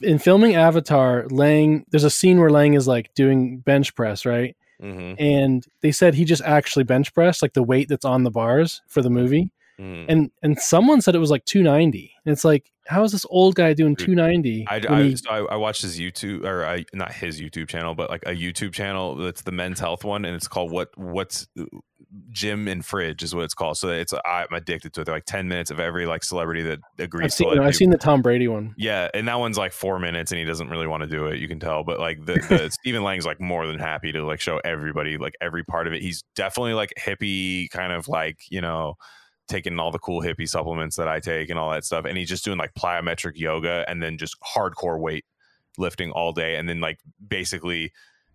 in 0.01 0.19
filming 0.19 0.55
Avatar, 0.55 1.25
Lang 1.29 1.85
there's 1.89 2.03
a 2.03 2.09
scene 2.09 2.39
where 2.39 2.49
Lang 2.49 2.73
is 2.73 2.87
like 2.87 3.13
doing 3.15 3.59
bench 3.59 3.95
press, 3.95 4.25
right? 4.25 4.55
mhm, 4.81 5.15
And 5.19 5.65
they 5.81 5.91
said 5.91 6.13
he 6.13 6.23
just 6.25 6.43
actually 6.43 6.83
bench 6.83 7.13
pressed 7.13 7.41
like 7.41 7.53
the 7.53 7.63
weight 7.63 7.87
that's 7.89 8.05
on 8.05 8.23
the 8.23 8.29
bars 8.31 8.81
for 8.87 9.01
the 9.01 9.09
movie, 9.09 9.51
mhm. 9.79 10.05
and 10.07 10.31
and 10.43 10.59
someone 10.59 11.01
said 11.01 11.15
it 11.15 11.19
was 11.19 11.31
like 11.31 11.45
290. 11.45 12.11
And 12.25 12.33
it's 12.33 12.43
like, 12.45 12.71
how 12.85 13.03
is 13.03 13.11
this 13.11 13.25
old 13.29 13.55
guy 13.55 13.73
doing 13.73 13.95
290? 13.95 14.67
I, 14.69 14.81
I, 14.87 15.03
he- 15.03 15.15
so 15.15 15.29
I, 15.31 15.53
I 15.53 15.55
watched 15.55 15.81
his 15.81 15.99
YouTube 15.99 16.45
or 16.45 16.65
I, 16.65 16.85
not 16.93 17.11
his 17.13 17.41
YouTube 17.41 17.67
channel, 17.69 17.95
but 17.95 18.09
like 18.11 18.23
a 18.27 18.35
YouTube 18.35 18.71
channel 18.73 19.15
that's 19.15 19.41
the 19.41 19.51
men's 19.51 19.79
health 19.79 20.03
one, 20.03 20.25
and 20.25 20.35
it's 20.35 20.47
called 20.47 20.71
what 20.71 20.89
what's 20.97 21.47
gym 22.29 22.67
and 22.67 22.85
fridge 22.85 23.23
is 23.23 23.35
what 23.35 23.43
it's 23.43 23.53
called. 23.53 23.77
So 23.77 23.89
it's 23.89 24.13
I'm 24.25 24.47
addicted 24.51 24.93
to 24.93 25.01
it. 25.01 25.05
They're 25.05 25.15
like 25.15 25.25
ten 25.25 25.47
minutes 25.47 25.71
of 25.71 25.79
every 25.79 26.05
like 26.05 26.23
celebrity 26.23 26.61
that 26.63 26.79
agrees 26.99 27.25
I've 27.25 27.31
to 27.31 27.35
seen 27.35 27.49
let 27.49 27.59
I've 27.59 27.75
seen 27.75 27.89
the 27.89 27.97
Tom 27.97 28.21
Brady 28.21 28.47
one. 28.47 28.73
Yeah, 28.77 29.09
and 29.13 29.27
that 29.27 29.39
one's 29.39 29.57
like 29.57 29.73
four 29.73 29.99
minutes, 29.99 30.31
and 30.31 30.39
he 30.39 30.45
doesn't 30.45 30.69
really 30.69 30.87
want 30.87 31.03
to 31.03 31.07
do 31.07 31.27
it. 31.27 31.39
You 31.39 31.47
can 31.47 31.59
tell, 31.59 31.83
but 31.83 31.99
like 31.99 32.25
the, 32.25 32.33
the 32.33 32.69
Stephen 32.81 33.03
Lang's 33.03 33.25
like 33.25 33.39
more 33.39 33.67
than 33.67 33.79
happy 33.79 34.11
to 34.11 34.25
like 34.25 34.39
show 34.39 34.59
everybody 34.63 35.17
like 35.17 35.35
every 35.41 35.63
part 35.63 35.87
of 35.87 35.93
it. 35.93 36.01
He's 36.01 36.23
definitely 36.35 36.73
like 36.73 36.93
hippie, 36.99 37.69
kind 37.69 37.91
of 37.91 38.07
like 38.07 38.39
you 38.49 38.61
know 38.61 38.95
taking 39.47 39.79
all 39.79 39.91
the 39.91 39.99
cool 39.99 40.21
hippie 40.21 40.47
supplements 40.47 40.97
that 40.97 41.07
I 41.07 41.19
take 41.19 41.49
and 41.49 41.59
all 41.59 41.71
that 41.71 41.85
stuff, 41.85 42.05
and 42.05 42.17
he's 42.17 42.29
just 42.29 42.45
doing 42.45 42.57
like 42.57 42.73
plyometric 42.73 43.37
yoga 43.37 43.85
and 43.87 44.01
then 44.01 44.17
just 44.17 44.35
hardcore 44.41 44.99
weight 44.99 45.25
lifting 45.77 46.11
all 46.11 46.31
day, 46.31 46.55
and 46.55 46.67
then 46.67 46.79
like 46.79 46.99
basically. 47.27 47.91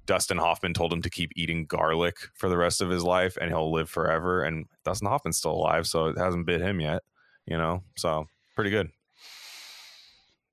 Dustin 0.06 0.38
Hoffman 0.38 0.74
told 0.74 0.92
him 0.92 1.02
to 1.02 1.10
keep 1.10 1.32
eating 1.36 1.66
garlic 1.66 2.16
for 2.34 2.48
the 2.48 2.56
rest 2.56 2.80
of 2.80 2.90
his 2.90 3.04
life 3.04 3.36
and 3.40 3.50
he'll 3.50 3.72
live 3.72 3.88
forever. 3.88 4.42
And 4.42 4.66
Dustin 4.84 5.08
Hoffman's 5.08 5.36
still 5.36 5.52
alive, 5.52 5.86
so 5.86 6.06
it 6.06 6.18
hasn't 6.18 6.46
bit 6.46 6.60
him 6.60 6.80
yet, 6.80 7.02
you 7.46 7.56
know? 7.56 7.82
So 7.96 8.26
pretty 8.54 8.70
good. 8.70 8.90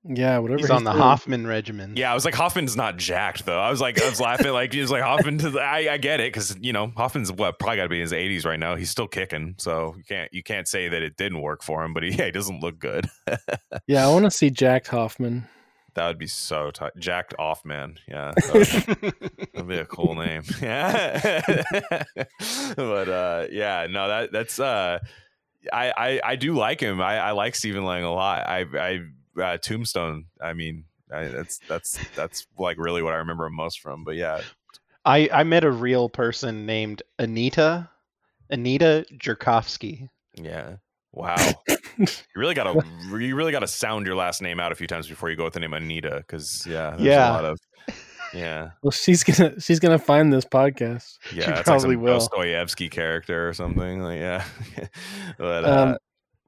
Yeah, 0.05 0.37
whatever. 0.37 0.59
He's 0.59 0.69
on 0.69 0.85
the 0.85 0.91
doing. 0.91 1.03
Hoffman 1.03 1.45
regimen. 1.45 1.97
Yeah, 1.97 2.11
I 2.11 2.13
was 2.13 2.23
like 2.23 2.33
Hoffman's 2.33 2.77
not 2.77 2.95
jacked 2.95 3.45
though. 3.45 3.59
I 3.59 3.69
was 3.69 3.81
like, 3.81 4.01
I 4.01 4.09
was 4.09 4.21
laughing 4.21 4.51
like 4.53 4.71
he 4.71 4.79
was 4.79 4.89
like 4.89 5.03
Hoffman. 5.03 5.39
To 5.39 5.49
the, 5.49 5.59
I, 5.59 5.93
I 5.93 5.97
get 5.97 6.21
it 6.21 6.31
because 6.31 6.57
you 6.61 6.71
know 6.71 6.93
Hoffman's 6.95 7.31
what 7.33 7.59
probably 7.59 7.77
got 7.77 7.83
to 7.83 7.89
be 7.89 7.97
in 7.97 8.03
his 8.03 8.13
80s 8.13 8.45
right 8.45 8.59
now. 8.59 8.75
He's 8.75 8.89
still 8.89 9.07
kicking, 9.07 9.55
so 9.57 9.95
you 9.97 10.03
can't 10.05 10.33
you 10.33 10.41
can't 10.41 10.69
say 10.69 10.87
that 10.87 11.01
it 11.01 11.17
didn't 11.17 11.41
work 11.41 11.63
for 11.63 11.83
him. 11.83 11.93
But 11.93 12.03
he, 12.03 12.11
yeah, 12.17 12.25
he 12.25 12.31
doesn't 12.31 12.61
look 12.61 12.79
good. 12.79 13.09
Yeah, 13.87 14.07
I 14.07 14.11
want 14.11 14.25
to 14.25 14.31
see 14.31 14.51
Jack 14.51 14.85
Hoffman. 14.87 15.47
That 15.95 16.07
would 16.07 16.17
be 16.17 16.27
so 16.27 16.71
tight. 16.71 16.91
Jacked 16.97 17.33
off, 17.39 17.65
man. 17.65 17.97
Yeah, 18.07 18.31
that 18.35 18.53
would, 18.53 19.47
that'd 19.53 19.67
be 19.67 19.77
a 19.77 19.85
cool 19.85 20.15
name. 20.15 20.43
Yeah, 20.61 21.41
but 22.75 23.09
uh, 23.09 23.47
yeah, 23.51 23.87
no, 23.89 24.07
that 24.07 24.31
that's 24.31 24.59
uh, 24.59 24.99
I, 25.73 25.91
I 25.97 26.21
I 26.23 26.35
do 26.35 26.53
like 26.55 26.79
him. 26.79 27.01
I, 27.01 27.17
I 27.19 27.31
like 27.31 27.55
Stephen 27.55 27.83
Lang 27.85 28.03
a 28.03 28.13
lot. 28.13 28.47
I 28.47 28.65
I 28.77 29.41
uh, 29.41 29.57
Tombstone. 29.57 30.25
I 30.41 30.53
mean, 30.53 30.85
I, 31.11 31.25
that's 31.27 31.59
that's 31.67 31.99
that's 32.15 32.47
like 32.57 32.77
really 32.77 33.01
what 33.01 33.13
I 33.13 33.17
remember 33.17 33.45
him 33.45 33.55
most 33.55 33.79
from. 33.81 34.03
But 34.03 34.15
yeah, 34.15 34.41
I 35.05 35.29
I 35.33 35.43
met 35.43 35.63
a 35.63 35.71
real 35.71 36.09
person 36.09 36.65
named 36.65 37.01
Anita, 37.17 37.89
Anita 38.49 39.05
Jerkovsky. 39.13 40.09
yeah. 40.35 40.75
Wow, 41.11 41.35
you 41.97 42.07
really 42.35 42.53
gotta 42.53 42.81
you 43.11 43.35
really 43.35 43.51
gotta 43.51 43.67
sound 43.67 44.05
your 44.05 44.15
last 44.15 44.41
name 44.41 44.59
out 44.59 44.71
a 44.71 44.75
few 44.75 44.87
times 44.87 45.07
before 45.07 45.29
you 45.29 45.35
go 45.35 45.43
with 45.43 45.53
the 45.53 45.59
name 45.59 45.73
Anita, 45.73 46.23
because 46.25 46.65
yeah, 46.67 46.91
there's 46.91 47.01
Yeah. 47.01 47.31
a 47.31 47.33
lot 47.33 47.45
of 47.45 47.59
yeah, 48.33 48.71
Well, 48.83 48.91
she's 48.91 49.23
gonna 49.23 49.59
she's 49.59 49.79
gonna 49.79 49.97
find 49.99 50.31
this 50.31 50.45
podcast. 50.45 51.17
yeah. 51.33 51.45
She 51.45 51.51
it's 51.51 51.61
probably 51.63 51.95
like 51.95 51.95
some 51.95 52.01
will. 52.03 52.19
Dostoevsky 52.19 52.89
character 52.89 53.47
or 53.49 53.53
something. 53.53 54.01
Like 54.01 54.19
yeah, 54.19 54.43
but 55.37 55.65
uh, 55.65 55.67
Um, 55.67 55.97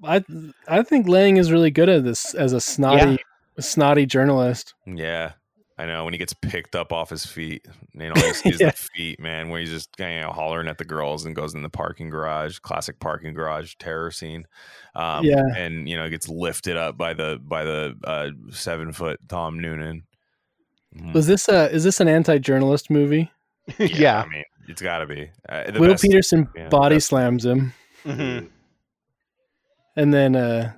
I 0.03 0.23
I 0.67 0.83
think 0.83 1.07
Lang 1.07 1.37
is 1.37 1.51
really 1.51 1.71
good 1.71 1.89
at 1.89 2.03
this 2.03 2.33
as 2.35 2.53
a 2.53 2.61
snotty 2.61 3.17
snotty 3.59 4.05
journalist. 4.05 4.73
Yeah, 4.85 5.33
I 5.81 5.85
know 5.87 6.03
when 6.03 6.13
he 6.13 6.19
gets 6.19 6.33
picked 6.33 6.75
up 6.75 6.93
off 6.93 7.09
his 7.09 7.25
feet, 7.25 7.65
you 7.93 8.09
know, 8.09 8.13
he 8.15 8.33
sees 8.33 8.59
Yeah. 8.59 8.71
feet, 8.71 9.19
man, 9.19 9.49
where 9.49 9.59
he's 9.59 9.71
just 9.71 9.89
you 9.97 10.05
know, 10.05 10.29
hollering 10.31 10.67
at 10.67 10.77
the 10.77 10.85
girls 10.85 11.25
and 11.25 11.35
goes 11.35 11.55
in 11.55 11.63
the 11.63 11.69
parking 11.69 12.09
garage, 12.11 12.59
classic 12.59 12.99
parking 12.99 13.33
garage 13.33 13.73
terror 13.79 14.11
scene. 14.11 14.45
Um, 14.95 15.25
Yeah. 15.25 15.41
and 15.57 15.89
you 15.89 15.97
know 15.97 16.07
gets 16.09 16.29
lifted 16.29 16.77
up 16.77 16.97
by 16.97 17.13
the 17.13 17.39
by 17.41 17.63
the 17.63 17.95
uh, 18.03 18.29
seven 18.51 18.91
foot 18.93 19.19
Tom 19.27 19.59
Noonan. 19.59 20.03
Mhm. 20.95 21.13
Was 21.13 21.25
this 21.25 21.47
a 21.49 21.71
is 21.71 21.83
this 21.83 21.99
an 21.99 22.07
anti 22.07 22.37
journalist 22.37 22.89
movie? 22.91 23.31
yeah. 23.79 24.21
I 24.21 24.27
mean, 24.29 24.43
it's 24.67 24.81
got 24.81 24.99
to 24.99 25.07
be. 25.07 25.31
Uh, 25.49 25.63
Will 25.79 25.89
best- 25.91 26.03
Petersen 26.03 26.47
yeah, 26.55 26.69
body 26.69 26.97
best- 26.97 27.07
slams 27.07 27.43
him, 27.45 27.73
Mhm. 28.05 28.49
and 29.95 30.13
then 30.13 30.35
uh, 30.35 30.73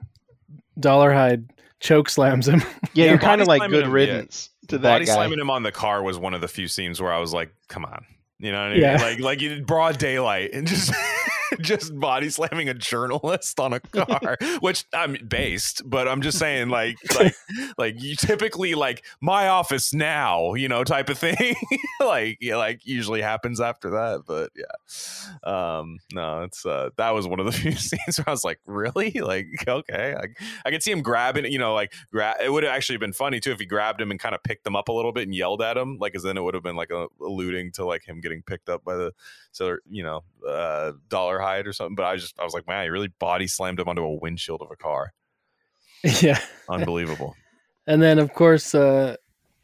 Dolarhyde 0.80 1.50
choke 1.80 2.10
slams 2.10 2.48
him. 2.48 2.60
Yeah, 2.94 3.06
Yeah, 3.06 3.10
you're 3.12 3.20
kind 3.20 3.42
of 3.42 3.48
like 3.48 3.60
slamming 3.60 3.72
good 3.80 3.84
him, 3.86 3.90
yeah. 3.90 3.96
riddance 3.96 4.50
to 4.70 4.78
that 4.78 4.90
Body 4.96 5.06
guy. 5.06 5.14
slamming 5.14 5.40
him 5.40 5.50
on 5.50 5.64
the 5.64 5.72
car 5.72 6.02
was 6.04 6.18
one 6.18 6.34
of 6.34 6.42
the 6.42 6.48
few 6.48 6.68
scenes 6.68 7.02
where 7.02 7.12
I 7.14 7.20
was 7.20 7.34
like, 7.34 7.54
"Come 7.68 7.86
on," 7.86 8.06
you 8.40 8.52
know 8.52 8.60
what 8.60 8.72
I 8.72 8.74
mean? 8.74 8.82
Yeah. 8.82 9.02
Like, 9.02 9.20
like 9.42 9.66
broad 9.66 9.98
daylight 9.98 10.52
and 10.54 10.68
just, 10.68 10.94
just 11.62 11.98
body 12.00 12.30
slamming 12.30 12.70
a 12.70 12.74
journalist 12.74 13.60
on 13.60 13.74
a 13.74 13.80
car, 13.80 14.38
which 14.60 14.86
I'm 14.94 15.18
based, 15.28 15.82
but 15.86 16.08
I'm 16.08 16.22
just 16.22 16.40
saying, 16.40 16.70
like, 16.70 16.98
like, 17.20 17.36
like 17.78 18.02
you 18.02 18.16
typically 18.16 18.76
like 18.76 19.06
my 19.22 19.48
office 19.48 19.94
now, 19.94 20.54
you 20.56 20.68
know, 20.68 20.84
type 20.84 21.10
of 21.10 21.18
thing. 21.18 21.56
like, 22.00 22.38
yeah, 22.42 22.58
like 22.58 22.86
usually 22.86 23.22
happens 23.22 23.62
after 23.62 23.92
that, 23.92 24.24
but 24.26 24.52
yeah, 24.56 25.78
um, 25.78 26.00
no, 26.14 26.44
it's 26.44 26.66
uh, 26.66 26.90
that 26.98 27.12
was 27.12 27.28
one 27.28 27.40
of 27.40 27.46
the 27.46 27.52
few 27.52 27.74
scenes 27.74 28.18
where 28.18 28.28
I 28.28 28.32
was 28.32 28.44
like, 28.44 28.60
really, 28.66 29.12
like, 29.12 29.48
okay, 29.68 30.16
I, 30.18 30.28
I 30.66 30.72
could 30.72 30.84
see 30.84 30.92
him 30.92 31.02
grabbing, 31.02 31.46
you 31.46 31.60
know, 31.60 31.74
like 31.74 31.94
grab. 32.12 32.38
It 32.44 32.52
would 32.52 32.64
have 32.64 32.74
actually 32.74 32.98
been 32.98 33.14
funny 33.14 33.40
too 33.40 33.52
if 33.52 33.60
he 33.60 33.66
grabbed 33.66 34.02
him 34.02 34.12
and 34.12 34.20
kind 34.20 34.36
of 34.36 34.42
picked 34.44 34.66
him 34.66 34.76
up 34.76 34.88
a 34.88 34.94
little 34.94 35.12
bit 35.12 35.24
and 35.24 35.36
yelled 35.36 35.62
at 35.62 35.78
him, 35.78 35.98
like, 36.00 36.16
as 36.16 36.24
then 36.24 36.38
it 36.38 36.42
would 36.42 36.54
have 36.54 36.64
been 36.64 36.76
like 36.76 36.92
a, 36.92 37.08
alluding 37.22 37.72
to 37.74 37.86
like 37.86 38.08
him 38.08 38.20
getting 38.20 38.42
picked 38.42 38.70
up 38.70 38.84
by 38.84 38.96
the 38.96 39.12
so 39.52 39.78
you 39.90 40.04
know 40.04 40.22
uh, 40.48 40.94
dollar 41.10 41.40
hide 41.44 41.68
or 41.68 41.74
something. 41.74 41.96
But 41.96 42.06
I 42.06 42.16
just 42.16 42.40
I 42.40 42.44
was 42.44 42.54
like, 42.54 42.68
man, 42.68 42.84
he 42.84 42.90
really 42.90 43.10
body 43.20 43.48
slammed 43.48 43.80
him 43.80 43.88
onto 43.88 44.04
a 44.04 44.16
windshield 44.16 44.62
of 44.62 44.70
a 44.72 44.76
car. 44.76 45.14
yeah, 46.22 46.40
Unbelievable. 46.70 47.36
and 47.88 48.02
then 48.02 48.20
of 48.20 48.34
course, 48.34 48.76
uh, 48.76 49.16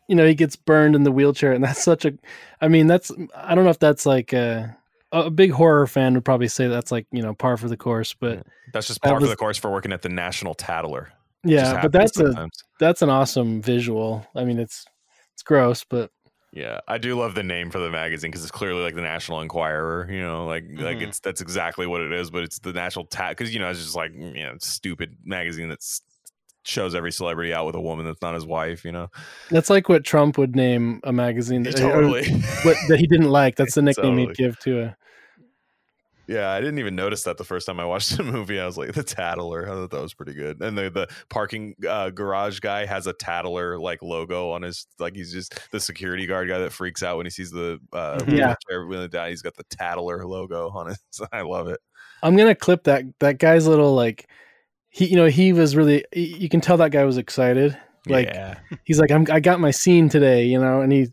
you 0.07 0.15
know, 0.15 0.25
he 0.25 0.33
gets 0.35 0.55
burned 0.55 0.95
in 0.95 1.03
the 1.03 1.11
wheelchair, 1.11 1.53
and 1.53 1.63
that's 1.63 1.83
such 1.83 2.05
a. 2.05 2.13
I 2.61 2.67
mean, 2.67 2.87
that's 2.87 3.11
I 3.35 3.55
don't 3.55 3.63
know 3.63 3.69
if 3.69 3.79
that's 3.79 4.05
like 4.05 4.33
a, 4.33 4.75
a 5.11 5.29
big 5.29 5.51
horror 5.51 5.87
fan 5.87 6.13
would 6.13 6.25
probably 6.25 6.47
say 6.47 6.67
that's 6.67 6.91
like 6.91 7.07
you 7.11 7.21
know 7.21 7.33
par 7.33 7.57
for 7.57 7.67
the 7.67 7.77
course, 7.77 8.13
but 8.13 8.45
That's 8.73 8.87
just 8.87 9.01
That 9.01 9.09
par 9.09 9.19
for 9.19 9.27
the 9.27 9.35
course 9.35 9.57
for 9.57 9.71
working 9.71 9.91
at 9.91 10.01
the 10.01 10.09
National 10.09 10.53
Tattler. 10.53 11.11
Yeah, 11.43 11.81
but 11.81 11.91
that's 11.91 12.19
a 12.19 12.49
that's 12.79 13.01
an 13.01 13.09
awesome 13.09 13.61
visual. 13.61 14.25
I 14.35 14.43
mean, 14.43 14.59
it's 14.59 14.85
it's 15.33 15.43
gross, 15.43 15.85
but 15.89 16.11
Yeah, 16.51 16.79
I 16.87 16.97
do 16.97 17.15
love 17.19 17.35
the 17.35 17.43
name 17.43 17.69
for 17.69 17.77
the 17.79 17.91
magazine 17.91 18.31
because 18.31 18.41
it's 18.43 18.51
clearly 18.51 18.81
like 18.81 18.95
the 18.95 19.01
National 19.01 19.41
Enquirer. 19.41 20.09
You 20.11 20.21
know, 20.21 20.45
like 20.45 20.63
like 20.77 20.97
Mhm. 20.97 21.09
it's 21.09 21.19
that's 21.19 21.41
exactly 21.41 21.85
what 21.85 22.01
it 22.01 22.11
is. 22.11 22.31
But 22.31 22.43
it's 22.43 22.59
the 22.59 22.73
National 22.73 23.05
Tat 23.05 23.37
because 23.37 23.53
you 23.53 23.59
know 23.59 23.69
it's 23.69 23.79
just 23.83 23.95
like 23.95 24.11
you 24.13 24.43
know 24.43 24.55
stupid 24.59 25.15
magazine 25.23 25.69
that 25.69 25.79
shows 26.63 26.93
every 26.95 27.11
celebrity 27.11 27.53
out 27.53 27.65
with 27.65 27.75
a 27.75 27.81
woman 27.81 28.05
that's 28.05 28.21
not 28.21 28.33
his 28.33 28.45
wife. 28.45 28.83
You 28.83 28.91
know, 28.91 29.07
that's 29.51 29.69
like 29.69 29.89
what 29.89 30.03
Trump 30.03 30.37
would 30.39 30.55
name 30.55 31.01
a 31.03 31.13
magazine 31.13 31.63
that, 31.63 31.75
totally. 31.77 32.29
what, 32.63 32.77
that 32.87 32.97
he 32.99 33.05
didn't 33.07 33.29
like. 33.29 33.55
That's 33.57 33.75
the 33.75 33.81
nickname 33.81 34.15
Totally. 34.17 34.27
he'd 34.27 34.35
give 34.37 34.59
to 34.61 34.81
a. 34.81 34.97
Yeah, 36.29 36.51
I 36.51 36.59
didn't 36.59 36.77
even 36.77 36.95
notice 36.95 37.23
that 37.23 37.37
the 37.37 37.43
first 37.43 37.65
time 37.65 37.79
I 37.79 37.85
watched 37.85 38.15
the 38.17 38.23
movie. 38.23 38.59
I 38.59 38.65
was 38.67 38.77
like, 38.77 38.93
the 38.93 39.01
Tattler. 39.01 39.65
I 39.67 39.71
thought 39.71 39.89
that 39.89 40.01
was 40.01 40.13
pretty 40.13 40.35
good. 40.35 40.61
And 40.61 40.77
the 40.77 40.91
the 40.91 41.07
parking 41.29 41.73
uh, 41.87 42.11
garage 42.11 42.59
guy 42.59 42.85
has 42.85 43.07
a 43.07 43.13
Tattler 43.13 43.79
like 43.79 44.03
logo 44.03 44.51
on 44.51 44.61
his 44.61 44.85
like 44.99 45.15
he's 45.15 45.31
just 45.33 45.59
the 45.71 45.79
security 45.79 46.27
guard 46.27 46.47
guy 46.47 46.59
that 46.59 46.71
freaks 46.71 47.01
out 47.01 47.17
when 47.17 47.25
he 47.25 47.31
sees 47.31 47.49
the 47.49 47.79
uh, 47.93 48.19
Mhm. 48.19 48.37
Yeah. 48.37 48.55
when 48.69 48.99
it 48.99 49.11
died. 49.11 49.31
He's 49.31 49.41
got 49.41 49.55
the 49.55 49.63
Tattler 49.71 50.23
logo 50.27 50.69
on 50.69 50.91
it. 50.91 50.97
I 51.31 51.41
love 51.41 51.67
it. 51.67 51.79
I'm 52.21 52.35
gonna 52.37 52.53
clip 52.53 52.83
that 52.83 53.05
that 53.21 53.39
guy's 53.39 53.65
little 53.65 53.95
like 53.95 54.29
he 54.89 55.05
you 55.05 55.15
know 55.15 55.27
he 55.27 55.51
was 55.51 55.75
really 55.75 56.05
you 56.13 56.47
can 56.47 56.61
tell 56.61 56.77
that 56.77 56.91
guy 56.91 57.05
was 57.05 57.17
excited. 57.17 57.75
Like 58.07 58.27
yeah, 58.27 58.59
he's 58.83 58.99
like 58.99 59.09
I'm 59.09 59.25
I 59.31 59.39
got 59.39 59.59
my 59.59 59.71
scene 59.71 60.09
today, 60.09 60.45
you 60.45 60.61
know, 60.61 60.81
and 60.81 60.91
he 60.91 61.07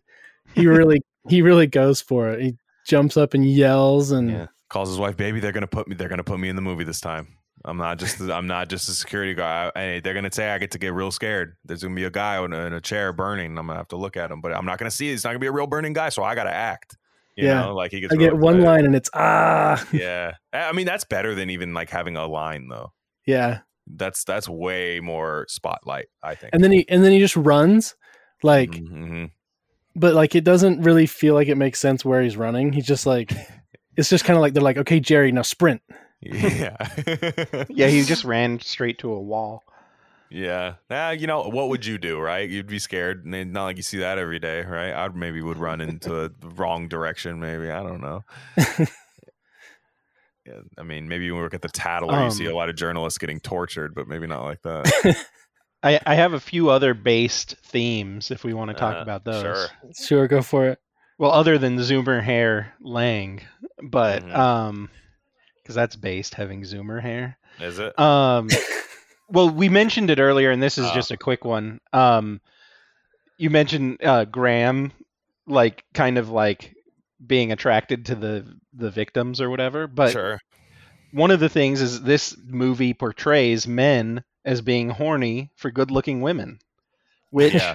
he 0.54 0.66
really 0.66 1.00
he 1.28 1.40
really 1.40 1.66
goes 1.66 2.02
for 2.02 2.28
it. 2.30 2.42
He 2.42 2.56
jumps 2.86 3.16
up 3.16 3.32
and 3.32 3.48
yells 3.50 4.10
and 4.10 4.30
yeah. 4.30 4.46
Calls 4.76 4.90
his 4.90 4.98
wife, 4.98 5.16
baby. 5.16 5.40
They're 5.40 5.52
gonna 5.52 5.66
put 5.66 5.88
me. 5.88 5.94
They're 5.96 6.10
gonna 6.10 6.22
put 6.22 6.38
me 6.38 6.50
in 6.50 6.56
the 6.56 6.60
movie 6.60 6.84
this 6.84 7.00
time. 7.00 7.28
I'm 7.64 7.78
not 7.78 7.98
just. 7.98 8.20
I'm 8.38 8.46
not 8.46 8.68
just 8.68 8.90
a 8.90 8.92
security 8.92 9.32
guy. 9.32 9.72
I, 9.74 10.00
they're 10.04 10.12
gonna 10.12 10.30
say 10.30 10.50
I 10.50 10.58
get 10.58 10.70
to 10.72 10.78
get 10.78 10.92
real 10.92 11.10
scared. 11.10 11.56
There's 11.64 11.82
gonna 11.82 11.94
be 11.94 12.04
a 12.04 12.10
guy 12.10 12.44
in 12.44 12.52
a, 12.52 12.66
in 12.66 12.74
a 12.74 12.80
chair 12.82 13.14
burning. 13.14 13.56
I'm 13.56 13.68
gonna 13.68 13.78
have 13.78 13.88
to 13.88 13.96
look 13.96 14.18
at 14.18 14.30
him, 14.30 14.42
but 14.42 14.52
I'm 14.54 14.66
not 14.66 14.78
gonna 14.78 14.90
see. 14.90 15.08
it. 15.10 15.14
It's 15.14 15.24
not 15.24 15.30
gonna 15.30 15.38
be 15.38 15.46
a 15.46 15.52
real 15.52 15.66
burning 15.66 15.94
guy, 15.94 16.10
so 16.10 16.22
I 16.22 16.34
gotta 16.34 16.52
act. 16.52 16.98
You 17.36 17.46
Yeah. 17.46 17.62
know, 17.62 17.74
like 17.74 17.90
he 17.90 18.00
gets. 18.00 18.12
I 18.12 18.16
get 18.18 18.36
one 18.36 18.60
line 18.60 18.84
and 18.84 18.94
it's 18.94 19.08
ah 19.14 19.82
yeah 19.92 20.32
i 20.52 20.72
mean 20.72 20.84
that's 20.86 21.04
better 21.04 21.34
than 21.34 21.48
even 21.50 21.72
like 21.74 21.88
having 21.90 22.16
a 22.16 22.26
line 22.26 22.68
though 22.68 22.92
yeah. 23.26 23.60
that's 23.86 24.24
that's 24.24 24.48
way 24.48 25.00
more 25.00 25.44
spotlight 25.48 26.06
i 26.22 26.34
think 26.34 26.54
And 26.54 26.62
then 26.64 26.72
he 26.72 26.86
and 26.88 27.02
then 27.04 27.12
he 27.12 27.18
just 27.18 27.36
runs 27.36 27.94
like 28.42 28.70
Mhm. 28.70 29.30
but 29.94 30.14
like 30.14 30.34
it 30.34 30.44
doesn't 30.44 30.82
really 30.82 31.06
feel 31.06 31.34
like 31.34 31.48
it 31.48 31.56
makes 31.56 31.78
sense 31.80 32.04
where 32.04 32.22
he's 32.22 32.36
running. 32.36 32.72
He's 32.72 32.86
just 32.86 33.04
like 33.06 33.32
it's 33.96 34.08
just 34.10 34.24
kind 34.24 34.36
of 34.36 34.40
like 34.42 34.52
they're 34.54 34.62
like, 34.62 34.78
okay, 34.78 35.00
Jerry, 35.00 35.32
now 35.32 35.42
sprint. 35.42 35.82
yeah 36.20 36.76
Yeah, 37.68 37.88
he 37.88 38.02
just 38.02 38.24
ran 38.24 38.58
straight 38.60 38.98
to 39.00 39.12
a 39.12 39.20
wall. 39.20 39.62
yeah 40.30 40.74
nah, 40.90 41.10
you 41.10 41.26
know 41.26 41.42
what 41.48 41.68
would 41.68 41.84
you 41.86 41.98
do 41.98 42.18
right 42.18 42.48
you'd 42.50 42.66
be 42.66 42.78
scared 42.80 43.24
and 43.26 43.52
not 43.52 43.64
like 43.64 43.76
you 43.76 43.82
see 43.84 43.98
that 43.98 44.18
every 44.18 44.40
day 44.40 44.62
right 44.62 44.92
i 44.92 45.06
maybe 45.08 45.40
would 45.40 45.56
run 45.58 45.80
into 45.80 46.08
the 46.08 46.48
wrong 46.56 46.88
direction 46.88 47.38
maybe 47.38 47.70
i 47.70 47.80
don't 47.82 48.00
know 48.00 48.24
yeah, 50.46 50.60
I 50.78 50.82
mean, 50.82 51.08
maybe 51.08 51.30
when 51.30 51.38
we 51.38 51.42
work 51.42 51.54
at 51.54 51.62
the 51.62 51.68
Tattler, 51.68 52.24
you 52.24 52.30
see 52.30 52.46
Um, 52.46 52.52
a 52.52 52.56
lot 52.56 52.68
of 52.68 52.76
journalists 52.76 53.18
getting 53.18 53.40
tortured, 53.40 53.94
but 53.94 54.06
maybe 54.06 54.26
not 54.28 54.44
like 54.44 54.62
that. 54.62 55.26
I, 55.82 55.98
I 56.06 56.14
have 56.14 56.32
a 56.34 56.40
few 56.40 56.70
other 56.70 56.94
based 56.94 57.56
themes 57.64 58.30
if 58.30 58.44
we 58.44 58.54
want 58.54 58.70
to 58.70 58.74
talk 58.74 58.96
Uh, 58.96 59.00
about 59.02 59.24
those. 59.24 59.42
Sure. 59.42 59.66
Sure, 60.00 60.28
go 60.28 60.42
for 60.42 60.68
it. 60.68 60.78
Well, 61.18 61.32
other 61.32 61.58
than 61.58 61.76
Zoomer 61.78 62.22
hair 62.22 62.74
Lang, 62.80 63.40
but 63.82 64.22
Mhm. 64.24 64.34
um, 64.36 64.90
because 65.62 65.74
that's 65.74 65.96
based 65.96 66.34
having 66.34 66.62
Zoomer 66.62 67.00
hair. 67.02 67.38
Is 67.60 67.78
it? 67.78 67.98
Um, 67.98 68.48
well, 69.28 69.50
we 69.50 69.68
mentioned 69.68 70.10
it 70.10 70.18
earlier, 70.20 70.50
and 70.50 70.62
this 70.62 70.78
is 70.78 70.86
Ah. 70.86 70.94
just 70.94 71.10
a 71.10 71.16
quick 71.16 71.44
one. 71.44 71.80
Um, 71.92 72.40
you 73.38 73.50
mentioned 73.50 73.98
uh, 74.02 74.24
Graham, 74.26 74.92
like 75.46 75.84
kind 75.94 76.18
of 76.18 76.30
like 76.30 76.74
being 77.26 77.50
attracted 77.52 78.06
to 78.06 78.14
the 78.14 78.58
the 78.74 78.90
victims 78.90 79.40
or 79.40 79.50
whatever. 79.50 79.86
But 79.86 80.12
sure. 80.12 80.38
one 81.12 81.30
of 81.30 81.40
the 81.40 81.48
things 81.48 81.80
is 81.80 82.02
this 82.02 82.36
movie 82.46 82.94
portrays 82.94 83.66
men 83.66 84.22
as 84.44 84.60
being 84.60 84.90
horny 84.90 85.50
for 85.56 85.70
good-looking 85.72 86.20
women, 86.20 86.58
which 87.30 87.54
Yeah. 87.54 87.74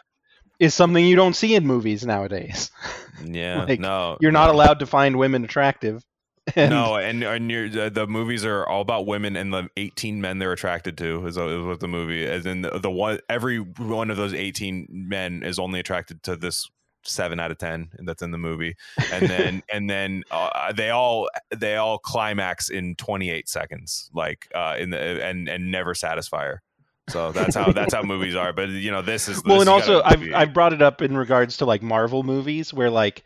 Is 0.62 0.76
something 0.76 1.04
you 1.04 1.16
don't 1.16 1.34
see 1.34 1.56
in 1.56 1.66
movies 1.66 2.06
nowadays. 2.06 2.72
Yeah. 3.24 3.66
like, 3.66 3.80
no. 3.80 4.18
You're 4.20 4.32
not 4.32 4.48
no. 4.48 4.54
allowed 4.54 4.80
to 4.80 4.88
find 4.88 5.16
women 5.16 5.44
attractive. 5.44 6.04
And 6.56 6.72
no, 6.72 6.96
and 6.96 7.22
and 7.22 7.52
you're, 7.52 7.70
the, 7.70 7.92
the 7.92 8.08
movies 8.08 8.44
are 8.46 8.66
all 8.66 8.82
about 8.82 9.06
women 9.06 9.36
and 9.36 9.54
the 9.54 9.70
18 9.78 10.20
men 10.20 10.40
they're 10.40 10.52
attracted 10.52 10.98
to 10.98 11.28
is, 11.28 11.38
is 11.38 11.64
what 11.64 11.80
the 11.80 11.88
movie 11.88 12.24
is. 12.24 12.48
And 12.48 12.66
the, 12.66 12.80
the 12.80 12.90
one 12.90 13.20
every 13.30 13.60
one 13.60 14.10
of 14.10 14.18
those 14.18 14.34
18 14.34 14.88
men 14.90 15.44
is 15.44 15.60
only 15.60 15.80
attracted 15.80 16.24
to 16.24 16.36
this 16.36 16.68
seven 17.04 17.40
out 17.40 17.52
of 17.52 17.60
ten 17.60 17.92
that's 18.00 18.24
in 18.24 18.32
the 18.32 18.40
movie, 18.40 18.76
and 19.12 19.30
then 19.30 19.64
and 19.72 19.88
then 19.88 20.24
uh, 20.32 20.74
they 20.74 20.90
all 20.90 21.30
they 21.56 21.76
all 21.76 22.00
climax 22.00 22.70
in 22.70 22.96
28 22.96 23.48
seconds, 23.48 24.10
like 24.12 24.48
uh, 24.56 24.76
in 24.80 24.90
the 24.90 25.24
and 25.24 25.48
and 25.48 25.72
never 25.72 25.94
satisfy 25.94 26.46
her. 26.46 26.64
So 27.12 27.32
that's 27.32 27.56
how 27.56 27.72
that's 27.72 27.94
how 27.94 28.04
movies 28.04 28.36
are. 28.36 28.54
But 28.54 28.70
you 28.70 28.92
know, 28.92 29.02
this 29.02 29.28
is 29.28 29.44
well, 29.44 29.56
this 29.60 29.68
and 29.68 29.70
also 29.70 30.02
I've 30.04 30.20
be- 30.22 30.34
I've 30.34 30.54
brought 30.54 30.74
it 30.74 30.82
up 30.82 31.02
in 31.02 31.16
regards 31.18 31.58
to 31.58 31.66
like 31.66 31.82
Marvel 31.82 32.24
movies 32.24 32.74
where 32.74 32.90
like 32.90 33.24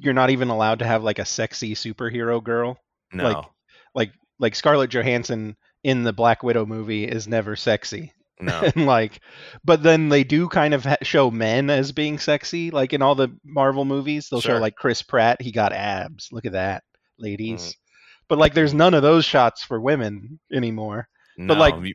you're 0.00 0.14
not 0.14 0.30
even 0.30 0.48
allowed 0.48 0.78
to 0.80 0.86
have 0.86 1.02
like 1.02 1.18
a 1.18 1.24
sexy 1.24 1.74
superhero 1.74 2.42
girl. 2.42 2.78
no. 3.12 3.24
like- 3.24 3.44
Like 3.94 4.12
like 4.38 4.54
Scarlett 4.54 4.90
Johansson 4.90 5.56
in 5.84 6.02
the 6.04 6.12
Black 6.12 6.42
Widow 6.42 6.66
movie 6.66 7.04
is 7.04 7.26
never 7.28 7.56
sexy. 7.56 8.12
no. 8.40 8.60
and 8.76 8.86
like 8.86 9.20
but 9.64 9.82
then 9.82 10.08
they 10.10 10.22
do 10.22 10.48
kind 10.48 10.72
of 10.74 10.84
ha- 10.84 10.96
show 11.02 11.28
men 11.30 11.70
as 11.70 11.90
being 11.90 12.18
sexy 12.20 12.70
like 12.70 12.92
in 12.92 13.02
all 13.02 13.16
the 13.16 13.28
marvel 13.44 13.84
movies 13.84 14.28
they'll 14.30 14.40
show 14.40 14.58
like 14.60 14.76
chris 14.76 15.02
pratt 15.02 15.42
he 15.42 15.50
got 15.50 15.72
abs 15.72 16.28
look 16.30 16.44
at 16.46 16.52
that 16.52 16.84
ladies 17.18 17.70
Mhm. 17.70 17.74
but 18.28 18.38
like 18.38 18.54
there's 18.54 18.72
none 18.72 18.94
of 18.94 19.02
those 19.02 19.24
shots 19.24 19.64
for 19.64 19.80
women 19.80 20.38
anymore 20.52 21.08
no. 21.36 21.54
like- 21.54 21.74
you- 21.82 21.94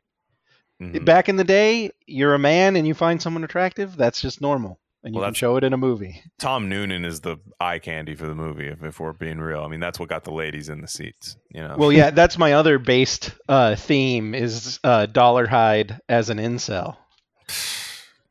Mhm. 0.82 1.04
back 1.04 1.28
in 1.28 1.36
the 1.36 1.44
day 1.44 1.90
you're 2.06 2.34
a 2.34 2.38
man 2.38 2.74
and 2.76 2.86
you 2.86 2.94
find 2.94 3.22
someone 3.22 3.44
attractive 3.44 3.96
that's 3.96 4.20
just 4.20 4.40
normal 4.40 4.80
and 5.04 5.14
you 5.14 5.20
Well, 5.20 5.28
can 5.28 5.34
show 5.34 5.56
it 5.56 5.62
in 5.64 5.72
a 5.72 5.76
movie 5.76 6.22
Tom 6.38 6.68
Noonan 6.68 7.04
is 7.04 7.20
the 7.20 7.36
eye 7.60 7.78
candy 7.78 8.14
for 8.14 8.26
the 8.26 8.34
movie. 8.34 8.66
If, 8.68 8.82
if 8.82 8.98
we're 8.98 9.12
being 9.12 9.38
real, 9.38 9.62
I 9.62 9.68
mean 9.68 9.78
that's 9.80 10.00
what 10.00 10.08
got 10.08 10.24
the 10.24 10.32
ladies 10.32 10.68
in 10.68 10.80
the 10.80 10.88
seats. 10.88 11.36
You 11.50 11.62
know. 11.62 11.76
well 11.78 11.92
yeah 11.92 12.10
that's 12.20 12.38
my 12.38 12.54
other 12.54 12.78
based 12.78 13.32
uh, 13.48 13.76
theme 13.76 14.34
is 14.34 14.80
uh, 14.82 15.06
dollar 15.06 15.46
hide 15.46 16.00
as 16.08 16.28
an 16.30 16.38
incel 16.38 16.96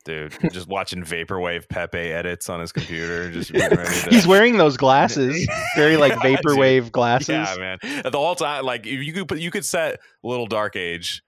dude, 0.05 0.35
just 0.51 0.67
watching 0.67 1.01
vaporwave 1.03 1.69
Pepe 1.69 1.97
edits 1.97 2.49
on 2.49 2.59
his 2.59 2.71
computer, 2.73 3.31
just 3.31 3.53
to. 3.53 4.07
he's 4.09 4.27
wearing 4.27 4.57
those 4.57 4.75
glasses 4.77 5.47
very 5.75 5.95
like 5.97 6.11
Yeah, 6.11 6.35
vaporwave 6.35 6.91
glasses 6.91 7.29
Yeah, 7.29 7.55
man. 7.57 7.77
At 8.05 8.11
the 8.11 8.17
whole 8.19 8.35
time, 8.35 8.65
like 8.65 8.85
you 8.85 9.13
could 9.13 9.27
put, 9.29 9.39
you 9.39 9.49
could 9.51 9.63
set 9.65 10.01
Little 10.23 10.45
Dark 10.47 10.75
Age 10.75 11.21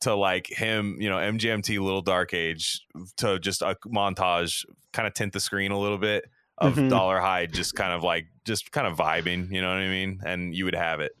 to 0.00 0.14
like 0.14 0.46
him, 0.46 0.96
you 1.00 1.08
know, 1.08 1.16
MGMT 1.16 1.78
Little 1.80 2.02
Dark 2.02 2.32
Age 2.34 2.80
to 3.18 3.38
just 3.38 3.62
a 3.62 3.76
montage, 3.86 4.64
kind 4.92 5.06
of 5.06 5.14
tint 5.14 5.32
the 5.32 5.40
screen 5.40 5.70
a 5.72 5.78
little 5.78 5.98
bit 5.98 6.24
of 6.58 6.74
Mhm. 6.74 6.90
Dolarhyde, 6.90 7.52
just 7.52 7.74
kind 7.74 7.92
of 7.92 8.02
like 8.02 8.26
just 8.44 8.72
kind 8.72 8.86
of 8.86 8.96
vibing, 8.96 9.50
you 9.52 9.60
know 9.60 9.68
what 9.68 9.78
I 9.78 9.88
mean? 9.88 10.20
And 10.24 10.54
you 10.54 10.64
would 10.64 10.74
have 10.74 11.00
it. 11.00 11.12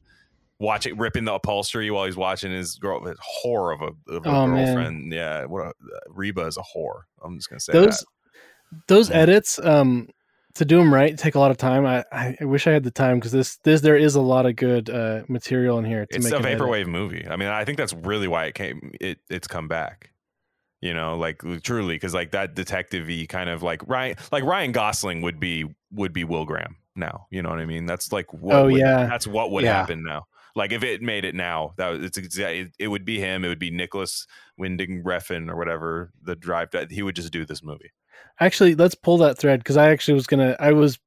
Watch 0.58 0.86
it 0.86 0.96
ripping 0.98 1.24
the 1.24 1.32
upholstery 1.34 1.90
while 1.90 2.04
he's 2.04 2.16
watching 2.16 2.52
his 2.52 2.76
girl 2.76 3.02
his 3.04 3.16
whore 3.44 3.74
of 3.74 3.80
a, 3.80 4.12
of 4.14 4.26
a 4.26 4.28
Oh, 4.28 4.46
man. 4.46 4.64
girlfriend. 4.66 5.12
Yeah, 5.12 5.44
what 5.46 5.66
a, 5.68 5.72
Reba 6.08 6.46
is 6.46 6.56
a 6.58 6.62
whore. 6.62 7.02
I'm 7.24 7.36
just 7.38 7.48
gonna 7.48 7.60
say 7.60 7.72
those 7.72 7.98
that. 7.98 8.06
those 8.88 9.08
Yeah. 9.10 9.16
edits 9.16 9.58
um 9.58 10.08
to 10.54 10.64
do 10.64 10.78
them 10.78 10.92
right 10.92 11.16
take 11.16 11.34
a 11.36 11.38
lot 11.38 11.50
of 11.50 11.56
time 11.56 11.86
i 11.86 12.04
i 12.12 12.36
wish 12.44 12.66
i 12.66 12.70
had 12.72 12.82
the 12.82 12.90
time 12.90 13.18
because 13.18 13.32
this 13.32 13.56
this 13.64 13.80
there 13.82 13.96
is 13.96 14.14
a 14.16 14.20
lot 14.20 14.46
of 14.46 14.56
good 14.56 14.90
uh 14.90 15.22
material 15.28 15.78
in 15.78 15.84
here 15.84 16.06
to 16.06 16.16
it's 16.16 16.24
make 16.24 16.32
a 16.32 16.36
an 16.38 16.44
edit. 16.46 16.58
vaporwave 16.58 16.86
movie. 16.86 17.26
I 17.28 17.36
mean, 17.36 17.48
I 17.48 17.64
think 17.64 17.78
that's 17.78 17.92
really 17.94 18.26
why 18.28 18.46
it 18.46 18.54
came. 18.54 18.92
It 19.00 19.18
it's 19.30 19.46
come 19.46 19.68
back. 19.68 20.10
You 20.82 20.94
know, 20.94 21.18
like 21.18 21.42
truly, 21.62 21.94
because 21.96 22.14
like 22.14 22.30
that 22.32 22.54
detective-y 22.54 23.26
kind 23.28 23.50
of 23.50 23.62
like 23.62 23.82
Ryan, 23.86 24.16
like 24.32 24.44
Ryan 24.44 24.72
Gosling 24.72 25.20
would 25.22 25.38
be 25.38 25.66
would 25.92 26.12
be 26.14 26.24
Will 26.24 26.46
Graham 26.46 26.76
now. 26.96 27.26
You 27.30 27.42
know 27.42 27.50
what 27.50 27.58
I 27.58 27.66
mean? 27.66 27.84
That's 27.86 28.12
like 28.12 28.32
what 28.32 28.56
Oh, 28.56 28.64
would- 28.64 28.76
yeah. 28.76 29.06
that's 29.06 29.26
what 29.26 29.50
would 29.50 29.62
Yeah. 29.64 29.74
happen 29.74 30.02
now. 30.02 30.24
Like 30.56 30.72
if 30.72 30.82
it 30.82 31.02
made 31.02 31.24
it 31.24 31.34
now, 31.34 31.74
that 31.76 31.88
was, 31.88 32.02
it's 32.04 32.18
exactly 32.18 32.60
it, 32.60 32.72
it 32.78 32.88
would 32.88 33.04
be 33.04 33.18
him. 33.20 33.44
It 33.44 33.48
would 33.48 33.58
be 33.58 33.70
Nicolas 33.70 34.26
Winding 34.58 35.02
Refn 35.04 35.48
or 35.50 35.56
whatever 35.56 36.12
the 36.22 36.36
drive. 36.36 36.68
He 36.90 37.02
would 37.02 37.16
just 37.16 37.32
do 37.32 37.44
this 37.44 37.62
movie. 37.62 37.90
actually 38.40 38.74
let's 38.74 38.94
pull 38.94 39.18
that 39.18 39.38
thread 39.38 39.60
because 39.60 39.76
i 39.76 39.90
actually 39.90 40.14
was 40.14 40.26
gonna 40.26 40.56
i 40.60 40.72
was 40.72 40.98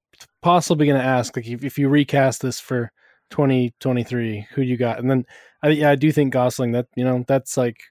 possibly 0.42 0.88
gonna 0.88 1.00
ask 1.00 1.36
like 1.36 1.48
if, 1.48 1.64
if 1.64 1.78
you 1.78 1.90
recast 1.90 2.42
this 2.42 2.60
for 2.60 2.92
2023 3.30 4.48
who 4.54 4.62
you 4.62 4.78
got 4.78 5.00
and 5.00 5.10
then 5.10 5.26
i 5.64 5.70
yeah 5.70 5.90
i 5.92 5.96
do 5.96 6.12
think 6.12 6.32
gosling 6.34 6.72
that 6.72 6.88
you 6.96 7.04
know 7.04 7.24
that's 7.28 7.58
like 7.58 7.82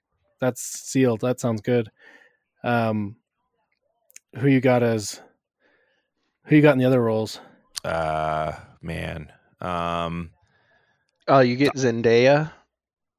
that's 0.40 0.60
sealed 0.62 1.20
that 1.20 1.40
sounds 1.40 1.60
good 1.60 1.90
um 2.64 3.16
who 4.38 4.48
you 4.48 4.60
got 4.60 4.82
as 4.82 5.20
who 6.46 6.56
you 6.56 6.62
got 6.62 6.72
in 6.72 6.78
the 6.78 6.84
other 6.86 7.02
roles 7.02 7.40
Uh, 7.84 8.52
man. 8.80 9.32
Um, 9.60 10.30
oh 11.28 11.40
you 11.40 11.56
get 11.56 11.74
zendaya 11.74 12.50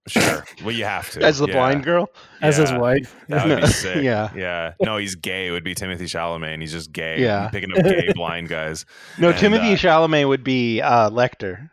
sure. 0.08 0.44
well, 0.64 0.72
you 0.76 0.84
have 0.86 1.10
to 1.12 1.22
as 1.24 1.40
the 1.40 1.48
yeah. 1.48 1.54
blind 1.54 1.84
girl 1.84 2.10
as 2.42 2.58
his 2.58 2.72
wife 2.74 3.16
That 3.30 3.48
would 3.48 3.62
be 3.62 3.68
sick. 3.86 4.04
yeah. 4.04 4.30
Yeah. 4.36 4.74
No, 4.82 4.98
he's 4.98 5.16
gay. 5.16 5.48
It 5.48 5.52
would 5.52 5.64
be 5.64 5.76
Timothée 5.76 6.02
Chalamet, 6.02 6.54
and 6.54 6.62
he's 6.62 6.74
just 6.74 6.92
gay. 6.92 7.22
Yeah. 7.22 7.48
Picking 7.50 7.72
up 7.72 7.84
gay 7.86 8.12
blind 8.16 8.50
guys. 8.50 8.86
no 9.18 9.30
And, 9.30 9.38
timothée 9.38 9.74
uh, 9.74 9.78
chalamet 9.78 10.28
would 10.28 10.44
be 10.44 10.82
uh 10.82 11.10
lecter 11.10 11.70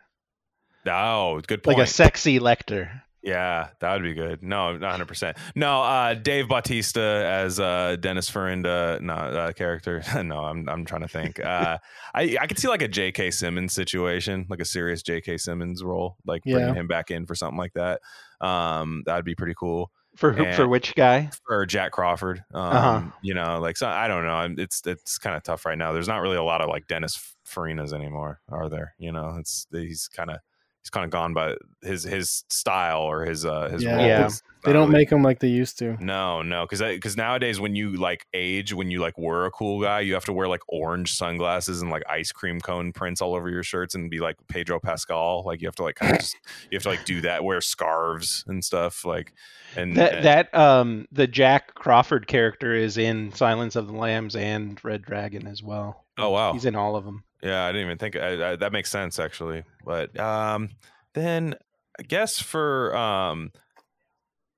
Oh, 0.87 1.39
good 1.45 1.61
point. 1.61 1.77
like 1.77 1.87
a 1.87 1.89
sexy 1.89 2.39
lecter 2.39 3.01
yeah, 3.23 3.69
that 3.79 3.93
would 3.93 4.03
be 4.03 4.13
good. 4.13 4.41
No, 4.41 4.77
not 4.77 4.99
100%. 4.99 5.37
No, 5.55 5.81
uh, 5.81 6.13
Dave 6.15 6.47
Bautista 6.47 7.01
as 7.01 7.59
uh, 7.59 7.95
Dennis 7.99 8.29
Farina, 8.29 8.99
no, 9.01 9.13
uh, 9.13 9.51
character. 9.53 10.01
no, 10.23 10.39
I'm, 10.39 10.67
I'm 10.67 10.85
trying 10.85 11.01
to 11.01 11.07
think. 11.07 11.39
Uh, 11.39 11.77
I, 12.13 12.37
I 12.41 12.47
could 12.47 12.57
see 12.59 12.67
like 12.67 12.81
a 12.81 12.87
J.K. 12.87 13.31
Simmons 13.31 13.73
situation, 13.73 14.45
like 14.49 14.59
a 14.59 14.65
serious 14.65 15.01
J.K. 15.03 15.37
Simmons 15.37 15.83
role, 15.83 16.17
like 16.25 16.41
bringing 16.43 16.75
him 16.75 16.87
back 16.87 17.11
in 17.11 17.25
for 17.25 17.35
something 17.35 17.57
like 17.57 17.73
that. 17.73 18.01
Um, 18.45 19.03
that'd 19.05 19.25
be 19.25 19.35
pretty 19.35 19.53
cool. 19.55 19.91
for 20.15 20.33
who, 20.33 20.51
for 20.53 20.67
which 20.67 20.95
guy 20.95 21.29
For 21.47 21.65
Jack 21.65 21.91
Crawford. 21.91 22.43
Um, 22.53 22.63
Uh-huh. 22.63 23.01
You 23.21 23.33
know, 23.35 23.59
like 23.59 23.77
so 23.77 23.87
I 23.87 24.07
don't 24.07 24.25
know. 24.25 24.55
It's 24.61 24.81
it's 24.85 25.17
kind 25.17 25.35
of 25.35 25.43
tough 25.43 25.65
right 25.65 25.77
now. 25.77 25.93
There's 25.93 26.07
not 26.07 26.21
really 26.21 26.37
a 26.37 26.43
lot 26.43 26.61
of 26.61 26.69
like 26.69 26.87
Dennis 26.87 27.35
Farinas 27.47 27.93
anymore, 27.93 28.39
are 28.49 28.67
there? 28.69 28.93
You 28.97 29.11
know, 29.11 29.35
it's 29.39 29.67
he's 29.71 30.07
kind 30.07 30.31
of 30.31 30.39
he's 30.83 30.89
kind 30.89 31.03
of 31.05 31.09
gone 31.11 31.33
by 31.33 31.55
his 31.81 32.03
his 32.03 32.43
style 32.49 33.01
or 33.01 33.25
his 33.25 33.45
uh 33.45 33.69
his 33.69 33.83
Yeah, 33.83 33.95
role. 33.97 34.05
Yeah. 34.05 34.25
It's 34.25 34.43
they 34.63 34.73
don't 34.73 34.89
really- 34.89 34.99
make 34.99 35.09
them 35.09 35.23
like 35.23 35.39
they 35.39 35.47
used 35.47 35.79
to 35.79 35.97
no, 35.99 36.43
no, 36.43 36.65
because 36.67 36.81
because 36.81 37.17
nowadays 37.17 37.59
when 37.59 37.75
you 37.75 37.93
like 37.93 38.27
age, 38.31 38.73
when 38.75 38.91
you 38.91 38.99
like 38.99 39.17
were 39.17 39.45
a 39.47 39.51
cool 39.51 39.81
guy, 39.81 40.01
you 40.01 40.13
have 40.13 40.25
to 40.25 40.33
wear 40.33 40.47
like 40.47 40.61
orange 40.67 41.13
sunglasses 41.13 41.81
and 41.81 41.89
like 41.89 42.03
ice 42.07 42.31
cream 42.31 42.61
cone 42.61 42.93
prints 42.93 43.21
all 43.21 43.33
over 43.33 43.49
your 43.49 43.63
shirts 43.63 43.95
and 43.95 44.11
be 44.11 44.19
like 44.19 44.35
Pedro 44.49 44.79
Pascal. 44.79 45.41
Like 45.47 45.61
you 45.61 45.67
have 45.67 45.75
to 45.77 45.83
like 45.83 45.95
kind 45.95 46.11
of 46.13 46.19
just, 46.19 46.35
you 46.71 46.75
have 46.75 46.83
to 46.83 46.89
like 46.89 47.05
do 47.05 47.21
that, 47.21 47.43
wear 47.43 47.59
scarves 47.59 48.43
and 48.47 48.63
stuff. 48.63 49.03
Like 49.03 49.33
and 49.75 49.97
that 49.97 50.13
and- 50.17 50.25
that 50.25 50.53
um 50.55 51.07
the 51.11 51.25
jack 51.25 51.73
crawford 51.73 52.27
character 52.27 52.75
is 52.75 52.97
in 52.99 53.31
silence 53.33 53.75
of 53.75 53.87
the 53.87 53.93
lambs 53.93 54.35
and 54.35 54.79
red 54.85 55.01
dragon 55.01 55.47
as 55.47 55.63
well 55.63 56.05
oh 56.21 56.29
wow, 56.29 56.53
he's 56.53 56.65
in 56.65 56.75
all 56.75 56.95
of 56.95 57.05
them 57.05 57.23
Yeah, 57.43 57.63
I 57.65 57.71
didn't 57.71 57.85
even 57.87 57.97
think 57.97 58.15
I, 58.15 58.51
I, 58.51 58.55
that 58.57 58.71
makes 58.71 58.89
sense 58.89 59.19
actually. 59.19 59.63
But 59.85 60.17
um, 60.19 60.69
then 61.13 61.55
I 61.99 62.03
guess 62.03 62.39
for 62.39 62.95
um, 62.95 63.51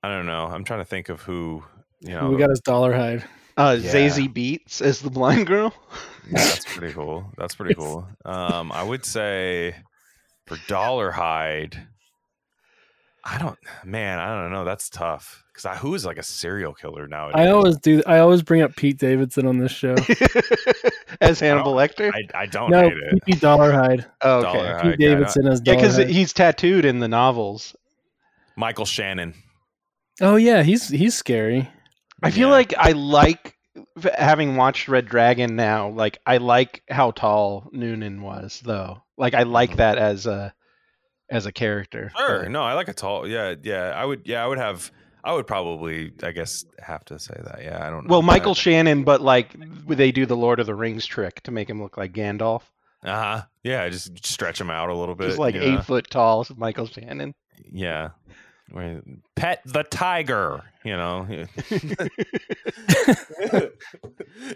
I 0.02 0.10
don't 0.10 0.26
know. 0.26 0.46
I'm 0.46 0.64
trying 0.64 0.80
to 0.82 0.86
think 0.86 1.10
of 1.10 1.22
who 1.22 1.64
you 2.02 2.10
know. 2.14 2.30
we 2.30 2.38
got 2.38 2.50
his 2.50 2.62
Dolarhyde 2.62 3.24
uh 3.56 3.78
Yeah. 3.80 3.92
zazie 3.92 4.34
beetz 4.34 4.82
as 4.82 5.00
the 5.02 5.10
blind 5.12 5.46
girl 5.48 5.74
Yeah, 6.26 6.40
that's 6.44 6.66
pretty 6.66 6.94
cool. 6.94 7.32
That's 7.38 7.56
pretty 7.56 7.76
cool. 7.82 8.08
Um, 8.26 8.72
I 8.72 8.82
would 8.84 9.06
say 9.06 9.76
for 10.48 10.58
Dolarhyde, 10.68 11.78
I 13.24 13.38
don't. 13.38 13.58
Man, 13.86 14.20
I 14.20 14.42
don't 14.42 14.52
know. 14.52 14.66
That's 14.66 14.90
tough 14.90 15.43
because 15.54 15.80
who 15.80 15.94
is 15.94 16.06
like 16.06 16.18
a 16.18 16.24
serial 16.24 16.74
killer 16.74 17.08
nowadays? 17.08 17.36
i 17.46 17.48
always 17.50 17.78
do 17.78 18.02
i 18.08 18.20
always 18.20 18.42
bring 18.42 18.62
up 18.62 18.76
pete 18.76 18.98
davidson 18.98 19.46
on 19.46 19.58
this 19.60 19.72
show 19.72 19.96
as 21.22 21.40
hannibal 21.40 21.74
lecter 21.74 22.12
I, 22.14 22.42
I 22.42 22.46
don't 22.46 22.72
no 22.72 22.82
hate 22.90 22.94
it. 22.98 23.24
pp 23.26 23.40
dollar 23.40 24.06
oh, 24.22 24.46
okay 24.46 24.58
Hide. 24.68 24.82
pete 24.82 24.90
I- 24.90 24.94
I 24.94 24.96
davidson 24.96 25.48
as 25.48 25.62
yeah 25.66 25.76
because 25.76 25.98
he's 25.98 26.34
tattooed 26.34 26.86
in 26.86 27.00
the 27.00 27.08
novels 27.08 27.76
Michael 28.56 28.86
Shannon. 28.86 29.34
oh 30.22 30.36
yeah 30.36 30.64
he's 30.64 30.90
he's 30.90 31.16
scary 31.16 31.70
i 32.22 32.32
feel 32.32 32.50
Yeah. 32.50 32.54
like 32.54 32.74
i 32.78 32.92
like 32.92 33.56
having 34.16 34.56
watched 34.56 34.88
red 34.88 35.06
dragon 35.06 35.56
now 35.56 35.90
like 35.90 36.20
i 36.26 36.38
like 36.38 36.84
how 36.90 37.12
tall 37.12 37.70
noonan 37.72 38.22
was 38.22 38.62
though 38.64 39.02
like 39.18 39.34
i 39.34 39.44
like 39.44 39.72
mm-hmm. 39.72 39.78
that 39.78 39.98
as 39.98 40.26
a 40.28 40.54
as 41.30 41.46
a 41.48 41.52
character 41.52 42.12
Sure. 42.16 42.44
but- 42.44 42.52
No, 42.52 42.62
I 42.62 42.74
like 42.74 42.90
a 42.90 42.94
tall. 42.94 43.28
Yeah, 43.28 43.56
yeah. 43.64 43.92
I 43.96 44.06
would. 44.06 44.22
Yeah, 44.26 44.44
I 44.44 44.48
would 44.48 44.60
have. 44.60 44.92
I 45.24 45.34
would 45.34 45.48
probably. 45.48 46.12
I 46.22 46.32
guess 46.32 46.66
have 46.80 47.06
to 47.06 47.18
say 47.18 47.36
that. 47.44 47.64
Yeah, 47.64 47.86
I 47.86 47.90
don't. 47.90 48.06
know. 48.06 48.12
Well, 48.12 48.22
Michael 48.22 48.56
Shannon, 48.56 49.04
but 49.04 49.22
like 49.22 49.56
they 49.88 50.12
do 50.12 50.26
the 50.26 50.36
Lord 50.36 50.60
of 50.60 50.66
the 50.66 50.76
Rings 50.76 51.06
trick 51.06 51.42
to 51.44 51.52
make 51.52 51.70
him 51.70 51.82
look 51.82 51.98
like 51.98 52.14
Gandalf. 52.14 52.64
Uh 53.04 53.22
huh. 53.22 53.42
Yeah, 53.64 53.88
just 53.90 54.26
stretch 54.26 54.60
him 54.60 54.70
out 54.70 54.90
a 54.90 54.96
little 54.96 55.16
bit. 55.16 55.30
He's 55.30 55.38
like 55.38 55.56
eight 55.56 55.76
know? 55.76 55.82
foot 55.82 56.10
tall, 56.10 56.46
Michael 56.56 56.88
Shannon. 56.88 57.34
Yeah. 57.72 58.10
Pet 59.36 59.62
the 59.66 59.84
tiger. 59.84 60.64
You 60.84 60.98
know. 60.98 61.28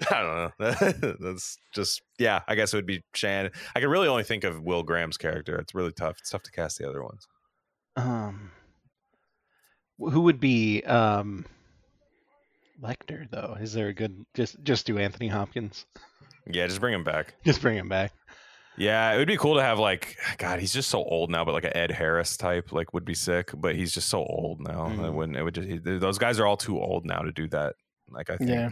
I 0.10 0.22
don't 0.22 0.38
know. 0.38 0.52
That's 1.20 1.58
just 1.74 2.02
yeah. 2.18 2.42
I 2.48 2.56
guess 2.56 2.74
it 2.74 2.78
would 2.78 2.86
be 2.86 3.04
Shannon. 3.14 3.52
I 3.76 3.80
can 3.80 3.90
really 3.90 4.08
only 4.08 4.24
think 4.24 4.44
of 4.44 4.62
Will 4.62 4.84
Graham's 4.84 5.18
character. 5.18 5.58
It's 5.60 5.76
really 5.76 5.92
tough. 5.92 6.18
It's 6.20 6.30
tough 6.30 6.44
to 6.44 6.52
cast 6.52 6.78
the 6.78 6.90
other 6.90 7.04
ones. 7.04 7.28
Um, 7.96 8.52
who 10.00 10.22
would 10.22 10.40
be 10.40 10.84
um 10.84 11.46
Lecter 12.82 13.30
though? 13.32 13.58
Is 13.60 13.74
there 13.74 13.88
a 13.88 13.94
good 13.94 14.26
just 14.34 14.62
just 14.64 14.86
do 14.86 14.98
Anthony 14.98 15.28
Hopkins? 15.28 15.86
Yeah, 16.46 16.68
just 16.68 16.80
bring 16.80 16.94
him 16.94 17.04
back. 17.04 17.34
Just 17.44 17.62
bring 17.62 17.76
him 17.78 17.90
back. 17.90 18.12
Yeah, 18.78 19.12
it 19.12 19.18
would 19.18 19.28
be 19.28 19.38
cool 19.38 19.56
to 19.56 19.64
have 19.64 19.80
like 19.80 20.16
God. 20.38 20.60
He's 20.60 20.72
just 20.74 20.90
so 20.90 21.04
old 21.04 21.32
now, 21.32 21.44
but 21.44 21.54
like 21.56 21.64
an 21.64 21.76
Ed 21.76 21.90
Harris 21.92 22.38
type 22.38 22.72
like 22.72 22.94
would 22.94 23.06
be 23.06 23.16
sick. 23.16 23.50
But 23.56 23.76
he's 23.76 23.92
just 23.92 24.08
so 24.10 24.20
old 24.24 24.62
now. 24.62 24.86
It 24.86 24.98
Mm. 24.98 25.14
wouldn't. 25.14 25.38
It 25.38 25.44
would 25.44 25.56
just. 25.56 25.68
he- 25.68 25.78
those 25.80 26.20
guys 26.20 26.40
are 26.40 26.46
all 26.46 26.58
too 26.58 26.80
old 26.80 27.04
now 27.06 27.20
to 27.20 27.32
do 27.32 27.48
that. 27.50 27.76
Like 28.12 28.30
I 28.30 28.38
think. 28.38 28.52
Yeah. 28.52 28.70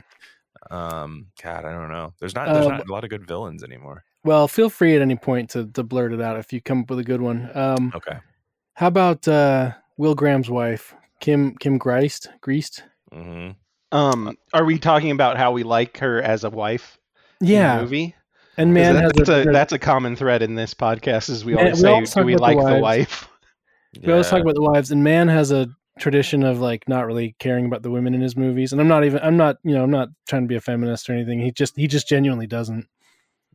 Um. 0.70 1.28
God, 1.44 1.66
I 1.66 1.72
don't 1.72 1.92
know. 1.92 2.14
There's 2.20 2.36
not. 2.36 2.54
There's 2.54 2.68
Um, 2.68 2.74
not 2.74 2.88
a 2.88 2.92
lot 2.94 3.04
of 3.04 3.10
good 3.10 3.28
villains 3.28 3.64
anymore. 3.64 4.04
Well, 4.24 4.48
feel 4.48 4.70
free 4.70 4.96
at 4.96 5.02
any 5.02 5.16
point 5.16 5.50
to, 5.52 5.66
to 5.74 5.84
blurt 5.84 6.14
it 6.14 6.22
out 6.22 6.38
if 6.38 6.54
you 6.54 6.62
come 6.62 6.82
up 6.82 6.90
with 6.92 7.00
a 7.00 7.04
good 7.04 7.22
one. 7.22 7.50
Um, 7.56 7.92
Okay. 7.96 8.18
how 8.74 8.88
about 8.88 9.28
uh, 9.28 9.74
Will 9.98 10.16
Graham's 10.16 10.50
wife, 10.50 10.96
Kim 11.20 11.56
Kim 11.58 11.80
Greist? 11.80 12.28
Greased? 12.42 12.84
hmm 13.12 13.52
Um, 13.92 14.38
are 14.54 14.66
we 14.66 14.80
talking 14.80 15.12
about 15.12 15.38
how 15.38 15.52
we 15.52 15.64
like 15.64 15.98
her 16.00 16.22
as 16.22 16.44
a 16.44 16.50
wife? 16.50 16.98
in 17.42 17.48
the 17.48 17.54
Yeah, 17.54 17.82
movie. 17.82 18.16
And 18.58 18.74
man 18.74 18.96
that- 18.96 19.04
has 19.04 19.12
that's 19.16 19.30
a, 19.30 19.42
a, 19.50 19.52
that's 19.52 19.74
a 19.74 19.80
common 19.80 20.16
thread 20.16 20.42
in 20.42 20.56
this 20.56 20.74
podcast. 20.74 21.30
Is 21.30 21.44
we 21.44 21.54
Man, 21.56 21.66
always 21.66 21.76
we 21.78 21.82
say, 21.82 21.90
always 21.90 22.10
do 22.10 22.14
talk 22.20 22.26
we 22.26 22.34
about 22.34 22.38
the 22.38 22.56
like 22.56 22.68
the 22.68 22.74
wives. 22.74 22.82
wife? 22.82 23.30
we 24.04 24.12
always 24.12 24.30
talk 24.30 24.42
about 24.42 24.56
the 24.56 24.62
wives, 24.62 24.92
and 24.92 25.04
man 25.04 25.28
has 25.28 25.52
a 25.52 25.68
tradition 26.00 26.44
of 26.44 26.60
like 26.60 26.88
not 26.90 27.06
really 27.06 27.36
caring 27.40 27.66
about 27.66 27.82
the 27.82 27.90
women 27.92 28.14
in 28.14 28.22
his 28.22 28.36
movies. 28.36 28.72
And 28.74 28.82
I'm 28.82 28.88
not 28.88 29.04
even 29.06 29.20
I'm 29.22 29.38
not 29.38 29.58
you 29.64 29.74
know 29.74 29.84
I'm 29.84 29.92
not 29.92 30.10
trying 30.28 30.44
to 30.44 30.48
be 30.48 30.56
a 30.56 30.62
feminist 30.62 31.10
or 31.10 31.14
anything. 31.14 31.40
He 31.40 31.52
just 31.52 31.76
he 31.78 31.88
just 31.88 32.08
genuinely 32.08 32.48
doesn't. 32.48 32.88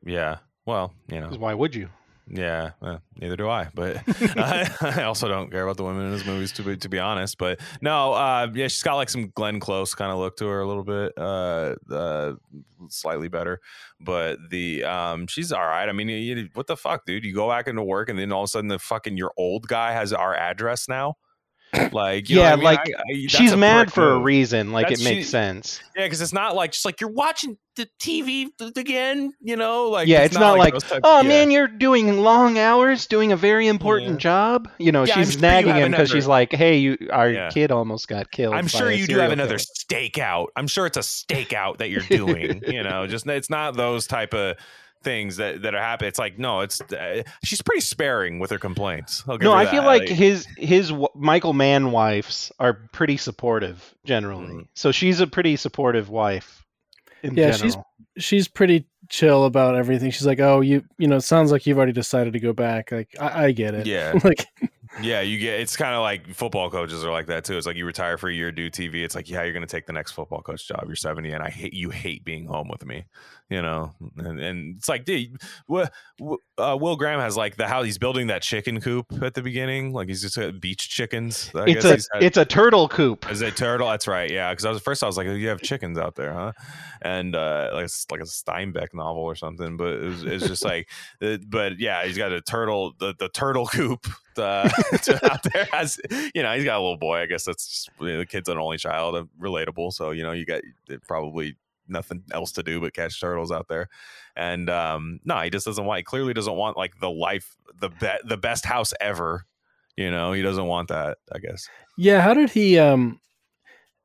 Yeah. 0.05 0.39
Well, 0.67 0.93
you 1.09 1.21
know, 1.21 1.29
Why 1.31 1.55
would 1.55 1.75
you? 1.75 1.89
Yeah, 2.33 2.71
neither 3.17 3.37
do 3.37 3.49
I. 3.49 3.69
But 3.75 4.03
I, 4.39 4.71
I 4.81 5.03
also 5.03 5.27
don't 5.27 5.51
care 5.51 5.65
about 5.65 5.77
the 5.77 5.83
women 5.85 6.07
in 6.07 6.13
his 6.13 6.25
movies 6.25 6.53
to 6.53 6.63
be 6.63 6.77
to 6.77 6.89
be 6.89 6.99
honest. 6.99 7.39
But 7.39 7.59
no, 7.81 8.13
uh, 8.13 8.49
yeah, 8.55 8.69
she's 8.69 8.83
got 8.85 8.95
like 8.95 9.09
some 9.11 9.31
Glenn 9.35 9.59
Close 9.59 9.95
kind 9.95 10.13
of 10.13 10.19
look 10.19 10.37
to 10.37 10.47
her 10.47 10.61
a 10.61 10.67
little 10.69 10.85
bit, 10.85 11.13
uh, 11.19 11.75
uh, 11.93 12.35
slightly 12.89 13.27
better. 13.29 13.61
But 14.01 14.39
the 14.49 14.85
um, 14.85 15.27
she's 15.27 15.51
all 15.51 15.67
right. 15.67 15.89
I 15.89 15.93
mean, 15.93 16.09
you- 16.09 16.49
what 16.55 16.69
the 16.69 16.77
fuck, 16.77 17.05
dude? 17.05 17.25
You 17.25 17.35
go 17.35 17.49
back 17.49 17.67
into 17.67 17.83
work 17.83 18.09
and 18.09 18.19
then 18.19 18.31
all 18.31 18.43
of 18.43 18.45
a 18.45 18.49
sudden 18.49 18.69
the 18.69 18.79
fucking 18.79 19.17
your 19.17 19.33
old 19.37 19.67
guy 19.67 19.93
has 19.93 20.13
our 20.13 20.35
address 20.35 20.89
now. 20.89 21.17
Like, 21.93 22.29
you 22.29 22.37
know 22.37 22.43
Yeah, 22.43 22.51
what 22.51 22.53
I 22.53 22.57
mean? 22.57 22.65
like, 22.65 22.79
I- 22.81 23.13
I- 23.25 23.27
She's 23.29 23.55
mad 23.57 23.93
for 23.93 24.13
a 24.13 24.19
reason. 24.19 24.73
Like 24.73 24.87
That's- 24.87 25.01
it 25.01 25.05
makes 25.05 25.27
she- 25.27 25.31
sense. 25.31 25.81
Yeah, 25.97 26.05
because 26.07 26.21
it's 26.21 26.33
not 26.33 26.55
like 26.57 26.73
just 26.73 26.85
like 26.85 27.01
you're 27.01 27.11
watching 27.11 27.57
the 27.77 27.89
TV 28.01 28.49
again, 28.77 29.33
you 29.41 29.55
know? 29.57 29.89
Like, 29.91 30.09
yeah, 30.09 30.23
it's, 30.23 30.35
not, 30.35 30.59
like, 30.59 30.73
those 30.73 30.83
type- 30.83 31.01
oh 31.05 31.23
yeah. 31.23 31.29
man, 31.29 31.51
you're 31.51 31.69
doing 31.69 32.21
long 32.23 32.59
hours, 32.59 33.07
doing 33.07 33.31
a 33.33 33.37
very 33.37 33.69
important 33.69 34.13
Yeah. 34.13 34.17
job. 34.19 34.69
You 34.79 34.91
know, 34.93 35.05
Yeah, 35.05 35.15
she's 35.15 35.33
sure 35.33 35.41
nagging 35.43 35.77
him 35.77 35.91
because 35.93 36.11
she's 36.11 36.27
like, 36.27 36.53
hey, 36.53 36.77
you, 36.79 36.99
our 37.13 37.31
Yeah. 37.31 37.49
kid 37.51 37.71
almost 37.71 38.09
got 38.09 38.31
killed. 38.31 38.55
I'm 38.55 38.67
sure 38.67 38.91
you 38.91 39.07
do 39.07 39.19
have 39.19 39.31
another 39.33 39.57
killer." 39.59 40.11
stakeout. 40.11 40.47
I'm 40.57 40.67
sure 40.67 40.87
it's 40.87 40.97
a 40.97 41.01
stakeout 41.01 41.79
that 41.79 41.91
you're 41.91 42.01
doing. 42.09 42.63
you 42.67 42.83
know, 42.83 43.07
just 43.07 43.27
it's 43.27 43.49
not 43.51 43.77
those 43.77 44.07
type 44.07 44.35
of 44.35 44.57
things 45.03 45.37
that 45.39 45.63
that 45.63 45.75
are 45.75 45.81
happening. 45.81 46.09
It's 46.09 46.19
like 46.19 46.39
no, 46.39 46.61
it's 46.61 46.81
uh, 46.81 47.23
she's 47.45 47.63
pretty 47.63 47.81
sparing 47.81 48.39
with 48.39 48.51
her 48.51 48.59
complaints. 48.59 49.25
No, 49.27 49.37
her 49.39 49.49
I 49.51 49.67
feel 49.67 49.83
that. 49.83 49.89
like 49.89 50.09
his 50.09 50.47
his 50.57 50.89
w- 50.89 51.09
Michael 51.15 51.53
Mann 51.53 51.91
wives 51.93 52.53
are 52.59 52.75
pretty 52.93 53.17
supportive 53.17 53.95
generally. 54.05 54.55
Mm. 54.55 54.69
So 54.75 54.93
she's 54.93 55.21
a 55.21 55.27
pretty 55.27 55.57
supportive 55.57 56.09
wife. 56.11 56.65
In 57.23 57.37
Yeah, 57.37 57.53
she's- 57.53 57.77
She's 58.19 58.49
pretty 58.49 58.87
chill 59.11 59.45
about 59.45 59.75
everything. 59.75 60.11
She's 60.11 60.27
like, 60.27 60.41
oh, 60.41 60.63
you 60.63 60.83
you 60.97 61.07
know, 61.07 61.17
it 61.17 61.23
sounds 61.23 61.53
like 61.53 61.67
you've 61.67 61.77
already 61.77 61.93
decided 61.93 62.33
to 62.33 62.41
go 62.41 62.55
back. 62.55 62.91
Like 62.91 63.15
I, 63.21 63.45
I 63.47 63.53
get 63.53 63.75
it. 63.75 63.87
Yeah. 63.87 64.19
like 64.25 64.47
yeah, 65.03 65.21
you 65.21 65.39
get 65.39 65.61
it's 65.61 65.77
kind 65.77 65.95
of 65.95 66.01
like 66.01 66.35
football 66.35 66.71
coaches 66.71 67.05
are 67.05 67.13
like 67.13 67.27
that 67.27 67.45
too. 67.45 67.57
It's 67.57 67.67
like 67.67 67.77
you 67.77 67.87
retire 67.87 68.17
for 68.17 68.29
a 68.29 68.35
year, 68.35 68.51
do 68.51 68.71
TV. 68.71 69.05
It's 69.05 69.15
like 69.15 69.29
yeah, 69.29 69.43
you're 69.43 69.53
gonna 69.53 69.67
take 69.67 69.87
the 69.87 69.93
next 69.93 70.13
football 70.13 70.41
coach 70.43 70.67
job. 70.67 70.85
You're 70.87 70.97
70, 70.97 71.31
and 71.33 71.43
I 71.43 71.51
hate 71.51 71.75
you. 71.75 71.91
Hate 71.91 72.25
being 72.25 72.47
home 72.47 72.69
with 72.69 72.85
me, 72.85 73.05
you 73.49 73.63
know. 73.63 73.93
And, 74.17 74.41
and 74.41 74.77
it's 74.77 74.89
like, 74.89 75.05
dude, 75.05 75.41
Wi- 75.69 75.91
Wi- 76.19 76.39
uh, 76.61 76.77
Will 76.77 76.97
Graham 76.97 77.21
has 77.21 77.37
like 77.37 77.57
the 77.57 77.67
how 77.67 77.83
he's 77.83 77.99
building 77.99 78.29
that 78.29 78.43
chicken 78.43 78.81
coop 78.81 79.07
at 79.23 79.35
the 79.35 79.43
beginning. 79.43 79.93
Like 79.93 80.09
he's 80.09 80.23
just 80.23 80.37
got 80.37 80.61
beach 80.61 80.89
chickens. 80.89 81.51
I 81.55 81.65
it's 81.65 81.85
guess 81.85 82.09
a 82.13 82.15
had- 82.17 82.23
it's 82.23 82.37
a 82.37 82.45
turtle 82.45 82.89
coop. 82.89 83.31
Is 83.31 83.43
it 83.43 83.57
turtle? 83.57 83.89
That's 83.89 84.07
right. 84.07 84.31
Yeah, 84.31 84.51
because 84.53 84.65
I 84.65 84.71
was 84.71 84.83
first 84.83 85.03
I 85.03 85.07
was 85.07 85.17
like, 85.17 85.27
you 85.27 85.49
have 85.49 85.61
chickens 85.63 85.99
out 85.99 86.15
there, 86.15 86.33
huh? 86.33 86.53
And 87.03 87.35
uh, 87.35 87.71
like 87.73 87.85
it's 87.85 88.07
like 88.11 88.21
a 88.21 88.25
Steinbeck 88.25 88.95
novel 88.95 89.23
or 89.23 89.35
something. 89.35 89.77
But 89.77 89.95
it 89.95 90.03
was, 90.03 90.23
it's 90.25 90.47
just 90.47 90.65
like, 90.65 90.89
uh, 91.23 91.39
but 91.47 91.79
yeah, 91.79 92.05
he's 92.05 92.17
got 92.19 92.33
a 92.33 92.41
turtle, 92.41 92.95
the, 92.99 93.15
the 93.19 93.29
turtle 93.29 93.67
coop 93.67 94.07
uh, 94.37 94.69
out 95.23 95.43
there. 95.53 95.69
As 95.73 95.99
you 96.35 96.43
know, 96.43 96.55
he's 96.55 96.65
got 96.65 96.79
a 96.79 96.83
little 96.83 96.97
boy. 96.99 97.19
I 97.21 97.27
guess 97.27 97.45
that's 97.45 97.67
just, 97.67 97.91
you 98.01 98.09
know, 98.09 98.19
the 98.19 98.27
kid's 98.27 98.49
an 98.49 98.59
only 98.59 98.79
child, 98.79 99.17
uh, 99.17 99.25
relatable. 99.41 99.93
So 99.93 100.11
you 100.11 100.23
know, 100.23 100.33
you 100.33 100.45
got 100.45 100.61
uh, 100.91 100.97
probably 101.07 101.57
nothing 101.91 102.23
else 102.33 102.53
to 102.53 102.63
do 102.63 102.81
but 102.81 102.95
catch 102.95 103.21
turtles 103.21 103.51
out 103.53 103.69
there. 103.69 103.89
And 104.37 104.71
um, 104.71 105.21
no, 105.25 105.39
he 105.41 105.51
just 105.51 105.67
doesn't 105.67 105.85
want. 105.85 105.99
He 105.99 106.05
clearly 106.05 106.33
doesn't 106.35 106.55
want 106.55 106.77
like 106.77 106.99
the 107.01 107.11
life, 107.11 107.57
the 107.81 107.89
be- 107.91 108.29
the 108.29 108.37
best 108.37 108.65
house 108.65 108.93
ever. 109.01 109.45
You 109.97 110.11
know, 110.11 110.33
he 110.33 110.41
doesn't 110.43 110.67
want 110.67 110.89
that. 110.89 111.19
I 111.33 111.39
guess. 111.39 111.69
yeah, 111.99 112.21
how 112.21 112.33
did 112.35 112.51
he 112.51 112.79
um 112.79 113.21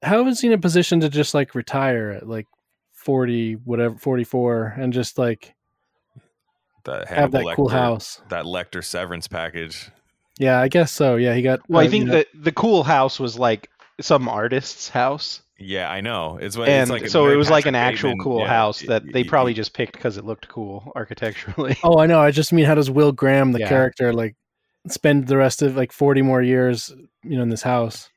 how 0.02 0.24
was 0.24 0.42
he 0.42 0.48
in 0.48 0.54
a 0.54 0.58
position 0.58 1.00
to 1.00 1.10
just 1.10 1.34
like 1.34 1.56
retire 1.56 2.12
at 2.12 2.28
like 2.28 2.46
40 2.94 3.54
whatever 3.64 3.96
44 3.98 4.76
and 4.78 4.92
just 4.94 5.18
like 5.18 5.54
That 6.84 7.08
have 7.08 7.32
that 7.32 7.38
Hannibal 7.40 7.56
cool 7.56 7.70
house? 7.70 8.22
that 8.30 8.46
Lecter 8.46 8.84
severance 8.84 9.28
package. 9.28 9.90
Yeah, 10.38 10.60
I 10.60 10.68
guess 10.68 10.92
so. 10.92 11.16
Yeah, 11.16 11.34
he 11.34 11.42
got 11.42 11.62
Well, 11.70 11.82
I 11.82 11.88
uh, 11.88 11.90
think 11.90 12.02
you 12.06 12.08
know- 12.12 12.18
that 12.18 12.28
the 12.34 12.52
cool 12.52 12.84
house 12.84 13.20
was 13.20 13.40
like 13.40 13.70
some 14.02 14.28
artist's 14.28 14.90
house, 14.90 15.42
Yeah, 15.58 15.90
I 15.90 16.02
know. 16.02 16.38
It's, 16.42 16.58
what, 16.58 16.68
and 16.68 16.90
like 16.90 17.08
so 17.08 17.30
it 17.30 17.36
was 17.38 17.50
like 17.50 17.66
an 17.66 17.74
Patrick 17.76 17.94
actual 17.96 18.10
Bateman- 18.12 18.24
cool 18.24 18.40
yeah, 18.42 18.48
house 18.48 18.82
that 18.82 19.04
they 19.12 19.24
probably 19.24 19.54
just 19.54 19.74
picked 19.74 19.94
because 19.94 20.18
it 20.18 20.26
looked 20.26 20.48
cool 20.50 20.92
architecturally. 20.96 21.78
Oh, 21.84 21.98
I 22.00 22.08
know. 22.08 22.20
I 22.20 22.32
just 22.32 22.52
mean 22.52 22.66
how 22.66 22.76
does 22.76 22.92
Will 22.92 23.12
Graham, 23.14 23.52
the 23.54 23.60
Yeah. 23.60 23.70
character, 23.70 24.12
like 24.14 24.36
spend 24.90 25.28
the 25.28 25.38
rest 25.38 25.62
of 25.62 25.76
like 25.78 25.92
forty 25.92 26.22
more 26.22 26.42
years, 26.42 26.94
you 27.24 27.38
know, 27.38 27.44
in 27.44 27.50
this 27.50 27.62
house? 27.64 28.10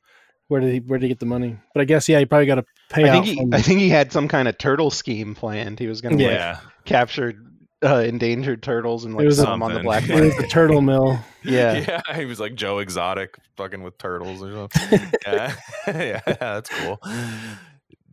Where 0.49 0.59
did 0.59 0.73
he 0.73 0.79
where 0.79 0.99
did 0.99 1.05
he 1.05 1.09
get 1.09 1.19
the 1.19 1.25
money? 1.27 1.55
But 1.73 1.81
I 1.81 1.85
guess 1.85 2.09
yeah, 2.09 2.19
he 2.19 2.25
probably 2.25 2.47
got 2.47 2.55
to 2.55 2.65
pay 2.89 3.07
I 3.07 3.11
think 3.11 3.25
he 3.25 3.35
from- 3.37 3.53
I 3.53 3.61
think 3.61 3.79
he 3.79 3.89
had 3.89 4.11
some 4.11 4.27
kind 4.27 4.47
of 4.47 4.57
turtle 4.57 4.89
scheme 4.91 5.33
planned. 5.35 5.79
He 5.79 5.87
was 5.87 6.01
going 6.01 6.17
to 6.17 6.23
like 6.23 6.33
Yeah, 6.33 6.59
capture 6.85 7.35
uh, 7.83 7.97
endangered 7.97 8.61
turtles 8.61 9.05
and 9.05 9.15
like 9.15 9.25
was 9.25 9.39
a- 9.39 9.43
sell 9.43 9.51
them 9.51 9.63
on 9.63 9.69
the 9.69 9.75
Something. 9.75 9.85
black 9.85 10.09
it 10.09 10.13
was 10.13 10.21
market. 10.31 10.41
the 10.41 10.47
turtle 10.47 10.81
mill. 10.81 11.19
Yeah. 11.41 12.01
yeah. 12.09 12.15
He 12.17 12.25
was 12.25 12.39
like 12.39 12.55
Joe 12.55 12.79
Exotic, 12.79 13.37
fucking 13.55 13.81
with 13.81 13.97
turtles 13.97 14.43
or 14.43 14.53
something. 14.69 15.09
yeah, 15.25 15.55
yeah, 15.87 16.19
that's 16.25 16.69
cool. 16.69 16.99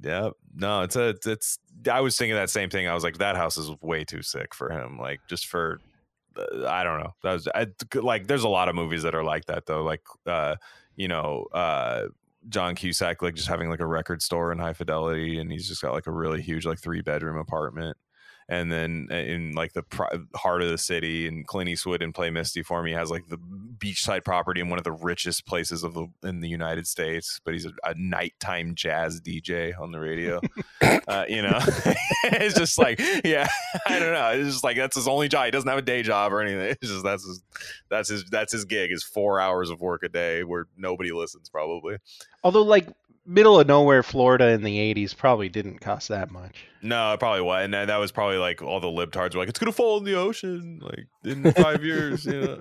Yeah, 0.01 0.31
no, 0.55 0.83
it's 0.83 0.95
a, 0.95 1.15
it's. 1.27 1.59
I 1.91 2.01
was 2.01 2.17
thinking 2.17 2.37
that 2.37 2.51
same 2.51 2.71
thing. 2.71 2.87
I 2.87 2.95
was 2.95 3.03
like, 3.03 3.19
that 3.19 3.35
house 3.37 3.57
is 3.57 3.71
way 3.81 4.05
too 4.05 4.23
sick 4.23 4.55
for 4.55 4.71
him. 4.71 4.99
Like, 4.99 5.21
just 5.29 5.47
for, 5.47 5.81
uh, 6.37 6.67
I 6.69 6.85
don't 6.85 7.01
know. 7.01 7.15
That 7.25 7.33
was 7.33 7.49
I, 7.53 7.67
like, 7.95 8.29
there's 8.29 8.45
a 8.45 8.49
lot 8.49 8.69
of 8.69 8.77
movies 8.77 9.03
that 9.03 9.15
are 9.17 9.25
like 9.25 9.47
that 9.47 9.67
though. 9.67 9.83
Like, 9.83 10.03
uh, 10.27 10.55
you 10.95 11.09
know, 11.09 11.47
uh, 11.53 12.05
John 12.49 12.77
Cusack, 12.77 13.23
like 13.23 13.35
just 13.35 13.49
having 13.49 13.69
like 13.69 13.81
a 13.81 13.87
record 13.87 14.23
store 14.23 14.53
in 14.53 14.59
High 14.59 14.73
Fidelity, 14.75 15.41
and 15.41 15.51
he's 15.51 15.67
just 15.67 15.83
got 15.83 15.93
like 15.95 16.07
a 16.07 16.13
really 16.13 16.41
huge, 16.43 16.65
like 16.65 16.79
three 16.79 17.01
bedroom 17.03 17.39
apartment. 17.39 17.97
And 18.49 18.71
then 18.71 19.09
uh, 19.11 19.15
in 19.15 19.53
like 19.53 19.73
the 19.73 19.83
pri- 19.83 20.19
heart 20.37 20.63
of 20.63 20.71
the 20.71 20.79
city, 20.79 21.27
and 21.27 21.47
Clint 21.47 21.69
Eastwood 21.69 22.03
in 22.03 22.13
Play 22.13 22.31
Misty 22.31 22.63
for 22.63 22.83
me 22.83 22.93
has 22.93 23.11
like 23.11 23.29
the 23.29 23.39
beachside 23.39 24.25
property 24.25 24.61
in 24.61 24.69
one 24.69 24.79
of 24.79 24.85
the 24.85 24.93
richest 24.93 25.47
places 25.47 25.83
of 25.83 25.95
the 25.95 26.07
in 26.23 26.41
the 26.41 26.49
United 26.49 26.87
States. 26.87 27.41
But 27.45 27.55
he's 27.55 27.67
a, 27.67 27.73
a 27.85 27.95
nighttime 27.97 28.75
jazz 28.75 29.21
DJ 29.21 29.79
on 29.79 29.91
the 29.91 29.99
radio. 29.99 30.41
uh, 31.09 31.25
you 31.29 31.43
know, 31.43 31.59
it's 32.25 32.57
just 32.57 32.79
like 32.79 33.01
yeah, 33.25 33.49
I 33.87 33.99
don't 33.99 34.13
know. 34.13 34.31
It's 34.31 34.53
just 34.53 34.65
like 34.65 34.77
that's 34.77 34.97
his 34.97 35.09
only 35.09 35.29
job. 35.29 35.47
He 35.47 35.51
doesn't 35.51 35.69
have 35.69 35.79
a 35.79 35.83
day 35.83 36.03
job 36.03 36.33
or 36.33 36.41
anything. 36.41 36.77
It's 36.81 36.93
just 36.93 37.05
that's 37.05 37.27
his 37.27 37.43
that's 37.89 38.09
his 38.09 38.25
that's 38.27 38.53
his 38.53 38.65
gig 38.65 38.93
is 38.93 39.03
four 39.03 39.41
hours 39.41 39.71
of 39.71 39.81
work 39.81 40.03
a 40.03 40.09
day 40.09 40.45
where 40.45 40.67
nobody 40.77 41.13
listens 41.13 41.49
probably. 41.49 41.97
Although 42.45 42.63
like 42.63 42.89
middle 43.27 43.59
of 43.61 43.67
nowhere 43.67 44.03
Florida 44.03 44.49
in 44.49 44.63
the 44.63 44.95
80s 44.95 45.17
probably 45.17 45.49
didn't 45.49 45.81
cost 45.81 46.09
that 46.09 46.31
much. 46.31 46.65
No, 46.83 47.13
it 47.13 47.19
probably 47.21 47.43
was, 47.43 47.65
and 47.65 47.75
that 47.75 47.87
that 47.87 47.97
was 47.99 48.13
probably 48.13 48.39
like 48.39 48.63
all 48.63 48.81
the 48.81 48.87
libtards 48.87 49.35
were 49.35 49.41
like, 49.41 49.49
"It's 49.49 49.59
gonna 49.59 49.73
fall 49.73 49.99
in 49.99 50.05
the 50.05 50.15
ocean 50.15 50.81
like 50.83 51.07
in 51.25 51.53
five 51.63 51.85
years." 51.85 52.25
You 52.27 52.41
know, 52.41 52.59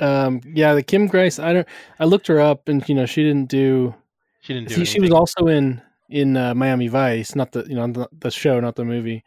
Um, 0.00 0.40
yeah, 0.44 0.74
the 0.74 0.82
Kim 0.82 1.06
Grace. 1.06 1.38
I 1.38 1.52
don't. 1.52 1.68
I 2.00 2.04
looked 2.04 2.26
her 2.26 2.40
up, 2.40 2.68
and 2.68 2.86
you 2.88 2.94
know, 2.94 3.06
she 3.06 3.22
didn't 3.22 3.48
do. 3.48 3.94
She 4.40 4.52
didn't 4.54 4.68
do 4.68 4.74
See, 4.74 4.84
she 4.84 5.00
was 5.00 5.10
anything. 5.10 5.16
also 5.16 5.46
in 5.46 5.80
in 6.10 6.36
uh, 6.36 6.54
Miami 6.54 6.88
Vice, 6.88 7.34
not 7.36 7.52
the 7.52 7.64
you 7.68 7.76
know 7.76 7.86
the, 7.86 8.08
the 8.20 8.30
show, 8.30 8.58
not 8.60 8.74
the 8.76 8.84
movie. 8.84 9.22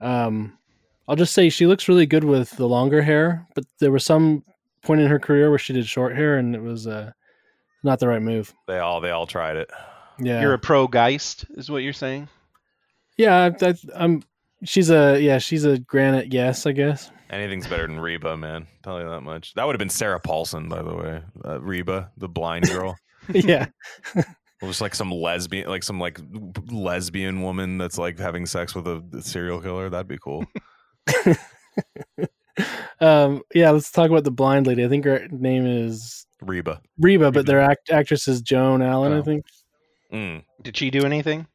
Um, 0.00 0.58
I'll 1.08 1.16
just 1.16 1.32
say 1.32 1.48
she 1.48 1.66
looks 1.66 1.88
really 1.88 2.04
good 2.06 2.24
with 2.24 2.50
the 2.56 2.66
longer 2.68 3.00
hair, 3.02 3.46
but 3.54 3.64
there 3.78 3.90
was 3.90 4.04
some 4.04 4.44
point 4.86 5.00
in 5.00 5.08
her 5.08 5.18
career 5.18 5.50
where 5.50 5.58
she 5.58 5.72
did 5.72 5.86
short 5.86 6.16
hair, 6.16 6.38
and 6.38 6.54
it 6.54 6.62
was 6.62 6.86
uh, 6.86 7.12
not 7.82 7.98
the 8.00 8.08
right 8.08 8.22
move. 8.22 8.54
they 8.66 8.78
all 8.78 9.00
they 9.00 9.10
all 9.10 9.26
tried 9.26 9.56
it. 9.56 9.70
Yeah, 10.18 10.40
You're 10.40 10.54
a 10.54 10.58
pro 10.58 10.86
Geist, 10.88 11.44
is 11.50 11.70
what 11.70 11.82
you're 11.82 11.92
saying? 11.92 12.28
yeah. 13.18 13.50
I, 13.60 13.66
I, 13.66 13.74
I'm. 13.94 14.22
She's 14.64 14.88
a 14.90 15.20
yeah. 15.20 15.38
She's 15.38 15.64
a 15.64 15.78
granite 15.78 16.32
yes, 16.32 16.64
I 16.64 16.72
guess. 16.72 17.10
Anything's 17.28 17.66
better 17.66 17.86
than 17.86 17.98
Reba, 18.00 18.36
man. 18.36 18.66
Tell 18.82 19.00
you 19.00 19.08
that 19.08 19.20
much. 19.22 19.52
That 19.54 19.66
would 19.66 19.74
have 19.74 19.80
been 19.80 19.90
Sarah 19.90 20.20
Paulson, 20.20 20.68
by 20.68 20.82
the 20.82 20.94
way. 20.94 21.22
Uh, 21.44 21.60
Reba, 21.60 22.10
the 22.16 22.28
blind 22.28 22.68
girl. 22.68 22.96
yeah. 23.32 23.66
It 24.62 24.64
was 24.64 24.80
like 24.80 24.94
some 24.94 25.10
lesbian, 25.10 25.68
like 25.68 25.82
some 25.82 26.00
like 26.00 26.18
lesbian 26.70 27.42
woman 27.42 27.76
that's 27.76 27.98
like 27.98 28.18
having 28.18 28.46
sex 28.46 28.74
with 28.74 28.86
a 28.88 29.02
serial 29.20 29.60
killer. 29.60 29.90
That'd 29.90 30.08
be 30.08 30.16
cool. 30.16 30.46
um, 33.00 33.42
yeah, 33.54 33.70
let's 33.70 33.90
talk 33.90 34.10
about 34.10 34.24
the 34.24 34.30
blind 34.30 34.66
lady. 34.66 34.84
I 34.84 34.88
think 34.88 35.04
her 35.04 35.26
name 35.30 35.66
is 35.66 36.26
Reba. 36.40 36.80
Reba, 36.98 37.30
but 37.30 37.40
Reba. 37.40 37.46
their 37.46 37.60
act- 37.60 37.90
actress 37.90 38.28
is 38.28 38.40
Joan 38.42 38.82
Allen, 38.82 39.12
I 39.12 39.18
Oh. 39.18 39.22
think. 39.22 39.44
Mm, 40.12 40.44
Did 40.62 40.76
she 40.76 40.90
do 40.90 41.04
anything? 41.04 41.46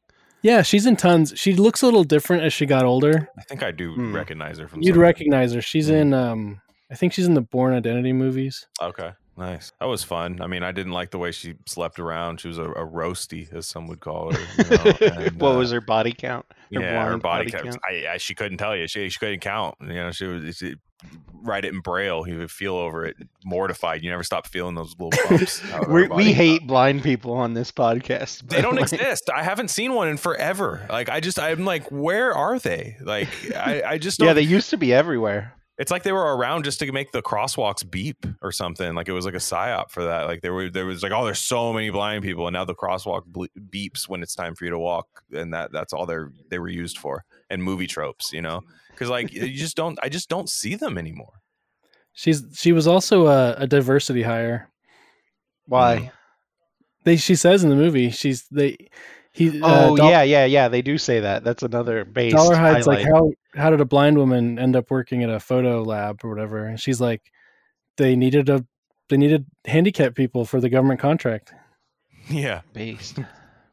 Yeah, 0.41 0.61
she's 0.63 0.85
in 0.85 0.95
tons. 0.95 1.33
She 1.35 1.53
looks 1.53 1.81
a 1.81 1.85
little 1.85 2.03
different 2.03 2.43
as 2.43 2.51
she 2.51 2.65
got 2.65 2.83
older. 2.83 3.29
I 3.37 3.43
think 3.43 3.61
I 3.63 3.71
do 3.71 3.93
Hmm. 3.93 4.13
recognize 4.15 4.57
her 4.57 4.67
from. 4.67 4.81
You'd 4.81 4.89
something. 4.93 5.01
recognize 5.01 5.53
her. 5.53 5.61
She's 5.61 5.89
Mm. 5.89 5.93
in 6.01 6.13
um 6.13 6.61
I 6.91 6.95
think 6.95 7.13
she's 7.13 7.25
in 7.27 7.35
the 7.35 7.41
Bourne 7.41 7.73
Identity 7.73 8.11
movies. 8.11 8.67
Okay, 8.81 9.11
nice. 9.37 9.71
That 9.79 9.87
was 9.87 10.03
fun. 10.03 10.41
I 10.41 10.47
mean, 10.47 10.63
I 10.63 10.71
didn't 10.71 10.91
like 10.93 11.11
the 11.11 11.17
way 11.17 11.31
she 11.31 11.55
slept 11.65 11.99
around. 11.99 12.39
She 12.41 12.47
was 12.47 12.57
a, 12.57 12.63
a 12.63 12.85
roasty, 12.85 13.51
as 13.53 13.67
some 13.67 13.87
would 13.87 13.99
call 13.99 14.33
her. 14.33 14.39
you 14.57 15.09
know, 15.09 15.17
and, 15.25 15.41
what 15.41 15.55
uh, 15.55 15.57
was 15.57 15.71
her 15.71 15.81
body 15.81 16.13
count? 16.13 16.45
Her 16.73 16.81
yeah, 16.81 17.05
her 17.05 17.17
body, 17.17 17.49
body 17.49 17.51
count. 17.51 17.63
count? 17.65 17.79
I, 17.89 18.13
I, 18.13 18.17
she 18.17 18.35
couldn't 18.35 18.57
tell 18.57 18.75
you. 18.75 18.87
She 18.87 19.09
she 19.09 19.19
couldn't 19.19 19.41
count. 19.41 19.75
You 19.81 19.93
know, 19.93 20.11
she 20.11 20.25
was 20.25 20.57
she, 20.57 20.75
write 21.43 21.65
it 21.65 21.73
in 21.73 21.79
braille. 21.81 22.27
You 22.27 22.39
would 22.39 22.51
feel 22.51 22.75
over 22.75 23.05
it, 23.05 23.17
mortified. 23.43 24.03
You 24.03 24.09
never 24.09 24.23
stop 24.23 24.47
feeling 24.47 24.75
those 24.75 24.95
little 24.99 25.11
bumps. 25.29 25.63
out 25.71 25.81
of 25.81 25.87
her 25.87 25.93
We're, 25.93 26.09
body 26.09 26.25
we 26.25 26.33
hate 26.33 26.67
blind 26.67 27.03
people 27.03 27.33
on 27.33 27.53
this 27.53 27.71
podcast. 27.71 28.47
They 28.47 28.61
don't 28.61 28.75
Like, 28.75 28.93
exist. 28.93 29.29
I 29.33 29.43
haven't 29.43 29.69
seen 29.69 29.93
one 29.93 30.07
in 30.07 30.17
forever. 30.17 30.85
Like 30.89 31.09
I 31.09 31.19
just, 31.19 31.39
I'm 31.39 31.65
like, 31.65 31.87
where 31.89 32.33
are 32.33 32.59
they? 32.59 32.97
Like 33.01 33.29
I, 33.55 33.83
I 33.85 33.97
just 33.97 34.19
don't. 34.19 34.27
Yeah, 34.27 34.33
they 34.33 34.41
used 34.41 34.69
to 34.71 34.77
be 34.77 34.93
everywhere. 34.93 35.53
It's 35.81 35.89
like 35.89 36.03
they 36.03 36.11
were 36.11 36.37
around 36.37 36.63
just 36.63 36.77
to 36.81 36.91
make 36.91 37.11
the 37.11 37.23
crosswalks 37.23 37.89
beep 37.89 38.27
or 38.43 38.51
something. 38.51 38.93
Like 38.93 39.09
it 39.09 39.13
was 39.13 39.25
like 39.25 39.33
a 39.33 39.37
psyop 39.37 39.89
for 39.89 40.03
that. 40.03 40.27
Like 40.27 40.43
there 40.43 40.53
were 40.53 40.69
there 40.69 40.85
was 40.85 41.01
like 41.01 41.11
oh 41.11 41.25
there's 41.25 41.39
so 41.39 41.73
many 41.73 41.89
blind 41.89 42.23
people 42.23 42.45
and 42.45 42.53
now 42.53 42.63
the 42.63 42.75
crosswalk 42.75 43.25
ble- 43.25 43.47
beeps 43.71 44.07
when 44.07 44.21
it's 44.21 44.35
time 44.35 44.53
for 44.53 44.65
you 44.65 44.69
to 44.69 44.77
walk 44.77 45.07
and 45.31 45.51
that 45.55 45.71
that's 45.71 45.91
all 45.91 46.05
they're 46.05 46.31
they 46.51 46.59
were 46.59 46.69
used 46.69 46.99
for 46.99 47.25
and 47.49 47.63
movie 47.63 47.87
tropes 47.87 48.31
you 48.31 48.43
know 48.43 48.61
because 48.91 49.09
like 49.09 49.33
you 49.33 49.49
just 49.57 49.75
don't 49.75 49.97
I 50.03 50.09
just 50.09 50.29
don't 50.29 50.51
see 50.51 50.75
them 50.75 50.99
anymore. 50.99 51.41
She's 52.13 52.43
she 52.53 52.73
was 52.73 52.85
also 52.85 53.25
a, 53.25 53.53
a 53.53 53.65
diversity 53.65 54.21
hire. 54.21 54.69
Why? 55.65 56.11
They 57.05 57.17
she 57.17 57.33
says 57.33 57.63
in 57.63 57.71
the 57.71 57.75
movie 57.75 58.11
she's 58.11 58.47
they 58.51 58.91
he 59.33 59.61
oh 59.61 59.93
uh, 59.93 59.95
Dol- 59.95 60.09
yeah, 60.09 60.23
yeah, 60.23 60.45
yeah. 60.45 60.67
They 60.67 60.81
do 60.81 60.97
say 60.97 61.21
that. 61.21 61.43
That's 61.43 61.63
another 61.63 62.03
base. 62.03 62.33
Dolarhyde's 62.33 62.87
like 62.87 63.05
how 63.05 63.31
how 63.55 63.69
did 63.69 63.79
a 63.79 63.85
blind 63.85 64.17
woman 64.17 64.59
end 64.59 64.75
up 64.75 64.91
working 64.91 65.23
at 65.23 65.29
a 65.29 65.39
photo 65.39 65.83
lab 65.83 66.19
or 66.23 66.29
whatever? 66.29 66.65
And 66.65 66.79
she's 66.79 66.99
like 66.99 67.21
they 67.97 68.15
needed 68.15 68.49
a 68.49 68.65
they 69.09 69.17
needed 69.17 69.45
handicapped 69.65 70.15
people 70.15 70.45
for 70.45 70.59
the 70.59 70.69
government 70.69 70.99
contract. 70.99 71.53
Yeah, 72.29 72.61
based. 72.73 73.19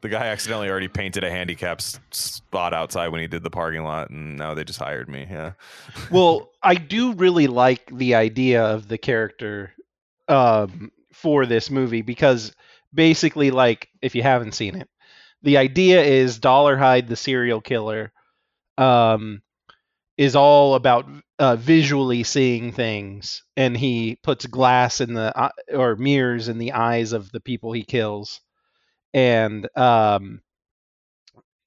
the 0.01 0.09
guy 0.09 0.27
accidentally 0.27 0.69
already 0.69 0.87
painted 0.87 1.23
a 1.23 1.29
handicap 1.29 1.81
spot 1.81 2.73
outside 2.73 3.09
when 3.09 3.21
he 3.21 3.27
did 3.27 3.43
the 3.43 3.49
parking 3.49 3.83
lot, 3.83 4.09
and 4.09 4.37
now 4.37 4.53
they 4.53 4.63
just 4.63 4.79
hired 4.79 5.09
me. 5.09 5.27
Yeah, 5.29 5.53
well, 6.11 6.51
I 6.63 6.75
do 6.75 7.13
really 7.13 7.47
like 7.47 7.89
the 7.95 8.15
idea 8.15 8.63
of 8.63 8.87
the 8.87 8.97
character 8.97 9.73
um, 10.29 10.91
for 11.11 11.45
this 11.45 11.69
movie 11.69 12.01
because 12.01 12.53
basically, 12.93 13.51
like, 13.51 13.89
if 14.01 14.15
you 14.15 14.23
haven't 14.23 14.53
seen 14.53 14.75
it, 14.75 14.89
the 15.43 15.57
idea 15.57 16.01
is 16.03 16.39
Dolarhyde, 16.39 17.07
the 17.07 17.15
serial 17.15 17.61
killer, 17.61 18.11
um, 18.77 19.41
is 20.17 20.35
all 20.35 20.75
about 20.75 21.07
uh, 21.39 21.55
visually 21.55 22.23
seeing 22.23 22.71
things, 22.71 23.43
and 23.57 23.77
he 23.77 24.19
puts 24.23 24.45
glass 24.45 25.01
in 25.01 25.13
the 25.13 25.33
eye- 25.35 25.73
or 25.73 25.95
mirrors 25.95 26.49
in 26.49 26.57
the 26.57 26.73
eyes 26.73 27.13
of 27.13 27.31
the 27.31 27.39
people 27.41 27.71
he 27.73 27.83
kills, 27.83 28.41
and 29.13 29.67
um, 29.77 30.41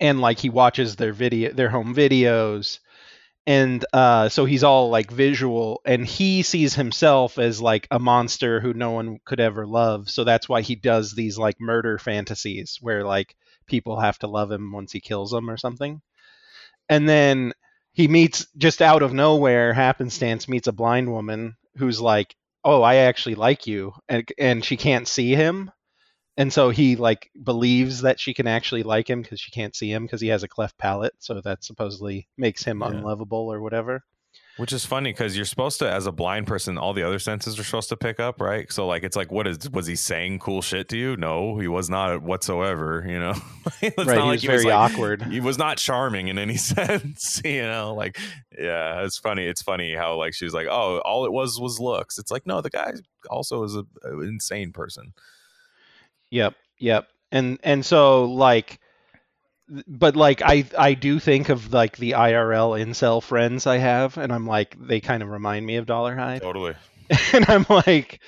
and 0.00 0.20
like 0.20 0.38
he 0.38 0.50
watches 0.50 0.96
their 0.96 1.12
video, 1.12 1.52
their 1.52 1.68
home 1.70 1.94
videos, 1.94 2.78
and 3.46 3.84
uh, 3.92 4.28
so 4.28 4.44
he's 4.44 4.64
all 4.64 4.90
like 4.90 5.10
visual, 5.10 5.80
and 5.86 6.06
he 6.06 6.42
sees 6.42 6.74
himself 6.74 7.38
as 7.38 7.60
like 7.62 7.88
a 7.90 7.98
monster 7.98 8.60
who 8.60 8.74
no 8.74 8.92
one 8.92 9.18
could 9.24 9.40
ever 9.40 9.66
love. 9.66 10.10
So 10.10 10.24
that's 10.24 10.48
why 10.48 10.62
he 10.62 10.76
does 10.76 11.14
these 11.14 11.38
like 11.38 11.60
murder 11.60 11.98
fantasies 11.98 12.78
where 12.80 13.04
like 13.04 13.36
people 13.72 13.98
have 13.98 14.18
to 14.20 14.28
love 14.28 14.52
him 14.52 14.70
once 14.72 14.92
he 14.92 15.00
kills 15.00 15.32
them 15.32 15.50
or 15.50 15.56
something. 15.56 16.02
And 16.88 17.08
then 17.08 17.54
he 17.94 18.06
meets 18.08 18.46
just 18.56 18.82
out 18.82 19.02
of 19.02 19.12
nowhere, 19.14 19.72
happenstance 19.72 20.48
meets 20.48 20.68
a 20.68 20.72
blind 20.72 21.10
woman 21.10 21.56
who's 21.78 22.00
like, 22.00 22.36
"Oh, 22.64 22.82
I 22.82 22.96
actually 22.96 23.34
like 23.34 23.66
you," 23.66 23.94
and 24.08 24.28
and 24.38 24.64
she 24.64 24.76
can't 24.76 25.08
see 25.08 25.34
him. 25.34 25.72
And 26.36 26.52
so 26.52 26.70
he 26.70 26.96
like 26.96 27.30
believes 27.42 28.02
that 28.02 28.20
she 28.20 28.34
can 28.34 28.46
actually 28.46 28.82
like 28.84 29.08
him 29.08 29.22
because 29.22 29.40
she 29.40 29.50
can't 29.50 29.74
see 29.76 29.90
him 29.92 30.04
because 30.04 30.20
he 30.20 30.28
has 30.28 30.42
a 30.44 30.48
cleft 30.48 30.78
palate, 30.78 31.14
so 31.18 31.40
that 31.40 31.64
supposedly 31.64 32.28
makes 32.36 32.62
him 32.64 32.82
Yeah. 32.82 32.88
unlovable 32.88 33.52
or 33.52 33.60
whatever. 33.62 34.04
Which 34.58 34.72
is 34.72 34.84
funny 34.84 35.10
because 35.12 35.34
you're 35.36 35.44
supposed 35.46 35.78
to, 35.78 35.90
as 35.90 36.06
a 36.06 36.12
blind 36.12 36.46
person, 36.46 36.76
all 36.78 36.92
the 36.92 37.02
other 37.02 37.18
senses 37.18 37.58
are 37.58 37.64
supposed 37.64 37.88
to 37.88 37.96
pick 37.96 38.20
up, 38.20 38.40
right? 38.40 38.70
So 38.72 38.86
like, 38.86 39.02
it's 39.02 39.16
like, 39.16 39.32
what 39.32 39.46
is 39.46 39.70
was 39.70 39.86
he 39.86 39.96
saying 39.96 40.40
cool 40.40 40.60
shit 40.62 40.88
to 40.90 40.96
you? 40.96 41.16
No, 41.16 41.58
he 41.58 41.68
was 41.68 41.88
not 41.88 42.22
whatsoever. 42.22 43.04
You 43.08 43.18
know, 43.18 43.34
It's 43.80 43.96
right, 43.96 44.06
not 44.06 44.14
he 44.16 44.20
like 44.22 44.32
was 44.32 44.44
very 44.44 44.64
like- 44.64 44.74
awkward. 44.92 45.22
he 45.22 45.40
was 45.40 45.58
not 45.58 45.78
charming 45.78 46.28
in 46.28 46.38
any 46.38 46.56
sense 46.72 47.40
you 47.44 47.62
know 47.62 47.94
like 47.94 48.18
yeah 48.58 49.04
it's 49.04 49.18
funny 49.18 49.46
it's 49.46 49.62
funny 49.62 49.94
how 49.94 50.16
like 50.16 50.34
she's 50.34 50.52
like 50.52 50.66
oh 50.70 50.98
all 51.04 51.24
it 51.24 51.32
was 51.32 51.58
was 51.60 51.78
looks 51.80 52.18
it's 52.18 52.30
like 52.30 52.46
no 52.46 52.60
the 52.60 52.70
guy 52.70 52.92
also 53.30 53.62
is 53.64 53.74
a, 53.76 53.84
a 54.04 54.20
insane 54.20 54.72
person 54.72 55.12
Yep, 56.30 56.54
yep. 56.78 57.08
And 57.30 57.58
and 57.62 57.84
so 57.84 58.24
like 58.24 58.78
but 59.86 60.16
like 60.16 60.42
I 60.42 60.64
I 60.76 60.94
do 60.94 61.18
think 61.18 61.48
of 61.48 61.72
like 61.72 61.96
the 61.96 62.12
IRL 62.12 62.80
incel 62.80 63.22
friends 63.22 63.66
I 63.66 63.78
have 63.78 64.18
and 64.18 64.32
I'm 64.32 64.46
like 64.46 64.76
they 64.78 65.00
kind 65.00 65.22
of 65.22 65.28
remind 65.28 65.64
me 65.64 65.76
of 65.76 65.86
Dollar 65.86 66.16
Dolarhyde. 66.16 66.40
totally 66.40 66.74
and 67.32 67.44
I'm 67.48 67.66
like 67.68 68.20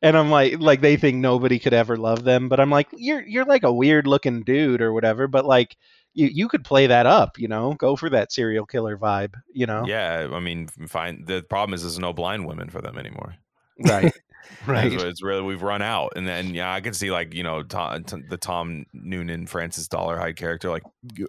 and 0.00 0.16
I'm 0.16 0.30
like 0.30 0.58
like 0.58 0.80
they 0.80 0.96
think 0.96 1.18
nobody 1.18 1.58
could 1.58 1.74
ever 1.74 1.96
love 1.96 2.24
them, 2.24 2.48
but 2.48 2.60
I'm 2.60 2.70
like 2.70 2.88
you're 2.92 3.26
you're 3.26 3.44
like 3.44 3.62
a 3.62 3.72
weird 3.72 4.06
looking 4.06 4.42
dude 4.42 4.82
or 4.82 4.92
whatever, 4.92 5.26
but 5.28 5.44
like 5.44 5.76
you 6.14 6.26
you 6.26 6.48
could 6.48 6.64
play 6.64 6.88
that 6.88 7.06
up, 7.06 7.38
you 7.38 7.48
know? 7.48 7.74
Go 7.74 7.96
for 7.96 8.10
that 8.10 8.32
serial 8.32 8.66
killer 8.66 8.96
vibe, 8.98 9.34
you 9.52 9.66
know? 9.66 9.84
yeah 9.86 10.28
i 10.32 10.40
mean 10.40 10.68
fine 10.88 11.24
the 11.24 11.42
problem 11.42 11.74
is 11.74 11.82
there's 11.82 11.98
no 11.98 12.12
blind 12.12 12.46
women 12.46 12.68
for 12.68 12.82
them 12.82 12.98
anymore 12.98 13.36
Right. 13.78 14.12
right. 14.66 14.92
It's, 14.92 15.02
it's 15.02 15.22
really 15.22 15.42
we've 15.42 15.62
run 15.62 15.82
out, 15.82 16.12
and 16.16 16.26
then 16.26 16.54
yeah, 16.54 16.72
I 16.72 16.80
can 16.80 16.94
see 16.94 17.10
like 17.10 17.34
you 17.34 17.42
know 17.42 17.62
Tom, 17.62 18.04
the 18.28 18.36
Tom 18.36 18.86
Noonan 18.92 19.46
Francis 19.46 19.88
Dolarhyde 19.88 20.36
character 20.36 20.70
like 20.70 20.82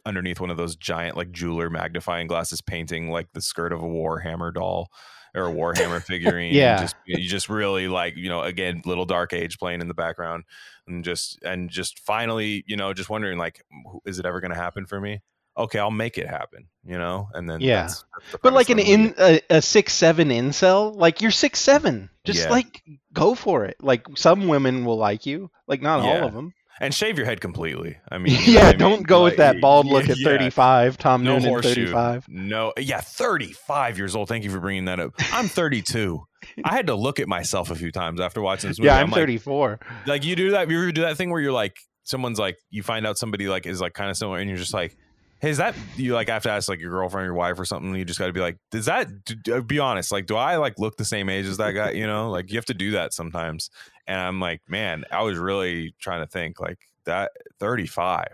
underneath 0.06 0.40
one 0.40 0.49
of 0.49 0.57
those 0.57 0.76
giant 0.76 1.18
like 1.18 1.31
jeweler 1.31 1.69
magnifying 1.69 2.27
glasses, 2.27 2.61
painting 2.61 3.10
like 3.10 3.31
the 3.34 3.41
skirt 3.41 3.73
of 3.73 3.81
a 3.81 3.88
Warhammer 3.88 4.53
doll 4.53 4.90
or 5.35 5.48
a 5.48 5.53
Warhammer 5.53 6.02
figurine. 6.06 6.53
Yeah. 6.53 6.80
just 6.81 6.95
you 7.06 7.27
just 7.27 7.49
really 7.49 7.88
like 7.88 8.15
you 8.15 8.30
know 8.30 8.41
again 8.41 8.81
little 8.85 9.06
dark 9.06 9.34
age 9.34 9.57
playing 9.57 9.81
in 9.81 9.88
the 9.88 9.94
background, 9.94 10.44
and 10.88 11.03
just 11.03 11.41
and 11.44 11.69
just 11.69 11.99
finally 11.99 12.64
you 12.68 12.76
know 12.76 12.94
just 12.94 13.10
wondering 13.10 13.38
like 13.38 13.64
is 14.06 14.19
it 14.19 14.26
ever 14.26 14.41
going 14.41 14.52
to 14.52 14.57
happen 14.57 14.85
for 14.85 14.99
me? 14.99 15.22
Okay, 15.55 15.77
I'll 15.80 15.91
make 15.91 16.17
it 16.17 16.27
happen, 16.27 16.67
you 16.84 16.97
know, 16.97 17.30
and 17.34 17.47
then 17.49 17.61
Yeah. 17.61 17.81
that's- 17.84 18.05
that's 18.31 18.41
But 18.41 18.53
like 18.53 18.69
an 18.69 18.77
premise 18.77 18.93
of 19.11 19.15
the 19.17 19.23
movie. 19.23 19.39
in 19.39 19.41
a, 19.51 19.57
a 19.57 19.61
six 19.61 19.93
seven 19.93 20.30
incel, 20.30 20.95
like 20.95 21.21
you're 21.21 21.30
six 21.31 21.59
seven, 21.59 22.09
just 22.23 22.45
Yeah. 22.45 22.49
like 22.49 22.81
go 23.13 23.35
for 23.35 23.65
it. 23.65 23.77
Like 23.80 24.05
some 24.15 24.47
women 24.47 24.84
will 24.85 24.97
like 24.97 25.25
you, 25.27 25.51
like 25.67 25.81
not 25.81 25.99
all 25.99 26.23
of 26.27 26.34
them. 26.34 26.53
and 26.80 26.91
shave 26.93 27.17
your 27.17 27.27
head 27.27 27.39
completely. 27.39 27.97
I 28.11 28.17
mean, 28.19 28.35
yeah, 28.45 28.67
I 28.67 28.73
don't 28.73 29.05
go 29.05 29.23
with 29.23 29.38
that 29.38 29.61
bald 29.61 29.85
yeah, 29.85 29.93
look 29.93 30.09
at 30.09 30.17
35. 30.23 30.97
Tom 30.97 31.23
no 31.23 31.34
Noonan, 31.34 31.49
horseshoe. 31.49 31.85
35. 31.85 32.25
No, 32.30 32.73
yeah, 32.80 32.99
35 32.99 33.97
years 33.99 34.15
old. 34.15 34.27
Thank 34.27 34.43
you 34.43 34.49
for 34.49 34.59
bringing 34.59 34.85
that 34.85 34.99
up. 34.99 35.13
I'm 35.31 35.47
32. 35.47 36.23
I 36.65 36.73
had 36.75 36.88
to 36.88 36.95
look 36.95 37.19
at 37.19 37.27
myself 37.27 37.69
a 37.71 37.75
few 37.75 37.91
times 37.91 38.19
after 38.19 38.41
watching 38.41 38.69
this 38.69 38.80
movie. 38.80 38.88
Yeah, 38.88 38.97
I'm, 38.97 39.11
like, 39.11 39.19
34. 39.21 39.80
Like, 40.07 40.25
you 40.25 40.35
do 40.35 40.51
that. 40.51 40.69
You 40.69 40.81
ever 40.81 40.91
do 40.91 41.01
that 41.01 41.15
thing 41.15 41.30
where 41.30 41.39
you're 41.39 41.53
like, 41.53 41.75
someone's 42.03 42.39
like, 42.39 42.57
you 42.69 42.84
find 42.84 43.07
out 43.07 43.17
somebody 43.17 43.47
like 43.47 43.65
is 43.65 43.80
like 43.80 43.93
kind 43.93 44.09
of 44.09 44.17
similar, 44.17 44.39
and 44.39 44.49
you're 44.49 44.57
just 44.59 44.73
like, 44.73 44.97
hey, 45.43 45.49
is 45.49 45.57
that 45.57 45.75
you 45.97 46.13
like 46.13 46.29
have 46.29 46.43
to 46.43 46.49
ask 46.49 46.69
like 46.69 46.79
your 46.79 46.89
girlfriend 46.89 47.23
or 47.23 47.25
your 47.25 47.33
wife 47.33 47.59
or 47.59 47.65
something? 47.65 47.93
You 47.93 48.05
just 48.05 48.17
got 48.17 48.27
to 48.27 48.33
be 48.33 48.39
like, 48.39 48.57
does 48.71 48.85
that? 48.85 49.25
d- 49.25 49.35
d- 49.43 49.59
be 49.59 49.77
honest. 49.77 50.09
Like, 50.09 50.25
do 50.25 50.37
I 50.37 50.55
like 50.55 50.79
look 50.79 50.95
the 50.95 51.03
same 51.03 51.27
age 51.27 51.45
as 51.45 51.57
that 51.57 51.73
guy? 51.73 51.91
You 51.91 52.07
know, 52.07 52.31
like 52.31 52.49
you 52.49 52.57
have 52.57 52.65
to 52.67 52.73
do 52.73 52.91
that 52.91 53.13
sometimes. 53.13 53.69
And 54.07 54.21
I'm 54.21 54.39
like, 54.39 54.61
man, 54.69 55.03
I 55.11 55.21
was 55.21 55.37
really 55.37 55.95
trying 55.99 56.21
to 56.21 56.27
think 56.27 56.61
like 56.61 56.79
that 57.03 57.31
35. 57.59 58.27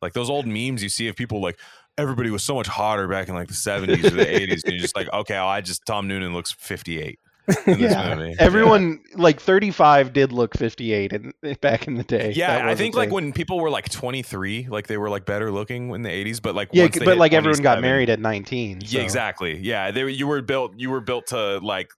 Like 0.00 0.14
those 0.14 0.30
old 0.30 0.46
memes 0.46 0.82
you 0.82 0.88
see 0.88 1.06
of 1.08 1.16
people 1.16 1.42
like 1.42 1.58
everybody 1.98 2.30
was 2.30 2.42
so 2.42 2.54
much 2.54 2.66
hotter 2.66 3.08
back 3.08 3.28
in 3.28 3.34
like 3.34 3.48
the 3.48 3.54
70s 3.54 4.04
or 4.04 4.10
the 4.10 4.24
80s. 4.24 4.64
And 4.64 4.72
you're 4.72 4.80
just 4.80 4.96
like, 4.96 5.12
okay, 5.12 5.34
well, 5.34 5.48
I 5.48 5.60
just 5.60 5.84
Tom 5.84 6.08
Noonan 6.08 6.32
looks 6.32 6.50
58 6.50 7.04
in 7.08 7.10
this 7.10 7.25
Yeah. 7.66 8.14
movie. 8.14 8.36
Everyone 8.38 9.00
like 9.14 9.40
35 9.40 10.12
did 10.12 10.32
look 10.32 10.56
58 10.56 11.12
in, 11.12 11.32
back 11.60 11.86
in 11.86 11.94
the 11.94 12.04
day. 12.04 12.32
Yeah, 12.34 12.66
I 12.66 12.74
think 12.74 12.94
like 12.94 13.10
when 13.10 13.32
people 13.32 13.60
were 13.60 13.70
like 13.70 13.88
23, 13.90 14.68
like 14.68 14.86
they 14.86 14.96
were 14.96 15.10
like 15.10 15.26
better 15.26 15.50
looking 15.50 15.90
in 15.90 16.02
the 16.02 16.08
80s, 16.08 16.40
but 16.42 16.54
like 16.54 16.70
yeah, 16.72 16.88
but 17.04 17.18
like 17.18 17.32
everyone 17.32 17.62
got 17.62 17.80
married 17.80 18.10
at 18.10 18.20
19. 18.20 18.82
Yeah, 18.84 19.02
exactly. 19.02 19.58
Yeah, 19.58 19.90
they, 19.90 20.08
you 20.10 20.26
were 20.26 20.42
built. 20.42 20.72
You 20.76 20.90
were 20.90 21.00
built 21.00 21.28
to 21.28 21.58
like. 21.58 21.90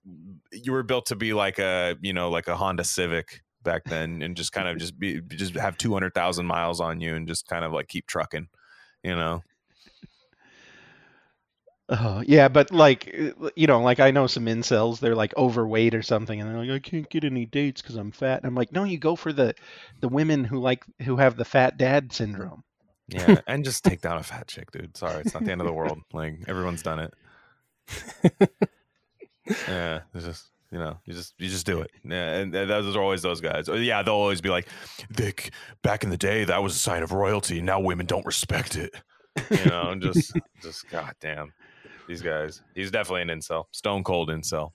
You 0.51 0.71
were 0.71 0.83
built 0.83 1.07
to 1.07 1.15
be 1.15 1.33
like 1.33 1.59
a 1.59 1.95
you 2.01 2.13
know 2.13 2.29
like 2.29 2.47
a 2.47 2.55
Honda 2.55 2.83
Civic 2.83 3.43
back 3.63 3.83
then, 3.85 4.21
and 4.21 4.35
just 4.35 4.51
kind 4.51 4.67
of 4.67 4.77
just 4.79 4.97
be 4.97 5.21
just 5.21 5.55
have 5.55 5.77
two 5.77 5.93
hundred 5.93 6.13
thousand 6.13 6.45
miles 6.45 6.79
on 6.79 6.99
you 6.99 7.15
and 7.15 7.27
just 7.27 7.47
kind 7.47 7.65
of 7.65 7.71
like 7.71 7.87
keep 7.87 8.07
trucking, 8.07 8.47
you 9.03 9.15
know. 9.15 9.43
Oh, 11.91 12.23
yeah, 12.25 12.49
but 12.49 12.71
like 12.71 13.15
uh, 13.19 13.49
you 13.55 13.65
know, 13.65 13.81
like 13.81 13.99
I 13.99 14.11
know 14.11 14.27
some 14.27 14.45
incels, 14.45 14.99
they're 14.99 15.15
like 15.15 15.35
overweight 15.35 15.95
or 15.95 16.03
something, 16.03 16.39
and 16.39 16.49
they're 16.49 16.63
like, 16.63 16.69
I 16.69 16.87
can't 16.87 17.09
get 17.09 17.23
any 17.23 17.47
dates 17.47 17.81
because 17.81 17.95
I'm 17.95 18.11
fat. 18.11 18.37
And 18.37 18.45
I'm 18.45 18.53
like, 18.53 18.71
no, 18.71 18.83
you 18.83 18.99
go 18.99 19.15
for 19.15 19.33
the 19.33 19.55
the 19.99 20.07
women 20.07 20.43
who 20.43 20.59
like 20.59 20.85
who 21.01 21.17
have 21.17 21.35
the 21.35 21.45
fat 21.45 21.77
dad 21.77 22.13
syndrome. 22.13 22.63
Yeah, 23.07 23.41
and 23.47 23.65
just 23.65 23.83
take 23.83 24.01
down 24.01 24.19
a 24.19 24.23
fat 24.23 24.47
chick, 24.47 24.71
dude. 24.71 24.95
Sorry, 24.97 25.21
it's 25.21 25.33
not 25.33 25.43
the 25.43 25.51
end 25.51 25.61
of 25.61 25.67
the 25.67 25.73
world. 25.73 25.99
Like 26.13 26.43
everyone's 26.47 26.83
done 26.83 26.99
it. 26.99 27.13
yeah, 29.67 30.01
it's 30.13 30.25
just 30.25 30.51
you 30.71 30.77
know, 30.77 30.99
you 31.05 31.13
just 31.13 31.33
you 31.39 31.49
just 31.49 31.65
do 31.65 31.81
it. 31.81 31.89
Yeah, 32.03 32.35
and, 32.35 32.53
and 32.53 32.69
those 32.69 32.95
are 32.95 33.01
always 33.01 33.23
those 33.23 33.41
guys. 33.41 33.67
Yeah, 33.67 34.03
they'll 34.03 34.13
always 34.13 34.41
be 34.41 34.49
like, 34.49 34.67
"Vic, 35.09 35.51
back 35.81 36.03
in 36.03 36.11
the 36.11 36.17
day, 36.17 36.43
that 36.43 36.61
was 36.61 36.75
a 36.75 36.79
sign 36.79 37.01
of 37.01 37.11
royalty. 37.13 37.61
Now 37.61 37.79
women 37.79 38.05
don't 38.05 38.27
respect 38.27 38.75
it." 38.75 38.93
You 39.49 39.65
know, 39.65 39.95
just 39.99 40.33
just 40.61 40.87
goddamn 40.89 41.51
these 42.09 42.21
guys. 42.21 42.61
He's 42.75 42.91
definitely 42.91 43.21
an 43.21 43.39
incel, 43.39 43.65
stone 43.71 44.03
cold 44.03 44.29
incel. 44.29 44.71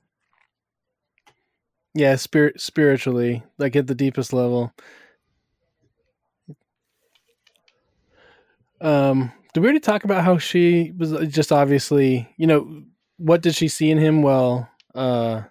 Yeah, 1.93 2.17
spirit 2.17 2.61
spiritually, 2.61 3.43
like 3.59 3.77
at 3.77 3.87
the 3.87 3.95
deepest 3.95 4.33
level. 4.33 4.73
Um, 8.81 9.33
did 9.53 9.61
we 9.61 9.67
already 9.67 9.81
talk 9.81 10.05
about 10.05 10.25
how 10.25 10.39
she 10.39 10.93
was 10.97 11.13
just 11.29 11.53
obviously, 11.53 12.29
you 12.37 12.47
know, 12.47 12.83
what 13.19 13.43
did 13.43 13.55
she 13.55 13.69
see 13.69 13.91
in 13.91 13.99
him? 13.99 14.23
Well, 14.23 14.69
uh, 14.95 15.43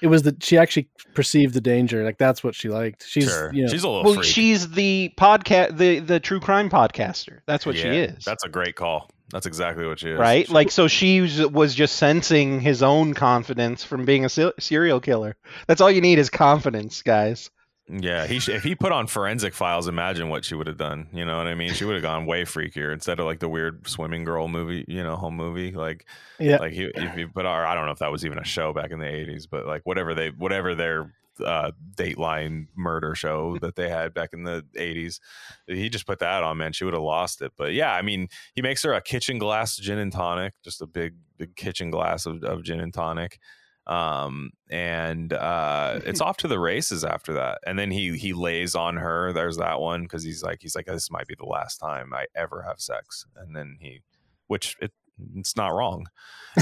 it 0.00 0.06
was 0.08 0.22
that 0.22 0.42
she 0.42 0.56
actually 0.58 0.88
perceived 1.14 1.54
the 1.54 1.60
danger. 1.60 2.04
Like 2.04 2.18
that's 2.18 2.42
what 2.44 2.54
she 2.54 2.68
liked. 2.68 3.06
She's, 3.06 3.28
sure, 3.30 3.52
you 3.52 3.64
know, 3.64 3.68
she's 3.68 3.84
a 3.84 3.88
little 3.88 4.04
Well, 4.04 4.14
freak. 4.14 4.26
she's 4.26 4.70
the 4.70 5.12
podcast, 5.18 5.76
the 5.76 6.00
the 6.00 6.20
true 6.20 6.40
crime 6.40 6.70
podcaster. 6.70 7.40
That's 7.46 7.64
what 7.66 7.76
she 7.76 7.88
is. 7.88 8.24
That's 8.24 8.44
a 8.44 8.48
great 8.48 8.74
call. 8.74 9.10
That's 9.30 9.46
exactly 9.46 9.86
what 9.86 9.98
she 9.98 10.10
is. 10.10 10.18
right? 10.18 10.48
Like, 10.48 10.70
so 10.70 10.88
she 10.88 11.20
was, 11.20 11.74
just 11.74 11.96
sensing 11.96 12.60
his 12.60 12.82
own 12.82 13.14
confidence 13.14 13.84
from 13.84 14.04
being 14.04 14.24
a 14.24 14.28
se- 14.28 14.52
serial 14.58 15.00
killer. 15.00 15.36
That's 15.66 15.80
all 15.80 15.90
you 15.90 16.00
need 16.00 16.18
is 16.18 16.30
confidence, 16.30 17.02
guys. 17.02 17.50
Yeah, 17.90 18.26
he 18.26 18.38
sh- 18.38 18.50
if 18.50 18.64
he 18.64 18.74
put 18.74 18.92
on 18.92 19.06
forensic 19.06 19.54
files, 19.54 19.88
imagine 19.88 20.28
what 20.28 20.44
she 20.44 20.54
would 20.54 20.66
have 20.66 20.76
done. 20.76 21.08
You 21.12 21.24
know 21.24 21.38
what 21.38 21.46
I 21.46 21.54
mean? 21.54 21.72
She 21.72 21.86
would 21.86 21.94
have 21.94 22.02
gone 22.02 22.26
way 22.26 22.42
freakier 22.42 22.92
instead 22.92 23.18
of 23.18 23.24
like 23.24 23.40
the 23.40 23.48
weird 23.48 23.88
swimming 23.88 24.24
girl 24.24 24.46
movie, 24.46 24.84
you 24.86 25.02
know, 25.02 25.16
home 25.16 25.36
movie. 25.36 25.72
Like, 25.72 26.04
yeah, 26.38 26.58
like 26.58 26.74
he 26.74 26.84
if 26.84 27.14
he 27.14 27.24
put 27.24 27.46
on, 27.46 27.66
I 27.66 27.74
don't 27.74 27.86
know 27.86 27.92
if 27.92 28.00
that 28.00 28.12
was 28.12 28.26
even 28.26 28.38
a 28.38 28.44
show 28.44 28.74
back 28.74 28.90
in 28.90 28.98
the 28.98 29.06
'80s, 29.06 29.46
but 29.50 29.66
like 29.66 29.82
whatever 29.84 30.14
they, 30.14 30.28
whatever 30.28 30.74
their 30.74 31.14
uh, 31.44 31.72
Dateline 31.96 32.68
murder 32.76 33.14
show 33.14 33.58
that 33.60 33.76
they 33.76 33.88
had 33.88 34.14
back 34.14 34.30
in 34.32 34.44
the 34.44 34.64
'80s, 34.76 35.20
he 35.66 35.88
just 35.88 36.06
put 36.06 36.18
that 36.20 36.42
on. 36.42 36.58
Man, 36.58 36.72
she 36.72 36.84
would 36.84 36.94
have 36.94 37.02
lost 37.02 37.42
it. 37.42 37.52
But 37.56 37.72
yeah, 37.72 37.94
I 37.94 38.02
mean, 38.02 38.28
he 38.54 38.62
makes 38.62 38.82
her 38.82 38.92
a 38.92 39.00
kitchen 39.00 39.38
glass 39.38 39.76
gin 39.76 39.98
and 39.98 40.12
tonic, 40.12 40.54
just 40.62 40.82
a 40.82 40.86
big, 40.86 41.14
big 41.36 41.56
kitchen 41.56 41.90
glass 41.90 42.26
of, 42.26 42.42
of 42.44 42.62
gin 42.62 42.80
and 42.80 42.92
tonic. 42.92 43.38
Um 43.86 44.50
and 44.68 45.32
uh 45.32 46.00
it's 46.04 46.20
off 46.20 46.36
to 46.38 46.48
the 46.48 46.58
races 46.58 47.04
after 47.04 47.32
that. 47.32 47.58
And 47.66 47.78
then 47.78 47.90
he 47.90 48.18
he 48.18 48.34
lays 48.34 48.74
on 48.74 48.98
her. 48.98 49.32
There's 49.32 49.56
that 49.56 49.80
one 49.80 50.02
because 50.02 50.22
he's 50.22 50.42
like 50.42 50.58
he's 50.60 50.76
like 50.76 50.84
this 50.84 51.10
might 51.10 51.26
be 51.26 51.34
the 51.34 51.46
last 51.46 51.78
time 51.78 52.12
i 52.12 52.26
ever 52.34 52.60
have 52.68 52.80
sex. 52.80 53.24
And 53.34 53.56
then 53.56 53.78
he 53.80 54.02
which 54.46 54.76
it 54.82 54.92
it's 55.36 55.56
not 55.56 55.68
wrong 55.68 56.06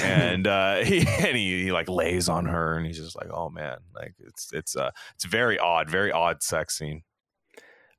and 0.02 0.46
uh 0.58 0.76
he 0.84 0.98
and 1.18 1.36
he, 1.36 1.64
he 1.64 1.72
like 1.72 1.88
lays 1.88 2.28
on 2.28 2.46
her 2.46 2.76
and 2.76 2.86
he's 2.86 2.98
just 2.98 3.16
like 3.16 3.28
oh 3.32 3.48
man 3.50 3.78
like 3.94 4.14
it's 4.20 4.50
it's 4.52 4.76
uh 4.76 4.90
it's 5.14 5.24
very 5.24 5.58
odd 5.58 5.88
very 5.88 6.12
odd 6.12 6.42
sex 6.42 6.76
scene 6.78 7.02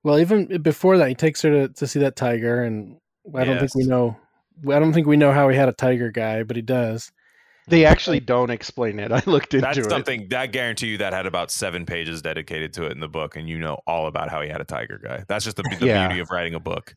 Well, 0.03 0.19
even 0.19 0.61
before 0.61 0.97
that, 0.99 1.09
he 1.09 1.15
takes 1.15 1.41
her 1.41 1.49
to, 1.67 1.73
to 1.73 1.87
see 1.87 1.99
that 1.99 2.15
tiger, 2.15 2.63
and 2.63 2.97
I 3.35 3.43
don't 3.43 3.59
think 3.59 3.75
we 3.75 3.83
know. 3.85 4.15
I 4.69 4.79
don't 4.79 4.93
think 4.93 5.05
we 5.07 5.17
know 5.17 5.31
how 5.31 5.49
he 5.49 5.57
had 5.57 5.67
a 5.69 5.73
tiger 5.73 6.11
guy, 6.11 6.43
but 6.43 6.55
he 6.55 6.61
does. 6.61 7.11
They 7.67 7.83
actually 7.83 8.21
don't 8.21 8.49
explain 8.49 8.99
it. 8.99 9.11
I 9.19 9.21
looked 9.25 9.53
into 9.53 9.67
that's 9.67 9.77
it. 9.79 9.89
something 9.89 10.27
that 10.29 10.51
guarantee 10.53 10.87
you 10.87 10.97
that 10.99 11.11
had 11.13 11.25
about 11.25 11.51
seven 11.51 11.85
pages 11.85 12.21
dedicated 12.21 12.71
to 12.73 12.85
it 12.85 12.93
in 12.93 13.01
the 13.01 13.09
book 13.09 13.35
and 13.35 13.49
you 13.49 13.57
know 13.57 13.79
all 13.85 14.07
about 14.07 14.29
how 14.29 14.41
he 14.41 14.47
had 14.49 14.61
a 14.61 14.65
tiger 14.65 14.99
guy 15.03 15.25
that's 15.27 15.43
just 15.43 15.57
the, 15.57 15.63
the 15.63 15.85
Yeah. 15.85 16.07
beauty 16.07 16.19
of 16.21 16.29
writing 16.31 16.53
a 16.53 16.59
book 16.59 16.95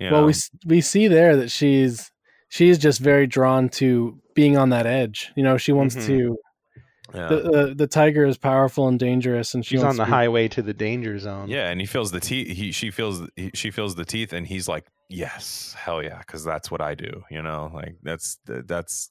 you 0.00 0.10
Well, 0.10 0.22
know? 0.22 0.26
we 0.26 0.34
we 0.64 0.80
see 0.80 1.08
there 1.08 1.36
that 1.36 1.50
she's 1.50 2.10
she's 2.48 2.78
just 2.78 3.00
very 3.00 3.26
drawn 3.26 3.68
to 3.70 4.18
being 4.34 4.56
on 4.56 4.70
that 4.70 4.86
edge. 4.86 5.32
You 5.36 5.42
know, 5.42 5.56
she 5.56 5.72
wants 5.72 5.96
Mhm. 5.96 6.06
to. 6.06 6.36
yeah. 7.14 7.28
The, 7.28 7.36
the 7.36 7.74
the 7.76 7.86
tiger 7.86 8.24
is 8.26 8.36
powerful 8.36 8.86
and 8.88 8.98
dangerous, 8.98 9.54
and 9.54 9.64
she 9.64 9.76
She's 9.76 9.82
on 9.84 9.96
the 9.96 10.04
to 10.04 10.06
be- 10.06 10.10
highway 10.12 10.48
to 10.48 10.62
the 10.62 10.74
danger 10.74 11.18
zone. 11.18 11.48
Yeah, 11.48 11.70
and 11.70 11.80
he 11.80 11.86
feels 11.86 12.10
the 12.10 12.20
teeth. 12.20 12.48
He 12.56 12.70
she 12.72 12.90
feels 12.90 13.22
he, 13.36 13.50
she 13.54 13.70
feels 13.70 13.94
the 13.94 14.04
teeth, 14.04 14.32
and 14.32 14.46
he's 14.46 14.68
like, 14.68 14.84
"Yes, 15.08 15.74
hell 15.78 16.02
yeah," 16.02 16.18
because 16.18 16.44
that's 16.44 16.70
what 16.70 16.80
I 16.80 16.94
do. 16.94 17.22
You 17.30 17.42
know, 17.42 17.70
like 17.72 17.96
that's 18.02 18.38
that's. 18.46 19.10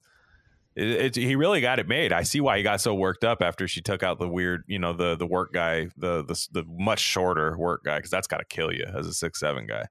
It, 0.76 0.88
it, 0.88 1.16
he 1.16 1.36
really 1.36 1.60
got 1.60 1.80
it 1.80 1.88
made. 1.88 2.14
I 2.14 2.22
see 2.22 2.40
why 2.40 2.58
he 2.58 2.64
got 2.64 2.80
so 2.82 2.94
worked 2.94 3.24
up 3.24 3.42
after 3.42 3.68
she 3.68 3.82
took 3.82 4.04
out 4.04 4.20
the 4.20 4.28
weird, 4.30 4.62
you 4.68 4.78
know, 4.78 4.94
the 4.94 5.16
the 5.16 5.26
work 5.26 5.52
guy, 5.52 5.88
the 5.98 6.24
the 6.24 6.48
the 6.52 6.64
much 6.68 7.00
shorter 7.00 7.58
work 7.58 7.84
guy, 7.84 7.98
because 7.98 8.12
that's 8.12 8.28
got 8.28 8.38
to 8.38 8.46
kill 8.46 8.72
you 8.72 8.86
as 8.96 9.08
a 9.08 9.14
six 9.14 9.40
seven 9.40 9.66
guy. 9.66 9.88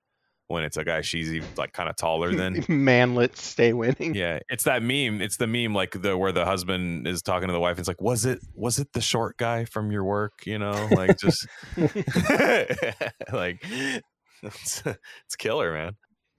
When 0.49 0.63
it's 0.63 0.77
a 0.77 0.85
guy 0.85 1.01
she's 1.01 1.33
even 1.33 1.49
like 1.57 1.73
kind 1.73 1.89
of 1.89 1.97
taller 1.97 2.33
than. 2.37 2.63
Manlets 2.65 3.39
stay 3.39 3.73
winning. 3.73 4.15
Yeah, 4.15 4.39
it's 4.49 4.63
that 4.65 4.81
meme. 4.83 5.21
It's 5.21 5.39
the 5.39 5.47
meme 5.49 5.75
like 5.75 6.01
the 6.01 6.17
where 6.17 6.31
the 6.33 6.45
husband 6.45 7.07
is 7.09 7.21
talking 7.23 7.49
to 7.49 7.53
the 7.53 7.59
wife. 7.61 7.79
It's 7.81 7.89
like, 7.89 8.01
was 8.01 8.25
it 8.25 8.39
was 8.55 8.79
it 8.79 8.93
the 8.93 9.01
short 9.01 9.37
guy 9.39 9.65
from 9.65 9.91
your 9.91 10.05
work? 10.05 10.47
You 10.47 10.59
know, 10.59 10.89
like 10.93 11.19
just 11.19 11.47
like 13.33 13.63
it's, 14.43 14.83
it's 15.27 15.37
killer, 15.37 15.73
man. 15.73 15.97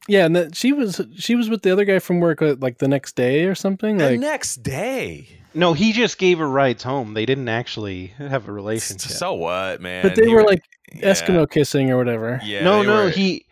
Yeah, 0.08 0.26
and 0.26 0.36
that 0.38 0.56
she 0.56 0.72
was 0.72 1.02
she 1.18 1.36
was 1.36 1.50
with 1.50 1.64
the 1.64 1.72
other 1.72 1.84
guy 1.84 2.00
from 2.00 2.22
work 2.22 2.42
uh, 2.42 2.56
like 2.62 2.78
the 2.78 2.88
next 2.88 3.16
day 3.18 3.44
or 3.44 3.56
something. 3.56 3.98
The 3.98 4.12
Like 4.12 4.20
next 4.22 4.64
day, 4.64 5.28
No, 5.54 5.74
he 5.74 5.92
just 5.92 6.18
gave 6.18 6.38
her 6.40 6.48
rides 6.48 6.84
home. 6.84 7.14
They 7.14 7.26
didn't 7.26 7.50
actually 7.50 8.08
have 8.18 8.48
a 8.48 8.54
relationship. 8.54 9.12
so 9.12 9.34
what, 9.34 9.82
man? 9.82 10.04
but 10.04 10.16
they 10.16 10.28
He 10.28 10.34
were 10.34 10.44
wa- 10.44 10.50
like 10.52 10.62
yeah, 10.94 11.12
Eskimo 11.12 11.50
kissing 11.50 11.92
or 11.92 11.98
whatever. 11.98 12.40
Yeah, 12.42 12.64
no, 12.64 12.84
no, 12.84 13.04
were- 13.06 13.10
he 13.10 13.47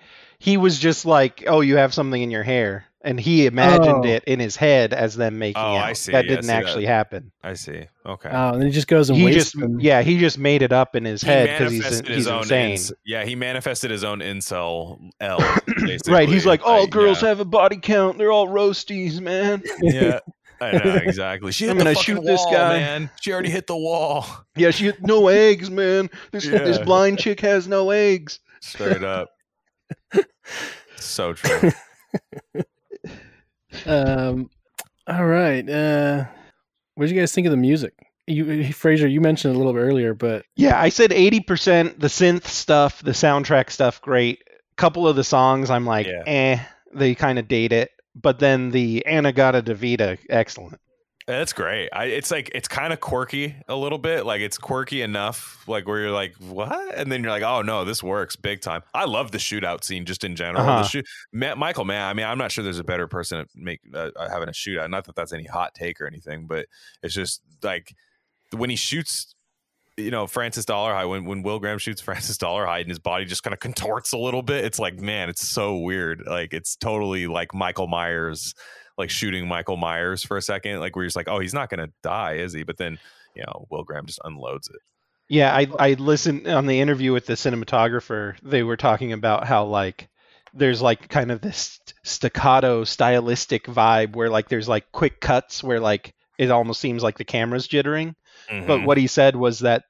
he 0.46 0.58
was 0.58 0.78
just 0.80 1.06
like, 1.06 1.44
"Oh, 1.48 1.62
you 1.62 1.78
have 1.78 1.94
something 1.94 2.22
in 2.22 2.30
your 2.32 2.44
hair," 2.44 2.86
and 3.02 3.20
he 3.20 3.46
imagined 3.48 4.06
Oh. 4.06 4.08
it 4.08 4.24
in 4.26 4.40
his 4.40 4.56
head 4.56 4.94
as 4.94 5.16
them 5.16 5.40
making 5.40 5.62
Oh, 5.62 5.76
out. 5.76 5.86
I 5.86 5.94
see. 5.94 6.12
That 6.12 6.26
Yeah, 6.26 6.30
didn't 6.30 6.44
see 6.44 6.48
that. 6.48 6.64
actually 6.64 6.86
happen. 6.86 7.32
I 7.44 7.54
see. 7.56 7.86
Okay. 8.06 8.30
Oh, 8.32 8.50
and 8.50 8.62
then 8.62 8.68
he 8.68 8.72
just 8.74 8.88
goes 8.88 9.10
and 9.10 9.18
He 9.18 9.26
wastes 9.26 9.52
just, 9.54 9.64
him. 9.64 9.80
yeah, 9.80 10.02
he 10.04 10.18
just 10.20 10.38
made 10.38 10.62
it 10.62 10.72
up 10.72 10.96
in 10.96 11.04
his 11.06 11.22
He 11.22 11.28
head 11.28 11.58
because 11.58 11.72
he's 11.74 11.82
manifested 11.82 12.16
he's 12.16 12.28
insane. 12.28 12.72
ins- 12.72 12.94
yeah, 13.06 13.26
he 13.26 13.36
manifested 13.36 13.90
his 13.92 14.04
own 14.04 14.20
incel 14.20 15.00
L. 15.20 15.40
right? 16.08 16.30
He's 16.30 16.46
like, 16.46 16.62
"All 16.66 16.86
girls 16.88 17.22
yeah. 17.22 17.30
have 17.30 17.40
a 17.40 17.46
body 17.46 17.78
count. 17.82 18.18
They're 18.18 18.32
all 18.32 18.48
roasties, 18.48 19.20
man." 19.20 19.64
Yeah. 19.82 20.20
I 20.62 20.72
know 20.72 20.96
exactly. 20.96 21.52
She 21.52 21.66
hit 21.66 21.72
I'm 21.72 21.78
the 21.80 21.84
gonna 21.84 21.96
fucking 21.96 22.16
shoot 22.16 22.24
this 22.24 22.46
guy. 22.46 22.78
man. 22.80 23.10
She 23.20 23.34
already 23.34 23.50
hit 23.50 23.68
the 23.68 23.76
wall. 23.76 24.26
Yeah, 24.56 24.72
she 24.72 24.86
had 24.86 25.06
no 25.06 25.28
eggs, 25.28 25.70
man. 25.70 26.10
This 26.32 26.46
this 26.48 26.78
blind 26.80 27.20
chick 27.20 27.42
has 27.42 27.68
no 27.68 27.90
eggs. 27.90 28.40
Straight 28.62 29.04
up. 29.04 29.30
So 30.98 31.34
true. 31.34 31.72
Um, 33.86 34.50
all 35.08 35.26
right. 35.26 35.70
Uh, 35.70 36.26
what 36.96 37.08
did 37.08 37.14
you 37.16 37.22
guys 37.22 37.34
think 37.34 37.46
of 37.46 37.52
the 37.52 37.58
music? 37.58 37.94
You, 38.28 38.46
Frasier, 38.46 39.12
you 39.12 39.22
mentioned 39.22 39.54
it 39.54 39.56
a 39.56 39.60
little 39.60 39.74
bit 39.74 39.82
earlier, 39.82 40.14
but 40.14 40.46
Yeah, 40.56 40.80
I 40.80 40.90
said 40.90 41.12
80% 41.12 42.00
the 42.00 42.08
synth 42.08 42.46
stuff, 42.46 43.02
the 43.04 43.12
soundtrack 43.12 43.70
stuff, 43.70 44.02
great. 44.02 44.44
A 44.48 44.76
couple 44.78 45.08
of 45.08 45.16
the 45.16 45.24
songs, 45.24 45.70
I'm 45.70 45.86
like, 45.86 46.08
Yeah. 46.08 46.24
eh, 46.26 46.60
they 46.94 47.16
kind 47.16 47.38
of 47.38 47.48
date 47.48 47.72
it. 47.74 47.92
But 48.16 48.40
then 48.40 48.72
the 48.72 49.04
In-A-Gadda-Da-Vida, 49.06 50.18
excellent. 50.30 50.80
That's 51.28 51.54
great. 51.54 51.90
I, 51.92 52.06
it's 52.06 52.30
like 52.30 52.52
it's 52.54 52.68
kind 52.68 52.94
of 52.94 53.00
quirky 53.00 53.56
a 53.68 53.76
little 53.76 53.98
bit. 53.98 54.28
Like 54.28 54.42
it's 54.42 54.60
quirky 54.60 55.02
enough, 55.02 55.64
like 55.68 55.88
where 55.88 56.00
you're 56.00 56.12
like, 56.12 56.36
what? 56.36 56.96
And 56.96 57.12
then 57.12 57.24
you're 57.24 57.32
like, 57.32 57.42
oh 57.42 57.64
no, 57.64 57.84
this 57.84 58.04
works 58.04 58.36
big 58.36 58.62
time. 58.62 58.84
I 58.94 59.06
love 59.06 59.32
the 59.32 59.40
shootout 59.40 59.84
scene 59.84 60.06
just 60.06 60.24
in 60.24 60.36
general. 60.36 60.64
Uh-huh. 60.64 60.84
The 60.84 60.88
shoot, 60.88 61.06
Ma- 61.34 61.56
Michael 61.56 61.86
Mann. 61.86 62.08
I 62.08 62.14
mean, 62.14 62.28
I'm 62.28 62.38
not 62.38 62.52
sure 62.52 62.64
there's 62.64 62.78
a 62.78 62.84
better 62.84 63.08
person 63.08 63.40
at 63.40 63.48
make 63.56 63.82
uh, 63.92 64.12
having 64.30 64.50
a 64.50 64.52
shootout. 64.52 64.92
Not 64.92 65.06
that 65.06 65.16
that's 65.16 65.34
any 65.34 65.46
hot 65.46 65.74
take 65.74 66.00
or 66.00 66.06
anything, 66.06 66.46
but 66.46 66.68
it's 67.02 67.16
just 67.16 67.42
like 67.64 67.96
when 68.52 68.70
he 68.70 68.76
shoots. 68.76 69.32
You 69.98 70.12
know, 70.12 70.28
Francis 70.28 70.66
Dolarhyde, 70.66 71.10
when, 71.10 71.24
when 71.24 71.42
Will 71.42 71.58
Graham 71.58 71.78
shoots 71.78 72.02
Francis 72.02 72.38
Dolarhyde 72.38 72.82
and 72.82 72.90
his 72.90 73.00
body 73.00 73.24
just 73.24 73.44
kind 73.44 73.54
of 73.54 73.62
contorts 73.62 74.12
a 74.12 74.18
little 74.18 74.42
bit, 74.42 74.66
it's 74.66 74.78
like, 74.78 75.00
man, 75.00 75.30
it's 75.30 75.48
so 75.48 75.78
weird. 75.78 76.22
Like, 76.28 76.54
it's 76.54 76.76
totally 76.76 77.28
like 77.28 77.54
Michael 77.54 77.88
Myers 77.88 78.54
like 78.98 79.10
shooting 79.10 79.48
Michael 79.48 79.78
Myers 79.78 80.24
for 80.24 80.38
a 80.38 80.42
second, 80.42 80.80
like 80.80 80.96
where 80.96 81.04
you're 81.04 81.08
just 81.08 81.16
like, 81.16 81.28
oh, 81.28 81.40
he's 81.40 81.54
not 81.54 81.70
gonna 81.70 81.90
die, 82.04 82.34
is 82.36 82.54
he? 82.54 82.64
But 82.64 82.78
then, 82.78 82.98
you 83.36 83.44
know, 83.44 83.66
Will 83.70 83.84
Graham 83.84 84.06
just 84.06 84.20
unloads 84.24 84.70
it. 84.70 84.80
Yeah, 85.28 85.54
I 85.56 85.68
I 85.80 85.94
listened 85.94 86.48
on 86.48 86.66
the 86.68 86.80
interview 86.80 87.12
with 87.14 87.26
the 87.26 87.34
cinematographer. 87.34 88.36
They 88.44 88.64
were 88.64 88.78
talking 88.78 89.12
about 89.12 89.46
how 89.48 89.66
like 89.66 90.08
there's 90.54 90.82
like 90.82 91.10
kind 91.10 91.32
of 91.32 91.42
this 91.42 91.80
staccato 92.04 92.84
stylistic 92.86 93.66
vibe 93.66 94.16
where 94.16 94.30
like 94.30 94.48
there's 94.50 94.70
like 94.70 94.92
quick 94.92 95.20
cuts 95.20 95.64
where 95.64 95.80
like 95.80 96.14
it 96.38 96.52
almost 96.52 96.80
seems 96.80 97.04
like 97.04 97.18
the 97.18 97.26
camera's 97.26 97.68
jittering. 97.68 98.16
But 98.50 98.80
Mhm. 98.82 98.86
what 98.86 98.98
he 98.98 99.08
said 99.08 99.36
was 99.36 99.60
that 99.60 99.84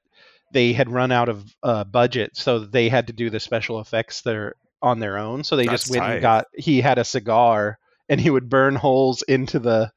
they 0.52 0.72
had 0.72 0.90
run 0.90 1.12
out 1.12 1.28
of 1.28 1.44
uh, 1.62 1.84
budget, 1.84 2.36
so 2.36 2.60
they 2.60 2.88
had 2.88 3.08
to 3.08 3.12
do 3.12 3.30
the 3.30 3.40
special 3.40 3.80
effects 3.80 4.22
there 4.22 4.54
on 4.80 4.98
their 5.00 5.18
own. 5.18 5.44
So 5.44 5.56
they 5.56 5.66
That's 5.66 5.82
just 5.82 5.90
went 5.90 6.02
tight. 6.04 6.12
and 6.14 6.22
got. 6.22 6.46
He 6.54 6.80
had 6.80 6.98
a 6.98 7.04
cigar, 7.04 7.78
and 8.08 8.20
he 8.20 8.30
would 8.30 8.48
burn 8.48 8.76
holes 8.76 9.22
into 9.22 9.58
the 9.58 9.90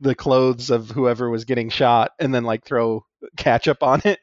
the 0.00 0.14
clothes 0.14 0.70
of 0.70 0.90
whoever 0.90 1.30
was 1.30 1.44
getting 1.44 1.70
shot, 1.70 2.10
and 2.18 2.34
then 2.34 2.44
like 2.44 2.64
throw 2.64 3.04
ketchup 3.36 3.82
on 3.82 4.00
it, 4.04 4.18